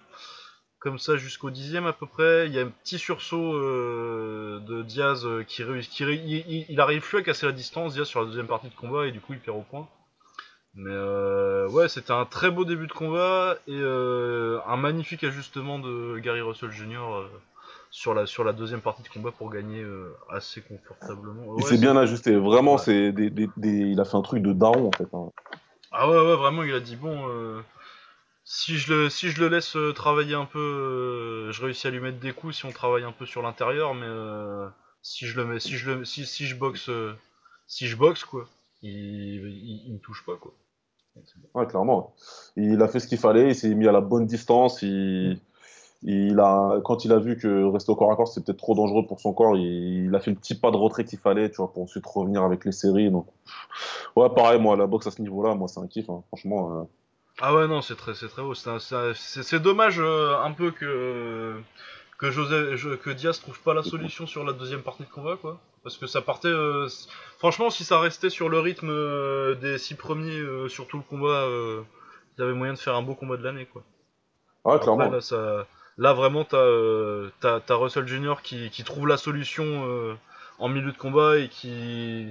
Comme 0.80 0.98
ça 0.98 1.16
jusqu'au 1.16 1.50
dixième 1.50 1.86
à 1.86 1.92
peu 1.92 2.06
près, 2.06 2.46
il 2.48 2.54
y 2.54 2.58
a 2.58 2.62
un 2.62 2.68
petit 2.68 2.98
sursaut 2.98 3.54
euh, 3.54 4.58
de 4.60 4.82
Diaz 4.82 5.24
euh, 5.26 5.42
qui 5.44 5.62
réussit, 5.62 5.92
qui 5.92 6.04
il- 6.04 6.66
il 6.68 6.80
arrive 6.80 7.02
plus 7.02 7.18
à 7.18 7.22
casser 7.22 7.46
la 7.46 7.52
distance 7.52 7.94
Diaz 7.94 8.06
sur 8.08 8.20
la 8.20 8.26
deuxième 8.26 8.46
partie 8.48 8.68
de 8.68 8.74
combat 8.74 9.06
et 9.06 9.12
du 9.12 9.20
coup 9.20 9.32
il 9.32 9.38
perd 9.40 9.56
au 9.56 9.62
point. 9.62 9.88
Mais 10.76 10.92
euh, 10.92 11.68
ouais, 11.70 11.88
c'était 11.88 12.12
un 12.12 12.26
très 12.26 12.50
beau 12.50 12.64
début 12.66 12.86
de 12.86 12.92
combat 12.92 13.56
et 13.66 13.72
euh, 13.80 14.60
un 14.66 14.76
magnifique 14.76 15.24
ajustement 15.24 15.78
de 15.78 16.18
Gary 16.18 16.42
Russell 16.42 16.70
Jr. 16.70 16.98
euh, 17.14 17.28
sur 17.90 18.12
la 18.12 18.26
sur 18.26 18.44
la 18.44 18.52
deuxième 18.52 18.82
partie 18.82 19.02
de 19.02 19.08
combat 19.08 19.30
pour 19.30 19.50
gagner 19.50 19.82
assez 20.28 20.60
confortablement. 20.60 21.44
Il 21.44 21.62
Ouais, 21.62 21.62
s'est 21.62 21.76
c'est- 21.76 21.80
bien 21.80 21.96
ajusté. 21.96 22.36
Vraiment, 22.36 22.74
Ouais. 22.74 22.78
c'est 22.78 23.12
des, 23.12 23.30
des- 23.30 23.48
des- 23.56 23.70
il 23.90 24.00
a 24.00 24.04
fait 24.04 24.16
un 24.16 24.22
truc 24.22 24.42
de 24.42 24.52
daron, 24.52 24.88
en 24.88 24.92
fait. 24.92 25.08
hein. 25.14 25.30
Ah 25.92 26.10
ouais, 26.10 26.16
ouais, 26.18 26.36
vraiment, 26.36 26.62
il 26.62 26.74
a 26.74 26.80
dit 26.80 26.96
bon, 26.96 27.26
si 28.44 28.76
je 28.76 28.92
le 28.92 29.08
si 29.08 29.30
je 29.30 29.40
le 29.40 29.48
laisse 29.48 29.76
travailler 29.94 30.34
un 30.34 30.44
peu, 30.44 31.50
je 31.52 31.62
réussis 31.62 31.86
à 31.86 31.90
lui 31.90 32.00
mettre 32.00 32.18
des 32.18 32.32
coups 32.32 32.54
si 32.56 32.66
on 32.66 32.72
travaille 32.72 33.04
un 33.04 33.12
peu 33.12 33.24
sur 33.24 33.40
l'intérieur, 33.40 33.94
mais 33.94 34.06
si 35.00 35.26
je 35.26 35.36
le 35.40 35.46
mets, 35.46 35.58
si 35.58 35.78
je 35.78 35.90
le, 35.90 36.04
si, 36.04 36.26
si 36.26 36.46
je 36.46 36.54
boxe, 36.54 36.90
si 37.66 37.86
je 37.88 37.96
boxe 37.96 38.24
quoi, 38.24 38.46
il, 38.82 38.90
il, 38.92 39.82
il 39.86 39.94
me 39.94 39.98
touche 40.00 40.22
pas 40.26 40.36
quoi. 40.36 40.52
Ouais, 41.54 41.66
clairement. 41.66 42.14
Il 42.56 42.82
a 42.82 42.88
fait 42.88 43.00
ce 43.00 43.06
qu'il 43.06 43.18
fallait, 43.18 43.48
il 43.48 43.54
s'est 43.54 43.74
mis 43.74 43.88
à 43.88 43.92
la 43.92 44.00
bonne 44.00 44.26
distance. 44.26 44.82
Il, 44.82 45.40
a, 46.38 46.80
quand 46.84 47.04
il 47.04 47.12
a 47.12 47.18
vu 47.18 47.36
que 47.36 47.64
rester 47.64 47.90
au 47.90 47.96
corps 47.96 48.12
à 48.12 48.16
corps, 48.16 48.28
c'était 48.28 48.46
peut-être 48.46 48.58
trop 48.58 48.74
dangereux 48.74 49.06
pour 49.06 49.20
son 49.20 49.32
corps, 49.32 49.56
il, 49.56 50.14
a 50.14 50.20
fait 50.20 50.30
le 50.30 50.36
petit 50.36 50.54
pas 50.54 50.70
de 50.70 50.76
retrait 50.76 51.04
qu'il 51.04 51.18
fallait, 51.18 51.50
tu 51.50 51.56
vois, 51.56 51.72
pour 51.72 51.82
ensuite 51.82 52.06
revenir 52.06 52.42
avec 52.42 52.64
les 52.64 52.72
séries. 52.72 53.10
Donc, 53.10 53.26
ouais, 54.14 54.28
pareil, 54.30 54.60
moi, 54.60 54.76
la 54.76 54.86
boxe 54.86 55.06
à 55.06 55.10
ce 55.10 55.22
niveau-là, 55.22 55.54
moi, 55.54 55.68
c'est 55.68 55.80
un 55.80 55.86
kiff, 55.86 56.08
hein. 56.10 56.22
franchement. 56.28 56.80
euh. 56.80 56.84
Ah 57.38 57.54
ouais 57.54 57.68
non, 57.68 57.82
c'est 57.82 57.96
très 57.96 58.12
beau. 58.42 58.54
C'est 58.54 59.60
dommage 59.60 60.00
euh, 60.00 60.38
un 60.42 60.52
peu 60.52 60.70
que 60.70 61.54
que 62.18 62.30
José 62.30 62.76
je- 62.76 62.94
que 62.94 63.10
Diaz 63.10 63.40
trouve 63.40 63.60
pas 63.60 63.74
la 63.74 63.82
solution 63.82 64.26
sur 64.26 64.44
la 64.44 64.52
deuxième 64.52 64.82
partie 64.82 65.02
de 65.04 65.08
combat 65.08 65.36
quoi. 65.36 65.60
Parce 65.82 65.96
que 65.98 66.06
ça 66.06 66.20
partait 66.22 66.48
euh, 66.48 66.88
franchement 67.38 67.70
si 67.70 67.84
ça 67.84 68.00
restait 68.00 68.30
sur 68.30 68.48
le 68.48 68.58
rythme 68.58 68.88
euh, 68.90 69.54
des 69.54 69.78
six 69.78 69.94
premiers 69.94 70.38
euh, 70.38 70.68
sur 70.68 70.86
tout 70.88 70.96
le 70.96 71.02
combat, 71.04 71.42
euh, 71.44 71.82
il 72.36 72.40
y 72.40 72.44
avait 72.44 72.54
moyen 72.54 72.72
de 72.74 72.78
faire 72.78 72.94
un 72.96 73.02
beau 73.02 73.14
combat 73.14 73.36
de 73.36 73.42
l'année 73.44 73.66
quoi. 73.66 73.82
Ouais, 74.64 74.74
Après 74.74 74.84
clairement. 74.86 75.10
là 75.10 75.20
ça 75.20 75.66
là 75.98 76.12
vraiment 76.12 76.44
t'as 76.44 76.56
euh, 76.58 77.30
t'as 77.40 77.60
t'as 77.60 77.74
Russell 77.76 78.06
Jr 78.08 78.34
qui 78.42 78.70
qui 78.70 78.82
trouve 78.84 79.06
la 79.06 79.16
solution 79.16 79.64
euh, 79.88 80.14
en 80.58 80.68
milieu 80.68 80.92
de 80.92 80.96
combat 80.98 81.36
et 81.38 81.48
qui 81.48 82.26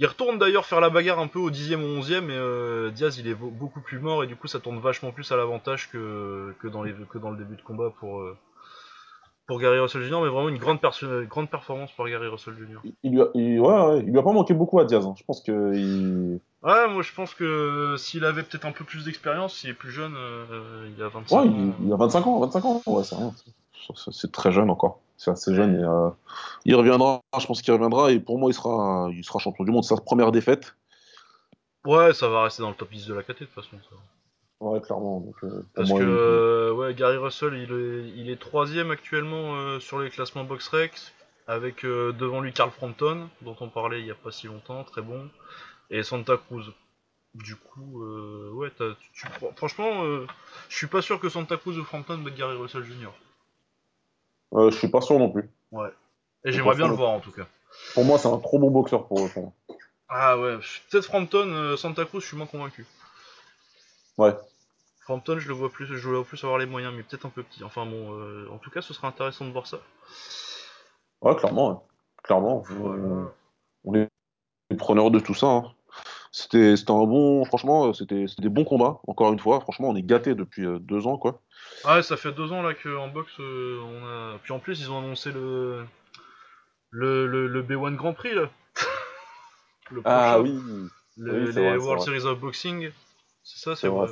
il 0.00 0.06
retourne 0.06 0.38
d'ailleurs 0.38 0.64
faire 0.66 0.80
la 0.80 0.90
bagarre 0.90 1.18
un 1.18 1.26
peu 1.28 1.38
au 1.38 1.50
dixième 1.50 1.82
ou 1.82 1.86
onzième 1.98 2.30
et 2.30 2.36
euh, 2.36 2.90
Diaz 2.90 3.18
il 3.18 3.26
est 3.28 3.34
beau- 3.34 3.50
beaucoup 3.50 3.80
plus 3.80 3.98
mort 3.98 4.24
et 4.24 4.26
du 4.26 4.36
coup 4.36 4.46
ça 4.48 4.58
tourne 4.60 4.78
vachement 4.80 5.12
plus 5.12 5.30
à 5.32 5.36
l'avantage 5.36 5.90
que, 5.90 6.54
que, 6.60 6.68
dans 6.68 6.82
les, 6.82 6.94
que 7.10 7.18
dans 7.18 7.30
le 7.30 7.36
début 7.36 7.56
de 7.56 7.62
combat 7.62 7.90
pour, 7.98 8.20
euh, 8.20 8.36
pour 9.48 9.58
Gary 9.58 9.80
Russell 9.80 10.02
Jr. 10.04 10.20
Mais 10.22 10.28
vraiment 10.28 10.48
une 10.48 10.58
grande, 10.58 10.80
performance 10.80 11.90
par 11.96 12.08
Gary 12.08 12.28
Russell 12.28 12.54
Jr. 12.54 12.78
Il, 12.84 12.92
il 13.02 13.12
lui 13.12 13.22
a, 13.22 13.26
il- 13.34 13.58
ouais, 13.58 13.80
ouais, 13.80 13.98
il 14.00 14.10
lui 14.12 14.18
a 14.18 14.22
pas 14.22 14.32
manqué 14.32 14.54
beaucoup 14.54 14.78
à 14.78 14.84
Diaz. 14.84 15.04
hein. 15.04 15.14
Je 15.18 15.24
pense 15.24 15.40
que 15.40 15.74
il... 15.74 16.38
Ouais, 16.62 16.88
moi 16.88 17.02
je 17.02 17.12
pense 17.12 17.34
que 17.34 17.96
s'il 17.98 18.24
avait 18.24 18.42
peut-être 18.42 18.66
un 18.66 18.72
peu 18.72 18.84
plus 18.84 19.04
d'expérience, 19.04 19.54
s'il 19.56 19.70
est 19.70 19.74
plus 19.74 19.90
jeune, 19.90 20.14
euh, 20.16 20.88
il 20.96 21.02
a 21.02 21.08
25 21.08 21.36
ouais, 21.36 21.48
ans. 21.48 21.72
il, 21.80 21.86
il 21.86 21.92
a 21.92 21.96
25 21.96 22.26
ans, 22.26 22.40
25 22.40 22.64
ans, 22.64 22.82
ouais, 22.86 23.04
c'est 23.04 23.16
rien. 23.16 23.32
C'est- 23.96 24.10
C'est 24.12 24.30
très 24.32 24.52
jeune 24.52 24.68
encore. 24.70 25.00
C'est 25.16 25.30
assez 25.30 25.54
jeune 25.54 25.74
et 25.80 25.82
euh, 25.82 26.10
il 26.66 26.74
reviendra. 26.76 27.22
Je 27.40 27.46
pense 27.46 27.62
qu'il 27.62 27.72
reviendra 27.72 28.12
et 28.12 28.20
pour 28.20 28.38
moi, 28.38 28.50
il 28.50 28.54
sera, 28.54 29.08
il 29.10 29.24
sera 29.24 29.38
champion 29.38 29.64
du 29.64 29.70
monde. 29.70 29.82
C'est 29.82 29.94
sa 29.96 30.00
première 30.00 30.30
défaite. 30.30 30.76
Ouais, 31.86 32.12
ça 32.12 32.28
va 32.28 32.42
rester 32.42 32.62
dans 32.62 32.68
le 32.68 32.74
top 32.74 32.90
10 32.90 33.06
de 33.06 33.14
la 33.14 33.22
KT 33.22 33.28
de 33.40 33.44
toute 33.46 33.54
façon. 33.54 33.76
Ça. 33.88 33.96
Ouais, 34.60 34.80
clairement. 34.80 35.20
Donc, 35.20 35.36
euh, 35.44 35.62
Parce 35.74 35.88
moi, 35.88 36.00
que 36.00 36.04
euh, 36.04 36.72
ouais, 36.72 36.94
Gary 36.94 37.16
Russell, 37.16 37.54
il 37.54 37.72
est, 37.72 38.10
il 38.18 38.30
est 38.30 38.40
troisième 38.40 38.90
actuellement 38.90 39.54
euh, 39.56 39.78
sur 39.80 40.00
les 40.00 40.10
classements 40.10 40.44
BoxRec, 40.44 40.92
avec 41.46 41.84
devant 41.84 42.40
lui 42.40 42.52
Carl 42.52 42.70
Frampton, 42.70 43.28
dont 43.42 43.56
on 43.60 43.68
parlait 43.68 44.00
il 44.00 44.06
y 44.06 44.10
a 44.10 44.14
pas 44.16 44.32
si 44.32 44.48
longtemps, 44.48 44.82
très 44.84 45.00
bon, 45.02 45.28
et 45.90 46.02
Santa 46.02 46.36
Cruz. 46.36 46.72
Du 47.34 47.54
coup, 47.56 48.02
euh, 48.02 48.50
ouais, 48.52 48.70
t'as- 48.76 48.94
tu, 49.12 49.26
tu- 49.28 49.46
franchement, 49.56 50.02
je 50.68 50.76
suis 50.76 50.88
pas 50.88 51.02
sûr 51.02 51.20
que 51.20 51.28
Santa 51.28 51.56
Cruz 51.56 51.78
ou 51.78 51.84
Frampton 51.84 52.18
battent 52.18 52.34
Gary 52.34 52.56
Russell 52.56 52.82
Jr. 52.82 53.10
euh, 54.54 54.70
je 54.70 54.76
suis 54.76 54.88
pas 54.88 55.00
sûr 55.00 55.18
non 55.18 55.30
plus. 55.30 55.48
Ouais. 55.70 55.90
Et 56.44 56.52
j'aimerais 56.52 56.74
bien 56.74 56.88
le 56.88 56.94
voir 56.94 57.10
en 57.10 57.20
tout 57.20 57.30
cas. 57.32 57.46
Pour 57.94 58.04
moi, 58.04 58.18
c'est 58.18 58.28
un 58.28 58.38
trop 58.38 58.58
bon 58.58 58.70
boxeur 58.70 59.06
pour 59.06 59.20
eux. 59.24 59.30
Ah 60.08 60.38
ouais, 60.38 60.56
peut-être 60.90 61.04
Frampton, 61.04 61.76
Santa 61.76 62.04
Cruz, 62.06 62.20
je 62.22 62.26
suis 62.26 62.36
moins 62.36 62.46
convaincu. 62.46 62.86
Ouais. 64.18 64.34
Frampton, 65.00 65.38
je 65.38 65.48
le 65.48 65.54
vois 65.54 65.70
plus, 65.70 65.86
je 65.86 66.08
le 66.10 66.16
vois 66.16 66.24
plus 66.24 66.42
avoir 66.44 66.58
les 66.58 66.66
moyens, 66.66 66.92
mais 66.94 67.02
peut-être 67.02 67.24
un 67.24 67.30
peu 67.30 67.42
petit. 67.42 67.64
Enfin 67.64 67.86
bon, 67.86 68.12
euh, 68.12 68.46
en 68.52 68.58
tout 68.58 68.70
cas, 68.70 68.82
ce 68.82 68.92
serait 68.92 69.06
intéressant 69.06 69.46
de 69.46 69.52
voir 69.52 69.66
ça. 69.66 69.78
Ouais, 71.22 71.34
clairement. 71.36 71.70
ouais. 71.70 71.76
Clairement. 72.24 72.62
Voilà. 72.68 73.02
On, 73.02 73.30
on 73.84 73.94
est 73.94 74.08
preneurs 74.76 75.10
de 75.10 75.18
tout 75.20 75.34
ça. 75.34 75.46
hein. 75.46 75.72
C'était, 76.30 76.76
c'était 76.76 76.90
un 76.90 77.04
bon. 77.06 77.44
Franchement, 77.46 77.94
c'était, 77.94 78.26
c'était 78.28 78.42
des 78.42 78.48
bons 78.50 78.64
combats. 78.64 79.00
Encore 79.06 79.32
une 79.32 79.38
fois, 79.38 79.60
franchement, 79.60 79.88
on 79.88 79.96
est 79.96 80.02
gâtés 80.02 80.34
depuis 80.34 80.66
euh, 80.66 80.78
deux 80.78 81.06
ans, 81.06 81.16
quoi. 81.16 81.40
Ah 81.84 81.96
ouais, 81.96 82.02
ça 82.02 82.16
fait 82.18 82.32
deux 82.32 82.52
ans 82.52 82.60
là 82.62 82.74
qu'en 82.74 83.08
boxe, 83.08 83.32
euh, 83.40 83.80
on 83.82 84.06
a. 84.34 84.38
Puis 84.42 84.52
en 84.52 84.58
plus, 84.58 84.80
ils 84.80 84.90
ont 84.90 84.98
annoncé 84.98 85.32
le. 85.32 85.86
Le, 86.90 87.26
le, 87.26 87.46
le 87.48 87.62
B1 87.62 87.96
Grand 87.96 88.14
Prix 88.14 88.34
là. 88.34 88.50
le 89.90 90.00
prochain. 90.02 90.16
Ah 90.18 90.40
oui. 90.40 90.58
Le- 91.16 91.46
oui, 91.46 91.52
c'est 91.52 91.60
les 91.60 91.68
vrai, 91.68 91.78
c'est 91.78 91.84
World. 91.84 92.02
Series 92.02 92.26
of 92.26 92.40
Boxing. 92.40 92.90
C'est 93.48 93.60
ça, 93.60 93.76
C'est 93.76 93.88
vrai. 93.88 94.06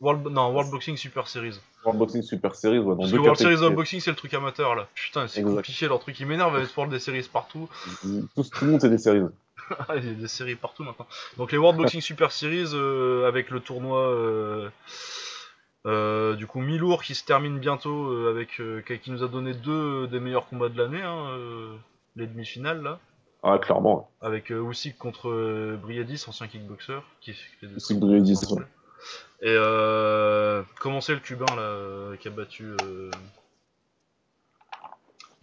World... 0.00 0.26
Non, 0.28 0.52
World 0.52 0.70
Boxing 0.70 0.96
Super 0.96 1.28
Series. 1.28 1.60
World 1.84 1.98
Boxing 1.98 2.22
Super 2.22 2.54
Series, 2.54 2.78
ouais, 2.78 2.94
dans 2.94 2.96
Parce 2.96 3.10
deux 3.10 3.18
que 3.18 3.22
World. 3.22 3.38
Series 3.38 3.62
of 3.62 3.74
Boxing, 3.74 4.00
c'est 4.00 4.10
le 4.10 4.16
truc 4.16 4.32
amateur 4.34 4.74
là. 4.74 4.88
Putain, 4.94 5.28
c'est 5.28 5.42
compliqué 5.42 5.86
leur 5.86 6.00
truc. 6.00 6.18
Ils 6.18 6.26
m'énervent 6.26 6.56
avec 6.56 6.74
World 6.74 6.92
des 6.92 6.98
séries 6.98 7.28
partout. 7.30 7.68
Tout, 8.02 8.42
tout 8.42 8.64
le 8.64 8.70
monde, 8.72 8.80
c'est 8.80 8.90
des 8.90 8.98
séries. 8.98 9.22
Ah, 9.70 9.96
Il 9.96 10.06
y 10.06 10.10
a 10.10 10.14
des 10.14 10.28
séries 10.28 10.56
partout 10.56 10.82
maintenant. 10.82 11.06
Donc 11.36 11.52
les 11.52 11.58
World 11.58 11.78
Boxing 11.78 12.00
Super 12.00 12.32
Series 12.32 12.70
euh, 12.72 13.28
avec 13.28 13.50
le 13.50 13.60
tournoi 13.60 14.00
euh, 14.00 14.70
euh, 15.86 16.34
du 16.34 16.46
coup 16.46 16.60
Milour 16.60 17.02
qui 17.02 17.14
se 17.14 17.24
termine 17.24 17.58
bientôt 17.58 18.26
avec 18.28 18.60
euh, 18.60 18.80
qui 18.80 19.10
nous 19.10 19.22
a 19.22 19.28
donné 19.28 19.52
deux 19.52 20.06
des 20.08 20.20
meilleurs 20.20 20.48
combats 20.48 20.70
de 20.70 20.78
l'année, 20.78 21.02
hein, 21.02 21.28
les 22.16 22.26
demi-finales 22.26 22.82
là, 22.82 22.98
Ah, 23.46 23.58
clairement. 23.58 24.10
avec 24.22 24.50
euh, 24.50 24.70
Usyk 24.70 24.96
contre 24.96 25.28
euh, 25.28 25.78
Briadis, 25.80 26.24
ancien 26.26 26.48
kickboxer, 26.48 27.00
qui 27.20 27.34
fait 27.34 27.66
des 27.66 27.76
Usyk 27.76 28.00
Briadis, 28.00 28.40
ouais. 28.50 28.62
Et 29.42 29.54
euh, 29.54 30.62
comment 30.80 31.02
c'est 31.02 31.12
le 31.12 31.20
cubain 31.20 31.44
là 31.54 31.60
euh, 31.60 32.16
qui 32.16 32.28
a 32.28 32.30
battu 32.30 32.74
euh, 32.82 33.10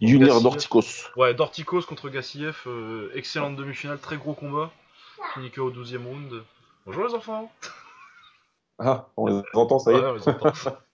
Junior. 0.00 0.40
Dorticos. 0.40 1.10
Ouais, 1.16 1.32
Dorticos 1.32 1.82
contre 1.82 2.08
Gassiev, 2.08 2.56
euh, 2.66 3.12
excellente 3.14 3.54
demi-finale, 3.54 4.00
très 4.00 4.16
gros 4.16 4.34
combat, 4.34 4.72
fini 5.34 5.52
que 5.52 5.60
au 5.60 5.70
12 5.70 5.94
e 5.94 5.98
round. 5.98 6.42
Bonjour 6.84 7.06
les 7.06 7.14
enfants 7.14 7.52
Ah, 8.80 9.06
on 9.16 9.26
les 9.26 9.42
entend, 9.54 9.78
ça 9.78 9.92
y 9.92 9.94
est. 9.94 10.00
Ouais, 10.00 10.06
on 10.08 10.14
les 10.14 10.28
entend. 10.28 10.52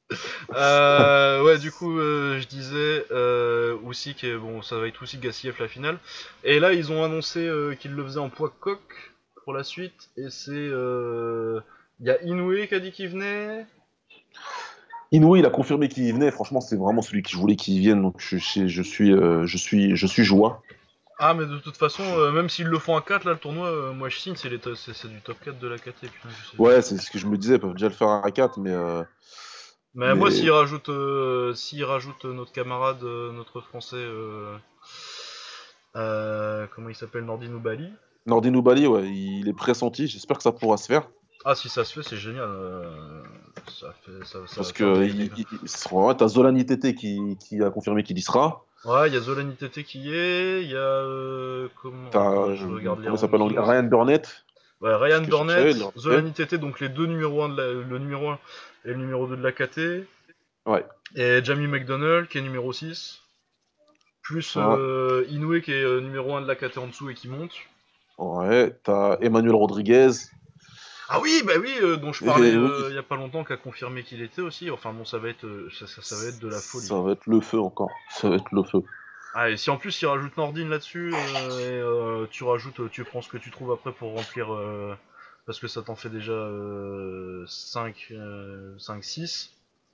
Euh, 0.55 1.43
ouais, 1.45 1.59
du 1.59 1.71
coup, 1.71 1.99
euh, 1.99 2.39
je 2.41 2.47
disais 2.47 3.05
euh, 3.11 3.77
Usyk 3.89 4.25
et 4.25 4.37
bon, 4.37 4.63
ça 4.63 4.79
va 4.79 4.89
être 4.89 5.03
Usyk 5.03 5.21
Gassiev 5.21 5.55
la 5.61 5.69
finale. 5.69 5.99
Et 6.45 6.61
là, 6.61 6.73
ils 6.73 6.91
ont 6.93 7.05
annoncé 7.05 7.51
qu'ils 7.81 7.93
le 7.93 8.05
faisaient 8.05 8.19
en 8.19 8.31
poids 8.31 8.53
coq 8.61 8.81
pour 9.45 9.53
la 9.53 9.65
suite. 9.65 10.11
Et 10.17 10.31
c'est 10.31 10.71
il 12.01 12.07
y 12.07 12.11
a 12.11 12.23
Inoue 12.23 12.67
qui 12.69 12.75
a 12.75 12.81
dit 12.81 12.93
qu'il 12.93 13.09
venait. 13.09 13.67
Inoue, 15.11 15.37
il 15.37 15.47
a 15.47 15.51
confirmé 15.51 15.89
qu'il 15.89 16.13
venait. 16.13 16.31
Franchement, 16.31 16.61
c'est 16.61 16.77
vraiment 16.77 17.03
celui 17.03 17.23
que 17.23 17.31
je 17.31 17.37
voulais 17.37 17.57
qu'il 17.57 17.79
vienne. 17.81 18.03
Donc, 18.03 18.17
je, 18.19 18.37
je- 18.37 18.67
je 18.69 18.83
suis, 18.83 19.11
je 19.13 19.57
suis, 19.57 19.97
je 19.97 20.07
suis 20.07 20.25
joie. 20.25 20.63
Ah, 21.19 21.35
mais 21.35 21.47
de 21.47 21.59
toute 21.59 21.77
façon, 21.77 22.05
euh, 22.05 22.31
même 22.31 22.49
s'ils 22.49 22.69
le 22.69 22.79
font 22.79 22.97
à 22.97 23.03
4 23.03 23.25
là, 23.25 23.33
le 23.33 23.39
tournoi, 23.39 23.67
euh, 23.67 23.93
moi 23.93 24.09
je 24.09 24.19
signe, 24.19 24.37
c'est 24.37 24.49
les 24.49 24.61
to- 24.61 24.77
c'est 24.77 24.95
c'est 24.95 25.09
du 25.09 25.21
top 25.21 25.37
4 25.45 25.59
de 25.59 25.67
la 25.67 25.77
KT. 25.77 26.07
Putain, 26.07 26.29
je 26.29 26.51
sais. 26.57 26.63
Ouais, 26.63 26.81
c'est 26.81 26.97
ce 26.97 27.11
que 27.11 27.19
je 27.19 27.27
me 27.27 27.37
disais. 27.37 27.55
Ils 27.57 27.61
peuvent 27.61 27.73
déjà 27.73 27.89
le 27.89 27.95
faire 27.95 28.09
à 28.09 28.31
4, 28.31 28.61
mais, 28.61 28.71
euh, 28.71 29.03
Mais 29.95 30.14
moi, 30.14 30.28
mais 30.28 30.34
s'ils 30.34 30.51
rajoutent, 30.51 30.91
euh, 30.91 31.55
s'ils 31.55 31.84
rajoutent 31.84 32.24
notre 32.26 32.53
camarade, 32.53 33.03
euh, 33.03 33.32
notre 33.32 33.61
français, 33.61 33.97
euh, 35.97 36.66
comment 36.74 36.89
il 36.89 36.95
s'appelle, 36.95 37.24
Nordin 37.24 37.51
Bali. 37.57 37.91
Nordin 38.26 38.53
Bali, 38.61 38.86
ouais, 38.86 39.09
il 39.09 39.49
est 39.49 39.53
pressenti. 39.55 40.07
J'espère 40.07 40.36
que 40.36 40.43
ça 40.43 40.53
pourra 40.53 40.76
se 40.76 40.86
faire. 40.86 41.09
Ah, 41.45 41.55
si 41.55 41.68
ça 41.68 41.84
se 41.84 41.95
fait, 41.95 42.09
c'est 42.09 42.16
génial. 42.16 42.49
ça, 43.68 43.95
fait, 44.05 44.24
ça, 44.24 44.39
ça 44.47 44.57
Parce 44.57 44.72
que 44.72 45.05
il, 45.05 45.16
des- 45.30 45.30
il- 45.39 45.47
il 45.62 45.68
sera- 45.68 46.07
ouais, 46.09 46.14
t'as 46.14 46.28
Zolan 46.28 46.55
ITT 46.55 46.95
qui, 46.95 47.36
qui 47.41 47.62
a 47.62 47.70
confirmé 47.70 48.03
qu'il 48.03 48.18
y 48.18 48.22
sera. 48.22 48.64
Ouais, 48.84 49.09
il 49.09 49.14
y 49.14 49.16
a 49.16 49.20
Zolan 49.20 49.49
ITT 49.51 49.82
qui 49.84 50.01
y 50.01 50.14
est, 50.14 50.62
il 50.62 50.70
y 50.70 50.76
a. 50.76 51.68
comment 51.80 52.11
T'as, 52.11 52.55
je 52.55 52.66
regarde 52.66 53.03
comment 53.03 53.16
s'appelle 53.16 53.43
Ryan 53.43 53.82
Burnett. 53.84 54.45
Ouais, 54.80 54.95
Ryan 54.95 55.22
Burnett, 55.22 55.76
Zolan. 55.97 56.26
ITT, 56.26 56.55
donc 56.57 56.78
les 56.80 56.89
deux 56.89 57.07
numéros 57.07 57.43
1 57.45 57.49
de 57.51 57.57
la- 57.57 57.72
le 57.72 57.99
numéro 57.99 58.28
1 58.30 58.39
et 58.85 58.89
le 58.89 58.97
numéro 58.97 59.26
2 59.26 59.37
de 59.37 59.43
la 59.43 59.53
KT. 59.53 60.07
Ouais. 60.66 60.85
Et 61.14 61.41
Jamie 61.43 61.66
McDonnell 61.66 62.26
qui 62.29 62.39
est 62.39 62.43
numéro 62.43 62.72
6. 62.72 63.20
Plus 64.22 64.57
Ah, 64.57 64.74
euh, 64.76 65.24
Inoue 65.31 65.61
qui 65.61 65.72
est 65.72 65.83
euh, 65.83 66.01
numéro 66.01 66.35
1 66.35 66.43
de 66.43 66.47
la 66.47 66.55
KT 66.55 66.79
en 66.79 66.87
dessous 66.89 67.09
et 67.11 67.14
qui 67.14 67.29
monte. 67.29 67.53
ouais. 68.18 68.76
T'as 68.83 69.16
Emmanuel 69.20 69.55
Rodriguez. 69.55 70.11
Ah 71.09 71.20
oui, 71.20 71.43
bah 71.47 71.55
oui, 71.59 71.72
euh, 71.81 71.97
dont 71.97 72.12
je 72.12 72.22
parlais 72.22 72.51
il 72.51 72.59
oui, 72.59 72.95
y 72.95 72.99
a 72.99 73.03
pas 73.03 73.16
longtemps, 73.16 73.43
qui 73.43 73.55
a 73.55 73.57
confirmé 73.57 74.03
qu'il 74.03 74.20
était 74.20 74.43
aussi. 74.43 74.70
Enfin 74.70 74.93
bon, 74.93 75.07
ça 75.07 75.16
va 75.18 75.31
être, 75.31 75.47
ça, 75.79 75.87
ça- 75.87 76.03
ça 76.03 76.16
va 76.16 76.26
être 76.29 76.39
de 76.39 76.49
la 76.49 76.61
folie. 76.61 76.87
ça 76.87 77.01
va 77.01 77.12
être 77.12 77.26
le 77.26 77.41
feu 77.41 77.59
encore. 77.59 77.91
Ça 78.11 78.29
va 78.29 78.37
être 78.37 78.53
le 78.53 78.62
feu. 78.62 78.81
Ah, 79.35 79.49
et 79.51 79.57
si 79.57 79.70
en 79.70 79.79
plus 79.79 80.03
il 80.03 80.07
rajoute 80.07 80.37
Nordine 80.37 80.68
là-dessus, 80.68 81.12
euh, 81.14 81.18
et 81.18 81.81
euh, 81.81 82.26
tu 82.31 82.45
rajoutes, 82.45 82.91
tu 82.91 83.05
prends 83.05 83.22
ce 83.22 83.29
que 83.31 83.39
tu 83.39 83.51
trouves 83.51 83.72
après 83.72 83.93
pour 83.93 84.14
remplir, 84.14 84.53
euh, 84.53 84.95
parce 85.49 85.59
que 85.61 85.67
ça 85.67 85.81
t'en 85.81 85.97
fait 85.97 86.11
déjà 86.11 86.33
euh, 86.33 87.43
5, 87.47 87.97
6. 89.01 89.51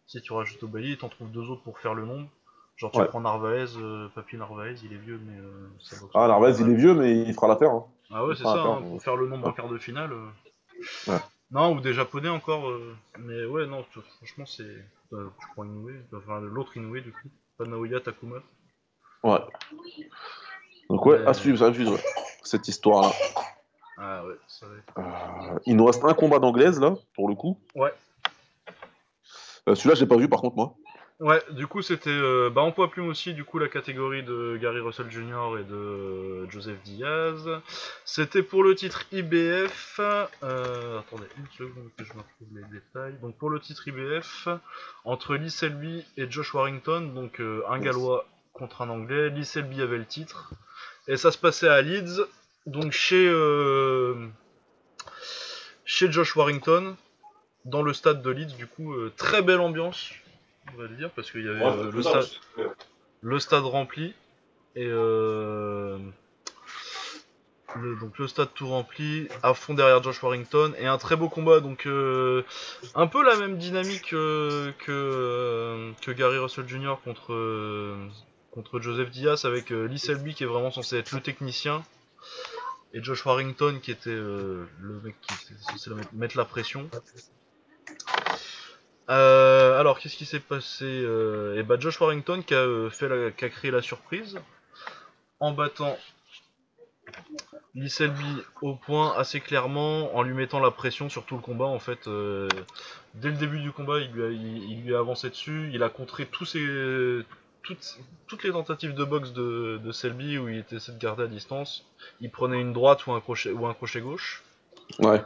Si 0.07 0.21
tu 0.21 0.33
rajoutes 0.33 0.61
Obali, 0.65 0.99
t'en 0.99 1.09
trouves 1.09 1.31
deux 1.31 1.49
autres 1.49 1.63
pour 1.63 1.79
faire 1.79 1.95
le 1.95 2.05
nombre. 2.05 2.29
Genre 2.77 2.91
tu 2.91 2.99
Ouais. 2.99 3.07
prends 3.07 3.21
Narvaez, 3.21 3.67
euh, 3.77 4.09
Papy 4.17 4.37
Narvaez, 4.37 4.75
il 4.83 4.93
est 4.93 4.97
vieux, 4.99 5.21
mais 5.25 5.39
euh, 5.39 5.69
ça 5.81 5.97
Ah, 6.13 6.27
Narvaez, 6.27 6.61
il 6.61 6.69
est 6.71 6.75
vieux, 6.75 6.93
mais 6.93 7.23
il 7.23 7.33
fera 7.33 7.47
l'affaire. 7.47 7.71
Hein. 7.71 7.85
Ah 8.11 8.27
ouais, 8.27 8.35
c'est 8.35 8.43
ça, 8.43 8.51
hein, 8.65 8.83
pour 8.83 9.01
faire 9.01 9.15
le 9.17 9.29
nombre 9.29 9.47
en 9.49 9.53
quart 9.53 9.69
de 9.69 9.79
finale. 9.79 10.13
euh. 10.13 10.27
Ouais. 11.13 11.19
Non, 11.53 11.73
ou 11.77 11.81
des 11.81 11.93
japonais 11.95 12.29
encore, 12.29 12.69
euh, 12.69 12.97
mais 13.21 13.45
ouais, 13.45 13.67
non, 13.67 13.85
franchement, 14.17 14.45
c'est. 14.47 14.65
euh, 15.13 15.29
tu 15.41 15.47
prends 15.55 15.63
Inoue, 15.63 15.91
enfin 16.17 16.41
l'autre 16.41 16.77
Inoue 16.77 16.99
du 17.01 17.13
coup, 17.13 17.29
pas 17.57 17.65
Naoya 17.65 18.01
Takuma. 18.01 18.39
Ouais. 19.23 19.39
Donc, 20.91 21.07
ouais, 21.07 21.25
à 21.25 21.33
suivre, 21.33 21.63
à 21.65 21.73
suivre 21.73 21.97
cette 22.43 22.67
histoire-là. 22.67 23.13
Ah 23.99 24.25
ouais, 24.27 24.35
ça 24.49 24.67
va 24.67 24.75
être. 24.77 24.99
Euh, 24.99 25.59
il 25.67 25.77
nous 25.77 25.85
reste 25.87 26.05
un 26.05 26.15
combat 26.15 26.39
d'anglaise, 26.39 26.81
là, 26.81 26.95
pour 27.15 27.29
le 27.29 27.35
coup. 27.35 27.59
Ouais. 27.75 27.93
Euh, 29.69 29.75
Celui-là, 29.75 29.95
je 29.95 30.01
l'ai 30.01 30.07
pas 30.09 30.17
vu, 30.17 30.29
par 30.29 30.41
contre, 30.41 30.57
moi. 30.57 30.75
Ouais, 31.21 31.41
du 31.51 31.69
coup 31.69 31.81
c'était 31.81 32.11
euh, 32.11 32.51
bah, 32.51 32.63
en 32.63 32.73
poids 32.73 32.91
plume 32.91 33.07
aussi, 33.07 33.35
du 33.35 33.45
coup 33.45 33.61
la 33.61 33.69
catégorie 33.69 34.25
de 34.25 34.59
Gary 34.61 34.81
Russell 34.81 35.09
Jr. 35.13 35.59
et 35.61 35.63
de 35.65 36.51
Joseph 36.51 36.83
Diaz. 36.83 37.49
C'était 38.05 38.43
pour 38.43 38.65
le 38.65 38.75
titre 38.75 39.05
IBF. 39.13 40.01
Euh, 40.43 40.99
attendez 40.99 41.23
une 41.39 41.47
seconde 41.57 41.89
que 41.97 42.03
je 42.05 42.13
me 42.15 42.19
retrouve 42.19 42.49
les 42.57 42.65
détails. 42.65 43.15
Donc 43.23 43.37
pour 43.39 43.49
le 43.49 43.61
titre 43.61 43.87
IBF, 43.87 44.49
entre 45.05 45.37
Lee 45.37 45.51
Selby 45.53 46.05
et 46.17 46.29
Josh 46.29 46.53
Warrington, 46.53 47.13
donc 47.15 47.39
un 47.39 47.77
Yes. 47.77 47.85
gallois 47.85 48.27
contre 48.53 48.83
un 48.83 48.89
anglais. 48.91 49.31
Lee 49.31 49.45
Selby 49.45 49.83
avait 49.83 49.99
le 49.99 50.07
titre. 50.07 50.53
Et 51.07 51.17
ça 51.17 51.31
se 51.31 51.39
passait 51.39 51.69
à 51.69 51.81
Leeds, 51.81 52.23
donc 52.67 52.93
chez, 52.93 53.27
euh, 53.29 54.29
chez 55.85 56.11
Josh 56.11 56.35
Warrington, 56.37 56.97
dans 57.65 57.83
le 57.83 57.93
stade 57.93 58.23
de 58.23 58.31
Leeds, 58.31 58.57
du 58.57 58.67
coup, 58.67 58.95
euh, 58.95 59.13
très 59.17 59.43
belle 59.43 59.61
ambiance, 59.61 60.11
on 60.73 60.79
va 60.79 60.85
le 60.85 60.97
dire, 60.97 61.11
parce 61.11 61.31
qu'il 61.31 61.45
y 61.45 61.49
avait 61.49 61.65
euh, 61.65 61.91
le, 61.91 62.03
stade, 62.03 62.27
le 63.23 63.39
stade 63.39 63.65
rempli, 63.65 64.15
et 64.77 64.87
le, 64.87 65.99
donc 68.01 68.19
le 68.19 68.29
stade 68.29 68.49
tout 68.55 68.69
rempli, 68.69 69.29
à 69.43 69.55
fond 69.55 69.75
derrière 69.75 70.03
Josh 70.03 70.23
Warrington, 70.23 70.73
et 70.79 70.87
un 70.87 70.99
très 70.99 71.17
beau 71.17 71.29
combat, 71.29 71.61
donc 71.61 71.87
un 71.87 73.07
peu 73.07 73.25
la 73.25 73.37
même 73.37 73.57
dynamique 73.59 74.11
que, 74.11 74.73
que 74.79 76.11
Gary 76.13 76.39
Russell 76.39 76.69
Jr. 76.69 76.97
contre, 77.05 77.35
contre 78.55 78.79
Joseph 78.79 79.11
Diaz, 79.11 79.45
avec 79.45 79.73
euh, 79.73 79.87
Lee 79.87 79.99
Selby 79.99 80.35
qui 80.35 80.45
est 80.45 80.47
vraiment 80.47 80.71
censé 80.71 80.97
être 80.97 81.11
le 81.13 81.21
technicien, 81.21 81.83
et 82.95 83.03
Josh 83.03 83.27
Warrington 83.27 83.81
qui 83.83 83.91
était 83.91 84.09
euh, 84.09 84.67
le 84.81 85.01
mec 85.01 85.17
qui 85.21 85.35
était 85.35 85.61
censé 85.61 85.91
mettre, 86.13 86.39
la 86.39 86.45
pression. 86.45 86.89
Euh, 89.11 89.79
alors, 89.79 89.99
qu'est-ce 89.99 90.17
qui 90.17 90.25
s'est 90.25 90.41
passé 90.41 90.85
euh, 90.85 91.59
Et 91.59 91.65
bah, 91.65 91.77
Josh 91.79 92.01
Warrington 92.01 92.43
qui 92.43 92.55
a, 92.55 92.89
fait 92.91 93.09
la- 93.09 93.31
qui 93.33 93.45
a 93.45 93.51
créé 93.51 93.71
la 93.71 93.83
surprise 93.83 94.39
en 95.41 95.53
battant 95.53 95.99
Lee 97.75 97.91
Selby 97.91 98.43
au 98.63 98.77
point 98.77 99.13
assez 99.17 99.41
clairement, 99.41 100.17
en 100.17 100.23
lui 100.23 100.33
mettant 100.33 100.61
la 100.61 100.71
pression 100.71 101.09
sur 101.09 101.27
tout 101.27 101.35
le 101.35 101.43
combat. 101.43 101.67
En 101.67 101.81
fait, 101.81 102.09
dès 103.15 103.29
le 103.29 103.37
début 103.37 103.61
du 103.61 103.73
combat, 103.73 103.99
il 103.99 104.13
lui, 104.13 104.23
a, 104.23 104.29
il 104.31 104.85
lui 104.85 104.95
a 104.95 105.01
avancé 105.01 105.29
dessus, 105.29 105.71
il 105.75 105.83
a 105.83 105.89
contré 105.89 106.27
tous 106.27 106.47
ses, 106.47 107.25
toutes, 107.65 107.99
toutes 108.29 108.45
les 108.45 108.53
tentatives 108.53 108.95
de 108.95 109.05
boxe 109.05 109.33
de, 109.33 109.81
de 109.83 109.93
Selby 109.93 110.39
où 110.39 110.49
il 110.49 110.59
était 110.59 110.77
de 110.77 110.99
garder 110.99 111.25
à 111.25 111.27
distance. 111.27 111.85
Il 112.21 112.31
prenait 112.31 112.61
une 112.61 112.73
droite 112.73 113.07
ou 113.07 113.13
un 113.13 113.21
crochet, 113.21 113.51
ou 113.51 113.67
un 113.67 113.75
crochet 113.75 114.01
gauche. 114.01 114.43
Ouais. 115.01 115.21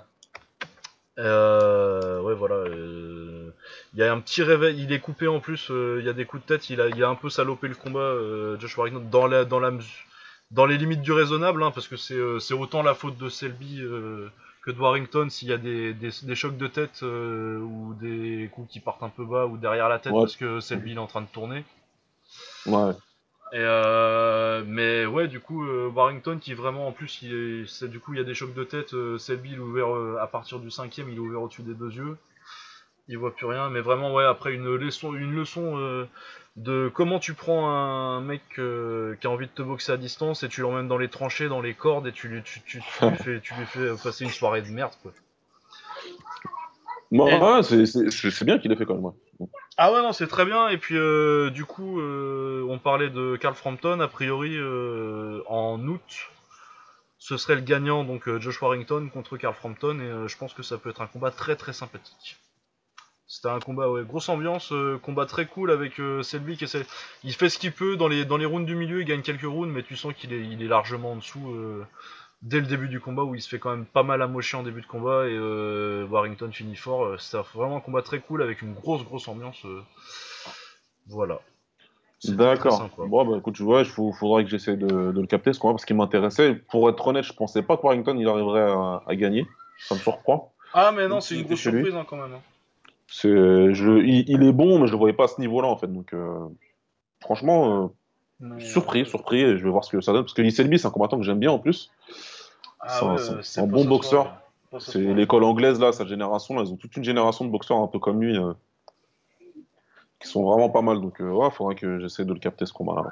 Euh, 1.19 2.21
ouais, 2.23 2.35
voilà. 2.35 2.55
euh, 2.55 3.51
Il 3.93 3.99
y 3.99 4.03
a 4.05 4.13
un 4.13 4.21
petit 4.21 4.43
réveil. 4.43 4.81
Il 4.83 4.93
est 4.93 5.01
coupé 5.01 5.27
en 5.27 5.41
plus. 5.41 5.69
euh, 5.71 5.99
Il 6.01 6.07
y 6.07 6.09
a 6.09 6.13
des 6.13 6.25
coups 6.25 6.43
de 6.43 6.47
tête. 6.47 6.71
Il 6.71 6.81
a, 6.81 6.89
il 6.89 7.03
a 7.03 7.09
un 7.09 7.17
peu 7.17 7.29
salopé 7.29 7.69
le 7.69 7.75
combat, 7.75 8.15
Josh 8.61 8.77
Warrington, 8.79 9.05
dans 9.11 9.27
la, 9.27 9.45
dans 9.45 9.61
la 9.61 9.73
dans 10.51 10.65
les 10.65 10.79
limites 10.79 11.03
du 11.03 11.13
raisonnable, 11.13 11.63
hein, 11.63 11.71
parce 11.73 11.89
que 11.89 11.97
c'est, 11.97 12.55
autant 12.55 12.83
la 12.83 12.95
faute 12.95 13.19
de 13.19 13.29
Selby 13.29 13.83
que 14.63 14.71
de 14.71 14.79
Warrington 14.81 15.29
s'il 15.29 15.49
y 15.49 15.53
a 15.53 15.59
des, 15.59 15.93
des, 15.93 16.09
des 16.23 16.35
chocs 16.35 16.57
de 16.57 16.67
tête 16.67 17.03
ou 17.03 17.95
des 18.01 18.49
coups 18.53 18.71
qui 18.73 18.81
partent 18.81 19.03
un 19.03 19.11
peu 19.11 19.27
bas 19.27 19.45
ou 19.47 19.59
derrière 19.59 19.91
la 19.91 19.99
tête 19.99 20.13
Ouais. 20.15 20.21
parce 20.23 20.37
que 20.37 20.61
Selby 20.61 20.93
il 20.93 20.97
est 20.97 21.01
en 21.01 21.07
train 21.07 21.21
de 21.21 21.27
tourner. 21.27 21.65
Ouais. 22.69 22.93
Et 23.53 23.57
euh, 23.61 24.63
mais 24.67 25.07
ouais, 25.07 25.27
du 25.27 25.41
coup, 25.41 25.65
euh, 25.65 25.89
Warrington 25.89 26.39
qui 26.39 26.53
vraiment 26.53 26.87
en 26.87 26.93
plus, 26.93 27.21
il 27.23 27.35
est, 27.35 27.67
c'est, 27.67 27.89
du 27.89 27.99
coup, 27.99 28.13
il 28.13 28.19
y 28.19 28.21
a 28.21 28.25
des 28.25 28.35
chocs 28.35 28.53
de 28.55 28.65
tête. 28.65 28.93
Euh, 28.95 29.17
Selby, 29.19 29.51
il 29.53 29.57
est 29.57 29.59
ouvert 29.59 29.95
euh, 29.95 30.19
à 30.21 30.27
partir 30.27 30.59
du 30.59 30.71
cinquième, 30.71 31.09
il 31.09 31.17
est 31.17 31.21
ouvert 31.21 31.41
au-dessus 31.43 31.63
des 31.63 31.75
deux 31.75 31.91
yeux. 31.91 32.17
Il 33.09 33.17
voit 33.17 33.35
plus 33.35 33.47
rien, 33.47 33.71
mais 33.71 33.81
vraiment, 33.81 34.13
ouais, 34.13 34.25
après 34.25 34.53
une 34.53 34.75
leçon, 34.75 35.15
une 35.15 35.35
leçon 35.35 35.79
euh, 35.79 36.05
de 36.57 36.91
comment 36.93 37.19
tu 37.19 37.33
prends 37.33 37.71
un 37.71 38.21
mec 38.21 38.43
qui 38.55 38.61
a 39.27 39.31
envie 39.31 39.47
de 39.47 39.53
te 39.55 39.63
boxer 39.63 39.93
à 39.93 39.97
distance 39.97 40.43
et 40.43 40.49
tu 40.51 40.61
l'emmènes 40.61 40.89
dans 40.89 40.99
les 40.99 41.09
tranchées, 41.09 41.49
dans 41.49 41.63
les 41.63 41.73
cordes 41.73 42.07
et 42.07 42.13
tu, 42.13 42.29
lui- 42.29 42.43
tu, 42.43 42.61
tu, 42.61 42.83
tu 42.83 43.07
lui, 43.07 43.17
fais, 43.17 43.41
tu 43.41 43.55
lui 43.55 43.65
fais 43.65 43.95
passer 44.03 44.25
une 44.25 44.31
soirée 44.31 44.61
de 44.61 44.69
merde, 44.69 44.93
quoi. 45.01 45.13
Bon, 47.11 47.27
Et- 47.29 47.41
ouais, 47.41 47.63
c'est- 47.63 47.87
c'est 47.87 48.11
c'est- 48.11 48.31
c'est 48.31 48.45
bien 48.45 48.59
qu'il 48.59 48.71
ait 48.73 48.77
fait 48.77 48.85
quand 48.85 48.97
même. 48.97 49.13
Ah 49.77 49.93
ouais, 49.93 50.03
non, 50.03 50.13
c'est 50.13 50.27
très 50.27 50.45
bien. 50.45 50.69
Et 50.69 50.79
puis, 50.79 50.97
euh, 50.97 51.51
du 51.51 51.65
coup, 51.65 52.01
euh, 52.01 52.67
on 52.69 52.79
parlait 52.79 53.11
de 53.11 53.37
Carl 53.37 53.55
Frampton. 53.55 54.01
A 54.01 54.09
priori, 54.09 54.57
euh, 54.57 55.43
en 55.47 55.81
août, 55.87 56.31
ce 57.19 57.37
serait 57.37 57.55
le 57.55 57.61
gagnant, 57.61 58.05
donc 58.05 58.29
Josh 58.39 58.61
Warrington 58.61 59.09
contre 59.13 59.37
Carl 59.37 59.55
Frampton. 59.55 60.01
Et 60.01 60.29
je 60.29 60.37
pense 60.37 60.55
que 60.55 60.63
ça 60.63 60.79
peut 60.79 60.91
être 60.91 61.01
un 61.01 61.07
combat 61.07 61.31
très 61.31 61.57
très 61.57 61.73
sympathique. 61.73 62.39
C'était 63.27 63.49
un 63.49 63.61
combat, 63.61 63.91
ouais, 63.91 64.05
grosse 64.05 64.31
ambiance, 64.31 64.73
combat 65.03 65.27
très 65.27 65.45
cool 65.47 65.71
avec 65.71 66.01
Selby 66.23 66.57
qui 66.57 66.65
essaie. 66.65 66.87
Il 67.25 67.35
fait 67.35 67.51
ce 67.51 67.59
qu'il 67.59 67.73
peut 67.73 67.97
dans 67.97 68.09
les, 68.09 68.25
dans 68.25 68.39
rounds 68.39 68.65
du 68.65 68.75
milieu, 68.75 69.03
il 69.03 69.05
gagne 69.05 69.21
quelques 69.21 69.43
rounds, 69.43 69.71
mais 69.71 69.83
tu 69.83 69.97
sens 69.97 70.15
qu'il 70.15 70.33
est, 70.33 70.43
est 70.43 70.69
largement 70.69 71.13
en 71.13 71.17
dessous 71.17 71.55
dès 72.43 72.61
le 72.61 72.67
début 72.67 72.89
du 72.89 73.01
combat 73.01 73.25
où 73.25 73.35
il 73.35 73.41
se 73.43 73.49
fait 73.49 73.59
quand 73.59 73.71
même 73.71 73.85
pas 73.87 74.03
mal 74.03 74.23
amocher 74.23 74.57
en 74.57 74.63
début 74.63 74.81
de 74.81 74.87
combat 74.87 75.27
et 75.27 75.33
euh, 75.35 76.07
Warrington 76.07 76.51
finit 76.53 76.77
fort. 76.77 77.05
Euh, 77.05 77.17
C'était 77.19 77.43
vraiment 77.55 77.77
un 77.79 77.81
combat 77.81 78.03
très 78.03 78.21
cool 78.21 78.43
avec 78.43 78.63
une 78.63 78.75
grosse 78.75 79.05
grosse 79.05 79.27
ambiance. 79.29 79.65
euh, 79.65 79.81
voilà. 81.09 81.41
D'accord. 82.25 82.91
Bon, 82.99 83.25
bah 83.25 83.39
écoute, 83.39 83.61
ouais, 83.61 83.83
il 83.83 84.13
faudrait 84.13 84.43
que 84.45 84.51
j'essaie 84.51 84.77
de, 84.77 84.87
de 85.13 85.21
le 85.21 85.27
capter 85.27 85.53
ce 85.53 85.61
combat 85.61 85.75
parce 85.75 85.85
qu'il 85.85 85.97
m'intéressait. 85.97 86.55
Pour 86.55 86.89
être 86.91 87.07
honnête, 87.07 87.25
je 87.25 87.33
pensais 87.33 87.63
pas 87.63 87.77
que 87.77 87.83
Warrington 87.83 88.17
il 88.19 88.27
arriverait 88.27 88.71
à, 88.71 89.03
à 89.07 89.15
gagner. 89.15 89.47
Ça 89.79 89.95
me 89.95 90.01
surprend. 90.01 90.53
Ah 90.75 90.93
mais 90.95 91.07
non, 91.09 91.21
c'est 91.21 91.37
une 91.37 91.45
grosse 91.45 91.61
surprise 91.61 91.95
hein, 91.95 92.05
quand 92.09 92.17
même. 92.17 92.35
hein. 92.35 92.41
C'est, 93.07 93.73
je, 93.73 94.03
il, 94.05 94.29
il 94.29 94.43
est 94.43 94.53
bon, 94.53 94.81
mais 94.81 94.87
je 94.87 94.93
le 94.93 94.99
voyais 94.99 95.15
pas 95.15 95.25
à 95.25 95.29
ce 95.29 95.41
niveau-là, 95.41 95.69
en 95.69 95.77
fait. 95.77 95.87
Donc, 95.87 96.13
euh, 96.13 96.47
franchement, 97.21 97.85
euh, 97.85 97.89
Mais, 98.41 98.65
surpris, 98.65 99.03
euh, 99.03 99.05
surpris, 99.05 99.41
et 99.41 99.59
je 99.59 99.65
vais 99.65 99.71
voir 99.71 99.85
ce 99.85 99.91
que 99.91 100.01
ça 100.01 100.13
donne. 100.13 100.23
Parce 100.23 100.35
que 100.35 100.43
Lee 100.43 100.53
Selby, 100.53 100.79
c'est 100.79 100.87
un 100.87 100.91
combattant 100.91 101.19
que 101.19 101.25
j'aime 101.25 101.41
bien 101.41 101.51
en 101.51 101.59
plus. 101.59 101.91
Ah 102.81 103.17
C'est 103.43 103.61
un, 103.61 103.67
bon 103.67 103.83
ce 103.83 103.89
boxeur. 103.89 104.41
soir. 104.71 104.81
C'est 104.81 105.01
l'école 105.01 105.45
anglaise, 105.45 105.81
là, 105.81 105.93
sa 105.93 106.07
génération, 106.07 106.55
là, 106.57 106.63
ils 106.65 106.73
ont 106.73 106.77
toute 106.77 106.97
une 106.97 107.05
génération 107.05 107.45
de 107.45 107.51
boxeurs 107.51 107.79
un 107.79 107.87
peu 107.89 107.99
comme 107.99 108.21
lui, 108.23 108.39
euh, 108.39 108.53
qui 110.21 110.29
sont 110.29 110.45
vraiment 110.45 110.69
pas 110.69 110.83
mal. 110.83 111.01
Donc, 111.01 111.21
euh, 111.21 111.31
ouais, 111.31 111.51
faudrait 111.51 111.75
que 111.75 111.99
j'essaie 111.99 112.25
de 112.25 112.33
le 112.33 112.39
capter 112.39 112.67
ce 112.67 112.73
combat-là. 112.73 113.11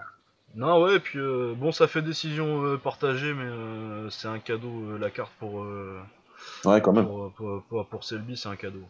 Non, 0.54 0.82
ouais, 0.82 0.96
et 0.96 1.00
puis 1.00 1.18
euh, 1.18 1.54
bon, 1.56 1.72
ça 1.72 1.86
fait 1.88 2.02
décision 2.02 2.78
partagée, 2.78 3.34
mais 3.34 4.10
c'est 4.10 4.28
un 4.28 4.38
cadeau, 4.38 4.96
la 4.98 5.10
carte 5.10 5.32
pour, 5.38 5.66
Ouais, 6.64 6.80
quand 6.80 6.92
même. 6.92 7.06
pour, 7.06 7.32
pour, 7.32 7.62
pour, 7.64 7.86
pour 7.86 8.04
Selby, 8.04 8.36
c'est 8.36 8.48
un 8.48 8.56
cadeau. 8.56 8.84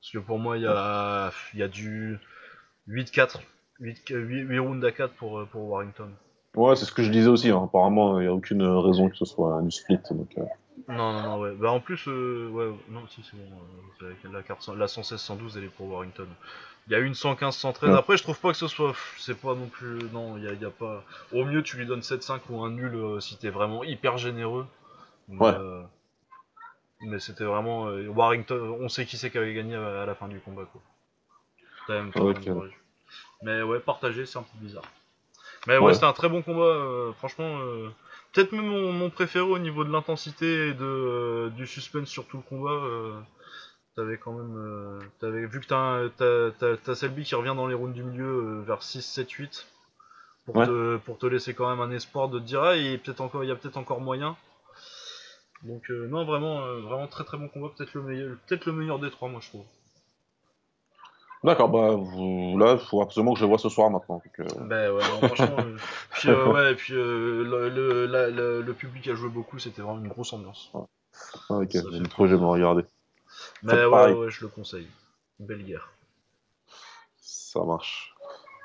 Parce 0.00 0.12
que 0.12 0.18
pour 0.18 0.38
moi, 0.38 0.58
il 0.58 0.64
y 0.64 0.66
a, 0.66 1.30
il 1.54 1.60
y 1.60 1.62
a 1.62 1.68
du 1.68 2.18
8-4, 2.88 3.38
8, 3.80 4.08
8, 4.10 4.58
rounds 4.58 4.84
à 4.84 4.92
4 4.92 5.14
pour, 5.14 5.38
euh, 5.40 5.46
pour 5.46 5.68
Warrington. 5.70 6.10
Ouais, 6.56 6.76
c'est 6.76 6.84
ce 6.84 6.92
que 6.92 7.02
je 7.02 7.10
disais 7.10 7.28
aussi. 7.28 7.50
hein. 7.50 7.62
Apparemment, 7.64 8.18
il 8.20 8.22
n'y 8.24 8.28
a 8.28 8.34
aucune 8.34 8.62
raison 8.62 9.08
que 9.08 9.16
ce 9.16 9.24
soit 9.24 9.60
du 9.62 9.70
split. 9.70 9.98
Donc, 10.10 10.28
euh, 10.38 10.42
Non, 10.88 11.12
non, 11.12 11.22
non, 11.22 11.38
ouais. 11.40 11.52
Bah 11.54 11.70
en 11.70 11.80
plus, 11.80 12.06
euh, 12.08 12.48
ouais, 12.50 12.70
non, 12.90 13.06
si, 13.08 13.22
c'est 13.22 13.36
bon. 13.36 13.48
euh, 14.02 14.14
la 14.32 14.42
carte, 14.42 14.68
la 14.68 14.86
116-112, 14.86 15.56
elle 15.56 15.64
est 15.64 15.68
pour 15.68 15.88
Warrington. 15.88 16.26
Il 16.88 16.92
y 16.92 16.96
a 16.96 16.98
une 16.98 17.14
115-113. 17.14 17.90
Ouais. 17.90 17.98
Après, 17.98 18.16
je 18.16 18.22
trouve 18.22 18.38
pas 18.40 18.50
que 18.52 18.58
ce 18.58 18.66
soit. 18.68 18.94
C'est 19.18 19.38
pas 19.40 19.54
non 19.54 19.66
plus. 19.68 19.98
Non, 20.12 20.36
il 20.36 20.44
y 20.44 20.48
a, 20.48 20.52
y 20.54 20.64
a 20.64 20.70
pas. 20.70 21.04
Au 21.32 21.44
mieux, 21.44 21.62
tu 21.62 21.76
lui 21.76 21.86
donnes 21.86 22.02
7-5 22.02 22.40
ou 22.50 22.62
un 22.62 22.70
nul 22.70 22.94
euh, 22.94 23.20
si 23.20 23.36
t'es 23.38 23.50
vraiment 23.50 23.84
hyper 23.84 24.18
généreux. 24.18 24.66
Mais, 25.28 25.38
Ouais. 25.40 25.54
euh, 25.54 25.82
mais 27.02 27.18
c'était 27.18 27.44
vraiment. 27.44 27.88
euh, 27.88 28.08
Warrington, 28.08 28.78
on 28.80 28.88
sait 28.88 29.04
qui 29.06 29.16
c'est 29.18 29.30
qui 29.30 29.38
avait 29.38 29.54
gagné 29.54 29.74
à, 29.76 30.02
à 30.02 30.06
la 30.06 30.14
fin 30.14 30.28
du 30.28 30.40
combat, 30.40 30.64
quoi. 30.72 30.80
T'as 31.86 31.94
même 31.94 32.12
pas 32.12 32.20
Ok. 32.20 32.48
Mais 33.42 33.62
ouais, 33.62 33.80
partagé, 33.80 34.24
c'est 34.26 34.38
un 34.38 34.42
peu 34.42 34.58
bizarre. 34.60 34.84
Mais 35.66 35.78
ouais, 35.78 35.86
Ouais. 35.86 35.94
c'était 35.94 36.06
un 36.06 36.12
très 36.12 36.28
bon 36.28 36.42
combat, 36.42 36.62
euh, 36.64 37.12
franchement. 37.14 37.58
euh, 37.60 37.88
Peut-être 38.32 38.52
même 38.52 38.66
mon, 38.66 38.92
mon 38.92 39.10
préféré 39.10 39.44
au 39.44 39.58
niveau 39.58 39.84
de 39.84 39.92
l'intensité 39.92 40.68
et 40.68 40.74
de, 40.74 40.84
euh, 40.84 41.50
du 41.50 41.66
suspense 41.66 42.08
sur 42.08 42.26
tout 42.26 42.38
le 42.38 42.42
combat. 42.42 42.80
T'avais 43.94 44.16
quand 44.16 44.32
même. 44.32 45.00
vu 45.20 45.60
que 45.60 45.66
t'as, 45.66 46.94
Selby 46.94 47.24
qui 47.24 47.34
revient 47.34 47.52
dans 47.54 47.66
les 47.66 47.74
rounds 47.74 47.92
du 47.94 48.02
milieu 48.02 48.62
vers 48.66 48.82
6, 48.82 49.02
7, 49.02 49.30
8. 49.30 49.66
Pour, 50.46 50.56
Ouais. 50.56 50.66
te, 50.66 50.96
pour 50.96 51.18
te 51.18 51.26
laisser 51.26 51.54
quand 51.54 51.68
même 51.68 51.80
un 51.80 51.94
espoir 51.94 52.28
de 52.28 52.38
te 52.40 52.44
dire, 52.44 52.62
ah, 52.62 52.74
il 52.76 52.90
y 52.90 52.94
a 52.94 52.98
peut-être 52.98 53.20
encore, 53.20 53.44
il 53.44 53.48
y 53.48 53.52
a 53.52 53.54
peut-être 53.56 53.76
encore 53.76 54.00
moyen. 54.00 54.34
Donc, 55.62 55.88
non, 55.90 56.24
vraiment, 56.24 56.62
vraiment 56.80 57.06
très 57.06 57.22
très 57.24 57.36
bon 57.36 57.48
combat. 57.48 57.68
Peut-être 57.76 57.92
le 57.94 58.02
meilleur, 58.02 58.36
peut-être 58.48 58.64
le 58.66 58.72
meilleur 58.72 58.98
des 58.98 59.10
trois, 59.10 59.28
moi 59.28 59.40
je 59.42 59.48
trouve. 59.50 59.64
D'accord, 61.44 61.68
bah, 61.70 61.96
vous, 61.96 62.56
là, 62.56 62.74
il 62.74 62.78
faut 62.78 63.02
absolument 63.02 63.32
que 63.32 63.38
je 63.40 63.44
le 63.44 63.48
vois 63.48 63.58
ce 63.58 63.68
soir 63.68 63.90
maintenant. 63.90 64.22
donc, 64.24 64.40
euh, 64.40 64.44
Ben 64.60 64.92
ouais, 64.92 65.02
non, 65.02 65.26
franchement. 65.26 65.56
euh, 65.58 65.76
puis 66.12 66.28
euh, 66.30 66.52
ouais, 66.52 66.74
puis 66.76 66.92
le, 66.94 67.68
le, 67.68 68.06
la- 68.06 68.30
le- 68.30 68.62
le 68.62 68.72
public 68.74 69.08
a 69.08 69.14
joué 69.16 69.28
beaucoup, 69.28 69.58
c'était 69.58 69.82
vraiment 69.82 69.98
une 69.98 70.08
grosse 70.08 70.32
ambiance. 70.32 70.70
ah, 70.74 70.78
ok, 71.50 71.70
j'ai 71.72 72.02
trop, 72.04 72.26
je 72.28 72.36
vais 72.36 72.40
me 72.40 72.46
regarder. 72.46 72.84
Mais 73.64 73.72
Faites 73.72 73.80
ouais, 73.84 73.90
pareil. 73.90 74.14
ouais, 74.14 74.30
je 74.30 74.40
le 74.42 74.48
conseille. 74.48 74.86
Belle 75.40 75.64
guerre. 75.64 75.90
Ça 77.16 77.64
marche. 77.64 78.14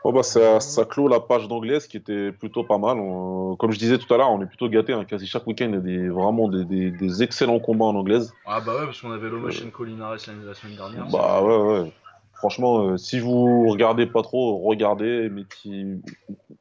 Bon, 0.03 0.13
bah, 0.13 0.23
ça, 0.23 0.59
ça 0.59 0.85
clôt 0.85 1.07
la 1.07 1.19
page 1.19 1.47
d'anglaise 1.47 1.87
qui 1.87 1.97
était 1.97 2.31
plutôt 2.31 2.63
pas 2.63 2.77
mal. 2.77 2.97
On- 2.99 3.55
comme 3.55 3.71
je 3.71 3.79
disais 3.79 3.97
tout 3.97 4.11
à 4.13 4.17
l'heure, 4.17 4.29
on 4.29 4.41
est 4.41 4.45
plutôt 4.45 4.69
gâtés. 4.69 4.93
hein. 4.93 5.03
Quasi 5.03 5.25
chaque 5.27 5.47
week-end, 5.47 5.65
il 5.69 5.73
y 5.73 5.77
a 5.77 5.79
des, 5.79 6.09
vraiment 6.09 6.47
des, 6.47 6.63
des- 6.63 6.91
des 6.91 7.23
excellents 7.23 7.59
combats 7.59 7.85
en 7.85 7.95
anglaise. 7.95 8.33
Ah 8.45 8.61
bah 8.61 8.75
ouais, 8.75 8.85
parce 8.85 9.01
qu'on 9.01 9.11
avait 9.11 9.29
Lomachenko 9.29 9.83
Linares 9.83 10.17
la, 10.27 10.33
la 10.33 10.53
semaine 10.53 10.75
dernière. 10.75 11.07
Bah 11.11 11.41
ouais, 11.41 11.57
ouais. 11.57 11.91
Franchement, 12.37 12.89
euh, 12.89 12.97
si 12.97 13.19
vous 13.19 13.67
regardez 13.69 14.05
pas 14.05 14.21
trop, 14.21 14.57
regardez, 14.59 15.29
mettez- 15.29 15.99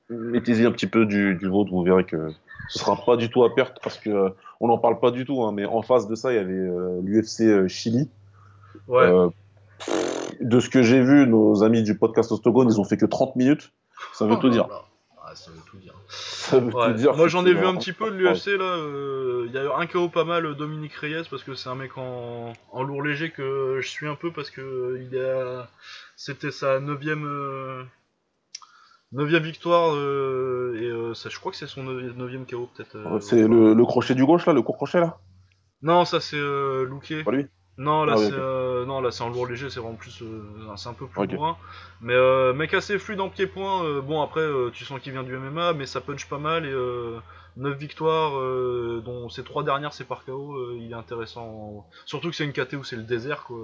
mettez-y 0.09 0.64
un 0.64 0.70
petit 0.72 0.87
peu 0.87 1.05
du, 1.07 1.35
du 1.35 1.49
vôtre, 1.49 1.70
vous 1.70 1.83
verrez 1.83 2.05
que 2.05 2.31
ce 2.70 2.79
sera 2.79 2.97
pas 2.97 3.16
du 3.16 3.29
tout 3.31 3.45
à 3.45 3.55
perte 3.55 3.79
parce 3.83 3.99
que 3.99 4.09
euh, 4.11 4.31
on 4.61 4.68
n'en 4.68 4.79
parle 4.79 4.99
pas 4.99 5.11
du 5.11 5.24
tout. 5.24 5.43
hein, 5.43 5.53
mais 5.53 5.66
en 5.66 5.83
face 5.83 6.09
de 6.09 6.14
ça, 6.14 6.33
il 6.33 6.37
y 6.37 6.39
avait 6.39 6.68
l'UFC 7.03 7.43
euh, 7.43 7.68
Chili. 7.68 8.09
Ouais. 8.89 9.03
Euh, 9.05 9.29
de 10.41 10.61
ce 10.61 10.68
que 10.70 10.83
j'ai 10.83 11.03
vu, 11.03 11.27
nos 11.27 11.62
amis 11.62 11.83
du 11.83 11.97
podcast 11.99 12.33
Octogone, 12.33 12.68
ils 12.70 12.81
ont 12.81 12.85
fait 12.85 12.97
que 12.97 13.07
30 13.07 13.37
minutes. 13.37 13.72
Ça 14.14 14.24
veut 14.27 14.33
Oh 14.35 14.41
tout 14.41 14.49
dire. 14.49 14.66
là. 14.68 14.81
Ça 15.37 15.51
veut 15.53 15.61
tout 15.70 15.76
dire. 15.76 15.95
Ça 16.09 16.59
veut 16.59 16.72
Ouais. 16.74 16.89
tout 16.93 16.99
dire. 16.99 17.14
Moi 17.14 17.28
j'en 17.28 17.45
ai 17.47 17.53
vu 17.53 17.64
un 17.66 17.76
petit 17.76 17.93
peu 17.93 18.11
de 18.11 18.16
l'UFC 18.16 18.57
là. 18.57 18.64
euh, 18.64 19.45
Il 19.47 19.53
y 19.55 19.59
a 19.59 19.64
eu 19.64 19.68
un 19.68 19.87
KO 19.87 20.09
pas 20.09 20.24
mal, 20.24 20.55
Dominique 20.57 20.95
Reyes, 20.95 21.22
parce 21.30 21.45
que 21.45 21.55
c'est 21.55 21.68
un 21.68 21.74
mec 21.76 21.97
en, 21.99 22.53
en 22.72 22.82
lourd 22.82 23.03
léger 23.03 23.30
que 23.30 23.78
je 23.80 23.89
suis 23.89 24.09
un 24.09 24.16
peu 24.16 24.32
parce 24.32 24.51
que 24.51 24.61
euh, 24.61 25.07
il 25.11 25.18
a... 25.18 25.68
c'était 26.16 26.51
sa 26.51 26.80
neuvième 26.80 27.24
euh, 27.26 27.84
neuvième 29.12 29.43
victoire 29.45 29.95
euh, 29.95 30.76
et 30.80 30.87
euh, 30.87 31.14
ça, 31.14 31.28
je 31.28 31.39
crois 31.39 31.53
que 31.53 31.59
c'est 31.59 31.66
son 31.66 31.84
neuvi- 31.84 32.14
neuvième 32.16 32.47
KO 32.47 32.68
peut-être. 32.74 32.97
euh, 32.97 33.20
C'est 33.20 33.47
le, 33.47 33.74
le 33.74 33.84
crochet 33.84 34.14
du 34.14 34.24
gauche, 34.24 34.47
là, 34.47 34.53
le 34.53 34.62
court 34.62 34.76
crochet, 34.76 35.01
là? 35.01 35.18
Non, 35.82 36.05
ça 36.05 36.20
c'est 36.20 36.39
euh, 36.39 36.84
Louquet. 36.84 37.22
Pas 37.22 37.30
lui? 37.32 37.47
Non, 37.79 38.05
là 38.07 38.14
Ah 38.14 38.18
oui, 38.18 38.24
c'est 38.29 38.33
ok. 38.33 38.39
euh, 38.39 38.85
non, 38.87 39.01
là 39.03 39.11
c'est 39.11 39.22
en 39.22 39.29
lourd 39.29 39.47
léger, 39.47 39.68
c'est 39.68 39.81
vraiment 39.81 39.97
plus, 39.97 40.22
euh, 40.22 40.43
c'est 40.77 40.89
un 40.89 40.95
peu 40.95 41.07
plus 41.07 41.20
Ok. 41.20 41.29
bourrin. 41.29 41.57
Mais 42.01 42.14
euh, 42.14 42.55
mec 42.55 42.72
assez 42.74 42.99
fluide 42.99 43.20
en 43.20 43.29
pied-point. 43.29 43.85
euh, 43.85 44.01
bon 44.01 44.22
après, 44.22 44.41
euh, 44.41 44.70
tu 44.72 44.85
sens 44.85 45.01
qu'il 45.01 45.12
vient 45.12 45.22
du 45.22 45.37
MMA, 45.37 45.74
mais 45.74 45.85
ça 45.87 46.01
punch 46.01 46.27
pas 46.29 46.39
mal 46.39 46.64
et 46.64 46.70
euh, 46.72 47.18
9 47.57 47.77
victoires, 47.77 48.39
euh, 48.39 49.03
dont 49.05 49.29
ces 49.29 49.45
trois 49.45 49.62
dernières 49.62 49.93
c'est 49.93 50.05
par 50.05 50.24
KO. 50.24 50.55
euh, 50.57 50.77
il 50.79 50.91
est 50.91 50.95
intéressant. 50.95 51.87
Surtout 52.07 52.31
que 52.31 52.37
c'est 52.37 52.45
une 52.45 52.53
KT 52.53 52.74
où 52.77 52.85
c'est 52.85 52.97
le 52.97 53.03
désert 53.03 53.45
quoi. 53.45 53.59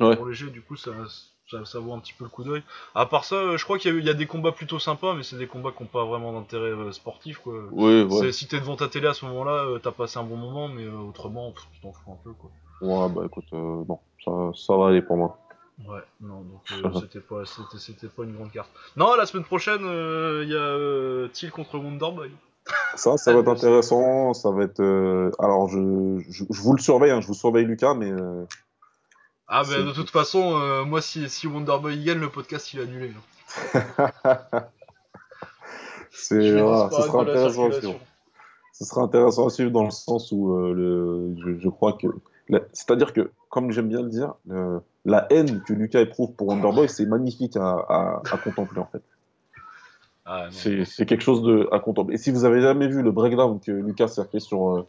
Ouais. 0.00 0.14
Lourd 0.16 0.26
léger, 0.26 0.50
du 0.50 0.62
coup 0.62 0.76
ça, 0.76 0.92
ça, 1.50 1.64
ça 1.66 1.78
vaut 1.78 1.92
un 1.92 1.98
petit 2.00 2.14
peu 2.14 2.24
le 2.24 2.30
coup 2.30 2.42
d'œil. 2.42 2.62
À 2.94 3.04
part 3.06 3.24
ça, 3.24 3.36
euh, 3.36 3.56
je 3.58 3.64
crois 3.64 3.78
qu'il 3.78 3.90
y, 3.90 3.94
a 3.94 3.98
eu- 3.98 4.00
il 4.00 4.06
y 4.06 4.10
a 4.10 4.14
des 4.14 4.26
combats 4.26 4.52
plutôt 4.52 4.78
sympas, 4.78 5.14
mais 5.14 5.22
c'est 5.24 5.36
des 5.36 5.46
combats 5.46 5.72
qui 5.72 5.82
n'ont 5.82 5.88
pas 5.90 6.04
vraiment 6.06 6.32
d'intérêt 6.32 6.70
euh, 6.70 6.92
sportif 6.92 7.38
quoi. 7.38 7.54
Oui, 7.72 8.02
ouais. 8.02 8.08
C'est- 8.08 8.32
Si 8.32 8.48
t'es 8.48 8.60
devant 8.60 8.76
ta 8.76 8.88
télé 8.88 9.08
à 9.08 9.14
ce 9.14 9.26
moment-là, 9.26 9.64
euh, 9.66 9.78
t'as 9.78 9.92
passé 9.92 10.18
un 10.18 10.22
bon 10.24 10.36
moment, 10.36 10.68
mais 10.68 10.84
euh, 10.84 10.96
autrement, 10.96 11.52
pff, 11.52 11.66
tu 11.74 11.80
t'en 11.82 11.92
fous 11.92 12.12
un 12.12 12.18
peu 12.24 12.32
quoi. 12.32 12.50
Ouais, 12.80 13.08
bah 13.10 13.22
écoute, 13.26 13.44
euh, 13.52 13.84
non, 13.88 13.98
ça, 14.24 14.30
ça 14.54 14.76
va 14.76 14.88
aller 14.88 15.02
pour 15.02 15.16
moi. 15.16 15.38
Ouais, 15.88 16.00
non, 16.20 16.42
donc 16.42 16.60
euh, 16.84 17.00
c'était 17.00 17.20
pas, 17.20 17.44
c'était, 17.44 17.78
c'était 17.78 18.08
pas 18.08 18.24
une 18.24 18.34
grande 18.34 18.50
carte. 18.52 18.70
Non, 18.96 19.14
la 19.14 19.26
semaine 19.26 19.44
prochaine, 19.44 19.80
il 19.82 20.48
y 20.48 20.54
a 20.54 20.58
euh, 20.58 21.28
Thiel 21.28 21.50
contre 21.50 21.78
Wonderboy. 21.78 22.30
Ça, 22.94 23.16
ça 23.16 23.32
va 23.32 23.40
être 23.40 23.48
intéressant. 23.48 24.32
Ça 24.34 24.50
va 24.50 24.64
être. 24.64 24.80
euh, 24.80 25.30
Alors, 25.38 25.68
je, 25.68 26.18
je, 26.28 26.44
je 26.48 26.60
vous 26.62 26.74
le 26.74 26.80
surveille, 26.80 27.10
hein, 27.10 27.20
je 27.20 27.26
vous 27.26 27.34
surveille 27.34 27.64
Lucas, 27.64 27.94
mais 27.94 28.10
euh, 28.10 28.44
Ah, 29.48 29.62
ben 29.68 29.86
de 29.86 29.92
toute 29.92 30.10
façon, 30.10 30.56
euh, 30.60 30.84
moi, 30.84 31.00
si, 31.00 31.28
si 31.28 31.46
Wonderboy 31.46 32.04
gagne, 32.04 32.18
le 32.20 32.28
podcast 32.28 32.72
il 32.74 32.80
est 32.80 32.82
annulé. 32.84 33.12
hein. 33.74 34.60
c'est 36.10 36.40
ce 36.40 37.02
sera 37.02 37.20
intéressant 37.22 37.68
à 37.68 37.72
suivre. 37.72 38.00
Ce 38.72 38.84
sera 38.84 39.02
intéressant 39.02 39.46
à 39.46 39.50
suivre 39.50 39.70
dans 39.70 39.84
le 39.84 39.90
sens 39.90 40.30
où 40.32 40.54
euh, 40.54 40.72
le, 40.74 41.34
je, 41.38 41.58
je 41.60 41.68
crois 41.68 41.94
que. 41.94 42.06
C'est-à-dire 42.72 43.12
que, 43.12 43.30
comme 43.48 43.70
j'aime 43.72 43.88
bien 43.88 44.02
le 44.02 44.08
dire, 44.08 44.34
le- 44.46 44.80
la 45.04 45.26
haine 45.30 45.62
que 45.62 45.72
Lucas 45.72 46.00
éprouve 46.00 46.32
pour 46.32 46.48
Wonderboy, 46.48 46.88
c'est 46.88 47.06
magnifique 47.06 47.56
à, 47.56 47.70
à, 47.88 48.22
à 48.30 48.36
contempler 48.38 48.80
en 48.80 48.86
fait. 48.86 49.02
Ah. 50.26 50.48
C'est 50.52 51.06
quelque 51.06 51.22
chose 51.22 51.42
de, 51.42 51.68
à 51.72 51.80
contempler. 51.80 52.14
Et 52.14 52.18
si 52.18 52.30
vous 52.30 52.44
avez 52.44 52.60
jamais 52.60 52.86
vu 52.88 53.02
le 53.02 53.10
breakdown 53.10 53.58
que 53.58 53.72
Lucas 53.72 54.14
a 54.18 54.24
fait 54.24 54.38
sur, 54.38 54.70
euh, 54.76 54.86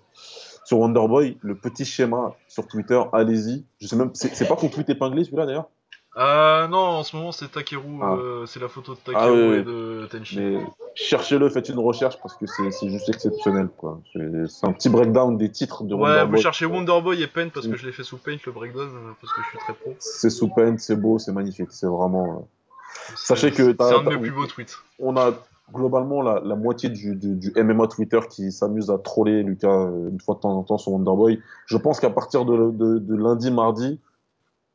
sur 0.66 0.80
Wonderboy, 0.80 1.38
le 1.42 1.56
petit 1.56 1.86
schéma 1.86 2.36
sur 2.48 2.68
Twitter, 2.68 3.02
allez-y. 3.14 3.66
Je 3.80 3.88
sais 3.88 3.96
même, 3.96 4.12
c'est 4.14 4.36
c'est 4.36 4.48
pas 4.48 4.56
ton 4.56 4.68
tweet 4.68 4.90
épinglé 4.90 5.24
celui-là 5.24 5.46
d'ailleurs 5.46 5.70
Ah, 6.16 6.68
non, 6.70 6.78
en 6.78 7.04
ce 7.04 7.16
moment, 7.16 7.32
c'est 7.32 7.50
Takeru, 7.50 8.00
Ah. 8.02 8.16
euh, 8.16 8.46
c'est 8.46 8.60
la 8.60 8.68
photo 8.68 8.94
de 8.96 9.00
Takeru 9.00 9.24
Ah, 9.24 9.32
oui, 9.32 9.40
oui. 9.50 9.56
et 9.60 9.64
de 9.64 10.08
Tenchi. 10.12 10.40
Mais 10.40 10.58
cherchez-le, 10.94 11.48
faites 11.50 11.70
une 11.70 11.80
recherche 11.80 12.18
parce 12.22 12.36
que 12.36 12.46
c'est 12.48 12.90
juste 12.90 13.08
exceptionnel. 13.08 13.70
quoi. 13.78 14.00
C'est 14.14 14.68
un 14.68 14.74
petit 14.74 14.90
breakdown 14.90 15.38
des 15.38 15.50
titres 15.50 15.84
de 15.86 15.96
Ouais, 15.96 16.02
Wonderboy. 16.02 16.36
vous 16.36 16.42
cherchez 16.42 16.66
Wonderboy 16.66 17.22
et 17.22 17.28
Paint 17.28 17.48
parce 17.50 17.66
que 17.68 17.72
Mm. 17.74 17.78
je 17.78 17.86
l'ai 17.86 17.92
fait 17.94 18.04
sous 18.04 18.18
Paint 18.18 18.36
le 18.46 18.52
breakdown 18.52 18.88
euh, 18.90 19.12
parce 19.22 19.32
que 19.34 19.42
je 19.42 19.48
suis 19.50 19.58
très 19.60 19.74
pro. 19.74 19.96
C'est 20.00 20.30
sous 20.30 20.50
peine, 20.50 20.78
c'est 20.78 20.98
beau, 20.98 21.18
c'est 21.18 21.32
magnifique. 21.32 21.70
C'est 21.72 21.88
vraiment. 21.88 22.26
euh, 22.40 23.16
Sachez 23.16 23.52
que 23.52 23.74
c'est 23.80 23.82
un 23.96 24.04
de 24.04 24.10
mes 24.10 24.18
plus 24.18 24.32
beaux 24.32 24.46
tweets. 24.48 24.78
On 25.00 25.16
a 25.16 25.32
globalement 25.74 26.22
la, 26.22 26.42
la 26.44 26.56
moitié 26.56 26.90
du, 26.90 27.16
du, 27.16 27.36
du 27.36 27.54
MMA 27.56 27.88
Twitter 27.88 28.20
qui 28.30 28.52
s'amuse 28.52 28.92
à 28.92 28.98
troller 28.98 29.44
Lucas 29.44 29.86
une 30.12 30.20
fois 30.20 30.36
de 30.36 30.42
temps 30.42 30.52
en 30.58 30.64
temps 30.64 30.78
sur 30.78 30.92
Wonderboy. 30.92 31.40
Je 31.68 31.78
pense 31.78 32.02
qu'à 32.02 32.10
partir 32.10 32.44
de, 32.44 32.70
de, 32.72 32.98
de 33.00 33.16
lundi, 33.16 33.50
mardi, 33.50 33.98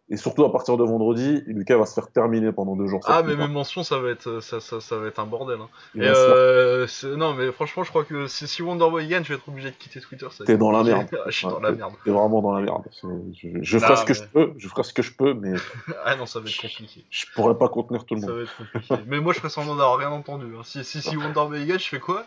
et 0.09 0.17
surtout 0.17 0.45
à 0.45 0.53
partir 0.53 0.77
de 0.77 0.85
vendredi, 0.85 1.43
Lucas 1.47 1.77
va 1.77 1.85
se 1.85 1.95
faire 1.95 2.11
terminer 2.13 2.53
pendant 2.53 2.77
deux 2.77 2.87
jours. 2.87 3.01
Ah 3.07 3.23
mais 3.25 3.35
mes 3.35 3.49
mentions 3.49 3.83
ça 3.83 3.99
va 3.99 4.11
être 4.11 4.41
ça, 4.41 4.61
ça, 4.61 4.81
ça 4.81 4.97
va 4.99 5.09
être 5.09 5.19
un 5.19 5.27
bordel. 5.27 5.59
Hein. 5.61 5.69
Et 5.97 6.01
euh, 6.05 6.87
non 7.17 7.35
mais 7.35 7.51
franchement 7.51 7.83
je 7.83 7.91
crois 7.91 8.05
que 8.05 8.29
si, 8.29 8.47
si 8.47 8.63
Wonderboy 8.63 9.09
gagne 9.09 9.25
je 9.25 9.31
vais 9.31 9.35
être 9.35 9.49
obligé 9.49 9.71
de 9.71 9.75
quitter 9.77 10.01
Twitter. 10.01 10.29
ça 10.31 10.45
T'es 10.45 10.57
dans 10.57 10.71
la 10.71 10.85
merde. 10.85 11.09
Je 11.27 11.31
suis 11.33 11.47
Ouais, 11.47 11.53
dans 11.53 11.61
la 11.61 11.73
merde. 11.73 11.93
T'es 12.05 12.11
vraiment 12.13 12.41
dans 12.41 12.53
la 12.53 12.61
merde. 12.61 12.85
Je, 13.03 13.49
je 13.63 13.79
ferai 13.79 13.97
ce 13.97 14.05
que 14.05 14.13
mais- 14.13 14.19
je 14.19 14.25
peux, 14.29 14.53
je 14.59 14.69
ferai 14.69 14.83
ce 14.85 14.93
que 14.93 15.03
je 15.03 15.13
peux, 15.13 15.35
mais 15.35 15.55
ah 16.05 16.15
non 16.15 16.27
ça 16.27 16.39
va 16.41 16.49
être 16.49 16.61
compliqué. 16.61 17.05
je 17.11 17.27
pourrais 17.35 17.59
pas 17.59 17.69
contenir 17.69 18.05
tout 18.05 18.15
le 18.15 18.21
Ça 18.21 18.27
monde. 18.29 18.37
va 18.37 18.43
être 18.45 18.57
compliqué. 18.57 18.95
mais 19.09 19.19
moi 19.21 19.33
je 19.33 19.39
ferai 19.41 19.51
semblant 19.51 19.75
d'avoir 19.75 19.99
rien 19.99 20.11
entendu. 20.11 20.47
Hein. 20.57 20.63
Si, 20.65 20.85
si, 20.85 21.03
si 21.03 21.17
Wonderboy 21.17 21.67
gagne 21.67 21.79
je 21.81 21.89
fais 21.89 21.99
quoi? 22.01 22.25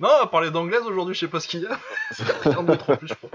Non 0.00 0.08
à 0.22 0.26
parler 0.26 0.50
d'anglaise 0.50 0.82
aujourd'hui 0.86 1.14
je 1.14 1.20
sais 1.20 1.28
pas 1.28 1.38
ce 1.40 1.48
qu'il 1.48 1.60
y 1.60 1.66
a. 1.66 1.78
rien 2.44 2.62
de 2.62 2.72
en 2.72 2.96
plus 2.96 3.08
je 3.08 3.14
crois. 3.14 3.30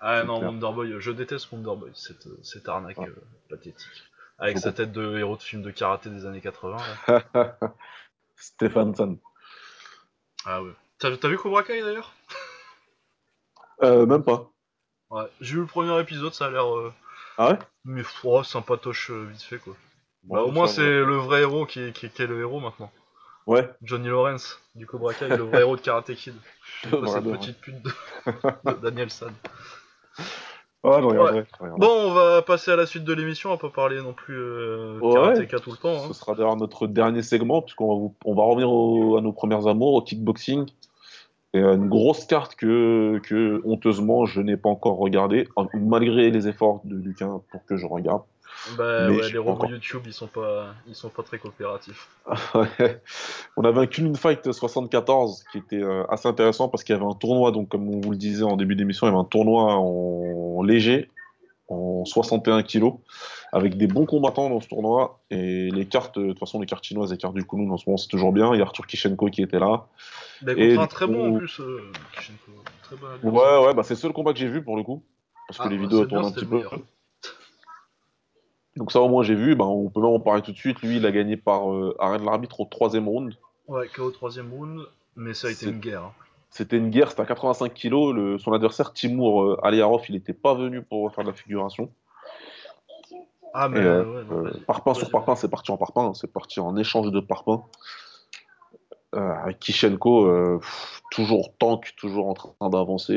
Ah 0.00 0.22
non, 0.24 0.38
clair. 0.38 0.50
Wonderboy, 0.50 0.94
je 1.00 1.10
déteste 1.10 1.50
Wonderboy, 1.52 1.90
cette, 1.94 2.28
cette 2.44 2.68
arnaque 2.68 2.98
Ouais. 2.98 3.08
euh, 3.08 3.22
pathétique. 3.50 4.02
Avec 4.38 4.58
sa 4.58 4.72
tête 4.72 4.92
de 4.92 5.18
héros 5.18 5.36
de 5.36 5.42
film 5.42 5.62
de 5.62 5.70
karaté 5.72 6.10
des 6.10 6.24
années 6.26 6.40
80. 6.40 6.76
là. 7.34 7.58
Stéphane 8.36 8.94
San. 8.94 9.18
Ah 10.44 10.62
ouais. 10.62 10.70
T'as 11.00 11.16
t'as 11.16 11.28
vu 11.28 11.36
Cobra 11.38 11.64
Kai 11.64 11.82
d'ailleurs? 11.82 12.12
Euh, 13.82 14.06
même 14.06 14.22
pas. 14.22 14.48
Ouais. 15.10 15.24
J'ai 15.40 15.54
vu 15.54 15.60
le 15.62 15.66
premier 15.66 15.98
épisode, 16.00 16.32
ça 16.34 16.46
a 16.46 16.50
l'air. 16.50 16.72
euh, 16.72 16.92
Ah 17.36 17.50
ouais? 17.50 17.58
Mais 17.84 18.02
oh, 18.24 18.42
sympatoche 18.44 19.10
euh, 19.10 19.24
vite 19.24 19.42
fait 19.42 19.58
quoi. 19.58 19.74
Bah, 20.24 20.42
au 20.42 20.50
moins 20.52 20.66
c'est 20.68 20.82
le 20.82 21.16
vrai 21.16 21.40
héros 21.42 21.66
qui 21.66 21.80
est, 21.80 21.92
qui, 21.92 22.06
est- 22.06 22.10
qui 22.10 22.22
est 22.22 22.26
le 22.26 22.40
héros 22.40 22.60
maintenant. 22.60 22.92
Ouais. 23.46 23.68
Johnny 23.82 24.08
Lawrence 24.08 24.60
du 24.74 24.86
Cobra 24.86 25.14
Kai, 25.14 25.28
le 25.28 25.36
vrai 25.44 25.60
héros 25.62 25.76
de 25.76 25.80
Karate 25.80 26.14
Kid. 26.14 26.34
C'est 26.82 26.90
cette 26.90 27.24
petite 27.24 27.60
pute 27.60 27.82
de, 27.82 27.90
de 28.66 28.72
Daniel 28.80 29.10
San. 29.10 29.32
Ah, 30.84 31.00
regarderai. 31.00 31.44
Bon, 31.76 31.88
on 32.06 32.12
va 32.12 32.40
passer 32.42 32.70
à 32.70 32.76
la 32.76 32.86
suite 32.86 33.02
de 33.04 33.12
l'émission, 33.12 33.50
on 33.50 33.54
va 33.54 33.58
pas 33.58 33.68
parler 33.68 34.00
non 34.00 34.12
plus 34.12 34.36
euh, 34.38 34.98
Ouais. 35.00 35.12
karatéka 35.14 35.58
tout 35.58 35.72
le 35.72 35.76
temps. 35.76 35.88
hein. 36.04 36.08
Ce 36.08 36.14
sera 36.14 36.34
d'ailleurs 36.34 36.56
notre 36.56 36.86
dernier 36.86 37.22
segment, 37.22 37.62
puisqu'on 37.62 37.88
va, 37.88 37.94
vous- 37.94 38.14
on 38.24 38.34
va 38.34 38.44
revenir 38.44 38.70
au- 38.70 39.16
à 39.16 39.20
nos 39.20 39.32
premières 39.32 39.66
amours, 39.66 39.94
au 39.94 40.02
kickboxing. 40.02 40.66
Et 41.54 41.60
euh, 41.60 41.74
une 41.74 41.88
grosse 41.88 42.26
carte 42.26 42.54
que, 42.54 43.20
que 43.24 43.60
honteusement, 43.64 44.24
je 44.26 44.40
n'ai 44.40 44.56
pas 44.56 44.68
encore 44.68 44.98
regardée, 44.98 45.48
malgré 45.74 46.30
les 46.30 46.46
efforts 46.46 46.80
de 46.84 46.94
Lucas 46.94 47.30
pour 47.50 47.64
que 47.64 47.76
je 47.76 47.86
regarde. 47.86 48.22
Bah 48.76 49.08
ouais, 49.08 49.30
les 49.30 49.38
robots. 49.38 49.66
YouTube 49.68 50.02
ils 50.06 50.12
sont 50.12 50.26
pas, 50.26 50.74
ils 50.86 50.94
sont 50.94 51.08
pas 51.08 51.22
très 51.22 51.38
coopératifs. 51.38 52.08
On 53.56 53.64
avait 53.64 53.80
un 53.80 53.86
Clean 53.86 54.12
Fight 54.14 54.52
74 54.52 55.44
qui 55.52 55.58
était 55.58 55.82
euh, 55.82 56.04
assez 56.08 56.28
intéressant 56.28 56.68
parce 56.68 56.84
qu'il 56.84 56.94
y 56.94 56.98
avait 56.98 57.06
un 57.06 57.14
tournoi, 57.14 57.50
donc 57.52 57.68
comme 57.68 57.88
on 57.88 58.00
vous 58.00 58.10
le 58.10 58.16
disait 58.16 58.42
en 58.42 58.56
début 58.56 58.74
d'émission, 58.76 59.06
il 59.06 59.10
y 59.10 59.12
avait 59.12 59.20
un 59.20 59.24
tournoi 59.24 59.74
en 59.74 60.62
léger, 60.62 61.08
en 61.68 62.04
61 62.04 62.62
kilos, 62.62 62.94
avec 63.52 63.76
des 63.76 63.86
bons 63.86 64.06
combattants 64.06 64.50
dans 64.50 64.60
ce 64.60 64.68
tournoi. 64.68 65.20
Et 65.30 65.70
les 65.70 65.86
cartes, 65.86 66.18
de 66.18 66.28
toute 66.28 66.38
façon, 66.38 66.60
les 66.60 66.66
cartes 66.66 66.84
chinoises, 66.84 67.10
les 67.12 67.18
cartes 67.18 67.34
du 67.34 67.44
Kunlun 67.46 67.70
en 67.70 67.76
ce 67.76 67.88
moment, 67.88 67.96
c'est 67.96 68.08
toujours 68.08 68.32
bien. 68.32 68.52
Il 68.54 68.58
y 68.58 68.60
a 68.60 68.64
Arthur 68.64 68.86
Kishenko 68.86 69.26
qui 69.30 69.42
était 69.42 69.58
là. 69.58 69.86
Mais 70.42 70.52
Et 70.52 70.68
contre 70.70 70.82
un 70.82 70.86
très 70.86 71.06
bon 71.06 71.36
en 71.36 71.38
plus, 71.38 71.60
euh, 71.60 71.90
Kishenko. 72.16 72.52
Très 72.82 72.96
bon 72.96 73.06
adversaire. 73.06 73.60
Ouais, 73.60 73.66
ouais, 73.66 73.74
bah 73.74 73.82
c'est 73.82 73.94
le 73.94 74.00
seul 74.00 74.12
combat 74.12 74.32
que 74.32 74.38
j'ai 74.38 74.48
vu 74.48 74.62
pour 74.62 74.76
le 74.76 74.82
coup. 74.82 75.02
Parce 75.46 75.58
que 75.58 75.64
Ah, 75.64 75.68
les 75.70 75.76
bah, 75.76 75.82
vidéos 75.82 76.04
tournent 76.06 76.26
un 76.26 76.32
petit 76.32 76.44
peu. 76.44 76.56
meilleur. 76.56 76.78
Donc 78.78 78.92
ça 78.92 79.00
au 79.00 79.08
moins 79.08 79.22
j'ai 79.22 79.34
vu, 79.34 79.54
bah, 79.56 79.64
on 79.66 79.90
peut 79.90 80.00
même 80.00 80.10
en 80.10 80.20
parler 80.20 80.40
tout 80.42 80.52
de 80.52 80.56
suite. 80.56 80.80
Lui, 80.82 80.96
il 80.96 81.06
a 81.06 81.10
gagné 81.12 81.36
par 81.36 81.72
euh, 81.72 81.94
arrêt 81.98 82.18
de 82.18 82.24
l'arbitre 82.24 82.60
au 82.60 82.64
troisième 82.64 83.08
round. 83.08 83.34
Ouais, 83.66 83.88
KO 83.88 84.10
troisième 84.10 84.52
round, 84.52 84.80
mais 85.16 85.34
ça 85.34 85.48
a 85.48 85.50
été 85.50 85.66
une 85.66 85.80
guerre. 85.80 86.04
hein. 86.04 86.12
C'était 86.50 86.78
une 86.78 86.88
guerre, 86.88 87.10
c'était 87.10 87.22
à 87.22 87.26
85 87.26 87.74
kilos. 87.74 88.14
Le, 88.14 88.38
son 88.38 88.52
adversaire 88.52 88.92
Timur 88.94 89.42
euh, 89.42 89.60
Aliarov, 89.62 90.02
il 90.08 90.14
n'était 90.14 90.32
pas 90.32 90.54
venu 90.54 90.80
pour 90.82 91.12
faire 91.12 91.24
de 91.24 91.28
la 91.28 91.34
figuration. 91.34 91.90
Ah, 93.52 93.68
mais 93.68 93.80
euh, 93.80 94.04
ouais, 94.04 94.24
non, 94.24 94.46
euh, 94.46 94.52
parpaing 94.66 94.94
sur 94.94 95.10
parpaing, 95.10 95.34
c'est 95.34 95.50
parti 95.50 95.70
en 95.70 95.76
parpaing, 95.76 96.14
c'est 96.14 96.32
parti 96.32 96.60
en 96.60 96.76
échange 96.76 97.10
de 97.10 97.20
parpaing. 97.20 97.64
Euh, 99.14 99.52
Kishenko, 99.58 100.26
euh, 100.26 100.58
pff, 100.58 101.02
toujours 101.10 101.52
tank, 101.58 101.94
toujours 101.96 102.28
en 102.28 102.34
train 102.34 102.70
d'avancer. 102.70 103.16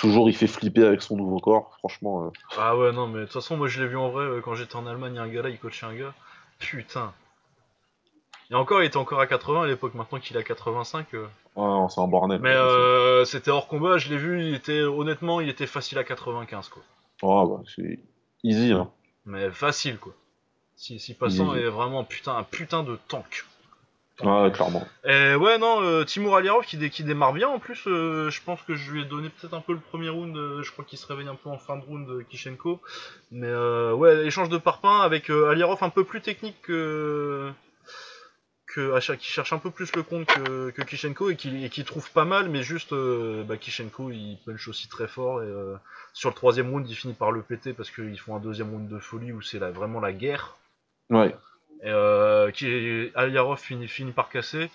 Toujours 0.00 0.28
il 0.28 0.34
fait 0.36 0.46
flipper 0.46 0.84
avec 0.84 1.02
son 1.02 1.16
nouveau 1.16 1.38
corps, 1.38 1.76
franchement. 1.78 2.24
euh, 2.26 2.30
Ah 2.58 2.76
ouais, 2.76 2.92
non, 2.92 3.06
mais 3.06 3.20
de 3.20 3.24
toute 3.24 3.34
façon, 3.34 3.56
moi 3.56 3.68
je 3.68 3.80
l'ai 3.82 3.88
vu 3.88 3.96
en 3.96 4.10
vrai 4.10 4.24
euh, 4.24 4.40
quand 4.40 4.54
j'étais 4.54 4.76
en 4.76 4.86
Allemagne, 4.86 5.12
il 5.14 5.16
y 5.16 5.18
a 5.18 5.22
un 5.22 5.28
gars 5.28 5.42
là, 5.42 5.48
il 5.50 5.58
coachait 5.58 5.86
un 5.86 5.94
gars. 5.94 6.14
Putain. 6.58 7.12
Et 8.50 8.54
encore, 8.54 8.82
il 8.82 8.86
était 8.86 8.96
encore 8.96 9.20
à 9.20 9.26
80 9.26 9.62
à 9.62 9.66
l'époque, 9.66 9.94
maintenant 9.94 10.18
qu'il 10.18 10.36
est 10.36 10.40
à 10.40 10.42
85. 10.42 11.14
euh. 11.14 11.22
ouais, 11.22 11.28
non, 11.56 11.88
c'est 11.88 12.00
un. 12.00 12.08
Mais 12.38 12.48
euh, 12.50 13.24
c'était 13.24 13.50
hors 13.50 13.68
combat, 13.68 13.96
je 13.98 14.08
l'ai 14.08 14.16
vu, 14.16 14.44
il 14.44 14.54
était, 14.54 14.82
honnêtement, 14.82 15.40
il 15.40 15.48
était 15.48 15.68
facile 15.68 15.98
à 15.98 16.04
95, 16.04 16.68
quoi. 16.68 16.82
Ouais, 17.22 17.48
bah, 17.48 17.62
c'est 17.76 18.00
easy. 18.42 18.72
Hein. 18.72 18.90
Mais 19.24 19.50
facile, 19.50 19.98
quoi. 19.98 20.12
Si, 20.74 20.98
si 20.98 21.14
passant 21.14 21.54
est 21.54 21.68
vraiment 21.68 22.04
putain, 22.04 22.36
un 22.36 22.42
putain 22.42 22.82
de 22.82 22.98
tank. 23.08 23.44
Ouais, 24.22 24.50
clairement. 24.52 24.86
Et 25.04 25.34
ouais, 25.34 25.58
non, 25.58 25.82
euh, 25.82 26.04
Timur 26.04 26.34
Aliarov 26.36 26.64
qui, 26.64 26.76
dé- 26.76 26.90
qui 26.90 27.04
démarre 27.04 27.32
bien 27.32 27.48
en 27.48 27.58
plus. 27.58 27.84
euh, 27.86 28.30
je 28.30 28.42
pense 28.42 28.60
que 28.62 28.74
je 28.74 28.90
lui 28.90 29.02
ai 29.02 29.04
donné 29.04 29.28
peut-être 29.30 29.54
un 29.54 29.60
peu 29.60 29.72
le 29.72 29.78
premier 29.80 30.08
round. 30.08 30.36
euh, 30.36 30.62
je 30.62 30.70
crois 30.72 30.84
qu'il 30.84 30.98
se 30.98 31.06
réveille 31.06 31.28
un 31.28 31.34
peu 31.34 31.48
en 31.48 31.58
fin 31.58 31.76
de 31.76 31.82
round, 31.84 32.08
euh, 32.08 32.22
Kishenko. 32.28 32.80
Mais 33.30 33.46
euh, 33.48 33.92
ouais, 33.94 34.26
échange 34.26 34.48
de 34.48 34.58
parpaing 34.58 35.00
avec 35.00 35.30
euh, 35.30 35.50
Aliarov 35.50 35.82
un 35.82 35.90
peu 35.90 36.04
plus 36.04 36.20
technique 36.20 36.60
que. 36.62 37.50
qui 38.66 39.26
cherche 39.26 39.52
un 39.52 39.58
peu 39.58 39.70
plus 39.70 39.94
le 39.96 40.02
compte 40.02 40.26
que, 40.26 40.70
que 40.70 40.82
Kishenko 40.82 41.30
et 41.30 41.36
qui, 41.36 41.64
et 41.64 41.70
qui 41.70 41.84
trouve 41.84 42.10
pas 42.12 42.24
mal, 42.24 42.48
mais 42.48 42.62
juste 42.62 42.92
euh, 42.92 43.42
bah, 43.42 43.56
Kishenko 43.56 44.10
il 44.10 44.38
punch 44.46 44.68
aussi 44.68 44.88
très 44.88 45.08
fort. 45.08 45.42
Et 45.42 45.46
euh, 45.46 45.74
sur 46.12 46.28
le 46.30 46.34
troisième 46.34 46.70
round, 46.70 46.88
il 46.88 46.94
finit 46.94 47.14
par 47.14 47.32
le 47.32 47.42
péter 47.42 47.72
parce 47.72 47.90
qu'ils 47.90 48.18
font 48.18 48.36
un 48.36 48.40
deuxième 48.40 48.70
round 48.70 48.88
de 48.88 48.98
folie 48.98 49.32
où 49.32 49.42
c'est 49.42 49.58
vraiment 49.58 50.00
la 50.00 50.12
guerre. 50.12 50.56
Ouais. 51.10 51.34
Et 51.82 51.88
euh, 51.88 52.50
qui 52.50 53.10
Aliarov 53.14 53.58
finit, 53.58 53.88
finit 53.88 54.12
par 54.12 54.28
casser. 54.28 54.70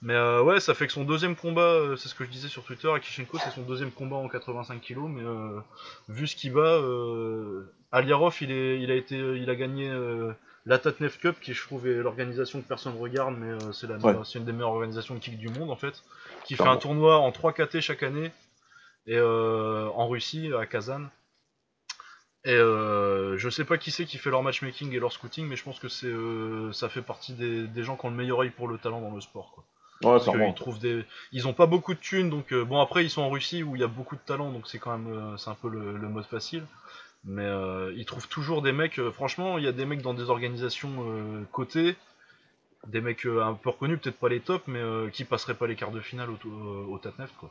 Mais 0.00 0.14
euh, 0.14 0.42
ouais, 0.42 0.60
ça 0.60 0.74
fait 0.74 0.86
que 0.86 0.92
son 0.92 1.04
deuxième 1.04 1.34
combat, 1.34 1.60
euh, 1.62 1.96
c'est 1.96 2.08
ce 2.08 2.14
que 2.14 2.24
je 2.24 2.30
disais 2.30 2.48
sur 2.48 2.62
Twitter, 2.64 2.88
à 2.92 3.00
Kishenko, 3.00 3.36
c'est 3.38 3.50
son 3.50 3.62
deuxième 3.62 3.90
combat 3.90 4.16
en 4.16 4.28
85 4.28 4.80
kg. 4.80 4.98
Mais 5.08 5.22
euh, 5.22 5.60
vu 6.08 6.26
ce 6.28 6.36
qu'il 6.36 6.52
bat, 6.52 6.60
euh, 6.60 7.72
Aliarov, 7.90 8.36
il, 8.40 8.50
est, 8.52 8.80
il, 8.80 8.90
a 8.90 8.94
été, 8.94 9.16
il 9.16 9.50
a 9.50 9.56
gagné 9.56 9.88
euh, 9.88 10.32
la 10.66 10.78
Tatnef 10.78 11.18
Cup, 11.18 11.36
qui 11.40 11.52
je 11.54 11.62
trouve 11.62 11.88
est 11.88 11.94
l'organisation 11.94 12.60
que 12.60 12.68
personne 12.68 12.96
regarde, 12.96 13.34
mais 13.38 13.50
euh, 13.50 13.72
c'est 13.72 13.88
la 13.88 13.98
meilleure- 14.10 14.26
c'est 14.26 14.38
une 14.38 14.44
des 14.44 14.52
meilleures 14.52 14.70
organisations 14.72 15.14
de 15.14 15.20
kick 15.20 15.36
du 15.38 15.48
monde 15.48 15.70
en 15.70 15.76
fait, 15.76 16.02
qui 16.44 16.54
fait 16.54 16.62
un 16.62 16.76
tournoi 16.76 17.18
en 17.18 17.32
3 17.32 17.52
KT 17.52 17.80
chaque 17.80 18.02
année, 18.04 18.30
et 19.06 19.16
euh, 19.16 19.88
en 19.94 20.06
Russie, 20.08 20.50
à 20.56 20.66
Kazan. 20.66 21.02
Et 22.48 22.52
euh, 22.52 23.36
je 23.36 23.50
sais 23.50 23.66
pas 23.66 23.76
qui 23.76 23.90
c'est 23.90 24.06
qui 24.06 24.16
fait 24.16 24.30
leur 24.30 24.42
matchmaking 24.42 24.90
et 24.94 24.98
leur 24.98 25.12
scouting, 25.12 25.46
mais 25.46 25.54
je 25.56 25.62
pense 25.62 25.78
que 25.78 25.88
c'est 25.88 26.06
euh, 26.06 26.72
ça 26.72 26.88
fait 26.88 27.02
partie 27.02 27.34
des, 27.34 27.66
des 27.66 27.84
gens 27.84 27.94
qui 27.96 28.06
ont 28.06 28.10
le 28.10 28.16
meilleur 28.16 28.40
œil 28.40 28.48
pour 28.48 28.68
le 28.68 28.78
talent 28.78 29.02
dans 29.02 29.14
le 29.14 29.20
sport. 29.20 29.52
Quoi. 29.54 29.64
Ouais, 30.02 30.12
Parce 30.12 30.24
clairement. 30.24 30.46
qu'ils 30.46 30.54
trouvent 30.54 30.78
des, 30.78 31.04
ils 31.32 31.46
ont 31.46 31.52
pas 31.52 31.66
beaucoup 31.66 31.92
de 31.92 31.98
thunes, 31.98 32.30
donc 32.30 32.54
euh, 32.54 32.64
bon 32.64 32.80
après 32.80 33.04
ils 33.04 33.10
sont 33.10 33.20
en 33.20 33.28
Russie 33.28 33.62
où 33.62 33.76
il 33.76 33.82
y 33.82 33.84
a 33.84 33.88
beaucoup 33.88 34.16
de 34.16 34.22
talent, 34.22 34.50
donc 34.50 34.66
c'est 34.66 34.78
quand 34.78 34.96
même 34.96 35.12
euh, 35.12 35.36
c'est 35.36 35.50
un 35.50 35.56
peu 35.56 35.68
le, 35.68 35.98
le 35.98 36.08
mode 36.08 36.24
facile. 36.24 36.64
Mais 37.24 37.44
euh, 37.44 37.92
ils 37.96 38.06
trouvent 38.06 38.28
toujours 38.28 38.62
des 38.62 38.72
mecs. 38.72 38.98
franchement, 39.10 39.58
il 39.58 39.64
y 39.64 39.68
a 39.68 39.72
des 39.72 39.84
mecs 39.84 40.00
dans 40.00 40.14
des 40.14 40.30
organisations 40.30 41.44
cotées, 41.52 41.96
des 42.86 43.02
mecs 43.02 43.26
un 43.26 43.52
peu 43.54 43.70
reconnus, 43.70 43.98
peut-être 44.00 44.18
pas 44.18 44.30
les 44.30 44.40
tops, 44.40 44.66
mais 44.68 44.80
qui 45.12 45.24
passeraient 45.24 45.56
pas 45.56 45.66
les 45.66 45.74
quarts 45.76 45.90
de 45.90 46.00
finale 46.00 46.30
au, 46.30 46.48
au, 46.94 46.98
quoi. 47.38 47.50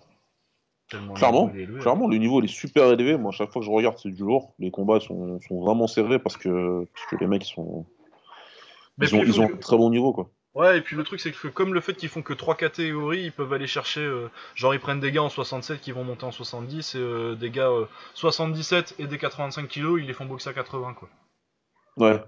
Le 0.93 1.13
Clairement, 1.15 1.49
élevé, 1.49 1.77
hein. 1.77 1.81
clairement, 1.81 2.07
le 2.07 2.17
niveau 2.17 2.39
il 2.41 2.45
est 2.45 2.53
super 2.53 2.85
élevé. 2.91 3.17
Moi, 3.17 3.29
à 3.29 3.35
chaque 3.35 3.51
fois 3.51 3.59
que 3.61 3.65
je 3.65 3.71
regarde, 3.71 3.97
c'est 3.97 4.09
du 4.09 4.23
lourd. 4.23 4.53
Les 4.59 4.71
combats 4.71 4.99
sont, 5.01 5.39
sont 5.41 5.59
vraiment 5.59 5.85
serrés 5.87 6.17
parce 6.19 6.37
que, 6.37 6.85
parce 6.93 7.05
que 7.07 7.15
les 7.17 7.27
mecs 7.27 7.43
sont, 7.43 7.85
Mais 8.97 9.07
ils 9.07 9.15
ont, 9.15 9.21
il 9.23 9.27
ils 9.27 9.33
faut 9.33 9.41
ont 9.41 9.47
que- 9.49 9.53
un 9.53 9.57
très 9.57 9.75
bon 9.77 9.89
niveau, 9.89 10.13
quoi. 10.13 10.29
Ouais, 10.55 10.77
et 10.77 10.81
puis 10.81 10.95
le 10.95 11.03
truc, 11.03 11.19
c'est 11.19 11.31
que 11.31 11.49
comme 11.49 11.73
le 11.75 11.81
fait 11.81 11.93
qu'ils 11.93 12.09
font 12.09 12.23
que 12.23 12.33
3 12.33 12.55
catégories, 12.55 13.21
ils 13.25 13.31
peuvent 13.31 13.51
aller 13.53 13.67
chercher. 13.67 13.99
euh, 13.99 14.29
genre, 14.55 14.73
ils 14.73 14.79
prennent 14.79 14.99
des 15.01 15.11
gars 15.11 15.21
en 15.23 15.29
67 15.29 15.81
qui 15.81 15.91
vont 15.91 16.03
monter 16.03 16.23
en 16.23 16.31
70, 16.31 16.95
et 16.95 16.97
euh, 16.97 17.35
des 17.35 17.51
gars 17.51 17.69
euh, 17.69 17.85
77 18.15 18.95
et 18.97 19.05
des 19.07 19.17
85 19.19 19.67
kilos, 19.67 19.99
ils 20.01 20.07
les 20.07 20.13
font 20.13 20.25
boxer 20.25 20.49
à 20.49 20.53
80, 20.53 20.93
quoi. 20.95 21.09
Ouais, 21.97 22.19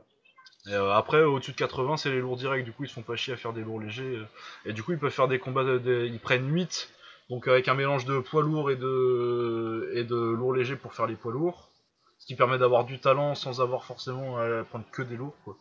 Et 0.68 0.74
euh, 0.74 0.92
après, 0.94 1.24
au-dessus 1.24 1.54
de 1.54 1.58
80, 1.58 1.98
c'est 1.98 2.12
les 2.12 2.20
lourds 2.20 2.36
directs, 2.38 2.66
du 2.66 2.72
coup, 2.72 2.84
ils 2.84 2.90
se 2.90 2.94
font 2.94 3.02
pas 3.02 3.16
chier 3.16 3.34
à 3.34 3.38
faire 3.38 3.54
des 3.54 3.62
lourds 3.62 3.80
légers. 3.80 4.04
euh, 4.04 4.26
et 4.66 4.74
du 4.74 4.84
coup, 4.84 4.92
ils 4.92 5.00
peuvent 5.00 5.12
faire 5.12 5.28
des 5.30 5.40
combats. 5.40 5.64
de- 5.64 5.80
de- 5.80 6.06
ils 6.12 6.20
prennent 6.20 6.52
8, 6.54 6.92
donc 7.30 7.48
avec 7.48 7.68
un 7.68 7.74
mélange 7.76 8.06
de 8.06 8.20
poids 8.20 8.42
lourds 8.44 8.72
et 8.72 8.76
de, 8.76 9.92
et 9.94 10.04
de 10.04 10.16
lourds 10.16 10.54
légers 10.54 10.76
pour 10.76 10.94
faire 10.94 11.08
les 11.08 11.16
poids 11.16 11.32
lourds. 11.32 11.70
Ce 12.18 12.26
qui 12.26 12.36
permet 12.36 12.58
d'avoir 12.58 12.84
du 12.84 13.00
talent 13.00 13.34
sans 13.36 13.62
avoir 13.62 13.86
forcément 13.86 14.38
à 14.38 14.64
prendre 14.66 14.86
que 14.92 15.02
des 15.02 15.16
lourds, 15.16 15.36
quoi. 15.46 15.56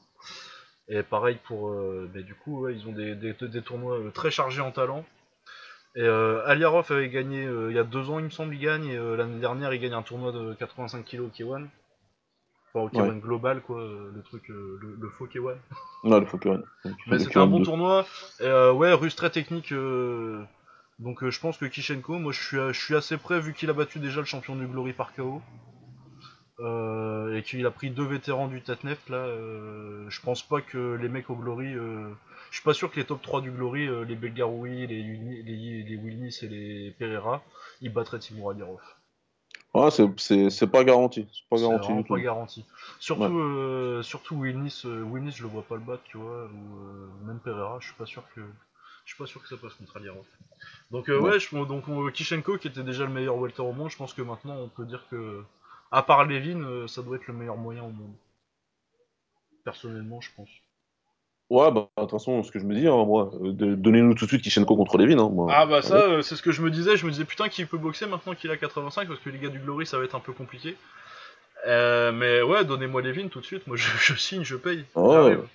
Et 0.89 1.03
pareil 1.03 1.39
pour. 1.45 1.69
euh, 1.70 2.11
bah, 2.12 2.23
du 2.23 2.35
coup, 2.35 2.62
ouais, 2.62 2.74
ils 2.74 2.89
ont 2.89 2.93
des, 2.93 3.15
des, 3.15 3.32
des 3.35 3.62
tournois 3.62 3.99
euh, 3.99 4.11
très 4.11 4.31
chargés 4.31 4.61
en 4.62 4.73
talent. 4.73 5.05
Et 5.95 6.03
euh, 6.03 6.43
Aliarov 6.47 6.90
avait 6.90 7.09
gagné 7.11 7.45
euh, 7.45 7.70
il 7.70 7.77
y 7.77 7.78
a 7.78 7.85
deux 7.85 8.09
ans, 8.11 8.19
il 8.19 8.24
me 8.24 8.31
semble, 8.31 8.55
il 8.55 8.61
gagne. 8.61 8.86
Et 8.86 8.97
euh, 8.97 9.16
l'année 9.16 9.39
dernière, 9.39 9.73
il 9.74 9.81
gagne 9.81 9.93
un 9.93 10.03
tournoi 10.03 10.32
de 10.32 10.55
85 10.55 11.05
kg 11.05 11.20
au 11.20 11.28
K1. 11.28 11.66
Enfin, 12.74 12.81
au 12.85 12.89
K1 12.89 13.20
global, 13.20 13.61
quoi, 13.62 13.81
le 13.81 14.23
truc, 14.23 14.49
le, 14.49 14.78
le 14.99 15.09
faux 15.11 15.27
K1. 15.27 15.55
ouais, 16.05 16.20
le 16.20 16.27
Fokuen. 16.27 16.62
Mais 17.07 17.19
c'était 17.19 17.39
un 17.39 17.47
bon 17.47 17.62
tournoi. 17.65 18.07
Et, 18.40 18.51
ouais, 18.70 18.93
russe 18.95 19.16
très 19.16 19.31
technique. 19.31 19.73
Euh, 21.01 21.05
donc 21.05 21.23
euh, 21.23 21.31
je 21.31 21.41
pense 21.41 21.59
que 21.59 21.65
Kishenko, 21.66 22.19
moi 22.19 22.33
je 22.33 22.43
suis, 22.43 22.57
je 22.57 22.73
suis 22.81 22.95
assez 22.97 23.16
prêt 23.16 23.41
vu 23.41 23.55
qu'il 23.55 23.70
a 23.70 23.73
battu 23.73 23.99
déjà 23.99 24.20
le 24.20 24.27
champion 24.27 24.57
du 24.57 24.66
Glory 24.66 24.93
par 24.93 25.12
KO. 25.15 25.43
Euh, 26.61 27.37
et 27.37 27.43
qu'il 27.45 27.65
a 27.66 27.70
pris 27.70 27.91
deux 27.91 28.05
vétérans 28.05 28.49
du 28.49 28.61
Tatnef 28.62 29.09
là, 29.09 29.16
euh, 29.19 30.11
je 30.11 30.20
pense 30.20 30.43
pas 30.43 30.61
que 30.61 30.95
les 30.95 31.09
mecs 31.09 31.31
au 31.31 31.37
Glory, 31.37 31.73
euh, 31.73 32.11
je 32.51 32.57
suis 32.57 32.65
pas 32.65 32.75
sûr 32.75 32.91
que 32.91 32.97
les 32.99 33.07
top 33.07 33.23
3 33.23 33.41
du 33.41 33.53
Glory, 33.53 33.87
euh, 33.87 34.05
les 34.05 34.16
Belgaroui, 34.16 34.89
les, 34.89 34.97
Uni- 34.99 35.43
les, 35.45 35.85
les 35.85 35.97
Wilnis 35.97 36.37
et 36.43 36.49
les 36.49 36.91
Pereira, 36.99 37.45
ils 37.81 37.93
battraient 37.93 38.19
Timur 38.19 38.51
Adirov. 38.51 38.81
Ouais, 39.75 39.91
c'est- 40.19 40.51
c'est 40.51 40.66
pas 40.66 40.85
garanti. 40.85 41.27
C'est 41.33 41.49
pas 41.49 41.59
garanti 41.59 41.89
vraiment 41.89 42.01
du 42.01 42.05
tout. 42.05 42.15
pas 42.15 42.20
garanti. 42.20 42.65
Surtout, 42.99 43.39
euh, 43.39 44.03
surtout 44.03 44.37
Wilnis, 44.37 44.83
euh, 44.85 45.03
Wilnis, 45.03 45.33
je 45.33 45.43
le 45.43 45.49
vois 45.49 45.62
pas 45.62 45.77
le 45.77 45.83
battre, 45.83 46.03
tu 46.05 46.16
vois, 46.16 46.47
ou 46.47 46.79
euh, 46.79 47.09
même 47.27 47.39
Pereira, 47.41 47.79
je 47.81 47.87
suis 47.87 47.97
pas 47.97 48.07
sûr 48.07 48.23
que. 48.35 48.41
Je 49.05 49.15
suis 49.15 49.19
pas 49.23 49.27
sûr 49.27 49.41
que 49.43 49.49
ça 49.49 49.57
passe 49.57 49.75
contre 49.75 49.97
Aliarov. 49.97 50.27
Donc 50.90 51.09
euh, 51.10 51.19
Ouais. 51.20 51.31
ouais, 51.32 51.40
je, 51.40 51.55
donc 51.65 51.85
Kishenko 52.15 52.56
qui 52.59 52.69
était 52.69 52.82
déjà 52.82 53.05
le 53.05 53.12
meilleur 53.12 53.36
welter 53.36 53.62
au 53.62 53.73
monde, 53.73 53.90
je 53.90 53.97
pense 53.97 54.15
que 54.15 54.23
maintenant 54.23 54.56
on 54.56 54.69
peut 54.69 54.86
dire 54.86 55.05
que, 55.10 55.43
à 55.90 56.02
part 56.02 56.24
Levin, 56.24 56.62
euh, 56.62 56.86
ça 56.86 57.02
doit 57.02 57.16
être 57.16 57.27
le 57.27 57.35
meilleur 57.35 57.56
moyen 57.56 57.82
au 57.82 57.90
monde. 57.90 58.15
Personnellement, 59.65 60.20
je 60.20 60.31
pense. 60.35 60.48
Ouais, 61.51 61.70
bah, 61.73 61.89
de 61.97 62.02
toute 62.02 62.10
façon, 62.10 62.43
ce 62.43 62.51
que 62.52 62.59
je 62.59 62.65
me 62.65 62.74
dis, 62.74 62.86
hein, 62.86 63.05
moi, 63.06 63.31
euh, 63.43 63.52
de- 63.52 63.74
donnez-nous 63.74 64.15
tout 64.15 64.24
de 64.27 64.31
suite 64.31 64.43
Kishenko 64.43 64.77
contre 64.77 64.98
Levin. 64.98 65.19
Hein, 65.19 65.31
moi. 65.31 65.51
Ah 65.55 65.66
bah 65.66 65.81
ça, 65.82 65.97
euh, 65.97 66.23
c'est 66.23 66.36
ce 66.36 66.43
que 66.43 66.52
je 66.52 66.60
me 66.62 66.70
disais, 66.70 66.97
je 66.97 67.05
me 67.06 67.10
disais 67.10 67.24
putain 67.24 67.48
qu'il 67.48 67.66
peut 67.66 67.78
boxer 67.78 68.06
maintenant 68.06 68.35
qu'il 68.35 68.51
a 68.51 68.56
85 68.56 69.09
parce 69.09 69.20
que 69.20 69.31
les 69.31 69.39
gars 69.39 69.48
du 69.48 69.59
Glory 69.59 69.86
ça 69.86 69.98
va 69.98 70.05
être 70.05 70.15
un 70.15 70.20
peu 70.20 70.32
compliqué. 70.32 70.77
Mais 71.66 72.43
ouais, 72.43 72.65
donnez-moi 72.65 73.02
Levin 73.02 73.28
tout 73.28 73.40
de 73.40 73.44
suite, 73.47 73.66
moi 73.66 73.77
je, 73.77 73.89
je 73.98 74.15
signe, 74.15 74.44
je 74.44 74.56
paye. 74.56 74.85
Oh. 74.94 75.12
J'arrive. 75.12 75.48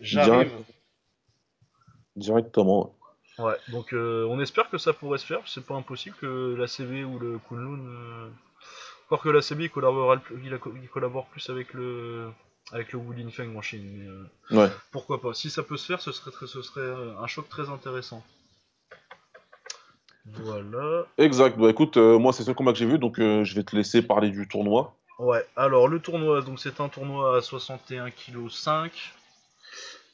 J'arrive. 0.00 0.48
Direct. 0.48 0.52
Directement. 2.16 2.94
Ouais, 3.40 3.56
donc 3.68 3.92
euh, 3.92 4.24
on 4.28 4.40
espère 4.40 4.68
que 4.70 4.78
ça 4.78 4.92
pourrait 4.92 5.18
se 5.18 5.26
faire, 5.26 5.40
c'est 5.46 5.64
pas 5.64 5.74
impossible 5.74 6.16
que 6.20 6.54
la 6.58 6.66
CB 6.66 7.04
ou 7.04 7.18
le 7.18 7.38
Kunlun. 7.48 7.78
Euh... 7.86 8.28
Encore 9.06 9.22
que 9.22 9.28
la 9.30 9.42
CB 9.42 9.64
il 9.64 9.70
collabore, 9.70 10.16
il, 10.44 10.54
a- 10.54 10.58
il 10.82 10.88
collabore 10.88 11.26
plus 11.26 11.48
avec 11.50 11.72
le 11.74 12.28
avec 12.72 12.92
le 12.92 12.98
Wulin 13.00 13.30
Feng 13.30 13.56
en 13.56 13.62
Chine, 13.62 13.82
mais 13.96 14.06
euh, 14.56 14.62
Ouais. 14.62 14.70
pourquoi 14.92 15.20
pas. 15.20 15.34
Si 15.34 15.50
ça 15.50 15.62
peut 15.64 15.76
se 15.76 15.86
faire, 15.86 16.00
ce 16.00 16.12
serait, 16.12 16.30
très- 16.30 16.46
ce 16.46 16.62
serait 16.62 16.80
euh, 16.82 17.18
un 17.18 17.26
choc 17.26 17.48
très 17.48 17.68
intéressant. 17.68 18.22
Voilà. 20.26 21.06
Exact. 21.18 21.58
Bah 21.58 21.70
écoute, 21.70 21.96
euh, 21.96 22.18
moi, 22.18 22.32
c'est 22.32 22.44
ce 22.44 22.50
combat 22.52 22.72
que 22.72 22.78
j'ai 22.78 22.86
vu, 22.86 22.98
donc 22.98 23.16
je 23.18 23.54
vais 23.54 23.64
te 23.64 23.74
laisser 23.74 24.02
parler 24.02 24.30
du 24.30 24.46
tournoi. 24.46 24.94
Ouais, 25.18 25.44
alors 25.56 25.88
le 25.88 25.98
tournoi, 26.00 26.40
donc 26.42 26.60
c'est 26.60 26.80
un 26.80 26.88
tournoi 26.88 27.38
à 27.38 27.40
61 27.42 28.10
kg 28.10 28.48
5. 28.48 28.92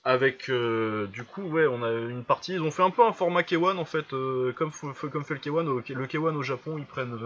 Avec 0.09 0.51
euh, 0.51 1.07
du 1.09 1.25
coup, 1.25 1.43
ouais, 1.43 1.67
on 1.67 1.83
a 1.83 1.91
une 1.91 2.23
partie. 2.23 2.53
Ils 2.53 2.63
ont 2.63 2.71
fait 2.71 2.85
un 2.85 2.91
peu 2.93 3.05
un 3.05 3.13
format 3.13 3.43
K1 3.43 3.77
en 3.77 3.85
fait, 3.85 4.13
euh, 4.13 4.53
comme, 4.53 4.71
comme 5.11 5.25
fait 5.25 5.35
le 5.35 5.41
K1. 5.41 5.67
Au, 5.67 5.79
le 5.81 6.07
K1 6.07 6.37
au 6.37 6.43
Japon, 6.45 6.79
ils 6.79 6.85
prennent 6.87 7.19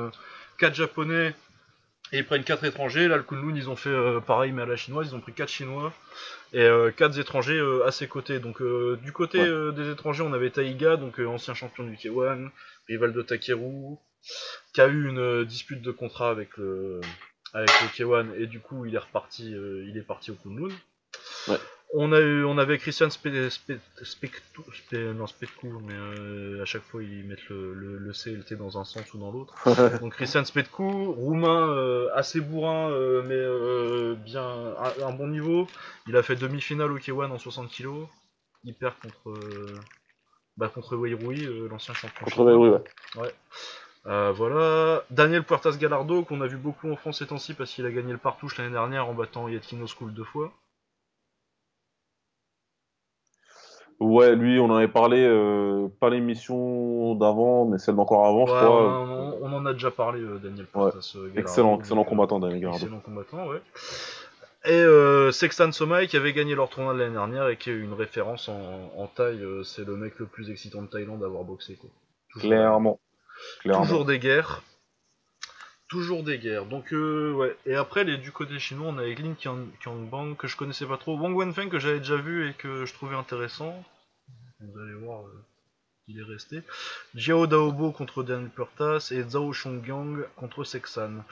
4 0.57 0.74
japonais 0.74 1.35
et 2.12 2.19
ils 2.20 2.24
prennent 2.24 2.43
4 2.43 2.65
étrangers. 2.65 3.07
Là, 3.07 3.19
le 3.19 3.23
Kunlun, 3.23 3.55
ils 3.55 3.69
ont 3.69 3.77
fait 3.77 3.90
euh, 3.90 4.20
pareil, 4.20 4.52
mais 4.52 4.62
à 4.62 4.66
la 4.66 4.77
chinoise, 4.77 5.09
ils 5.11 5.15
ont 5.15 5.20
pris 5.20 5.35
4 5.35 5.51
chinois 5.51 5.93
et 6.55 6.66
4 6.97 7.19
étrangers 7.19 7.59
euh, 7.59 7.86
à 7.86 7.93
ses 7.93 8.09
côtés. 8.09 8.39
Donc, 8.40 8.62
euh, 8.62 8.98
du 9.05 9.12
côté 9.12 9.40
Ouais. 9.40 9.47
euh, 9.47 9.73
des 9.73 9.90
étrangers, 9.90 10.23
on 10.23 10.32
avait 10.32 10.48
Taiga, 10.48 10.97
donc 10.97 11.20
euh, 11.20 11.27
ancien 11.27 11.52
champion 11.52 11.85
du 11.85 11.97
K1, 11.97 12.48
rival 12.89 13.12
de 13.12 13.20
Takeru, 13.20 13.97
qui 14.73 14.81
a 14.81 14.86
eu 14.86 15.07
une 15.07 15.19
euh, 15.19 15.44
dispute 15.44 15.82
de 15.82 15.90
contrat 15.90 16.31
avec 16.31 16.57
le, 16.57 17.02
avec 17.52 17.69
le 17.82 17.89
K1 17.89 18.40
et 18.40 18.47
du 18.47 18.61
coup, 18.61 18.86
il 18.86 18.94
est 18.94 18.98
reparti, 18.98 19.55
euh, 19.55 19.85
il 19.86 19.98
est 19.98 20.02
parti 20.07 20.31
au 20.31 20.35
Kunlun. 20.35 20.74
Ouais. 21.48 21.59
On 21.92 22.12
a 22.12 22.20
eu, 22.20 22.44
on 22.44 22.56
avait 22.56 22.78
Christian 22.78 23.10
Spe, 23.10 23.48
Spe, 23.50 23.72
Spectou- 24.02 24.64
Spe- 24.72 25.12
non 25.12 25.26
Spetkou, 25.26 25.80
mais 25.84 25.94
euh, 25.94 26.62
à 26.62 26.64
chaque 26.64 26.82
fois 26.82 27.02
ils 27.02 27.24
mettent 27.24 27.48
le, 27.48 27.74
le, 27.74 27.98
le 27.98 28.12
C 28.12 28.30
et 28.30 28.36
le 28.36 28.44
T 28.44 28.54
dans 28.54 28.78
un 28.78 28.84
sens 28.84 29.12
ou 29.12 29.18
dans 29.18 29.32
l'autre. 29.32 29.54
Donc 30.00 30.12
Christian 30.14 30.44
Spetkou, 30.44 31.12
roumain 31.12 31.68
euh, 31.68 32.08
assez 32.14 32.40
bourrin, 32.40 32.90
euh, 32.90 33.22
mais 34.14 34.16
bien 34.24 34.42
à 34.78 34.92
un 35.04 35.12
bon 35.12 35.26
niveau. 35.26 35.66
Il 36.06 36.16
a 36.16 36.22
fait 36.22 36.36
demi-finale 36.36 36.92
au 36.92 36.98
K1 36.98 37.30
en 37.32 37.38
60 37.38 37.68
kg. 37.70 37.88
Il 38.62 38.74
perd 38.74 38.94
contre, 39.02 39.34
bah, 40.56 40.68
contre 40.68 40.96
Wei 40.96 41.14
Rui, 41.14 41.44
euh, 41.44 41.68
l'ancien 41.68 41.94
champion. 41.94 42.24
Contre 42.24 42.36
ouais. 43.16 43.34
Euh, 44.06 44.32
voilà. 44.32 45.02
Daniel 45.10 45.42
Puertas 45.44 45.72
Galardo, 45.72 46.22
qu'on 46.22 46.40
a 46.40 46.46
vu 46.46 46.56
beaucoup 46.56 46.90
en 46.90 46.96
France 46.96 47.18
ces 47.18 47.26
temps-ci 47.26 47.54
parce 47.54 47.72
qu'il 47.72 47.84
a 47.86 47.90
gagné 47.90 48.12
le 48.12 48.18
partouche 48.18 48.58
l'année 48.58 48.70
dernière 48.70 49.08
en 49.08 49.14
battant 49.14 49.48
Yatkino 49.48 49.86
School 49.86 50.12
deux 50.14 50.24
fois. 50.24 50.52
Ouais, 54.01 54.35
lui, 54.35 54.59
on 54.59 54.64
en 54.70 54.77
avait 54.77 54.89
parlé, 54.89 55.22
euh, 55.22 55.89
pas 56.01 56.09
l'émission 56.09 57.14
d'avant, 57.14 57.66
mais 57.66 57.77
celle 57.78 57.97
d'encore 57.97 58.27
avant, 58.27 58.47
je 58.47 58.52
crois. 58.52 58.70
on, 58.70 58.89
en- 58.89 59.35
on 59.43 59.52
en 59.52 59.66
a 59.66 59.74
déjà 59.74 59.90
parlé, 59.90 60.20
euh, 60.20 60.39
Daniel 60.43 60.64
Puertas 60.66 61.12
euh. 61.16 61.31
Excellent, 61.36 61.78
excellent 61.78 62.05
combattant, 62.05 62.40
Daniel 62.40 62.60
Garardo. 62.60 62.82
Excellent 62.82 63.01
combattant, 63.01 63.47
ouais. 63.48 63.60
Et 64.64 64.72
euh, 64.72 65.31
Sextan 65.32 65.70
Somai 65.72 66.06
qui 66.06 66.16
avait 66.16 66.32
gagné 66.32 66.55
leur 66.55 66.68
tournoi 66.70 66.94
de 66.94 66.98
l'année 66.98 67.12
dernière 67.14 67.48
et 67.48 67.56
qui 67.56 67.70
est 67.70 67.74
une 67.74 67.93
référence 67.94 68.48
en, 68.48 68.90
en 68.97 69.06
taille, 69.06 69.43
c'est 69.64 69.86
le 69.86 69.97
mec 69.97 70.18
le 70.18 70.27
plus 70.27 70.51
excitant 70.51 70.82
de 70.82 70.86
Thaïlande 70.86 71.22
à 71.22 71.27
avoir 71.27 71.44
boxé 71.44 71.77
quoi. 71.77 71.89
Toujours, 72.32 72.48
Clairement. 72.51 72.98
Clairement. 73.60 73.85
toujours 73.85 74.05
des 74.05 74.18
guerres. 74.18 74.62
Toujours 75.90 76.22
des 76.22 76.38
guerres. 76.38 76.64
Euh. 76.92 77.54
Et 77.66 77.74
après 77.74 78.04
les 78.04 78.16
du 78.16 78.30
côté 78.32 78.58
chinois, 78.58 78.86
on 78.94 78.98
a 78.98 79.04
Lin 79.04 79.34
Qiang- 79.34 79.66
Qiangbang 79.82 80.36
que 80.36 80.46
je 80.46 80.56
connaissais 80.56 80.86
pas 80.86 80.96
trop, 80.96 81.18
Wang 81.18 81.34
Wenfeng 81.36 81.68
que 81.68 81.78
j'avais 81.80 81.98
déjà 81.98 82.16
vu 82.16 82.48
et 82.48 82.54
que 82.54 82.86
je 82.86 82.94
trouvais 82.94 83.16
intéressant. 83.16 83.84
Vous 84.60 84.78
allez 84.80 84.94
voir 84.94 85.22
euh, 85.26 85.44
il 86.06 86.20
est 86.20 86.22
resté. 86.22 86.62
Jiao 87.16 87.46
Daobo 87.48 87.90
contre 87.90 88.22
Daniel 88.22 88.50
Puertas 88.50 89.08
et 89.10 89.22
Zhao 89.30 89.52
Chonggyang 89.52 90.24
contre 90.36 90.62
Sexan. 90.64 91.24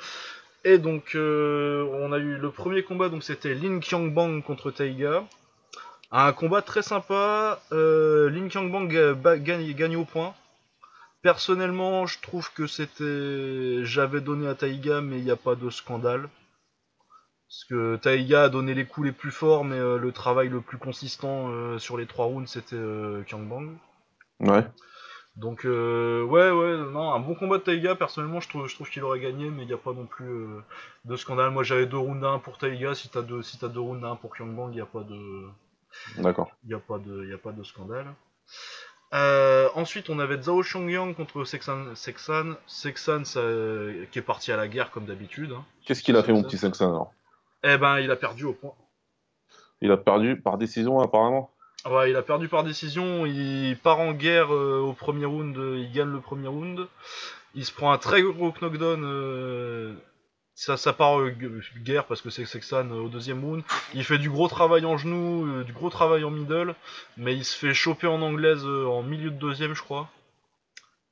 Et 0.64 0.78
donc 0.78 1.14
euh, 1.14 1.85
on 2.01 2.10
a 2.12 2.18
eu 2.18 2.36
le 2.36 2.51
premier 2.51 2.82
combat, 2.82 3.09
donc 3.10 3.22
c'était 3.22 3.55
Lin 3.55 3.78
Qiangbang 3.78 4.43
contre 4.43 4.72
Taiga. 4.72 5.24
Un 6.10 6.32
combat 6.32 6.62
très 6.62 6.82
sympa. 6.82 7.60
Lin 7.70 8.48
Qiangbang 8.48 8.89
ga- 8.89 9.14
ba- 9.14 9.39
gagne, 9.39 9.72
gagne 9.74 9.94
au 9.97 10.05
point. 10.05 10.35
Personnellement, 11.23 12.07
je 12.07 12.20
trouve 12.20 12.53
que 12.53 12.66
c'était. 12.66 13.85
J'avais 13.85 14.20
donné 14.20 14.47
à 14.47 14.55
Taiga, 14.55 15.01
mais 15.01 15.19
il 15.19 15.24
n'y 15.24 15.31
a 15.31 15.36
pas 15.36 15.57
de 15.57 15.69
scandale. 15.70 16.28
Parce 17.49 17.65
que 17.65 17.97
Taiga 17.97 18.45
a 18.45 18.49
donné 18.51 18.74
les 18.74 18.85
coups 18.85 19.07
les 19.07 19.12
plus 19.12 19.31
forts, 19.31 19.65
mais 19.65 19.78
euh, 19.78 19.97
le 19.99 20.12
travail 20.12 20.49
le 20.49 20.61
plus 20.61 20.78
consistant 20.78 21.49
euh, 21.49 21.78
sur 21.78 21.97
les 21.97 22.07
trois 22.07 22.27
rounds, 22.27 22.51
c'était 22.51 22.77
euh, 22.77 23.23
Qiangbang. 23.24 23.78
Ouais. 24.40 24.66
Donc 25.39 25.65
euh, 25.65 26.24
ouais 26.24 26.51
ouais 26.51 26.77
non 26.90 27.12
un 27.12 27.20
bon 27.20 27.36
combat 27.36 27.59
de 27.59 27.62
Taiga 27.62 27.95
personnellement 27.95 28.40
je 28.40 28.49
trouve 28.49 28.66
je 28.66 28.74
trouve 28.74 28.90
qu'il 28.90 29.05
aurait 29.05 29.20
gagné 29.20 29.51
mais 29.51 29.62
il 29.62 29.69
n'y 29.69 29.73
a 29.73 29.78
pas 29.78 29.93
non 29.93 30.05
plus 30.05 30.49
de 31.05 31.16
scandale 31.16 31.53
moi 31.53 31.62
j'avais 31.62 31.86
deux 31.86 31.97
rounds 31.97 32.24
à 32.24 32.31
1 32.31 32.39
pour 32.40 32.59
Taiga 32.59 32.97
si 32.97 33.09
t'as 33.09 33.23
deux 33.23 33.43
si 33.43 33.57
deux 33.57 33.78
rounds 33.78 34.05
à 34.05 34.09
1 34.09 34.16
pour 34.16 34.35
Kyongbang 34.35 34.70
il 34.73 34.74
n'y 34.74 34.81
a 34.81 34.86
pas 34.86 35.05
de 35.05 35.49
D'accord. 36.16 36.51
il 36.65 36.70
y 36.70 36.74
a 36.74 36.81
pas 36.81 36.99
de 36.99 37.23
il 37.23 37.31
y 37.31 37.35
a 37.35 37.39
pas 37.39 37.53
de 37.53 37.62
scandale 37.62 38.12
Euh, 39.14 39.68
ensuite 39.74 40.10
on 40.10 40.18
avait 40.18 40.43
Zhao 40.43 40.62
Chongyang 40.62 41.14
contre 41.14 41.44
Sexan 41.44 41.94
Sexan 41.94 42.56
Sexan 42.66 43.24
ça, 43.24 43.40
euh, 43.40 44.05
qui 44.12 44.18
est 44.18 44.22
parti 44.22 44.52
à 44.52 44.56
la 44.59 44.68
guerre 44.68 44.90
comme 44.90 45.06
d'habitude 45.06 45.52
hein. 45.52 45.64
Qu'est-ce 45.86 46.02
qu'il 46.02 46.14
a 46.16 46.22
fait, 46.22 46.32
mon 46.32 46.43
petit 46.43 46.59
Sexan, 46.59 46.90
alors? 46.90 47.12
Eh 47.64 47.78
ben 47.78 48.01
il 48.01 48.10
a 48.10 48.16
perdu 48.16 48.44
au 48.44 48.52
point 48.52 48.74
Il 49.80 49.90
a 49.93 49.97
perdu 49.97 50.39
par 50.40 50.59
décision, 50.59 51.01
apparemment 51.01 51.51
Ouais, 51.89 52.10
il 52.10 52.16
a 52.16 52.22
perdu 52.22 52.48
par 52.48 52.64
décision. 52.64 53.24
Il 53.24 53.78
part 53.82 54.01
en 54.01 54.12
guerre 54.12 54.52
euh, 54.52 54.80
au 54.80 54.93
premier 54.93 55.24
round. 55.26 55.56
euh, 55.56 55.78
Il 55.78 55.93
gagne 55.93 56.10
le 56.12 56.20
premier 56.20 56.48
round. 56.48 56.86
Il 57.55 57.64
se 57.64 57.72
prend 57.72 57.93
un 57.93 57.98
très 57.98 58.20
gros 58.20 58.52
knockdown. 58.60 59.02
euh, 59.05 59.94
ça, 60.59 60.76
ça 60.76 60.93
part 60.93 61.20
euh, 61.20 61.30
gu- 61.30 61.62
guerre 61.85 62.05
parce 62.06 62.20
que 62.20 62.30
c'est 62.30 62.44
Sexan 62.44 62.90
euh, 62.90 63.01
au 63.02 63.09
deuxième 63.09 63.44
round. 63.44 63.62
Il 63.94 64.02
fait 64.02 64.18
du 64.18 64.28
gros 64.28 64.48
travail 64.48 64.85
en 64.85 64.97
genou, 64.98 65.47
euh, 65.47 65.62
du 65.62 65.72
gros 65.72 65.89
travail 65.89 66.24
en 66.24 66.30
middle. 66.30 66.74
Mais 67.16 67.36
il 67.36 67.44
se 67.44 67.56
fait 67.56 67.74
choper 67.74 68.09
en 68.09 68.20
anglaise 68.22 68.64
en 68.64 69.05
milieu 69.05 69.30
de 69.30 69.36
deuxième, 69.39 69.74
je 69.74 69.82
crois. 69.82 70.10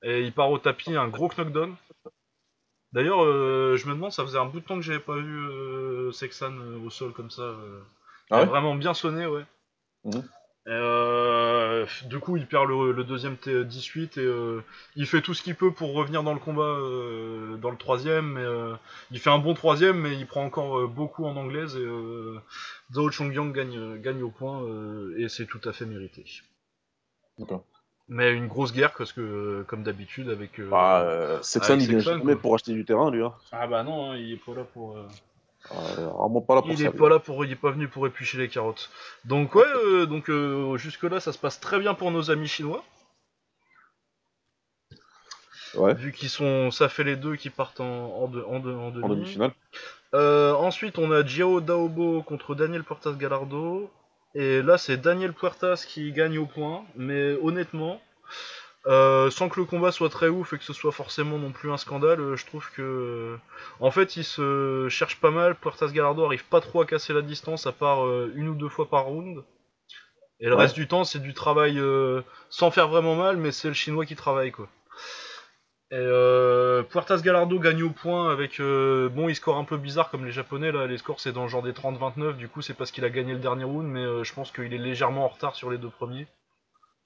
Et 0.03 0.23
il 0.23 0.33
part 0.33 0.51
au 0.51 0.59
tapis, 0.59 0.97
un 0.97 1.07
gros 1.07 1.31
knockdown. 1.37 1.77
D'ailleurs, 2.93 3.21
je 3.77 3.87
me 3.89 3.95
demande, 3.95 4.11
ça 4.13 4.25
faisait 4.25 4.39
un 4.39 4.47
bout 4.47 4.61
de 4.61 4.65
temps 4.65 4.77
que 4.77 4.83
j'avais 4.83 4.99
pas 4.99 5.17
vu 5.17 6.13
Sexan 6.13 6.53
au 6.85 6.91
sol 6.91 7.13
comme 7.13 7.31
ça. 7.31 7.55
Ah 8.31 8.37
Il 8.37 8.37
a 8.37 8.41
ouais? 8.41 8.47
Vraiment 8.47 8.75
bien 8.75 8.95
sonné, 8.95 9.27
ouais. 9.27 9.45
Mhm. 10.05 10.25
Euh, 10.69 11.87
du 12.07 12.19
coup, 12.19 12.37
il 12.37 12.47
perd 12.47 12.69
le, 12.69 12.91
le 12.93 13.05
deuxième 13.05 13.35
T18 13.37 14.19
et 14.19 14.25
euh, 14.25 14.63
il 14.97 15.07
fait 15.07 15.23
tout 15.23 15.33
ce 15.33 15.43
qu'il 15.43 15.55
peut 15.55 15.71
pour 15.73 15.93
revenir 15.95 16.23
dans 16.25 16.35
le 16.35 16.41
combat 16.41 16.63
euh, 16.65 17.57
dans 17.57 17.71
le 17.71 17.77
troisième. 17.77 18.33
Mais, 18.33 18.41
euh, 18.41 18.75
il 19.11 19.21
fait 19.21 19.31
un 19.31 19.39
bon 19.39 19.55
troisième, 19.55 20.01
mais 20.01 20.17
il 20.17 20.27
prend 20.27 20.45
encore 20.45 20.79
euh, 20.81 20.87
beaucoup 20.89 21.25
en 21.25 21.37
anglaise 21.37 21.77
et 21.77 21.81
euh, 21.85 22.41
Zhao 22.93 23.11
Chongyang 23.11 23.53
gagne, 23.53 23.99
gagne 24.01 24.23
au 24.23 24.31
point 24.31 24.63
euh, 24.65 25.15
et 25.19 25.29
c'est 25.29 25.47
tout 25.47 25.61
à 25.65 25.73
fait 25.73 25.87
mérité. 25.87 26.25
D'accord. 27.39 27.65
Mais 28.09 28.33
une 28.33 28.47
grosse 28.47 28.73
guerre 28.73 28.93
parce 28.97 29.13
que, 29.13 29.65
comme 29.67 29.83
d'habitude, 29.83 30.29
avec. 30.31 30.61
euh, 30.61 30.69
Bah, 30.69 31.01
euh, 31.03 31.43
Sexan, 31.43 31.75
avec 31.75 31.85
il 31.85 31.91
vient 31.91 31.99
jamais 31.99 32.37
pour 32.37 32.55
acheter 32.55 32.73
du 32.73 32.85
terrain, 32.85 33.11
lui. 33.11 33.23
Hein. 33.23 33.35
Ah 33.53 33.67
bah 33.67 33.83
non, 33.83 34.13
hein, 34.13 34.17
il 34.17 34.33
est 34.33 34.37
pas 34.45 34.55
là 34.55 34.65
pour. 34.65 34.97
Euh, 35.73 36.07
vraiment 36.09 36.41
pas 36.41 36.55
là 36.57 36.63
pour 36.63 36.71
Il 36.71 36.79
ça. 36.79 36.85
est 36.85 36.93
lui. 36.93 36.99
pas 36.99 37.09
là 37.09 37.19
pour, 37.19 37.45
il 37.45 37.53
est 37.53 37.57
pas 37.57 37.71
venu 37.71 37.89
pour 37.89 38.07
éplucher 38.07 38.39
les 38.39 38.49
carottes. 38.49 38.91
Donc 39.25 39.55
ouais, 39.55 39.65
euh, 39.85 40.07
donc 40.07 40.29
euh, 40.31 40.77
jusque 40.77 41.03
là 41.05 41.21
ça 41.21 41.33
se 41.33 41.39
passe 41.39 41.61
très 41.61 41.79
bien 41.79 41.95
pour 41.95 42.11
nos 42.11 42.31
amis 42.31 42.49
chinois, 42.49 42.85
Ouais, 45.75 45.93
vu 45.95 46.13
qu'ils 46.13 46.31
sont, 46.31 46.71
ça 46.71 46.89
fait 46.89 47.05
les 47.05 47.17
deux 47.17 47.37
qui 47.37 47.51
partent 47.51 47.81
en, 47.81 47.85
en, 47.85 48.29
deux- 48.29 48.45
en, 48.45 48.61
deux- 48.61 48.73
en 48.75 48.91
demi. 48.91 49.37
en. 49.41 49.51
Euh, 50.15 50.53
ensuite 50.55 50.99
on 50.99 51.11
a 51.13 51.25
Jiao 51.25 51.61
Daobo 51.61 52.23
contre 52.23 52.55
Daniel 52.55 52.83
Puertas 52.83 53.13
Galardo, 53.13 53.91
et 54.35 54.63
là 54.63 54.79
c'est 54.79 54.97
Daniel 54.97 55.35
Puertas 55.35 55.85
qui 55.87 56.13
gagne 56.13 56.39
au 56.39 56.47
point, 56.47 56.85
mais 56.95 57.37
honnêtement, 57.43 58.01
euh, 58.87 59.31
sans 59.31 59.49
que 59.49 59.59
le 59.61 59.67
combat 59.67 59.93
soit 59.93 60.09
très 60.11 60.29
ouf 60.29 60.53
et 60.53 60.59
que 60.59 60.65
ce 60.65 60.73
soit 60.73 60.93
forcément 60.93 61.39
non 61.39 61.51
plus 61.53 61.71
un 61.73 61.77
scandale, 61.77 62.21
euh, 62.21 62.37
je 62.37 62.47
trouve 62.47 62.71
que, 62.73 63.37
en 63.81 63.91
fait 63.91 64.17
il 64.17 64.25
se 64.25 64.89
cherche 64.91 65.21
pas 65.21 65.31
mal. 65.31 65.57
Puertas 65.57 65.89
Galardo 65.89 66.25
arrive 66.25 66.45
pas 66.47 66.61
trop 66.61 66.81
à 66.83 66.87
casser 66.87 67.13
la 67.13 67.23
distance 67.23 67.67
à 67.67 67.73
part 67.73 68.07
euh, 68.07 68.33
une 68.37 68.49
ou 68.49 68.55
deux 68.55 68.69
fois 68.69 68.89
par 68.89 69.05
round. 69.07 69.43
Et 70.41 70.49
le 70.49 70.55
Ouais. 70.55 70.61
reste 70.63 70.75
du 70.75 70.89
temps, 70.89 71.05
c'est 71.05 71.21
du 71.21 71.35
travail 71.35 71.79
euh, 71.79 72.23
sans 72.51 72.71
faire 72.71 72.89
vraiment 72.89 73.15
mal, 73.17 73.37
mais 73.37 73.53
c'est 73.53 73.69
le 73.69 73.75
chinois 73.75 74.07
qui 74.07 74.17
travaille, 74.17 74.53
quoi. 74.53 74.69
Et 75.91 75.97
euh, 75.97 76.83
Puertas 76.85 77.19
Galardo 77.23 77.59
gagne 77.59 77.83
au 77.83 77.91
point 77.91 78.31
avec. 78.31 78.61
euh, 78.61 79.09
bon, 79.09 79.29
il 79.29 79.35
score 79.35 79.57
un 79.57 79.65
peu 79.65 79.77
bizarre 79.77 80.11
comme 80.11 80.25
les 80.25 80.31
japonais, 80.33 80.71
là. 80.73 80.87
Les 80.87 80.99
scores, 80.99 81.19
c'est 81.21 81.33
dans 81.33 81.43
le 81.43 81.49
genre 81.49 81.63
des 81.63 81.73
30-29. 81.73 82.37
Du 82.37 82.49
coup, 82.49 82.63
c'est 82.63 82.75
parce 82.75 82.91
qu'il 82.93 83.05
a 83.05 83.11
gagné 83.11 83.33
le 83.33 83.39
dernier 83.41 83.65
round, 83.65 83.89
mais 83.89 84.01
euh, 84.05 84.23
je 84.25 84.33
pense 84.35 84.51
qu'il 84.53 84.73
est 84.73 84.79
légèrement 84.79 85.25
en 85.25 85.29
retard 85.29 85.55
sur 85.57 85.71
les 85.71 85.79
deux 85.79 85.91
premiers. 85.91 86.27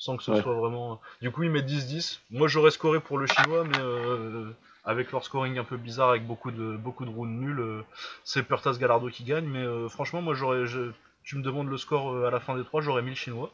Sans 0.01 0.17
que 0.17 0.23
ce 0.23 0.31
Ouais. 0.33 0.41
soit 0.41 0.55
vraiment. 0.55 0.99
Du 1.21 1.31
coup, 1.31 1.43
il 1.43 1.51
met 1.51 1.61
10-10. 1.61 2.21
Moi, 2.31 2.49
j'aurais 2.49 2.71
scoré 2.71 3.01
pour 3.01 3.19
le 3.19 3.27
chinois, 3.27 3.65
mais 3.65 3.79
euh, 3.79 4.51
avec 4.83 5.13
leur 5.13 5.23
scoring 5.23 5.59
un 5.59 5.65
peu 5.65 5.77
bizarre, 5.77 6.09
avec 6.09 6.27
beaucoup 6.27 6.51
de, 6.51 6.75
beaucoup 6.77 7.05
de 7.05 7.11
rounds 7.11 7.39
nuls, 7.39 7.61
euh, 7.61 7.83
c'est 8.25 8.43
Puertas 8.43 8.79
Galardo 8.81 9.11
qui 9.11 9.25
gagne. 9.25 9.45
Mais 9.45 9.63
euh, 9.63 9.89
franchement, 9.91 10.23
moi, 10.23 10.33
j'aurais. 10.35 10.65
je- 10.67 10.91
Tu 11.23 11.37
me 11.37 11.43
demandes 11.43 11.69
le 11.69 11.77
score 11.77 12.13
euh, 12.15 12.27
à 12.27 12.31
la 12.31 12.41
fin 12.41 12.57
des 12.57 12.65
trois, 12.65 12.81
j'aurais 12.81 13.03
mis 13.03 13.11
le 13.11 13.15
chinois. 13.17 13.53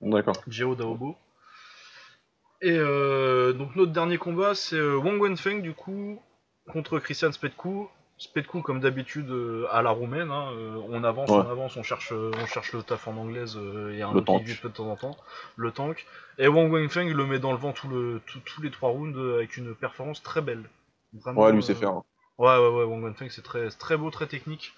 D'accord. 0.00 0.42
Jao 0.48 0.74
Daobo. 0.74 1.16
Et 2.62 2.72
euh, 2.76 3.52
donc 3.52 3.76
notre 3.76 3.92
dernier 3.92 4.18
combat, 4.18 4.54
c'est 4.56 4.76
euh, 4.76 4.96
Wang 4.96 5.20
Wenfeng 5.22 5.60
du 5.62 5.72
coup 5.72 6.20
contre 6.72 6.98
Christian 6.98 7.30
Spetku 8.18 8.62
comme 8.62 8.80
d'habitude 8.80 9.30
euh, 9.30 9.66
à 9.70 9.82
la 9.82 9.90
roumaine, 9.90 10.30
hein, 10.30 10.48
euh, 10.52 10.80
on 10.88 11.04
avance, 11.04 11.28
Ouais. 11.28 11.36
on 11.36 11.50
avance, 11.50 11.76
on 11.76 11.82
cherche, 11.82 12.12
euh, 12.12 12.30
on 12.42 12.46
cherche 12.46 12.72
le 12.72 12.82
taf 12.82 13.06
en 13.08 13.16
anglaise 13.16 13.58
et 13.92 14.00
un 14.00 14.12
Le 14.14 14.20
fait 14.20 14.68
de 14.68 14.72
temps 14.72 14.88
en 14.90 14.96
temps, 14.96 15.16
le 15.56 15.70
tank. 15.70 16.06
Et 16.38 16.48
Wang 16.48 16.72
Wenfeng 16.72 17.12
le 17.12 17.26
met 17.26 17.38
dans 17.38 17.52
le 17.52 17.58
vent 17.58 17.72
tout 17.72 17.88
le, 17.88 18.22
tout- 18.26 18.40
tous 18.40 18.62
les 18.62 18.70
trois 18.70 18.88
rounds 18.88 19.18
avec 19.34 19.58
une 19.58 19.74
performance 19.74 20.22
très 20.22 20.40
belle. 20.40 20.64
Vraiment, 21.12 21.42
Ouais, 21.42 21.52
lui, 21.52 21.62
c'est 21.62 21.74
faire. 21.74 21.90
hein. 21.90 22.04
Ouais, 22.38 22.56
ouais, 22.56 22.68
ouais, 22.70 22.84
Wang 22.84 23.02
Wenfeng, 23.04 23.28
c'est 23.30 23.42
très, 23.42 23.96
beau, 23.98 24.10
très 24.10 24.26
technique. 24.26 24.72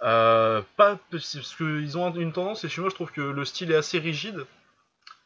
Pas 0.00 0.62
parce 1.10 1.54
qu'ils 1.56 1.98
ont 1.98 2.12
une 2.14 2.32
tendance, 2.32 2.62
et 2.64 2.68
chez 2.68 2.80
moi, 2.80 2.90
je 2.90 2.94
trouve 2.94 3.10
que 3.12 3.20
le 3.20 3.44
style 3.44 3.72
est 3.72 3.76
assez 3.76 3.98
rigide. 3.98 4.46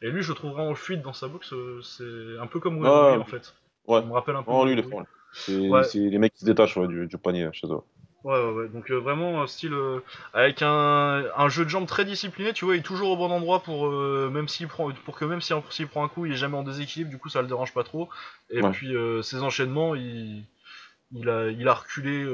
Et 0.02 0.10
lui, 0.10 0.22
je 0.22 0.28
le 0.30 0.34
trouve 0.34 0.52
vraiment 0.52 0.74
fluide 0.74 1.02
dans 1.02 1.12
sa 1.14 1.28
boxe. 1.28 1.52
C'est 1.82 2.38
un 2.40 2.46
peu 2.46 2.60
comme 2.60 2.80
Weird 2.82 3.14
Ouais, 3.16 3.20
en 3.20 3.24
fait. 3.24 3.54
Ouais. 3.86 4.00
Il 4.00 4.06
me 4.08 4.12
rappelle 4.12 4.36
un 4.36 4.42
peu. 4.42 4.50
Lui, 4.64 4.72
il 4.72 4.78
est 4.78 4.82
Weird 4.82 4.90
fort. 4.90 5.06
C'est 5.32 5.52
Ouais. 5.68 5.90
les 5.94 6.18
mecs 6.18 6.32
qui 6.34 6.40
se 6.40 6.44
détachent 6.46 6.76
ouais, 6.76 6.88
du, 6.88 7.06
du 7.06 7.18
panier 7.18 7.48
chez 7.52 7.66
eux. 7.68 7.80
Ouais, 8.24 8.34
ouais, 8.42 8.52
ouais. 8.52 8.68
Donc 8.68 8.90
euh, 8.90 8.96
vraiment 8.98 9.40
un 9.42 9.46
style 9.46 9.72
euh, 9.72 10.00
avec 10.34 10.60
un, 10.62 11.24
un 11.36 11.48
jeu 11.48 11.64
de 11.64 11.70
jambes 11.70 11.86
très 11.86 12.04
discipliné. 12.04 12.52
Tu 12.52 12.64
vois, 12.64 12.74
il 12.74 12.80
est 12.80 12.82
toujours 12.82 13.10
au 13.10 13.16
bon 13.16 13.30
endroit 13.30 13.62
pour 13.62 13.86
euh, 13.86 14.30
même 14.32 14.48
s'il 14.48 14.66
prend 14.66 14.90
pour 15.04 15.16
que 15.16 15.24
même 15.24 15.40
si- 15.40 15.52
s'il 15.70 15.86
prend 15.86 16.04
un 16.04 16.08
coup, 16.08 16.26
il 16.26 16.32
est 16.32 16.36
jamais 16.36 16.56
en 16.56 16.64
déséquilibre. 16.64 17.10
Du 17.10 17.18
coup, 17.18 17.28
ça 17.28 17.40
le 17.42 17.46
dérange 17.48 17.72
pas 17.72 17.84
trop. 17.84 18.08
Et 18.50 18.62
Ouais. 18.62 18.72
puis 18.72 18.94
ses 19.22 19.42
enchaînements, 19.42 19.94
il 19.94 20.44
il 21.12 21.30
a, 21.30 21.48
il 21.50 21.68
a 21.68 21.74
reculé, 21.74 22.26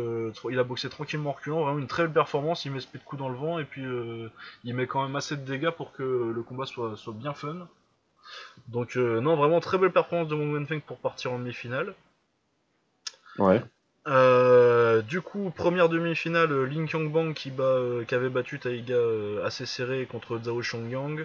il 0.50 0.58
a 0.58 0.64
boxé 0.64 0.88
tranquillement 0.90 1.30
en 1.30 1.34
reculant, 1.34 1.62
vraiment 1.64 1.78
une 1.80 1.88
très 1.88 2.04
belle 2.04 2.14
performance, 2.14 2.64
il 2.66 2.72
met 2.72 2.80
ce 2.80 2.88
de 2.92 2.98
coups 3.04 3.20
dans 3.20 3.28
le 3.30 3.36
vent 3.36 3.58
et 3.60 3.64
puis 3.64 3.82
il 4.64 4.74
met 4.74 4.86
quand 4.88 5.02
même 5.04 5.16
assez 5.16 5.36
de 5.36 5.42
dégâts 5.44 5.70
pour 5.70 5.92
que 5.92 6.02
le 6.34 6.42
combat 6.42 6.66
soit, 6.66 6.96
soit 6.96 7.14
bien 7.14 7.34
fun. 7.34 7.68
Donc 8.68 8.96
non, 8.96 9.36
vraiment 9.36 9.60
très 9.60 9.78
belle 9.78 9.92
performance 9.92 10.28
de 10.28 10.34
Wong 10.34 10.52
Wenfeng 10.54 10.80
pour 10.80 10.98
partir 10.98 11.32
en 11.32 11.38
demi-finale. 11.38 11.94
Ouais. 13.38 13.62
Euh, 14.08 15.00
du 15.02 15.20
coup, 15.20 15.52
première 15.54 15.88
demi-finale, 15.88 16.50
euh, 16.50 16.64
Lin 16.66 16.86
Kyongbang 16.86 17.34
qui, 17.34 17.50
bat, 17.50 17.62
euh, 17.62 18.04
qui 18.04 18.14
avait 18.14 18.30
battu 18.30 18.58
Taiga 18.58 18.94
euh, 18.94 19.44
assez 19.46 19.64
serré 19.64 20.06
contre 20.06 20.40
Zhao 20.42 20.60
Shongyang. 20.60 21.24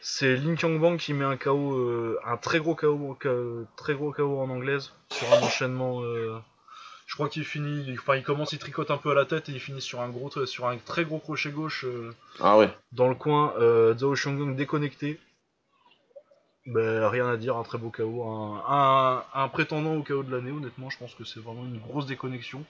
C'est 0.00 0.36
Lin 0.36 0.56
Kyongbang 0.56 0.98
qui 0.98 1.14
met 1.14 1.24
un 1.24 1.36
KO, 1.36 2.18
un 2.26 2.36
très 2.36 2.58
gros 2.58 2.74
KO, 2.74 3.16
très 3.76 3.94
gros 3.94 4.12
KO 4.12 4.40
en 4.40 4.50
anglaise 4.50 4.92
sur 5.10 5.32
un 5.32 5.40
enchaînement. 5.40 6.02
je 7.06 7.14
crois 7.14 7.28
qu'il 7.28 7.44
finit, 7.44 7.94
enfin 7.96 8.16
il 8.16 8.24
commence, 8.24 8.52
il 8.52 8.58
tricote 8.58 8.90
un 8.90 8.96
peu 8.96 9.12
à 9.12 9.14
la 9.14 9.26
tête 9.26 9.48
et 9.48 9.52
il 9.52 9.60
finit 9.60 9.80
sur 9.80 10.00
un 10.00 10.08
gros, 10.08 10.44
sur 10.44 10.66
un 10.66 10.76
très 10.76 11.04
gros 11.04 11.20
crochet 11.20 11.50
gauche 11.50 11.86
Ah 12.40 12.58
ouais. 12.58 12.68
dans 12.90 13.08
le 13.08 13.14
coin. 13.14 13.54
Zhao 13.96 14.16
Shongyang 14.16 14.56
déconnecté. 14.56 15.20
Ben, 16.66 17.06
rien 17.08 17.28
à 17.28 17.36
dire, 17.36 17.56
un 17.56 17.64
très 17.64 17.78
beau 17.78 17.90
KO, 17.90 18.22
un, 18.22 18.62
un, 18.68 19.24
un 19.34 19.48
prétendant 19.48 19.96
au 19.96 20.02
KO 20.02 20.22
de 20.22 20.34
l'année. 20.34 20.52
Honnêtement, 20.52 20.90
je 20.90 20.98
pense 20.98 21.14
que 21.14 21.24
c'est 21.24 21.40
vraiment 21.40 21.64
une 21.64 21.80
grosse 21.80 22.06
déconnexion. 22.06 22.64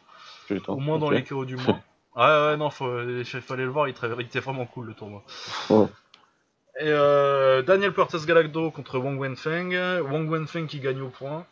Putain. 0.46 0.72
Au 0.72 0.78
moins 0.78 0.98
dans 0.98 1.10
les 1.10 1.22
KO 1.22 1.44
du 1.44 1.56
mois. 1.56 1.80
Ouais, 2.14 2.24
ouais, 2.24 2.56
non, 2.58 2.68
faut, 2.68 3.00
il 3.08 3.24
fallait 3.24 3.64
le 3.64 3.70
voir, 3.70 3.88
il, 3.88 3.94
était 4.20 4.40
vraiment 4.40 4.66
cool 4.66 4.86
le 4.88 4.94
tournoi. 4.94 5.24
Et 6.80 6.88
euh, 6.88 7.62
Daniel 7.62 7.92
Puertas 7.92 8.24
Galacdo 8.26 8.70
contre 8.70 8.98
Wang 8.98 9.18
Wenfeng. 9.18 9.74
Wang 10.00 10.28
Wenfeng 10.28 10.66
qui 10.66 10.80
gagne 10.80 11.00
au 11.00 11.08
point. 11.08 11.46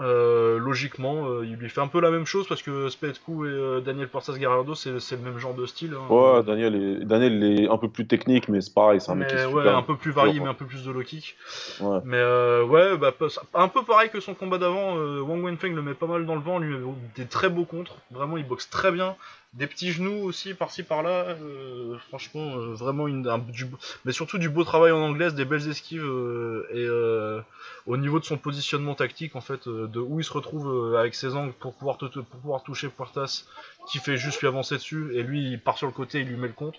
Euh, 0.00 0.58
logiquement, 0.58 1.28
euh, 1.28 1.46
il 1.46 1.54
lui 1.54 1.68
fait 1.70 1.80
un 1.80 1.86
peu 1.86 2.00
la 2.00 2.10
même 2.10 2.26
chose 2.26 2.48
parce 2.48 2.62
que 2.62 2.88
Spetku 2.88 3.46
et 3.46 3.48
euh, 3.48 3.80
Daniel 3.80 4.08
Puertas 4.08 4.36
Galacdo, 4.36 4.74
c'est 4.74 4.98
c'est 4.98 5.14
le 5.14 5.22
même 5.22 5.38
genre 5.38 5.54
de 5.54 5.66
style. 5.66 5.94
hein. 5.94 6.12
Ouais, 6.12 6.42
Daniel 6.42 6.74
est, 6.74 7.04
Daniel 7.04 7.44
est 7.44 7.68
un 7.68 7.78
peu 7.78 7.88
plus 7.88 8.04
technique, 8.04 8.48
mais 8.48 8.60
c'est 8.60 8.74
pareil, 8.74 9.00
c'est 9.00 9.12
un 9.12 9.14
mec 9.14 9.28
qui 9.28 9.36
est 9.36 9.44
ouais, 9.46 9.62
super. 9.62 9.76
un 9.76 9.82
peu 9.82 9.96
plus 9.96 10.10
varié, 10.10 10.40
mais 10.40 10.48
un 10.48 10.54
peu 10.54 10.66
plus 10.66 10.84
de 10.84 10.90
low 10.90 11.02
kick. 11.02 11.36
Ouais. 11.80 12.00
Mais 12.04 12.20
ouais, 12.64 12.96
bah, 12.96 13.12
un 13.54 13.68
peu 13.68 13.84
pareil 13.84 14.10
que 14.10 14.18
son 14.18 14.34
combat 14.34 14.58
d'avant, 14.58 14.96
Wang 14.96 15.44
Wenfeng 15.44 15.74
le 15.76 15.82
met 15.82 15.94
pas 15.94 16.08
mal 16.08 16.26
dans 16.26 16.34
le 16.34 16.40
vent, 16.40 16.58
lui 16.58 16.76
met 16.76 16.84
des 17.14 17.26
très 17.26 17.48
beaux 17.48 17.64
contres, 17.64 17.94
vraiment 18.10 18.36
il 18.36 18.44
boxe 18.46 18.68
très 18.68 18.90
bien, 18.90 19.14
des 19.54 19.66
petits 19.66 19.92
genoux 19.92 20.22
aussi 20.24 20.52
par-ci 20.54 20.82
par-là, 20.82 21.36
euh, 21.40 21.96
franchement 22.08 22.56
euh, 22.56 22.74
vraiment 22.74 23.06
une, 23.08 23.26
un- 23.28 23.38
du, 23.38 23.66
mais 24.04 24.12
surtout 24.12 24.38
du 24.38 24.48
beau 24.48 24.64
travail 24.64 24.92
en 24.92 24.98
anglaise, 25.00 25.34
des 25.34 25.44
belles 25.44 25.68
esquives 25.68 26.04
euh, 26.04 26.66
et 26.72 27.90
au 27.90 27.96
niveau 27.96 28.18
de 28.20 28.24
son 28.24 28.36
positionnement 28.36 28.94
tactique 28.94 29.36
en 29.36 29.40
fait, 29.40 29.68
de 29.68 30.00
où 30.00 30.18
il 30.20 30.24
se 30.24 30.32
retrouve 30.32 30.96
avec 30.96 31.14
ses 31.14 31.34
angles 31.36 31.52
pour 31.52 31.74
pouvoir, 31.74 31.98
te- 31.98 32.06
te- 32.06 32.18
pour 32.20 32.40
pouvoir 32.40 32.62
toucher 32.62 32.88
Puertas, 32.88 33.44
qui 33.88 33.98
fait 33.98 34.16
juste 34.16 34.40
lui 34.40 34.48
avancer 34.48 34.74
dessus 34.76 35.14
et 35.14 35.22
lui 35.22 35.50
il 35.52 35.60
part 35.60 35.78
sur 35.78 35.86
le 35.86 35.92
côté, 35.92 36.20
il 36.20 36.28
lui 36.28 36.36
met 36.36 36.48
le 36.48 36.52
contre. 36.54 36.78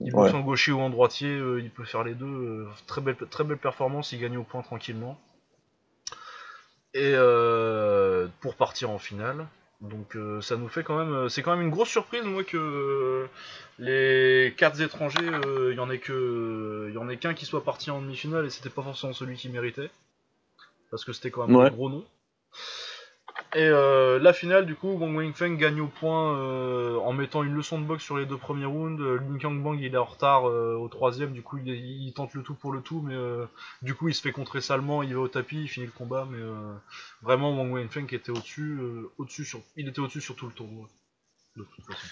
Il 0.00 0.12
Ouais. 0.14 0.30
en 0.34 0.40
gaucher 0.40 0.72
ou 0.72 0.80
en 0.80 0.90
droitier, 0.90 1.28
euh, 1.30 1.60
il 1.60 1.70
peut 1.70 1.84
faire 1.84 2.02
les 2.02 2.14
deux. 2.14 2.26
euh, 2.26 2.66
très, 2.86 3.00
belle, 3.00 3.16
très 3.30 3.44
belle 3.44 3.58
performance, 3.58 4.10
il 4.12 4.18
gagne 4.20 4.36
au 4.36 4.42
point 4.42 4.60
tranquillement. 4.62 5.18
Et 6.94 7.12
euh, 7.14 8.26
pour 8.40 8.56
partir 8.56 8.90
en 8.90 8.98
finale. 8.98 9.46
Donc 9.90 10.16
euh, 10.16 10.40
ça 10.40 10.56
nous 10.56 10.68
fait 10.68 10.82
quand 10.82 10.98
même, 10.98 11.12
euh, 11.12 11.28
c'est 11.28 11.42
quand 11.42 11.52
même 11.52 11.60
une 11.66 11.70
grosse 11.70 11.88
surprise 11.90 12.22
moi 12.24 12.42
que 12.42 12.56
euh, 12.56 13.26
les 13.78 14.54
quatre 14.56 14.80
étrangers, 14.80 15.18
euh, 15.28 15.70
il 15.72 15.76
y 15.76 15.80
en 15.80 15.90
ait 15.90 15.98
que, 15.98 16.86
il 16.88 16.94
y 16.94 16.98
en 16.98 17.08
ait 17.08 17.16
qu'un 17.18 17.34
qui 17.34 17.44
soit 17.44 17.64
parti 17.64 17.90
en 17.90 18.00
demi-finale 18.00 18.46
et 18.46 18.50
c'était 18.50 18.70
pas 18.70 18.82
forcément 18.82 19.12
celui 19.12 19.36
qui 19.36 19.48
méritait, 19.48 19.90
parce 20.90 21.04
que 21.04 21.12
c'était 21.12 21.30
quand 21.30 21.46
même 21.46 21.56
Ouais. 21.56 21.68
des 21.70 21.76
gros 21.76 21.90
noms. 21.90 22.04
Et 23.54 23.62
euh, 23.62 24.18
la 24.18 24.32
finale, 24.32 24.66
du 24.66 24.74
coup, 24.74 24.88
Wang 24.88 25.16
Wenfeng 25.16 25.56
gagne 25.56 25.80
au 25.80 25.86
point 25.86 26.36
euh, 26.36 26.98
en 26.98 27.12
mettant 27.12 27.44
une 27.44 27.54
leçon 27.54 27.78
de 27.78 27.84
boxe 27.84 28.02
sur 28.02 28.16
les 28.16 28.26
deux 28.26 28.36
premiers 28.36 28.64
rounds. 28.64 29.00
Euh, 29.00 29.18
Lin 29.18 29.38
Kyongbang, 29.38 29.78
il 29.78 29.94
est 29.94 29.96
en 29.96 30.04
retard 30.04 30.48
euh, 30.48 30.74
au 30.74 30.88
troisième, 30.88 31.32
du 31.32 31.42
coup, 31.42 31.58
il, 31.58 32.12
tente 32.14 32.34
le 32.34 32.42
tout 32.42 32.54
pour 32.54 32.72
le 32.72 32.80
tout, 32.80 33.00
mais 33.00 33.14
du 33.82 33.94
coup, 33.94 34.08
il 34.08 34.14
se 34.14 34.22
fait 34.22 34.32
contrer 34.32 34.60
salement, 34.60 35.02
il 35.02 35.14
va 35.14 35.20
au 35.20 35.28
tapis, 35.28 35.62
il 35.62 35.68
finit 35.68 35.86
le 35.86 35.92
combat, 35.92 36.26
mais 36.30 36.38
vraiment, 37.22 37.56
Wang 37.56 37.72
Wenfeng 37.72 38.12
était 38.12 38.30
au-dessus, 38.30 38.78
au-dessus 39.18 39.44
sur, 39.44 39.60
il 39.76 39.88
était 39.88 40.00
au-dessus 40.00 40.20
sur 40.20 40.34
tout 40.34 40.46
le 40.46 40.52
tournoi. 40.52 40.88
De 41.56 41.62
toute 41.62 41.84
façon. 41.84 42.06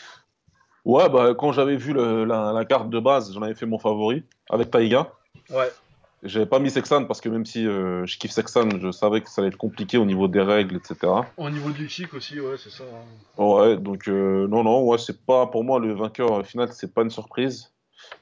Ouais, 0.85 1.09
bah, 1.09 1.35
quand 1.35 1.52
j'avais 1.52 1.77
vu 1.77 1.93
le- 1.93 2.24
la, 2.24 2.52
la 2.52 2.64
carte 2.64 2.90
de 2.90 2.98
base, 2.98 3.32
j'en 3.32 3.43
avais 3.43 3.55
fait 3.55 3.66
mon 3.66 3.78
favori 3.78 4.24
avec 4.51 4.70
Taiga. 4.70 5.12
Ouais. 5.51 5.70
J'avais 6.23 6.47
pas 6.47 6.61
mis 6.61 6.70
Sexan 6.70 7.05
parce 7.07 7.20
que 7.20 7.28
même 7.28 7.44
si 7.44 7.66
euh, 7.66 8.07
je 8.07 8.16
kiffe 8.16 8.31
Sexan, 8.31 8.69
je 8.81 8.93
savais 8.93 9.20
que 9.23 9.28
ça 9.28 9.40
allait 9.43 9.49
être 9.49 9.57
compliqué 9.57 9.99
au 9.99 10.05
niveau 10.05 10.28
des 10.28 10.40
règles, 10.43 10.77
etc. 10.77 11.12
Au 11.36 11.51
niveau 11.51 11.70
du 11.70 11.89
kick 11.89 12.15
aussi, 12.15 12.39
ouais, 12.40 12.57
c'est 12.59 12.70
ça. 12.70 12.85
hein. 12.85 13.43
Ouais, 13.43 13.77
donc 13.77 14.07
euh, 14.09 14.47
non, 14.47 14.62
non, 14.62 14.85
ouais, 14.85 14.99
c'est 14.99 15.24
pas 15.27 15.47
pour 15.49 15.65
moi 15.65 15.81
le 15.81 15.93
vainqueur 15.94 16.32
euh, 16.40 16.43
final, 16.44 16.69
c'est 16.73 16.94
pas 16.94 17.03
une 17.03 17.11
surprise. 17.11 17.73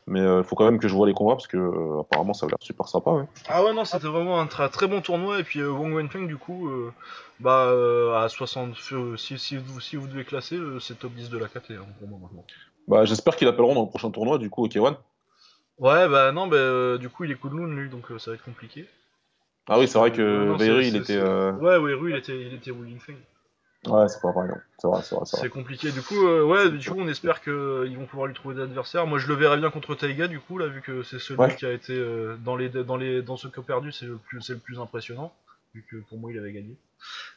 Mais 0.06 0.20
il 0.20 0.44
faut 0.44 0.56
quand 0.56 0.64
même 0.66 0.78
que 0.78 0.88
je 0.88 0.94
vois 0.94 1.06
les 1.06 1.14
combats 1.14 1.34
parce 1.34 1.46
que 1.46 1.56
euh, 1.56 2.00
apparemment 2.00 2.32
ça 2.34 2.46
a 2.46 2.48
l'air 2.48 2.58
super 2.60 2.86
sympa. 2.88 3.10
ouais. 3.12 3.24
Ah 3.48 3.64
ouais 3.64 3.72
non 3.74 3.84
c'était 3.84 4.06
vraiment 4.06 4.38
un 4.40 4.46
très, 4.46 4.68
très 4.68 4.86
bon 4.86 5.00
tournoi 5.00 5.40
et 5.40 5.42
puis 5.42 5.60
euh, 5.60 5.70
Wang 5.70 5.94
Wenfeng 5.94 6.26
du 6.26 6.36
coup 6.36 6.68
euh, 6.68 6.92
bah 7.40 7.64
euh, 7.66 8.14
à 8.22 8.28
60 8.28 8.76
euh, 8.92 9.16
si, 9.16 9.38
si, 9.38 9.56
vous, 9.56 9.80
si 9.80 9.96
vous 9.96 10.06
devez 10.06 10.24
classer 10.24 10.56
euh, 10.56 10.78
c'est 10.80 10.98
top 10.98 11.12
10 11.12 11.30
de 11.30 11.38
la 11.38 11.46
KT 11.48 11.72
hein, 11.72 11.86
pour 11.98 12.08
moi 12.08 12.18
maintenant. 12.22 12.44
Bah, 12.88 13.04
j'espère 13.04 13.36
qu'ils 13.36 13.46
l'appelleront 13.46 13.74
dans 13.74 13.82
le 13.82 13.88
prochain 13.88 14.10
tournoi 14.10 14.38
du 14.38 14.48
coup 14.50 14.64
au 14.64 14.68
K1. 14.68 14.96
Ouais 15.80 16.08
bah 16.08 16.30
non 16.30 16.46
bah 16.46 16.56
euh, 16.56 16.98
du 16.98 17.08
coup 17.08 17.24
il 17.24 17.32
est 17.32 17.40
Kunlun 17.40 17.74
lui 17.74 17.88
donc 17.88 18.10
euh, 18.12 18.18
ça 18.18 18.30
va 18.30 18.34
être 18.36 18.44
compliqué. 18.44 18.86
Ah 19.68 19.78
oui, 19.78 19.88
c'est 19.88 19.98
vrai 19.98 20.12
que 20.12 20.56
c'est- 20.58 20.88
il 20.88 20.96
était. 20.96 21.16
euh, 21.16 21.52
Ouais 21.52 21.76
Rui 21.76 22.12
il 22.12 22.16
était 22.16 22.40
il 22.40 22.54
était 22.54 22.70
Wu 22.70 22.88
Yingfeng. 22.88 23.14
Ouais, 23.86 24.06
c'est 24.08 24.20
pas 24.20 24.30
vrai, 24.30 24.46
non. 24.46 24.56
C'est 24.78 24.88
vrai, 24.88 25.00
c'est 25.02 25.14
vrai, 25.14 25.24
c'est 25.24 25.48
compliqué 25.48 25.90
du 25.90 26.02
coup 26.02 26.26
euh, 26.26 26.42
ouais 26.44 26.70
du 26.70 26.90
coup 26.90 26.96
on 26.98 27.08
espère 27.08 27.40
que 27.40 27.86
ils 27.88 27.96
vont 27.96 28.04
pouvoir 28.04 28.26
lui 28.26 28.34
trouver 28.34 28.54
des 28.56 28.62
adversaires. 28.62 29.06
Moi 29.06 29.18
je 29.18 29.26
le 29.26 29.34
verrais 29.34 29.56
bien 29.56 29.70
contre 29.70 29.94
Taiga 29.94 30.28
du 30.28 30.38
coup 30.38 30.58
là 30.58 30.66
vu 30.66 30.82
que 30.82 31.02
c'est 31.02 31.18
celui 31.18 31.40
Ouais. 31.40 31.56
qui 31.56 31.64
a 31.64 31.72
été 31.72 31.94
euh, 31.96 32.36
dans 32.44 32.56
les 32.56 32.68
dans 32.68 32.96
les 32.98 33.22
dans 33.22 33.36
ce 33.38 33.48
cas 33.48 33.62
perdu 33.62 33.90
c'est 33.90 34.06
le 34.06 34.16
plus 34.16 34.40
c'est 34.42 34.52
le 34.52 34.58
plus 34.58 34.78
impressionnant 34.80 35.32
vu 35.74 35.84
que 35.90 35.96
pour 36.08 36.18
moi 36.18 36.30
il 36.32 36.38
avait 36.38 36.52
gagné. 36.52 36.76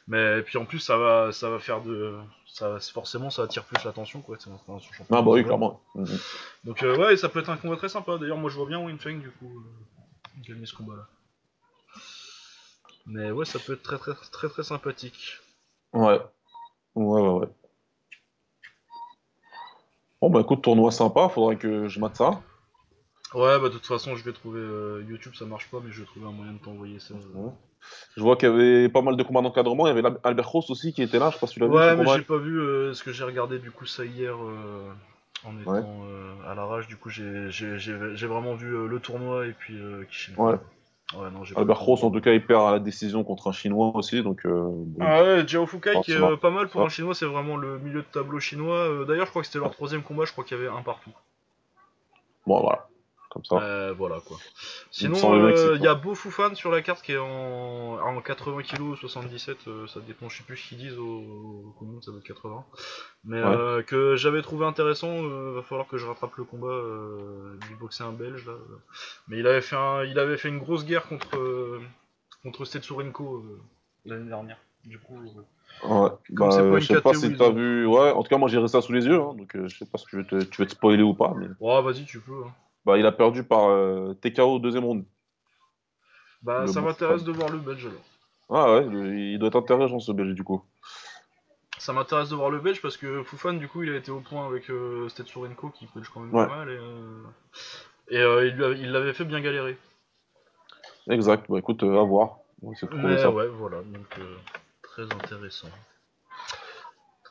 Mais 0.06 0.42
puis 0.42 0.58
en 0.58 0.64
plus 0.66 0.78
ça 0.80 0.96
va 0.96 1.32
ça 1.32 1.48
va 1.50 1.58
faire 1.58 1.82
de 1.82 2.16
ça 2.46 2.78
forcément 2.80 3.30
ça 3.30 3.42
attire 3.44 3.64
plus 3.64 3.82
l'attention 3.84 4.20
quoi 4.20 4.36
c'est 4.38 4.50
un- 4.50 4.74
un 4.74 4.78
champion 4.80 5.06
Ah 5.10 5.22
bah 5.22 5.30
oui, 5.32 5.44
clairement. 5.44 5.80
Mhm. 5.94 6.18
Donc 6.64 6.82
euh, 6.82 6.96
ouais 6.96 7.16
ça 7.16 7.28
peut 7.28 7.40
être 7.40 7.50
un 7.50 7.56
combat 7.56 7.76
très 7.76 7.88
sympa 7.88 8.18
d'ailleurs 8.18 8.36
moi 8.38 8.50
je 8.50 8.56
vois 8.56 8.66
bien 8.66 8.78
Winfeng 8.84 9.20
du 9.20 9.30
coup 9.30 9.58
euh, 9.58 10.40
gagner 10.46 10.66
ce 10.66 10.74
combat 10.74 10.96
là. 10.96 11.08
Mais 13.06 13.30
ouais 13.30 13.44
ça 13.44 13.58
peut 13.58 13.74
être 13.74 13.82
très 13.82 13.98
très 13.98 14.14
très 14.14 14.48
très 14.48 14.62
sympathique. 14.64 15.38
Ouais. 15.92 16.20
Ouais, 16.94 17.20
ouais, 17.20 17.38
ouais. 17.40 17.48
Bon, 20.20 20.30
bah 20.30 20.40
écoute, 20.40 20.62
tournoi 20.62 20.90
sympa, 20.90 21.28
faudrait 21.28 21.58
que 21.58 21.86
je 21.86 22.00
mate 22.00 22.16
ça. 22.16 22.42
Ouais, 23.34 23.58
bah 23.58 23.68
de 23.68 23.74
toute 23.74 23.84
façon, 23.86 24.16
je 24.16 24.24
vais 24.24 24.32
trouver 24.32 24.60
euh, 24.60 25.04
YouTube, 25.08 25.34
ça 25.34 25.44
marche 25.44 25.68
pas, 25.70 25.80
mais 25.84 25.90
je 25.92 26.00
vais 26.00 26.06
trouver 26.06 26.26
un 26.26 26.30
moyen 26.32 26.52
de 26.52 26.58
t'envoyer 26.58 26.98
ça. 27.00 27.14
Ouais. 27.14 27.50
Je 28.16 28.22
vois 28.22 28.36
qu'il 28.36 28.48
y 28.48 28.52
avait 28.52 28.88
pas 28.88 29.02
mal 29.02 29.16
de 29.16 29.22
combats 29.22 29.42
d'encadrement. 29.42 29.86
Il 29.86 29.94
y 29.94 29.98
avait 29.98 30.16
Albert 30.22 30.48
Ross 30.48 30.70
aussi 30.70 30.92
qui 30.92 31.02
était 31.02 31.18
là. 31.18 31.30
Je 31.30 31.34
sais 31.34 31.40
pas 31.40 31.46
si 31.46 31.54
tu 31.54 31.60
l'as 31.60 31.66
vu, 31.66 31.72
ce 31.72 31.78
Ouais, 31.78 31.96
mais 31.96 32.06
j'ai 32.06 32.22
pas 32.22 32.36
vu 32.38 32.60
euh, 32.60 32.94
ce 32.94 33.02
que 33.02 33.12
j'ai 33.12 33.24
regardé 33.24 33.58
du 33.58 33.70
coup 33.70 33.86
ça 33.86 34.04
hier 34.04 34.34
euh, 34.36 34.90
en 35.44 35.58
étant 35.60 35.72
Ouais. 35.72 35.80
euh, 35.82 36.50
à 36.50 36.54
l'arrache. 36.54 36.86
Du 36.86 36.96
coup, 36.96 37.10
j'ai 37.10 38.26
vraiment 38.26 38.54
vu 38.54 38.74
euh, 38.74 38.86
le 38.86 39.00
tournoi 39.00 39.46
et 39.46 39.52
puis 39.52 39.76
Kishin. 40.10 40.32
Ouais. 40.36 40.54
Ouais, 41.14 41.30
non, 41.30 41.42
Albert. 41.56 41.78
Ross, 41.80 42.02
en 42.02 42.10
tout 42.10 42.20
cas, 42.20 42.32
il 42.32 42.44
perd 42.44 42.66
à 42.66 42.72
la 42.72 42.78
décision 42.80 43.24
contre 43.24 43.48
un 43.48 43.52
Chinois 43.52 43.92
aussi. 43.94 44.22
Donc, 44.22 44.46
euh, 44.46 44.62
bon. 44.64 45.04
Ah 45.04 45.22
ouais, 45.22 45.46
Jiao 45.46 45.66
Fukai 45.66 46.00
qui 46.02 46.12
est 46.12 46.16
euh, 46.16 46.36
pas 46.36 46.50
mal 46.50 46.68
pour 46.68 46.80
un 46.80 46.88
chinois, 46.88 47.14
c'est 47.14 47.26
vraiment 47.26 47.56
le 47.56 47.78
milieu 47.78 48.00
de 48.00 48.06
tableau 48.10 48.40
chinois. 48.40 48.78
Euh, 48.88 49.04
D'ailleurs, 49.04 49.26
je 49.26 49.30
crois 49.30 49.42
que 49.42 49.46
c'était 49.46 49.58
leur 49.58 49.70
troisième 49.70 50.02
combat, 50.02 50.24
je 50.24 50.32
crois 50.32 50.44
qu'il 50.44 50.56
y 50.56 50.60
avait 50.60 50.68
un 50.70 50.82
partout. 50.82 51.10
Bon, 52.46 52.60
voilà. 52.60 52.88
Comme 53.34 53.44
ça. 53.44 53.56
Euh, 53.56 53.92
voilà 53.92 54.20
quoi. 54.24 54.36
Sinon, 54.92 55.48
il 55.76 55.82
y 55.82 55.88
a. 55.88 55.94
Beau 55.96 56.14
Foufan 56.14 56.54
sur 56.54 56.70
la 56.70 56.82
carte 56.82 57.02
qui 57.02 57.12
est 57.12 57.18
en, 57.18 57.98
en 57.98 58.20
80 58.20 58.62
kg 58.62 58.80
ou 58.80 58.96
77, 58.96 59.58
euh, 59.66 59.86
ça 59.88 59.98
dépend, 60.00 60.28
je 60.28 60.38
sais 60.38 60.44
plus 60.44 60.56
ce 60.56 60.68
qu'ils 60.68 60.78
disent 60.78 60.96
au, 60.98 61.04
au 61.80 62.00
ça 62.00 62.12
doit 62.12 62.20
être 62.20 62.26
80. 62.26 62.64
Mais 63.24 63.42
Ouais. 63.42 63.56
euh, 63.56 63.82
que 63.82 64.14
j'avais 64.14 64.40
trouvé 64.40 64.66
intéressant, 64.66 65.08
euh, 65.10 65.52
va 65.56 65.62
falloir 65.62 65.88
que 65.88 65.98
je 65.98 66.06
rattrape 66.06 66.36
le 66.36 66.44
combat 66.44 66.68
euh, 66.68 67.58
du 67.68 67.74
boxer 67.74 68.04
un 68.04 68.12
belge 68.12 68.46
là. 68.46 68.52
euh. 68.52 68.78
Mais 69.26 69.38
il 69.38 69.46
avait 69.48 69.62
fait, 69.62 69.76
un, 69.76 70.04
il 70.04 70.18
avait 70.20 70.36
fait 70.36 70.48
une 70.48 70.60
grosse 70.60 70.84
guerre 70.84 71.08
contre, 71.08 71.36
euh, 71.36 71.80
contre 72.44 72.64
Stetsurenko 72.64 73.38
euh, 73.38 73.60
l'année 74.04 74.28
dernière. 74.28 74.58
Du 74.84 75.00
coup, 75.00 75.18
euh, 75.18 75.40
Ouais. 75.88 76.10
Bah, 76.30 76.48
c'est 76.52 76.60
pas 76.60 76.74
une 76.76 76.80
je 76.80 76.86
sais 76.86 77.00
pas 77.00 77.14
si 77.14 77.36
t'as 77.36 77.50
vu. 77.50 77.84
Ouais, 77.86 78.12
en 78.12 78.22
tout 78.22 78.28
cas, 78.28 78.38
moi 78.38 78.48
j'ai 78.48 78.64
ça 78.68 78.80
sous 78.80 78.92
les 78.92 79.06
yeux. 79.06 79.20
hein, 79.20 79.34
donc, 79.36 79.54
euh, 79.56 79.66
je 79.66 79.76
sais 79.78 79.86
pas 79.86 79.98
si 79.98 80.06
tu 80.06 80.16
veux 80.16 80.24
te, 80.24 80.42
tu 80.44 80.60
veux 80.62 80.66
te 80.66 80.72
spoiler 80.72 81.02
ou 81.02 81.14
pas. 81.14 81.34
Mais... 81.36 81.48
oh, 81.60 81.82
vas-y, 81.82 82.04
tu 82.04 82.20
peux. 82.20 82.44
hein. 82.46 82.52
Bah, 82.84 82.98
il 82.98 83.06
a 83.06 83.12
perdu 83.12 83.44
par 83.44 83.68
euh, 83.70 84.14
TKO 84.20 84.58
deuxième 84.58 84.84
round. 84.84 85.04
Bah, 86.42 86.62
Le 86.62 86.66
ça 86.66 86.80
bon 86.80 86.86
m'intéresse 86.86 87.24
de 87.24 87.32
voir 87.32 87.48
le 87.50 87.58
belge 87.58 87.86
alors. 87.86 88.02
Ah 88.50 88.74
ouais, 88.74 88.84
le- 88.86 89.18
il 89.18 89.38
doit 89.38 89.48
être 89.48 89.56
intéressant 89.56 89.98
ce 90.00 90.12
belge 90.12 90.34
du 90.34 90.44
coup. 90.44 90.62
Ça 91.78 91.92
m'intéresse 91.92 92.28
de 92.28 92.34
voir 92.36 92.50
le 92.50 92.60
belge 92.60 92.80
parce 92.82 92.96
que 92.96 93.22
Foufan, 93.22 93.54
du 93.54 93.68
coup, 93.68 93.82
il 93.82 93.90
a 93.92 93.96
été 93.96 94.10
au 94.10 94.20
point 94.20 94.46
avec 94.46 94.70
euh, 94.70 95.08
Stetsurenko 95.08 95.70
qui 95.70 95.88
belge 95.94 96.08
quand 96.12 96.20
même 96.20 96.34
Ouais. 96.34 96.46
pas 96.46 96.56
mal 96.56 96.68
et, 96.70 96.76
euh, 96.78 97.22
et 98.08 98.18
euh, 98.18 98.74
il 98.76 98.90
l'avait 98.92 99.12
fait 99.14 99.24
bien 99.24 99.40
galérer. 99.40 99.78
Exact. 101.10 101.46
Bah 101.50 101.58
écoute, 101.58 101.82
à 101.82 101.86
voir. 102.02 102.38
On 102.62 102.68
va 102.68 102.72
essayer 102.72 102.88
de 102.88 102.92
trouver 102.92 103.14
Mais 103.14 103.18
ça. 103.20 103.30
ouais, 103.30 103.48
voilà, 103.48 103.78
donc 103.82 104.18
très 104.82 105.02
intéressant. 105.04 105.68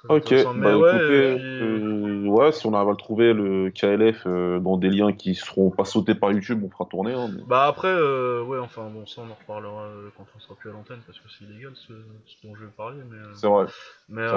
Ok. 0.10 0.32
Mais 0.32 0.44
bah 0.56 0.78
ouais, 0.78 0.90
écoutez, 0.90 1.32
et 1.32 1.36
puis- 1.36 1.44
euh, 1.46 2.26
ouais, 2.28 2.52
si 2.52 2.66
on 2.68 2.74
arrive 2.74 2.90
à 2.90 2.92
le 2.92 2.98
trouver, 2.98 3.34
le 3.34 3.70
KLF, 3.72 4.24
euh, 4.26 4.60
dans 4.60 4.76
des 4.78 4.90
liens 4.90 5.14
qui 5.14 5.34
seront 5.34 5.70
pas 5.70 5.86
sautés 5.86 6.14
par 6.14 6.32
YouTube, 6.34 6.62
on 6.66 6.70
fera 6.70 6.86
tourner. 6.86 7.14
Hein, 7.14 7.30
mais- 7.34 7.44
Bah 7.48 7.66
après, 7.68 7.88
euh, 7.88 8.44
ouais, 8.44 8.60
enfin 8.60 8.90
bon, 8.94 9.06
ça 9.06 9.22
on 9.22 9.32
en 9.32 9.36
reparlera 9.36 9.88
quand 10.18 10.26
on 10.36 10.40
sera 10.42 10.56
plus 10.56 10.70
à 10.70 10.74
l'antenne 10.74 11.00
parce 11.08 11.20
que 11.20 11.26
c'est 11.30 11.46
illégal 11.46 11.72
ce, 11.76 11.94
ce 12.26 12.48
dont 12.48 12.54
je 12.56 12.66
vais 12.66 12.72
parler. 12.76 12.98
Mais, 13.10 13.18
C'est 13.36 13.48
vrai. 13.48 13.66
mais 14.10 14.28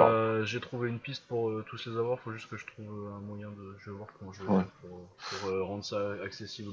j'ai 0.45 0.59
trouvé 0.61 0.87
une 0.89 0.99
piste 0.99 1.25
pour 1.27 1.51
tous 1.69 1.85
les 1.85 1.97
avoir, 1.97 2.19
faut 2.19 2.31
juste 2.31 2.49
que 2.49 2.55
je 2.57 2.65
trouve 2.65 2.87
un 3.17 3.19
moyen 3.27 3.47
de. 3.49 3.75
Je 3.79 3.91
vais 3.91 3.97
voir 3.97 4.07
comment 4.17 4.31
je 4.31 4.43
vais 4.43 4.49
Ouais. 4.49 4.63
pour, 4.81 5.09
pour, 5.41 5.67
rendre 5.67 5.83
ça 5.83 5.99
accessible. 6.23 6.71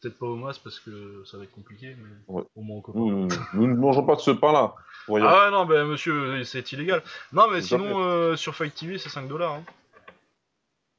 Peut-être 0.00 0.18
pas 0.18 0.26
au 0.26 0.34
mass 0.34 0.58
parce 0.58 0.80
que 0.80 1.22
ça 1.24 1.36
va 1.38 1.44
être 1.44 1.52
compliqué, 1.52 1.94
mais 1.96 2.34
Ouais. 2.34 2.42
au 2.56 2.62
moins 2.62 2.78
au 2.78 2.80
copain. 2.80 2.98
Nous, 2.98 3.28
nous 3.54 3.66
ne 3.68 3.76
mangeons 3.76 4.04
pas 4.04 4.16
de 4.16 4.20
ce 4.20 4.32
pain-là. 4.32 4.74
Ah 5.08 5.12
ouais, 5.12 5.50
non, 5.52 5.64
bah 5.64 5.84
monsieur, 5.84 6.42
c'est 6.44 6.72
illégal. 6.72 7.02
Non, 7.32 7.44
mais 7.52 7.60
sinon, 7.60 8.31
euh, 8.32 8.36
sur 8.36 8.54
Fight 8.54 8.74
TV, 8.74 8.98
c'est 8.98 9.08
5 9.08 9.28
dollars. 9.28 9.52
Hein. 9.54 9.64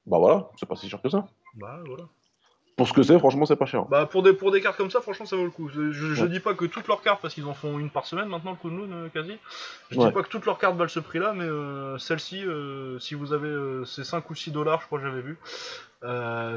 Bah 0.05 0.17
voilà, 0.17 0.49
c'est 0.59 0.65
pas 0.67 0.75
si 0.75 0.89
cher 0.89 1.01
que 1.01 1.09
ça. 1.09 1.27
Bah 1.55 1.79
voilà. 1.85 2.03
Pour 2.75 2.87
ce 2.87 2.93
que 2.93 3.03
c'est, 3.03 3.19
franchement, 3.19 3.45
c'est 3.45 3.55
pas 3.55 3.67
cher. 3.67 3.85
Bah 3.85 4.07
pour 4.07 4.23
des, 4.23 4.33
pour 4.33 4.51
des 4.51 4.59
cartes 4.59 4.77
comme 4.77 4.89
ça, 4.89 4.99
franchement, 4.99 5.27
ça 5.27 5.35
vaut 5.35 5.43
le 5.45 5.51
coup. 5.51 5.69
Je, 5.69 5.91
je- 5.91 6.13
je 6.15 6.23
Ouais. 6.23 6.29
dis 6.29 6.39
pas 6.39 6.55
que 6.55 6.65
toutes 6.65 6.87
leurs 6.87 7.03
cartes, 7.03 7.21
parce 7.21 7.35
qu'ils 7.35 7.45
en 7.45 7.53
font 7.53 7.77
une 7.77 7.91
par 7.91 8.07
semaine 8.07 8.27
maintenant, 8.27 8.51
le 8.51 8.57
Kunlun, 8.57 8.91
euh, 8.91 9.09
quasi. 9.09 9.37
Je 9.91 9.99
Ouais. 9.99 10.07
dis 10.07 10.11
pas 10.11 10.23
que 10.23 10.27
toutes 10.29 10.45
leurs 10.47 10.57
cartes 10.57 10.75
valent 10.75 10.89
ce 10.89 10.99
prix-là, 10.99 11.33
mais 11.33 11.43
euh, 11.45 11.97
celle-ci, 11.99 12.43
euh, 12.43 12.97
si 12.99 13.13
vous 13.13 13.31
avez. 13.31 13.47
euh, 13.47 13.85
c'est 13.85 14.03
5 14.03 14.27
ou 14.29 14.35
6 14.35 14.51
dollars, 14.51 14.81
je 14.81 14.87
crois 14.87 14.99
que 14.99 15.05
j'avais 15.05 15.21
vu. 15.21 15.37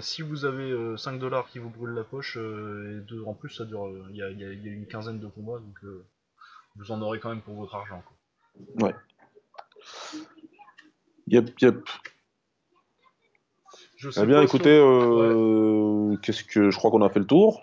Si 0.01 0.23
vous 0.23 0.44
avez 0.47 0.70
euh, 0.70 0.97
5 0.97 1.19
dollars 1.20 1.47
qui 1.48 1.59
vous 1.59 1.69
brûlent 1.70 1.94
la 1.94 2.03
poche, 2.05 2.36
et 2.36 3.01
deux, 3.07 3.23
en 3.27 3.35
plus, 3.35 3.51
ça 3.51 3.65
dure. 3.66 3.86
Il 4.11 4.16
y, 4.16 4.23
a, 4.23 4.31
il 4.31 4.40
y 4.40 4.44
a- 4.44 4.53
il 4.53 4.65
y 4.66 4.69
a 4.69 4.73
une 4.73 4.86
quinzaine 4.86 5.20
de 5.20 5.27
combats, 5.28 5.59
donc 5.61 5.78
vous 6.77 6.90
en 6.93 7.01
aurez 7.03 7.20
quand 7.20 7.28
même 7.28 7.43
pour 7.43 7.55
votre 7.55 7.74
argent. 7.74 8.03
Quoi. 8.78 8.93
Yep, 11.28 11.61
yep. 11.61 11.89
Je 13.97 14.11
sais 14.11 14.23
Eh 14.23 14.27
bien, 14.27 14.36
pas 14.39 14.44
écoutez, 14.44 14.78
euh, 14.78 16.16
qu'est-ce 16.23 16.44
que 16.44 16.70
je 16.70 16.77
crois 16.77 16.90
qu'on 16.90 17.03
a 17.03 17.11
fait 17.11 17.19
le 17.19 17.27
tour. 17.27 17.61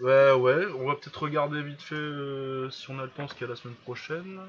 Ouais, 0.00 0.32
ouais, 0.32 0.66
on 0.78 0.86
va 0.88 0.94
peut-être 0.96 1.22
regarder 1.22 1.62
vite 1.62 1.80
fait 1.80 1.94
euh, 1.94 2.68
si 2.70 2.90
on 2.90 2.98
a 2.98 3.04
le 3.04 3.10
temps 3.10 3.28
ce 3.28 3.34
qu'il 3.34 3.42
y 3.42 3.44
a 3.44 3.50
la 3.50 3.56
semaine 3.56 3.76
prochaine. 3.76 4.40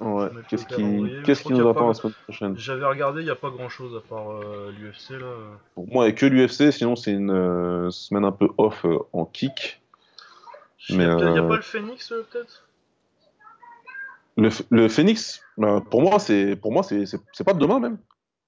Ouais. 0.00 0.28
Qu'est-ce 0.48 0.64
le 0.64 0.68
qui, 0.68 0.74
calendrier, 0.76 1.14
mais 1.16 1.22
qu'est-ce 1.24 1.40
je 1.40 1.44
crois 1.44 1.52
qui 1.52 1.54
qu'il 1.54 1.56
y 1.56 1.60
nous 1.60 1.68
a 1.68 1.70
attend 1.70 1.80
pas- 1.80 1.88
la 1.88 1.94
semaine 1.94 2.14
prochaine 2.24 2.54
J'avais 2.56 2.84
regardé, 2.86 3.20
il 3.20 3.24
n'y 3.24 3.30
a 3.30 3.36
pas 3.36 3.50
grand 3.50 3.68
chose 3.68 3.94
à 3.96 4.00
part 4.00 4.30
euh, 4.30 4.72
l'UFC 4.72 5.10
là. 5.20 5.32
Pour 5.74 5.86
moi, 5.88 6.06
a 6.06 6.12
que 6.12 6.26
l'UFC, 6.26 6.72
sinon 6.72 6.96
c'est 6.96 7.12
une 7.12 7.30
euh, 7.30 7.90
semaine 7.90 8.24
un 8.24 8.32
peu 8.32 8.48
off 8.58 8.84
euh, 8.84 8.98
en 9.12 9.26
kick. 9.26 9.80
Il 10.88 10.98
n'y 10.98 11.04
a, 11.04 11.16
peut-être- 11.16 11.34
y 11.34 11.38
a 11.38 11.42
euh, 11.42 11.48
pas 11.48 11.56
le 11.56 11.62
Phoenix 11.62 12.12
euh, 12.12 12.26
peut-être? 12.30 12.65
Le, 14.36 14.50
le 14.70 14.88
Phoenix, 14.88 15.42
bah, 15.56 15.82
pour 15.90 16.02
moi, 16.02 16.18
c'est 16.18 16.56
pour 16.56 16.72
moi 16.72 16.82
c'est 16.82 17.44
pas 17.44 17.54
demain 17.54 17.80
même. 17.80 17.98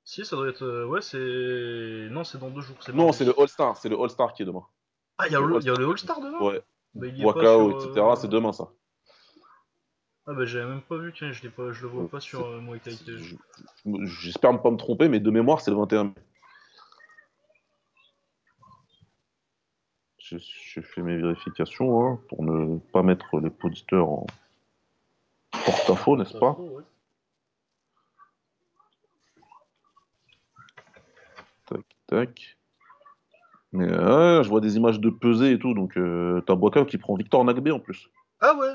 Si, 0.05 0.25
ça 0.25 0.37
doit 0.37 0.49
être. 0.49 0.63
euh, 0.63 0.87
ouais, 0.87 1.03
c'est. 1.03 2.09
Non, 2.11 2.25
c'est 2.25 2.39
dans 2.39 2.51
deux 2.51 2.61
jours. 2.61 2.77
Non, 2.95 3.13
c'est 3.13 3.25
le 3.25 3.39
All 3.39 3.49
Star, 3.49 3.77
c'est 3.77 3.89
le 3.89 4.01
All 4.01 4.11
Star 4.11 4.33
qui 4.33 4.43
est 4.43 4.47
demain. 4.47 4.65
Ah, 5.19 5.27
il 5.27 5.33
y 5.33 5.37
a 5.37 5.41
le 5.41 5.55
All-Star. 5.57 5.81
All-Star 5.81 6.21
demain 6.21 6.41
Ouais. 6.41 6.63
Bah, 6.95 7.07
Wakao, 7.21 7.81
sur, 7.81 7.91
etc. 7.91 8.07
euh, 8.07 8.15
C'est 8.17 8.29
demain 8.29 8.53
ça. 8.53 8.71
Ah, 10.27 10.35
bah, 10.35 10.45
j'avais 10.45 10.67
même 10.67 10.83
pas 10.83 10.97
vu, 10.99 11.13
tiens, 11.17 11.33
je, 11.33 11.49
pas, 11.49 11.73
je 11.73 11.83
le 11.83 11.89
vois 11.89 12.09
pas 12.09 12.21
sur 12.21 12.47
euh, 12.47 12.61
Muay 12.61 12.81
J'espère 14.05 14.53
ne 14.53 14.59
pas 14.59 14.71
me 14.71 14.77
tromper, 14.77 15.09
mais 15.09 15.21
de 15.21 15.31
mémoire, 15.31 15.61
c'est 15.61 15.71
le 15.71 15.77
21 15.79 16.05
mai. 16.05 16.11
Je, 20.19 20.37
je 20.39 20.81
fais 20.83 21.01
mes 21.01 21.17
vérifications 21.17 22.07
hein, 22.07 22.21
pour 22.29 22.45
ne 22.45 22.79
pas 22.79 23.03
mettre 23.03 23.41
les 23.41 23.51
auditeurs 23.63 24.09
en 24.09 24.27
porte-à-faux, 25.71 26.17
n'est-ce 26.17 26.37
pas. 26.39 26.57
Tac, 31.67 31.81
tac. 32.07 32.57
Mais 33.73 33.85
ouais, 33.85 34.43
je 34.43 34.49
vois 34.49 34.61
des 34.61 34.77
images 34.77 34.99
de 34.99 35.11
pesée 35.11 35.53
et 35.53 35.59
tout, 35.59 35.75
donc 35.75 35.97
euh, 35.99 36.41
t'as 36.47 36.55
Wakao 36.55 36.87
qui 36.87 36.97
prend 36.97 37.15
Victor 37.15 37.45
Nagbe 37.45 37.69
en 37.69 37.81
plus. 37.81 38.09
Ah, 38.41 38.55
ouais 38.57 38.73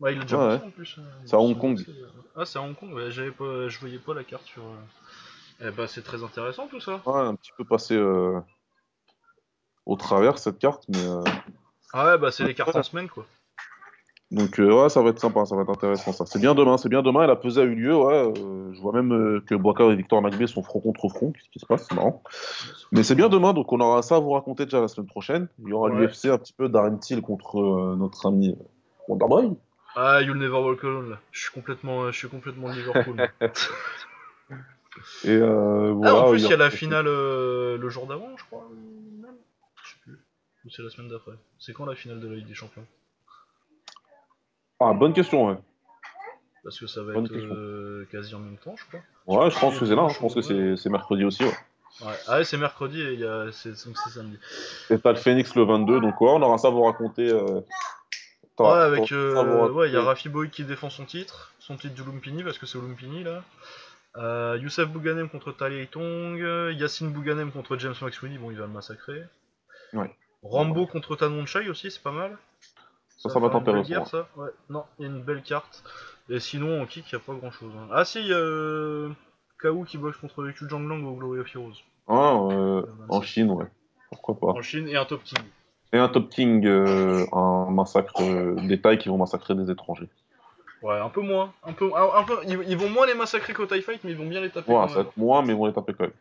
Ouais, 0.00 0.14
il 0.14 0.20
a 0.20 0.22
déjà 0.22 0.38
Ouais, 0.38 0.62
en 0.64 0.70
plus. 0.70 0.96
euh, 0.98 1.02
C'est 1.24 1.34
à 1.34 1.40
Hong 1.40 1.58
Kong. 1.58 1.84
euh. 1.88 2.06
Ah, 2.36 2.44
c'est 2.44 2.58
à 2.60 2.62
Hong 2.62 2.76
Kong, 2.76 2.92
ouais, 2.92 3.10
j'avais 3.10 3.32
pas, 3.32 3.68
je 3.68 3.80
voyais 3.80 3.98
pas 3.98 4.14
la 4.14 4.22
carte 4.22 4.44
sur. 4.46 4.62
euh. 4.62 4.76
Eh 5.60 5.70
bah, 5.72 5.88
c'est 5.88 6.02
très 6.02 6.22
intéressant 6.22 6.68
tout 6.68 6.78
ça. 6.78 7.02
Ouais, 7.04 7.20
un 7.20 7.34
petit 7.34 7.50
peu 7.58 7.64
passé 7.64 7.96
euh, 7.96 8.38
au 9.86 9.96
travers 9.96 10.38
cette 10.38 10.60
carte, 10.60 10.84
mais 10.88 11.04
euh, 11.04 11.24
Ah, 11.92 12.06
ouais, 12.12 12.18
bah, 12.18 12.30
c'est 12.30 12.44
les 12.44 12.54
cartes 12.54 12.76
en 12.76 12.82
semaine 12.84 13.08
quoi. 13.08 13.26
Donc 14.30 14.60
euh, 14.60 14.82
ouais, 14.82 14.88
ça 14.90 15.00
va 15.02 15.08
être 15.10 15.18
sympa, 15.20 15.44
ça 15.46 15.56
va 15.56 15.62
être 15.62 15.70
intéressant 15.70 16.12
ça. 16.12 16.26
C'est 16.26 16.38
bien 16.38 16.54
demain, 16.54 16.76
c'est 16.76 16.88
bien 16.90 17.02
demain. 17.02 17.24
Et 17.24 17.26
la 17.26 17.36
pesée 17.36 17.62
a 17.62 17.64
eu 17.64 17.74
lieu, 17.74 17.96
ouais. 17.96 18.32
euh, 18.38 18.72
je 18.74 18.80
vois 18.80 18.92
même 18.92 19.12
euh, 19.12 19.40
que 19.46 19.54
Wakao 19.54 19.90
et 19.92 19.96
Victor 19.96 20.20
Nagbe 20.20 20.44
sont 20.46 20.62
front 20.62 20.80
contre 20.80 21.08
front. 21.08 21.32
Qu'est-ce 21.32 21.48
qui 21.50 21.58
se 21.58 21.66
passe 21.66 21.86
C'est 21.88 21.94
marrant. 21.94 22.22
Mais 22.92 23.02
c'est 23.02 23.14
bien 23.14 23.28
demain, 23.30 23.54
donc 23.54 23.72
on 23.72 23.80
aura 23.80 24.02
ça 24.02 24.16
à 24.16 24.18
vous 24.18 24.32
raconter 24.32 24.64
déjà 24.66 24.80
la 24.80 24.88
semaine 24.88 25.06
prochaine. 25.06 25.48
Il 25.62 25.68
y 25.68 25.72
aura 25.72 25.88
Ouais. 25.90 26.06
l'UFC 26.06 26.26
un 26.26 26.36
petit 26.38 26.52
peu 26.52 26.68
Darren 26.68 26.98
Till 26.98 27.22
contre 27.22 27.58
euh, 27.58 27.96
notre 27.96 28.26
ami 28.26 28.54
Wonderboy. 29.08 29.52
Ah, 29.96 30.20
You'll 30.20 30.36
Never 30.38 30.58
Walk 30.58 30.84
Alone 30.84 31.10
là. 31.10 31.18
Je 31.32 31.40
suis 31.40 31.52
complètement, 31.52 32.10
je 32.10 32.16
suis 32.18 32.28
complètement 32.28 32.68
Liverpool. 32.68 33.16
Et 35.24 35.40
Ah, 35.40 36.14
en 36.14 36.30
plus, 36.30 36.42
il 36.42 36.50
y 36.50 36.52
a 36.52 36.56
la 36.56 36.70
finale 36.70 37.06
le 37.06 37.88
jour 37.88 38.06
d'avant, 38.06 38.28
je 38.36 38.44
crois. 38.44 38.68
Même 39.22 39.34
Je 39.82 39.88
sais 39.90 39.96
plus. 40.02 40.18
Ou 40.64 40.70
c'est 40.70 40.82
la 40.82 40.90
semaine 40.90 41.08
d'après. 41.10 41.32
C'est 41.58 41.72
quand 41.72 41.86
la 41.86 41.94
finale 41.94 42.20
de 42.20 42.28
la 42.28 42.36
Ligue 42.36 42.46
des 42.46 42.54
Champions? 42.54 42.84
Ah, 44.80 44.92
bonne 44.92 45.12
question, 45.12 45.46
ouais. 45.48 45.56
Parce 46.62 46.78
que 46.78 46.86
ça 46.86 47.02
va 47.02 47.14
Bonne 47.14 47.24
être 47.26 47.32
euh, 47.34 48.06
quasi 48.10 48.34
en 48.34 48.40
même 48.40 48.56
temps, 48.58 48.74
je 48.76 48.84
crois. 48.86 49.00
Ouais, 49.44 49.50
je 49.50 49.58
pense 49.58 49.78
que 49.78 49.86
c'est 49.86 49.94
là. 49.94 50.02
hein. 50.02 50.08
Je 50.08 50.18
pense 50.18 50.34
que 50.34 50.42
c'est 50.42 50.76
c'est 50.76 50.90
mercredi 50.90 51.24
aussi. 51.24 51.44
Ouais. 51.44 51.50
Ouais. 52.02 52.12
Ah 52.26 52.36
ouais, 52.38 52.44
c'est 52.44 52.58
mercredi 52.58 53.00
et 53.00 53.14
il 53.14 53.20
y 53.20 53.24
a... 53.26 53.50
c'est 53.50 53.70
donc 53.86 53.96
c'est 53.96 54.10
samedi. 54.10 54.38
Et 54.90 54.98
t'as 54.98 55.10
le 55.12 55.16
Phoenix 55.18 55.54
le 55.54 55.64
22, 55.64 56.00
donc 56.00 56.20
ouais, 56.20 56.30
on 56.30 56.42
aura 56.42 56.58
ça 56.58 56.68
à 56.68 56.70
vous 56.70 56.82
raconter. 56.82 57.28
euh, 57.30 57.60
Ouais, 58.58 58.68
avec. 58.70 59.12
Euh... 59.12 59.68
Ouais, 59.70 59.88
il 59.88 59.94
y 59.94 59.96
a. 59.96 60.02
Rafi 60.02 60.28
Boy 60.28 60.50
qui 60.50 60.64
défend 60.64 60.90
son 60.90 61.04
titre. 61.04 61.52
Son 61.58 61.76
titre 61.76 61.94
du 61.94 62.02
Lumpini, 62.02 62.42
parce 62.44 62.58
que 62.58 62.66
c'est 62.66 62.76
au 62.78 62.82
Lumpini 62.82 63.24
là. 63.24 63.42
Euh, 64.16 64.58
Youssef 64.60 64.88
Bouganem 64.88 65.28
contre 65.28 65.52
Tali 65.52 65.86
Tong. 65.86 66.38
Yacine 66.76 67.10
Bouganem 67.12 67.50
contre 67.52 67.76
James 67.78 67.94
Maxwell. 68.00 68.36
Bon, 68.38 68.50
il 68.50 68.58
va 68.58 68.66
le 68.66 68.72
massacrer. 68.72 69.22
Ouais. 69.92 70.14
Rambo 70.42 70.86
contre 70.86 71.16
Tanon 71.16 71.46
Chai 71.46 71.68
aussi, 71.68 71.90
c'est 71.90 72.02
pas 72.02 72.12
mal. 72.12 72.36
Ça, 73.18 73.28
ça 73.28 73.38
va 73.40 73.48
intéressant. 73.48 73.88
guerre, 73.88 74.06
ça. 74.06 74.28
Ouais. 74.36 74.48
Non, 74.70 74.84
il 74.98 75.02
y 75.06 75.08
a 75.08 75.10
une 75.12 75.22
belle 75.22 75.42
carte. 75.42 75.82
Et 76.30 76.40
sinon, 76.40 76.80
en 76.80 76.86
kick, 76.86 77.10
il 77.10 77.16
n'y 77.16 77.20
a 77.22 77.24
pas 77.24 77.34
grand 77.34 77.50
chose. 77.50 77.72
Ah, 77.92 78.04
si, 78.04 78.20
il 78.20 78.26
y 78.28 78.32
a 78.32 78.36
euh, 78.36 79.10
Kao 79.60 79.82
qui 79.84 79.98
boxe 79.98 80.16
contre 80.18 80.46
Yu 80.46 80.54
Zhanglang 80.68 81.04
au 81.04 81.14
Glory 81.16 81.40
of 81.40 81.54
Heroes. 81.54 81.72
Ah, 82.06 82.36
euh, 82.50 82.82
Le 82.82 82.86
27. 82.86 83.10
en 83.10 83.20
Chine, 83.22 83.50
ouais. 83.50 83.66
Pourquoi 84.10 84.38
pas. 84.38 84.58
En 84.58 84.62
Chine 84.62 84.88
et 84.88 84.96
un 84.96 85.04
top 85.04 85.22
king. 85.24 85.38
Et 85.92 85.96
un 85.98 86.08
Top 86.08 86.28
King, 86.28 86.66
euh, 86.66 87.24
un 87.32 87.70
massacre 87.70 88.20
euh, 88.22 88.54
des 88.66 88.78
Thaïs 88.78 88.98
qui 88.98 89.08
vont 89.08 89.16
massacrer 89.16 89.54
des 89.54 89.70
étrangers. 89.70 90.08
Ouais, 90.82 90.98
un 91.00 91.08
peu 91.08 91.22
moins. 91.22 91.54
Un 91.64 91.72
peu, 91.72 91.90
un, 91.96 92.18
un 92.20 92.24
peu, 92.24 92.38
ils, 92.46 92.62
ils 92.68 92.76
vont 92.76 92.90
moins 92.90 93.06
les 93.06 93.14
massacrer 93.14 93.54
qu'au 93.54 93.64
TIE 93.64 93.80
Fight, 93.80 94.04
mais 94.04 94.10
ils 94.10 94.16
vont 94.18 94.26
bien 94.28 94.42
les 94.42 94.50
taper 94.50 94.70
Ouais, 94.70 94.76
quand 94.76 94.88
ça 94.88 94.94
même. 94.96 95.04
va 95.04 95.08
être 95.08 95.16
moins, 95.16 95.40
mais 95.42 95.54
ils 95.54 95.58
vont 95.58 95.64
les 95.66 95.72
taper 95.72 95.94
quand 95.94 96.04
même. 96.04 96.12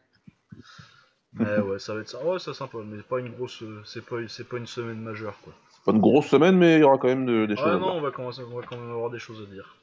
Mais 1.34 1.60
ouais, 1.60 1.80
ça 1.80 1.94
va 1.94 2.00
être 2.02 2.08
ça. 2.10 2.24
Ouais, 2.24 2.40
c'est 2.40 2.54
sympa, 2.54 2.78
mais 2.86 3.02
pas 3.04 3.20
une 3.20 3.30
grosse. 3.30 3.62
C'est 3.86 4.06
pas, 4.06 4.16
c'est 4.30 4.48
pas 4.48 4.56
une 4.58 4.66
semaine 4.68 5.02
majeure, 5.02 5.36
quoi. 5.44 5.52
Pas 5.88 5.94
une 5.94 6.02
grosse 6.02 6.28
semaine, 6.28 6.58
mais 6.58 6.76
il 6.76 6.82
y 6.82 6.84
aura 6.84 6.98
quand 6.98 7.08
même 7.08 7.26
de- 7.26 7.46
des 7.46 7.56
choses 7.56 7.66
Ah 7.72 7.76
à 7.76 7.78
non, 7.80 7.86
dire. 7.86 7.96
on 7.96 8.02
va, 8.02 8.12
commencer, 8.12 8.42
on 8.52 8.56
va 8.58 8.62
quand 8.70 8.78
même 8.78 8.92
avoir 8.92 9.10
des 9.10 9.20
choses 9.20 9.42
à 9.42 9.52
dire. 9.52 9.78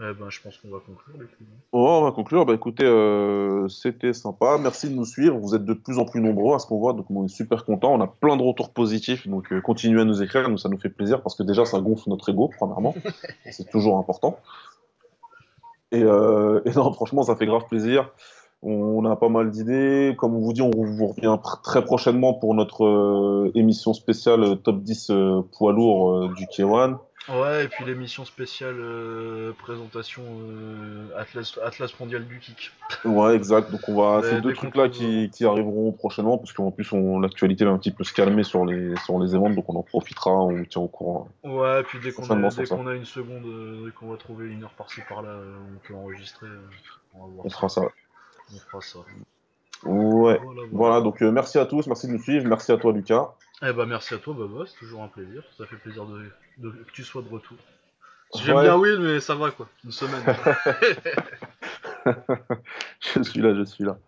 Eh 0.00 0.12
ben, 0.14 0.28
je 0.28 0.40
pense 0.42 0.56
qu'on 0.56 0.70
va 0.70 0.78
conclure, 0.84 1.14
les 1.20 1.26
on 1.72 2.02
va 2.02 2.10
conclure. 2.10 2.44
Bah 2.44 2.54
écoutez, 2.54 2.84
euh, 2.84 3.68
c'était 3.68 4.12
sympa. 4.12 4.58
Merci 4.60 4.90
de 4.90 4.96
nous 4.96 5.04
suivre. 5.04 5.38
Vous 5.38 5.54
êtes 5.54 5.64
de 5.64 5.74
plus 5.74 5.98
en 6.00 6.04
plus 6.04 6.20
nombreux 6.20 6.56
à 6.56 6.58
ce 6.58 6.66
qu'on 6.66 6.78
voit, 6.80 6.92
donc 6.94 7.06
on 7.10 7.24
est 7.24 7.28
super 7.28 7.64
content. 7.64 7.92
On 7.94 8.00
a 8.00 8.08
plein 8.08 8.36
de 8.36 8.42
retours 8.42 8.72
positifs, 8.72 9.28
donc 9.28 9.52
euh, 9.52 9.60
continuez 9.60 10.00
à 10.00 10.04
nous 10.04 10.20
écrire. 10.20 10.48
Nous, 10.48 10.58
ça 10.58 10.68
nous 10.68 10.78
fait 10.80 10.88
plaisir 10.88 11.22
parce 11.22 11.36
que 11.36 11.44
déjà, 11.44 11.64
ça 11.64 11.78
gonfle 11.78 12.08
notre 12.10 12.28
ego, 12.30 12.50
premièrement. 12.56 12.96
C'est 13.52 13.70
toujours 13.70 13.98
important. 13.98 14.40
Et, 15.92 16.02
euh, 16.02 16.60
et 16.64 16.72
non, 16.72 16.92
franchement, 16.92 17.22
ça 17.22 17.36
fait 17.36 17.46
grave 17.46 17.66
plaisir. 17.68 18.10
On 18.64 19.04
a 19.06 19.16
pas 19.16 19.28
mal 19.28 19.50
d'idées. 19.50 20.14
Comme 20.16 20.34
on 20.36 20.40
vous 20.40 20.52
dit, 20.52 20.62
on 20.62 20.70
vous 20.70 21.06
revient 21.08 21.36
pr- 21.42 21.60
très 21.62 21.84
prochainement 21.84 22.34
pour 22.34 22.54
notre 22.54 22.84
euh, 22.84 23.50
émission 23.56 23.92
spéciale 23.92 24.42
euh, 24.44 24.54
Top 24.54 24.82
10 24.82 25.10
euh, 25.10 25.42
poids 25.56 25.72
lourd 25.72 26.12
euh, 26.12 26.28
du 26.36 26.44
K1. 26.46 26.96
Ouais, 27.28 27.64
et 27.64 27.68
puis 27.68 27.84
l'émission 27.84 28.24
spéciale 28.24 28.74
présentation 29.58 30.22
Atlas, 31.16 31.56
Atlas 31.64 31.92
mondial 32.00 32.26
du 32.26 32.40
kick. 32.40 32.72
Ouais, 33.04 33.36
exact. 33.36 33.70
Donc 33.70 33.80
on 33.88 33.94
va, 33.94 34.22
c'est 34.28 34.40
deux 34.40 34.52
trucs 34.54 34.74
là 34.74 34.88
qui, 34.88 35.30
qui 35.30 35.44
arriveront 35.44 35.92
prochainement, 35.92 36.36
parce 36.36 36.52
qu'en 36.52 36.72
plus 36.72 36.90
l'actualité 37.20 37.64
va 37.64 37.70
un 37.70 37.78
petit 37.78 37.92
peu 37.92 38.02
se 38.02 38.12
calmer 38.12 38.42
sur 38.42 38.64
les, 38.64 38.96
sur 39.04 39.20
les 39.20 39.36
événements, 39.36 39.50
donc 39.54 39.66
on 39.68 39.76
en 39.76 39.84
profitera, 39.84 40.32
on 40.32 40.56
vous 40.56 40.66
tient 40.66 40.82
au 40.82 40.88
courant. 40.88 41.28
Ouais, 41.44 41.80
et 41.80 41.82
puis 41.84 42.00
dès 42.02 42.10
qu'on 42.10 42.24
a, 42.24 42.50
qu'on 42.66 42.86
a 42.88 42.94
une 42.94 43.04
seconde, 43.04 43.44
dès 43.84 43.92
qu'on 43.92 44.08
va 44.10 44.16
trouver 44.16 44.48
une 44.50 44.64
heure 44.64 44.74
par-ci 44.76 45.00
par-là, 45.08 45.30
on 45.76 45.86
peut 45.86 45.94
enregistrer. 45.94 46.48
on 47.14 47.20
va 47.20 47.32
voir 47.34 47.46
On 47.46 47.48
ça. 47.48 47.56
fera 47.56 47.68
ça. 47.68 47.82
On 48.54 48.58
fera 48.58 48.80
ça. 48.82 48.98
Ouais. 48.98 49.04
Voilà, 49.84 50.38
voilà. 50.42 50.62
Voilà, 50.72 51.00
donc 51.00 51.22
euh, 51.22 51.30
merci 51.32 51.58
à 51.58 51.66
tous, 51.66 51.86
merci 51.86 52.06
de 52.06 52.12
nous 52.12 52.22
suivre, 52.22 52.46
merci 52.46 52.70
à 52.72 52.76
toi 52.76 52.92
Lucas. 52.92 53.30
Eh 53.62 53.72
ben 53.72 53.86
merci 53.86 54.14
à 54.14 54.18
toi, 54.18 54.34
Baba, 54.34 54.64
c'est 54.66 54.76
toujours 54.78 55.02
un 55.02 55.08
plaisir. 55.08 55.42
Ça 55.56 55.66
fait 55.66 55.76
plaisir 55.76 56.04
de, 56.06 56.30
de- 56.58 56.70
que 56.70 56.90
tu 56.92 57.02
sois 57.04 57.22
de 57.22 57.28
retour. 57.28 57.56
J'aime 58.34 58.56
Ouais. 58.56 58.62
bien 58.62 58.76
Will, 58.76 58.98
mais 59.00 59.20
ça 59.20 59.34
va 59.34 59.50
quoi. 59.50 59.68
Une 59.84 59.90
semaine. 59.92 60.22
Je 63.00 63.22
suis 63.22 63.40
là, 63.40 63.54
je 63.54 63.62
suis 63.64 63.84
là. 63.84 63.98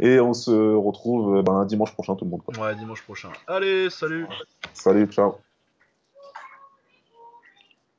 Et 0.00 0.18
on 0.20 0.32
se 0.32 0.50
retrouve 0.50 1.36
euh, 1.36 1.42
ben, 1.42 1.64
dimanche 1.66 1.92
prochain 1.92 2.14
tout 2.16 2.24
le 2.24 2.30
monde. 2.30 2.42
quoi. 2.44 2.56
ouais, 2.66 2.74
dimanche 2.74 3.02
prochain. 3.02 3.30
Allez, 3.46 3.90
salut 3.90 4.26
Salut, 4.72 5.06
ciao. 5.06 5.36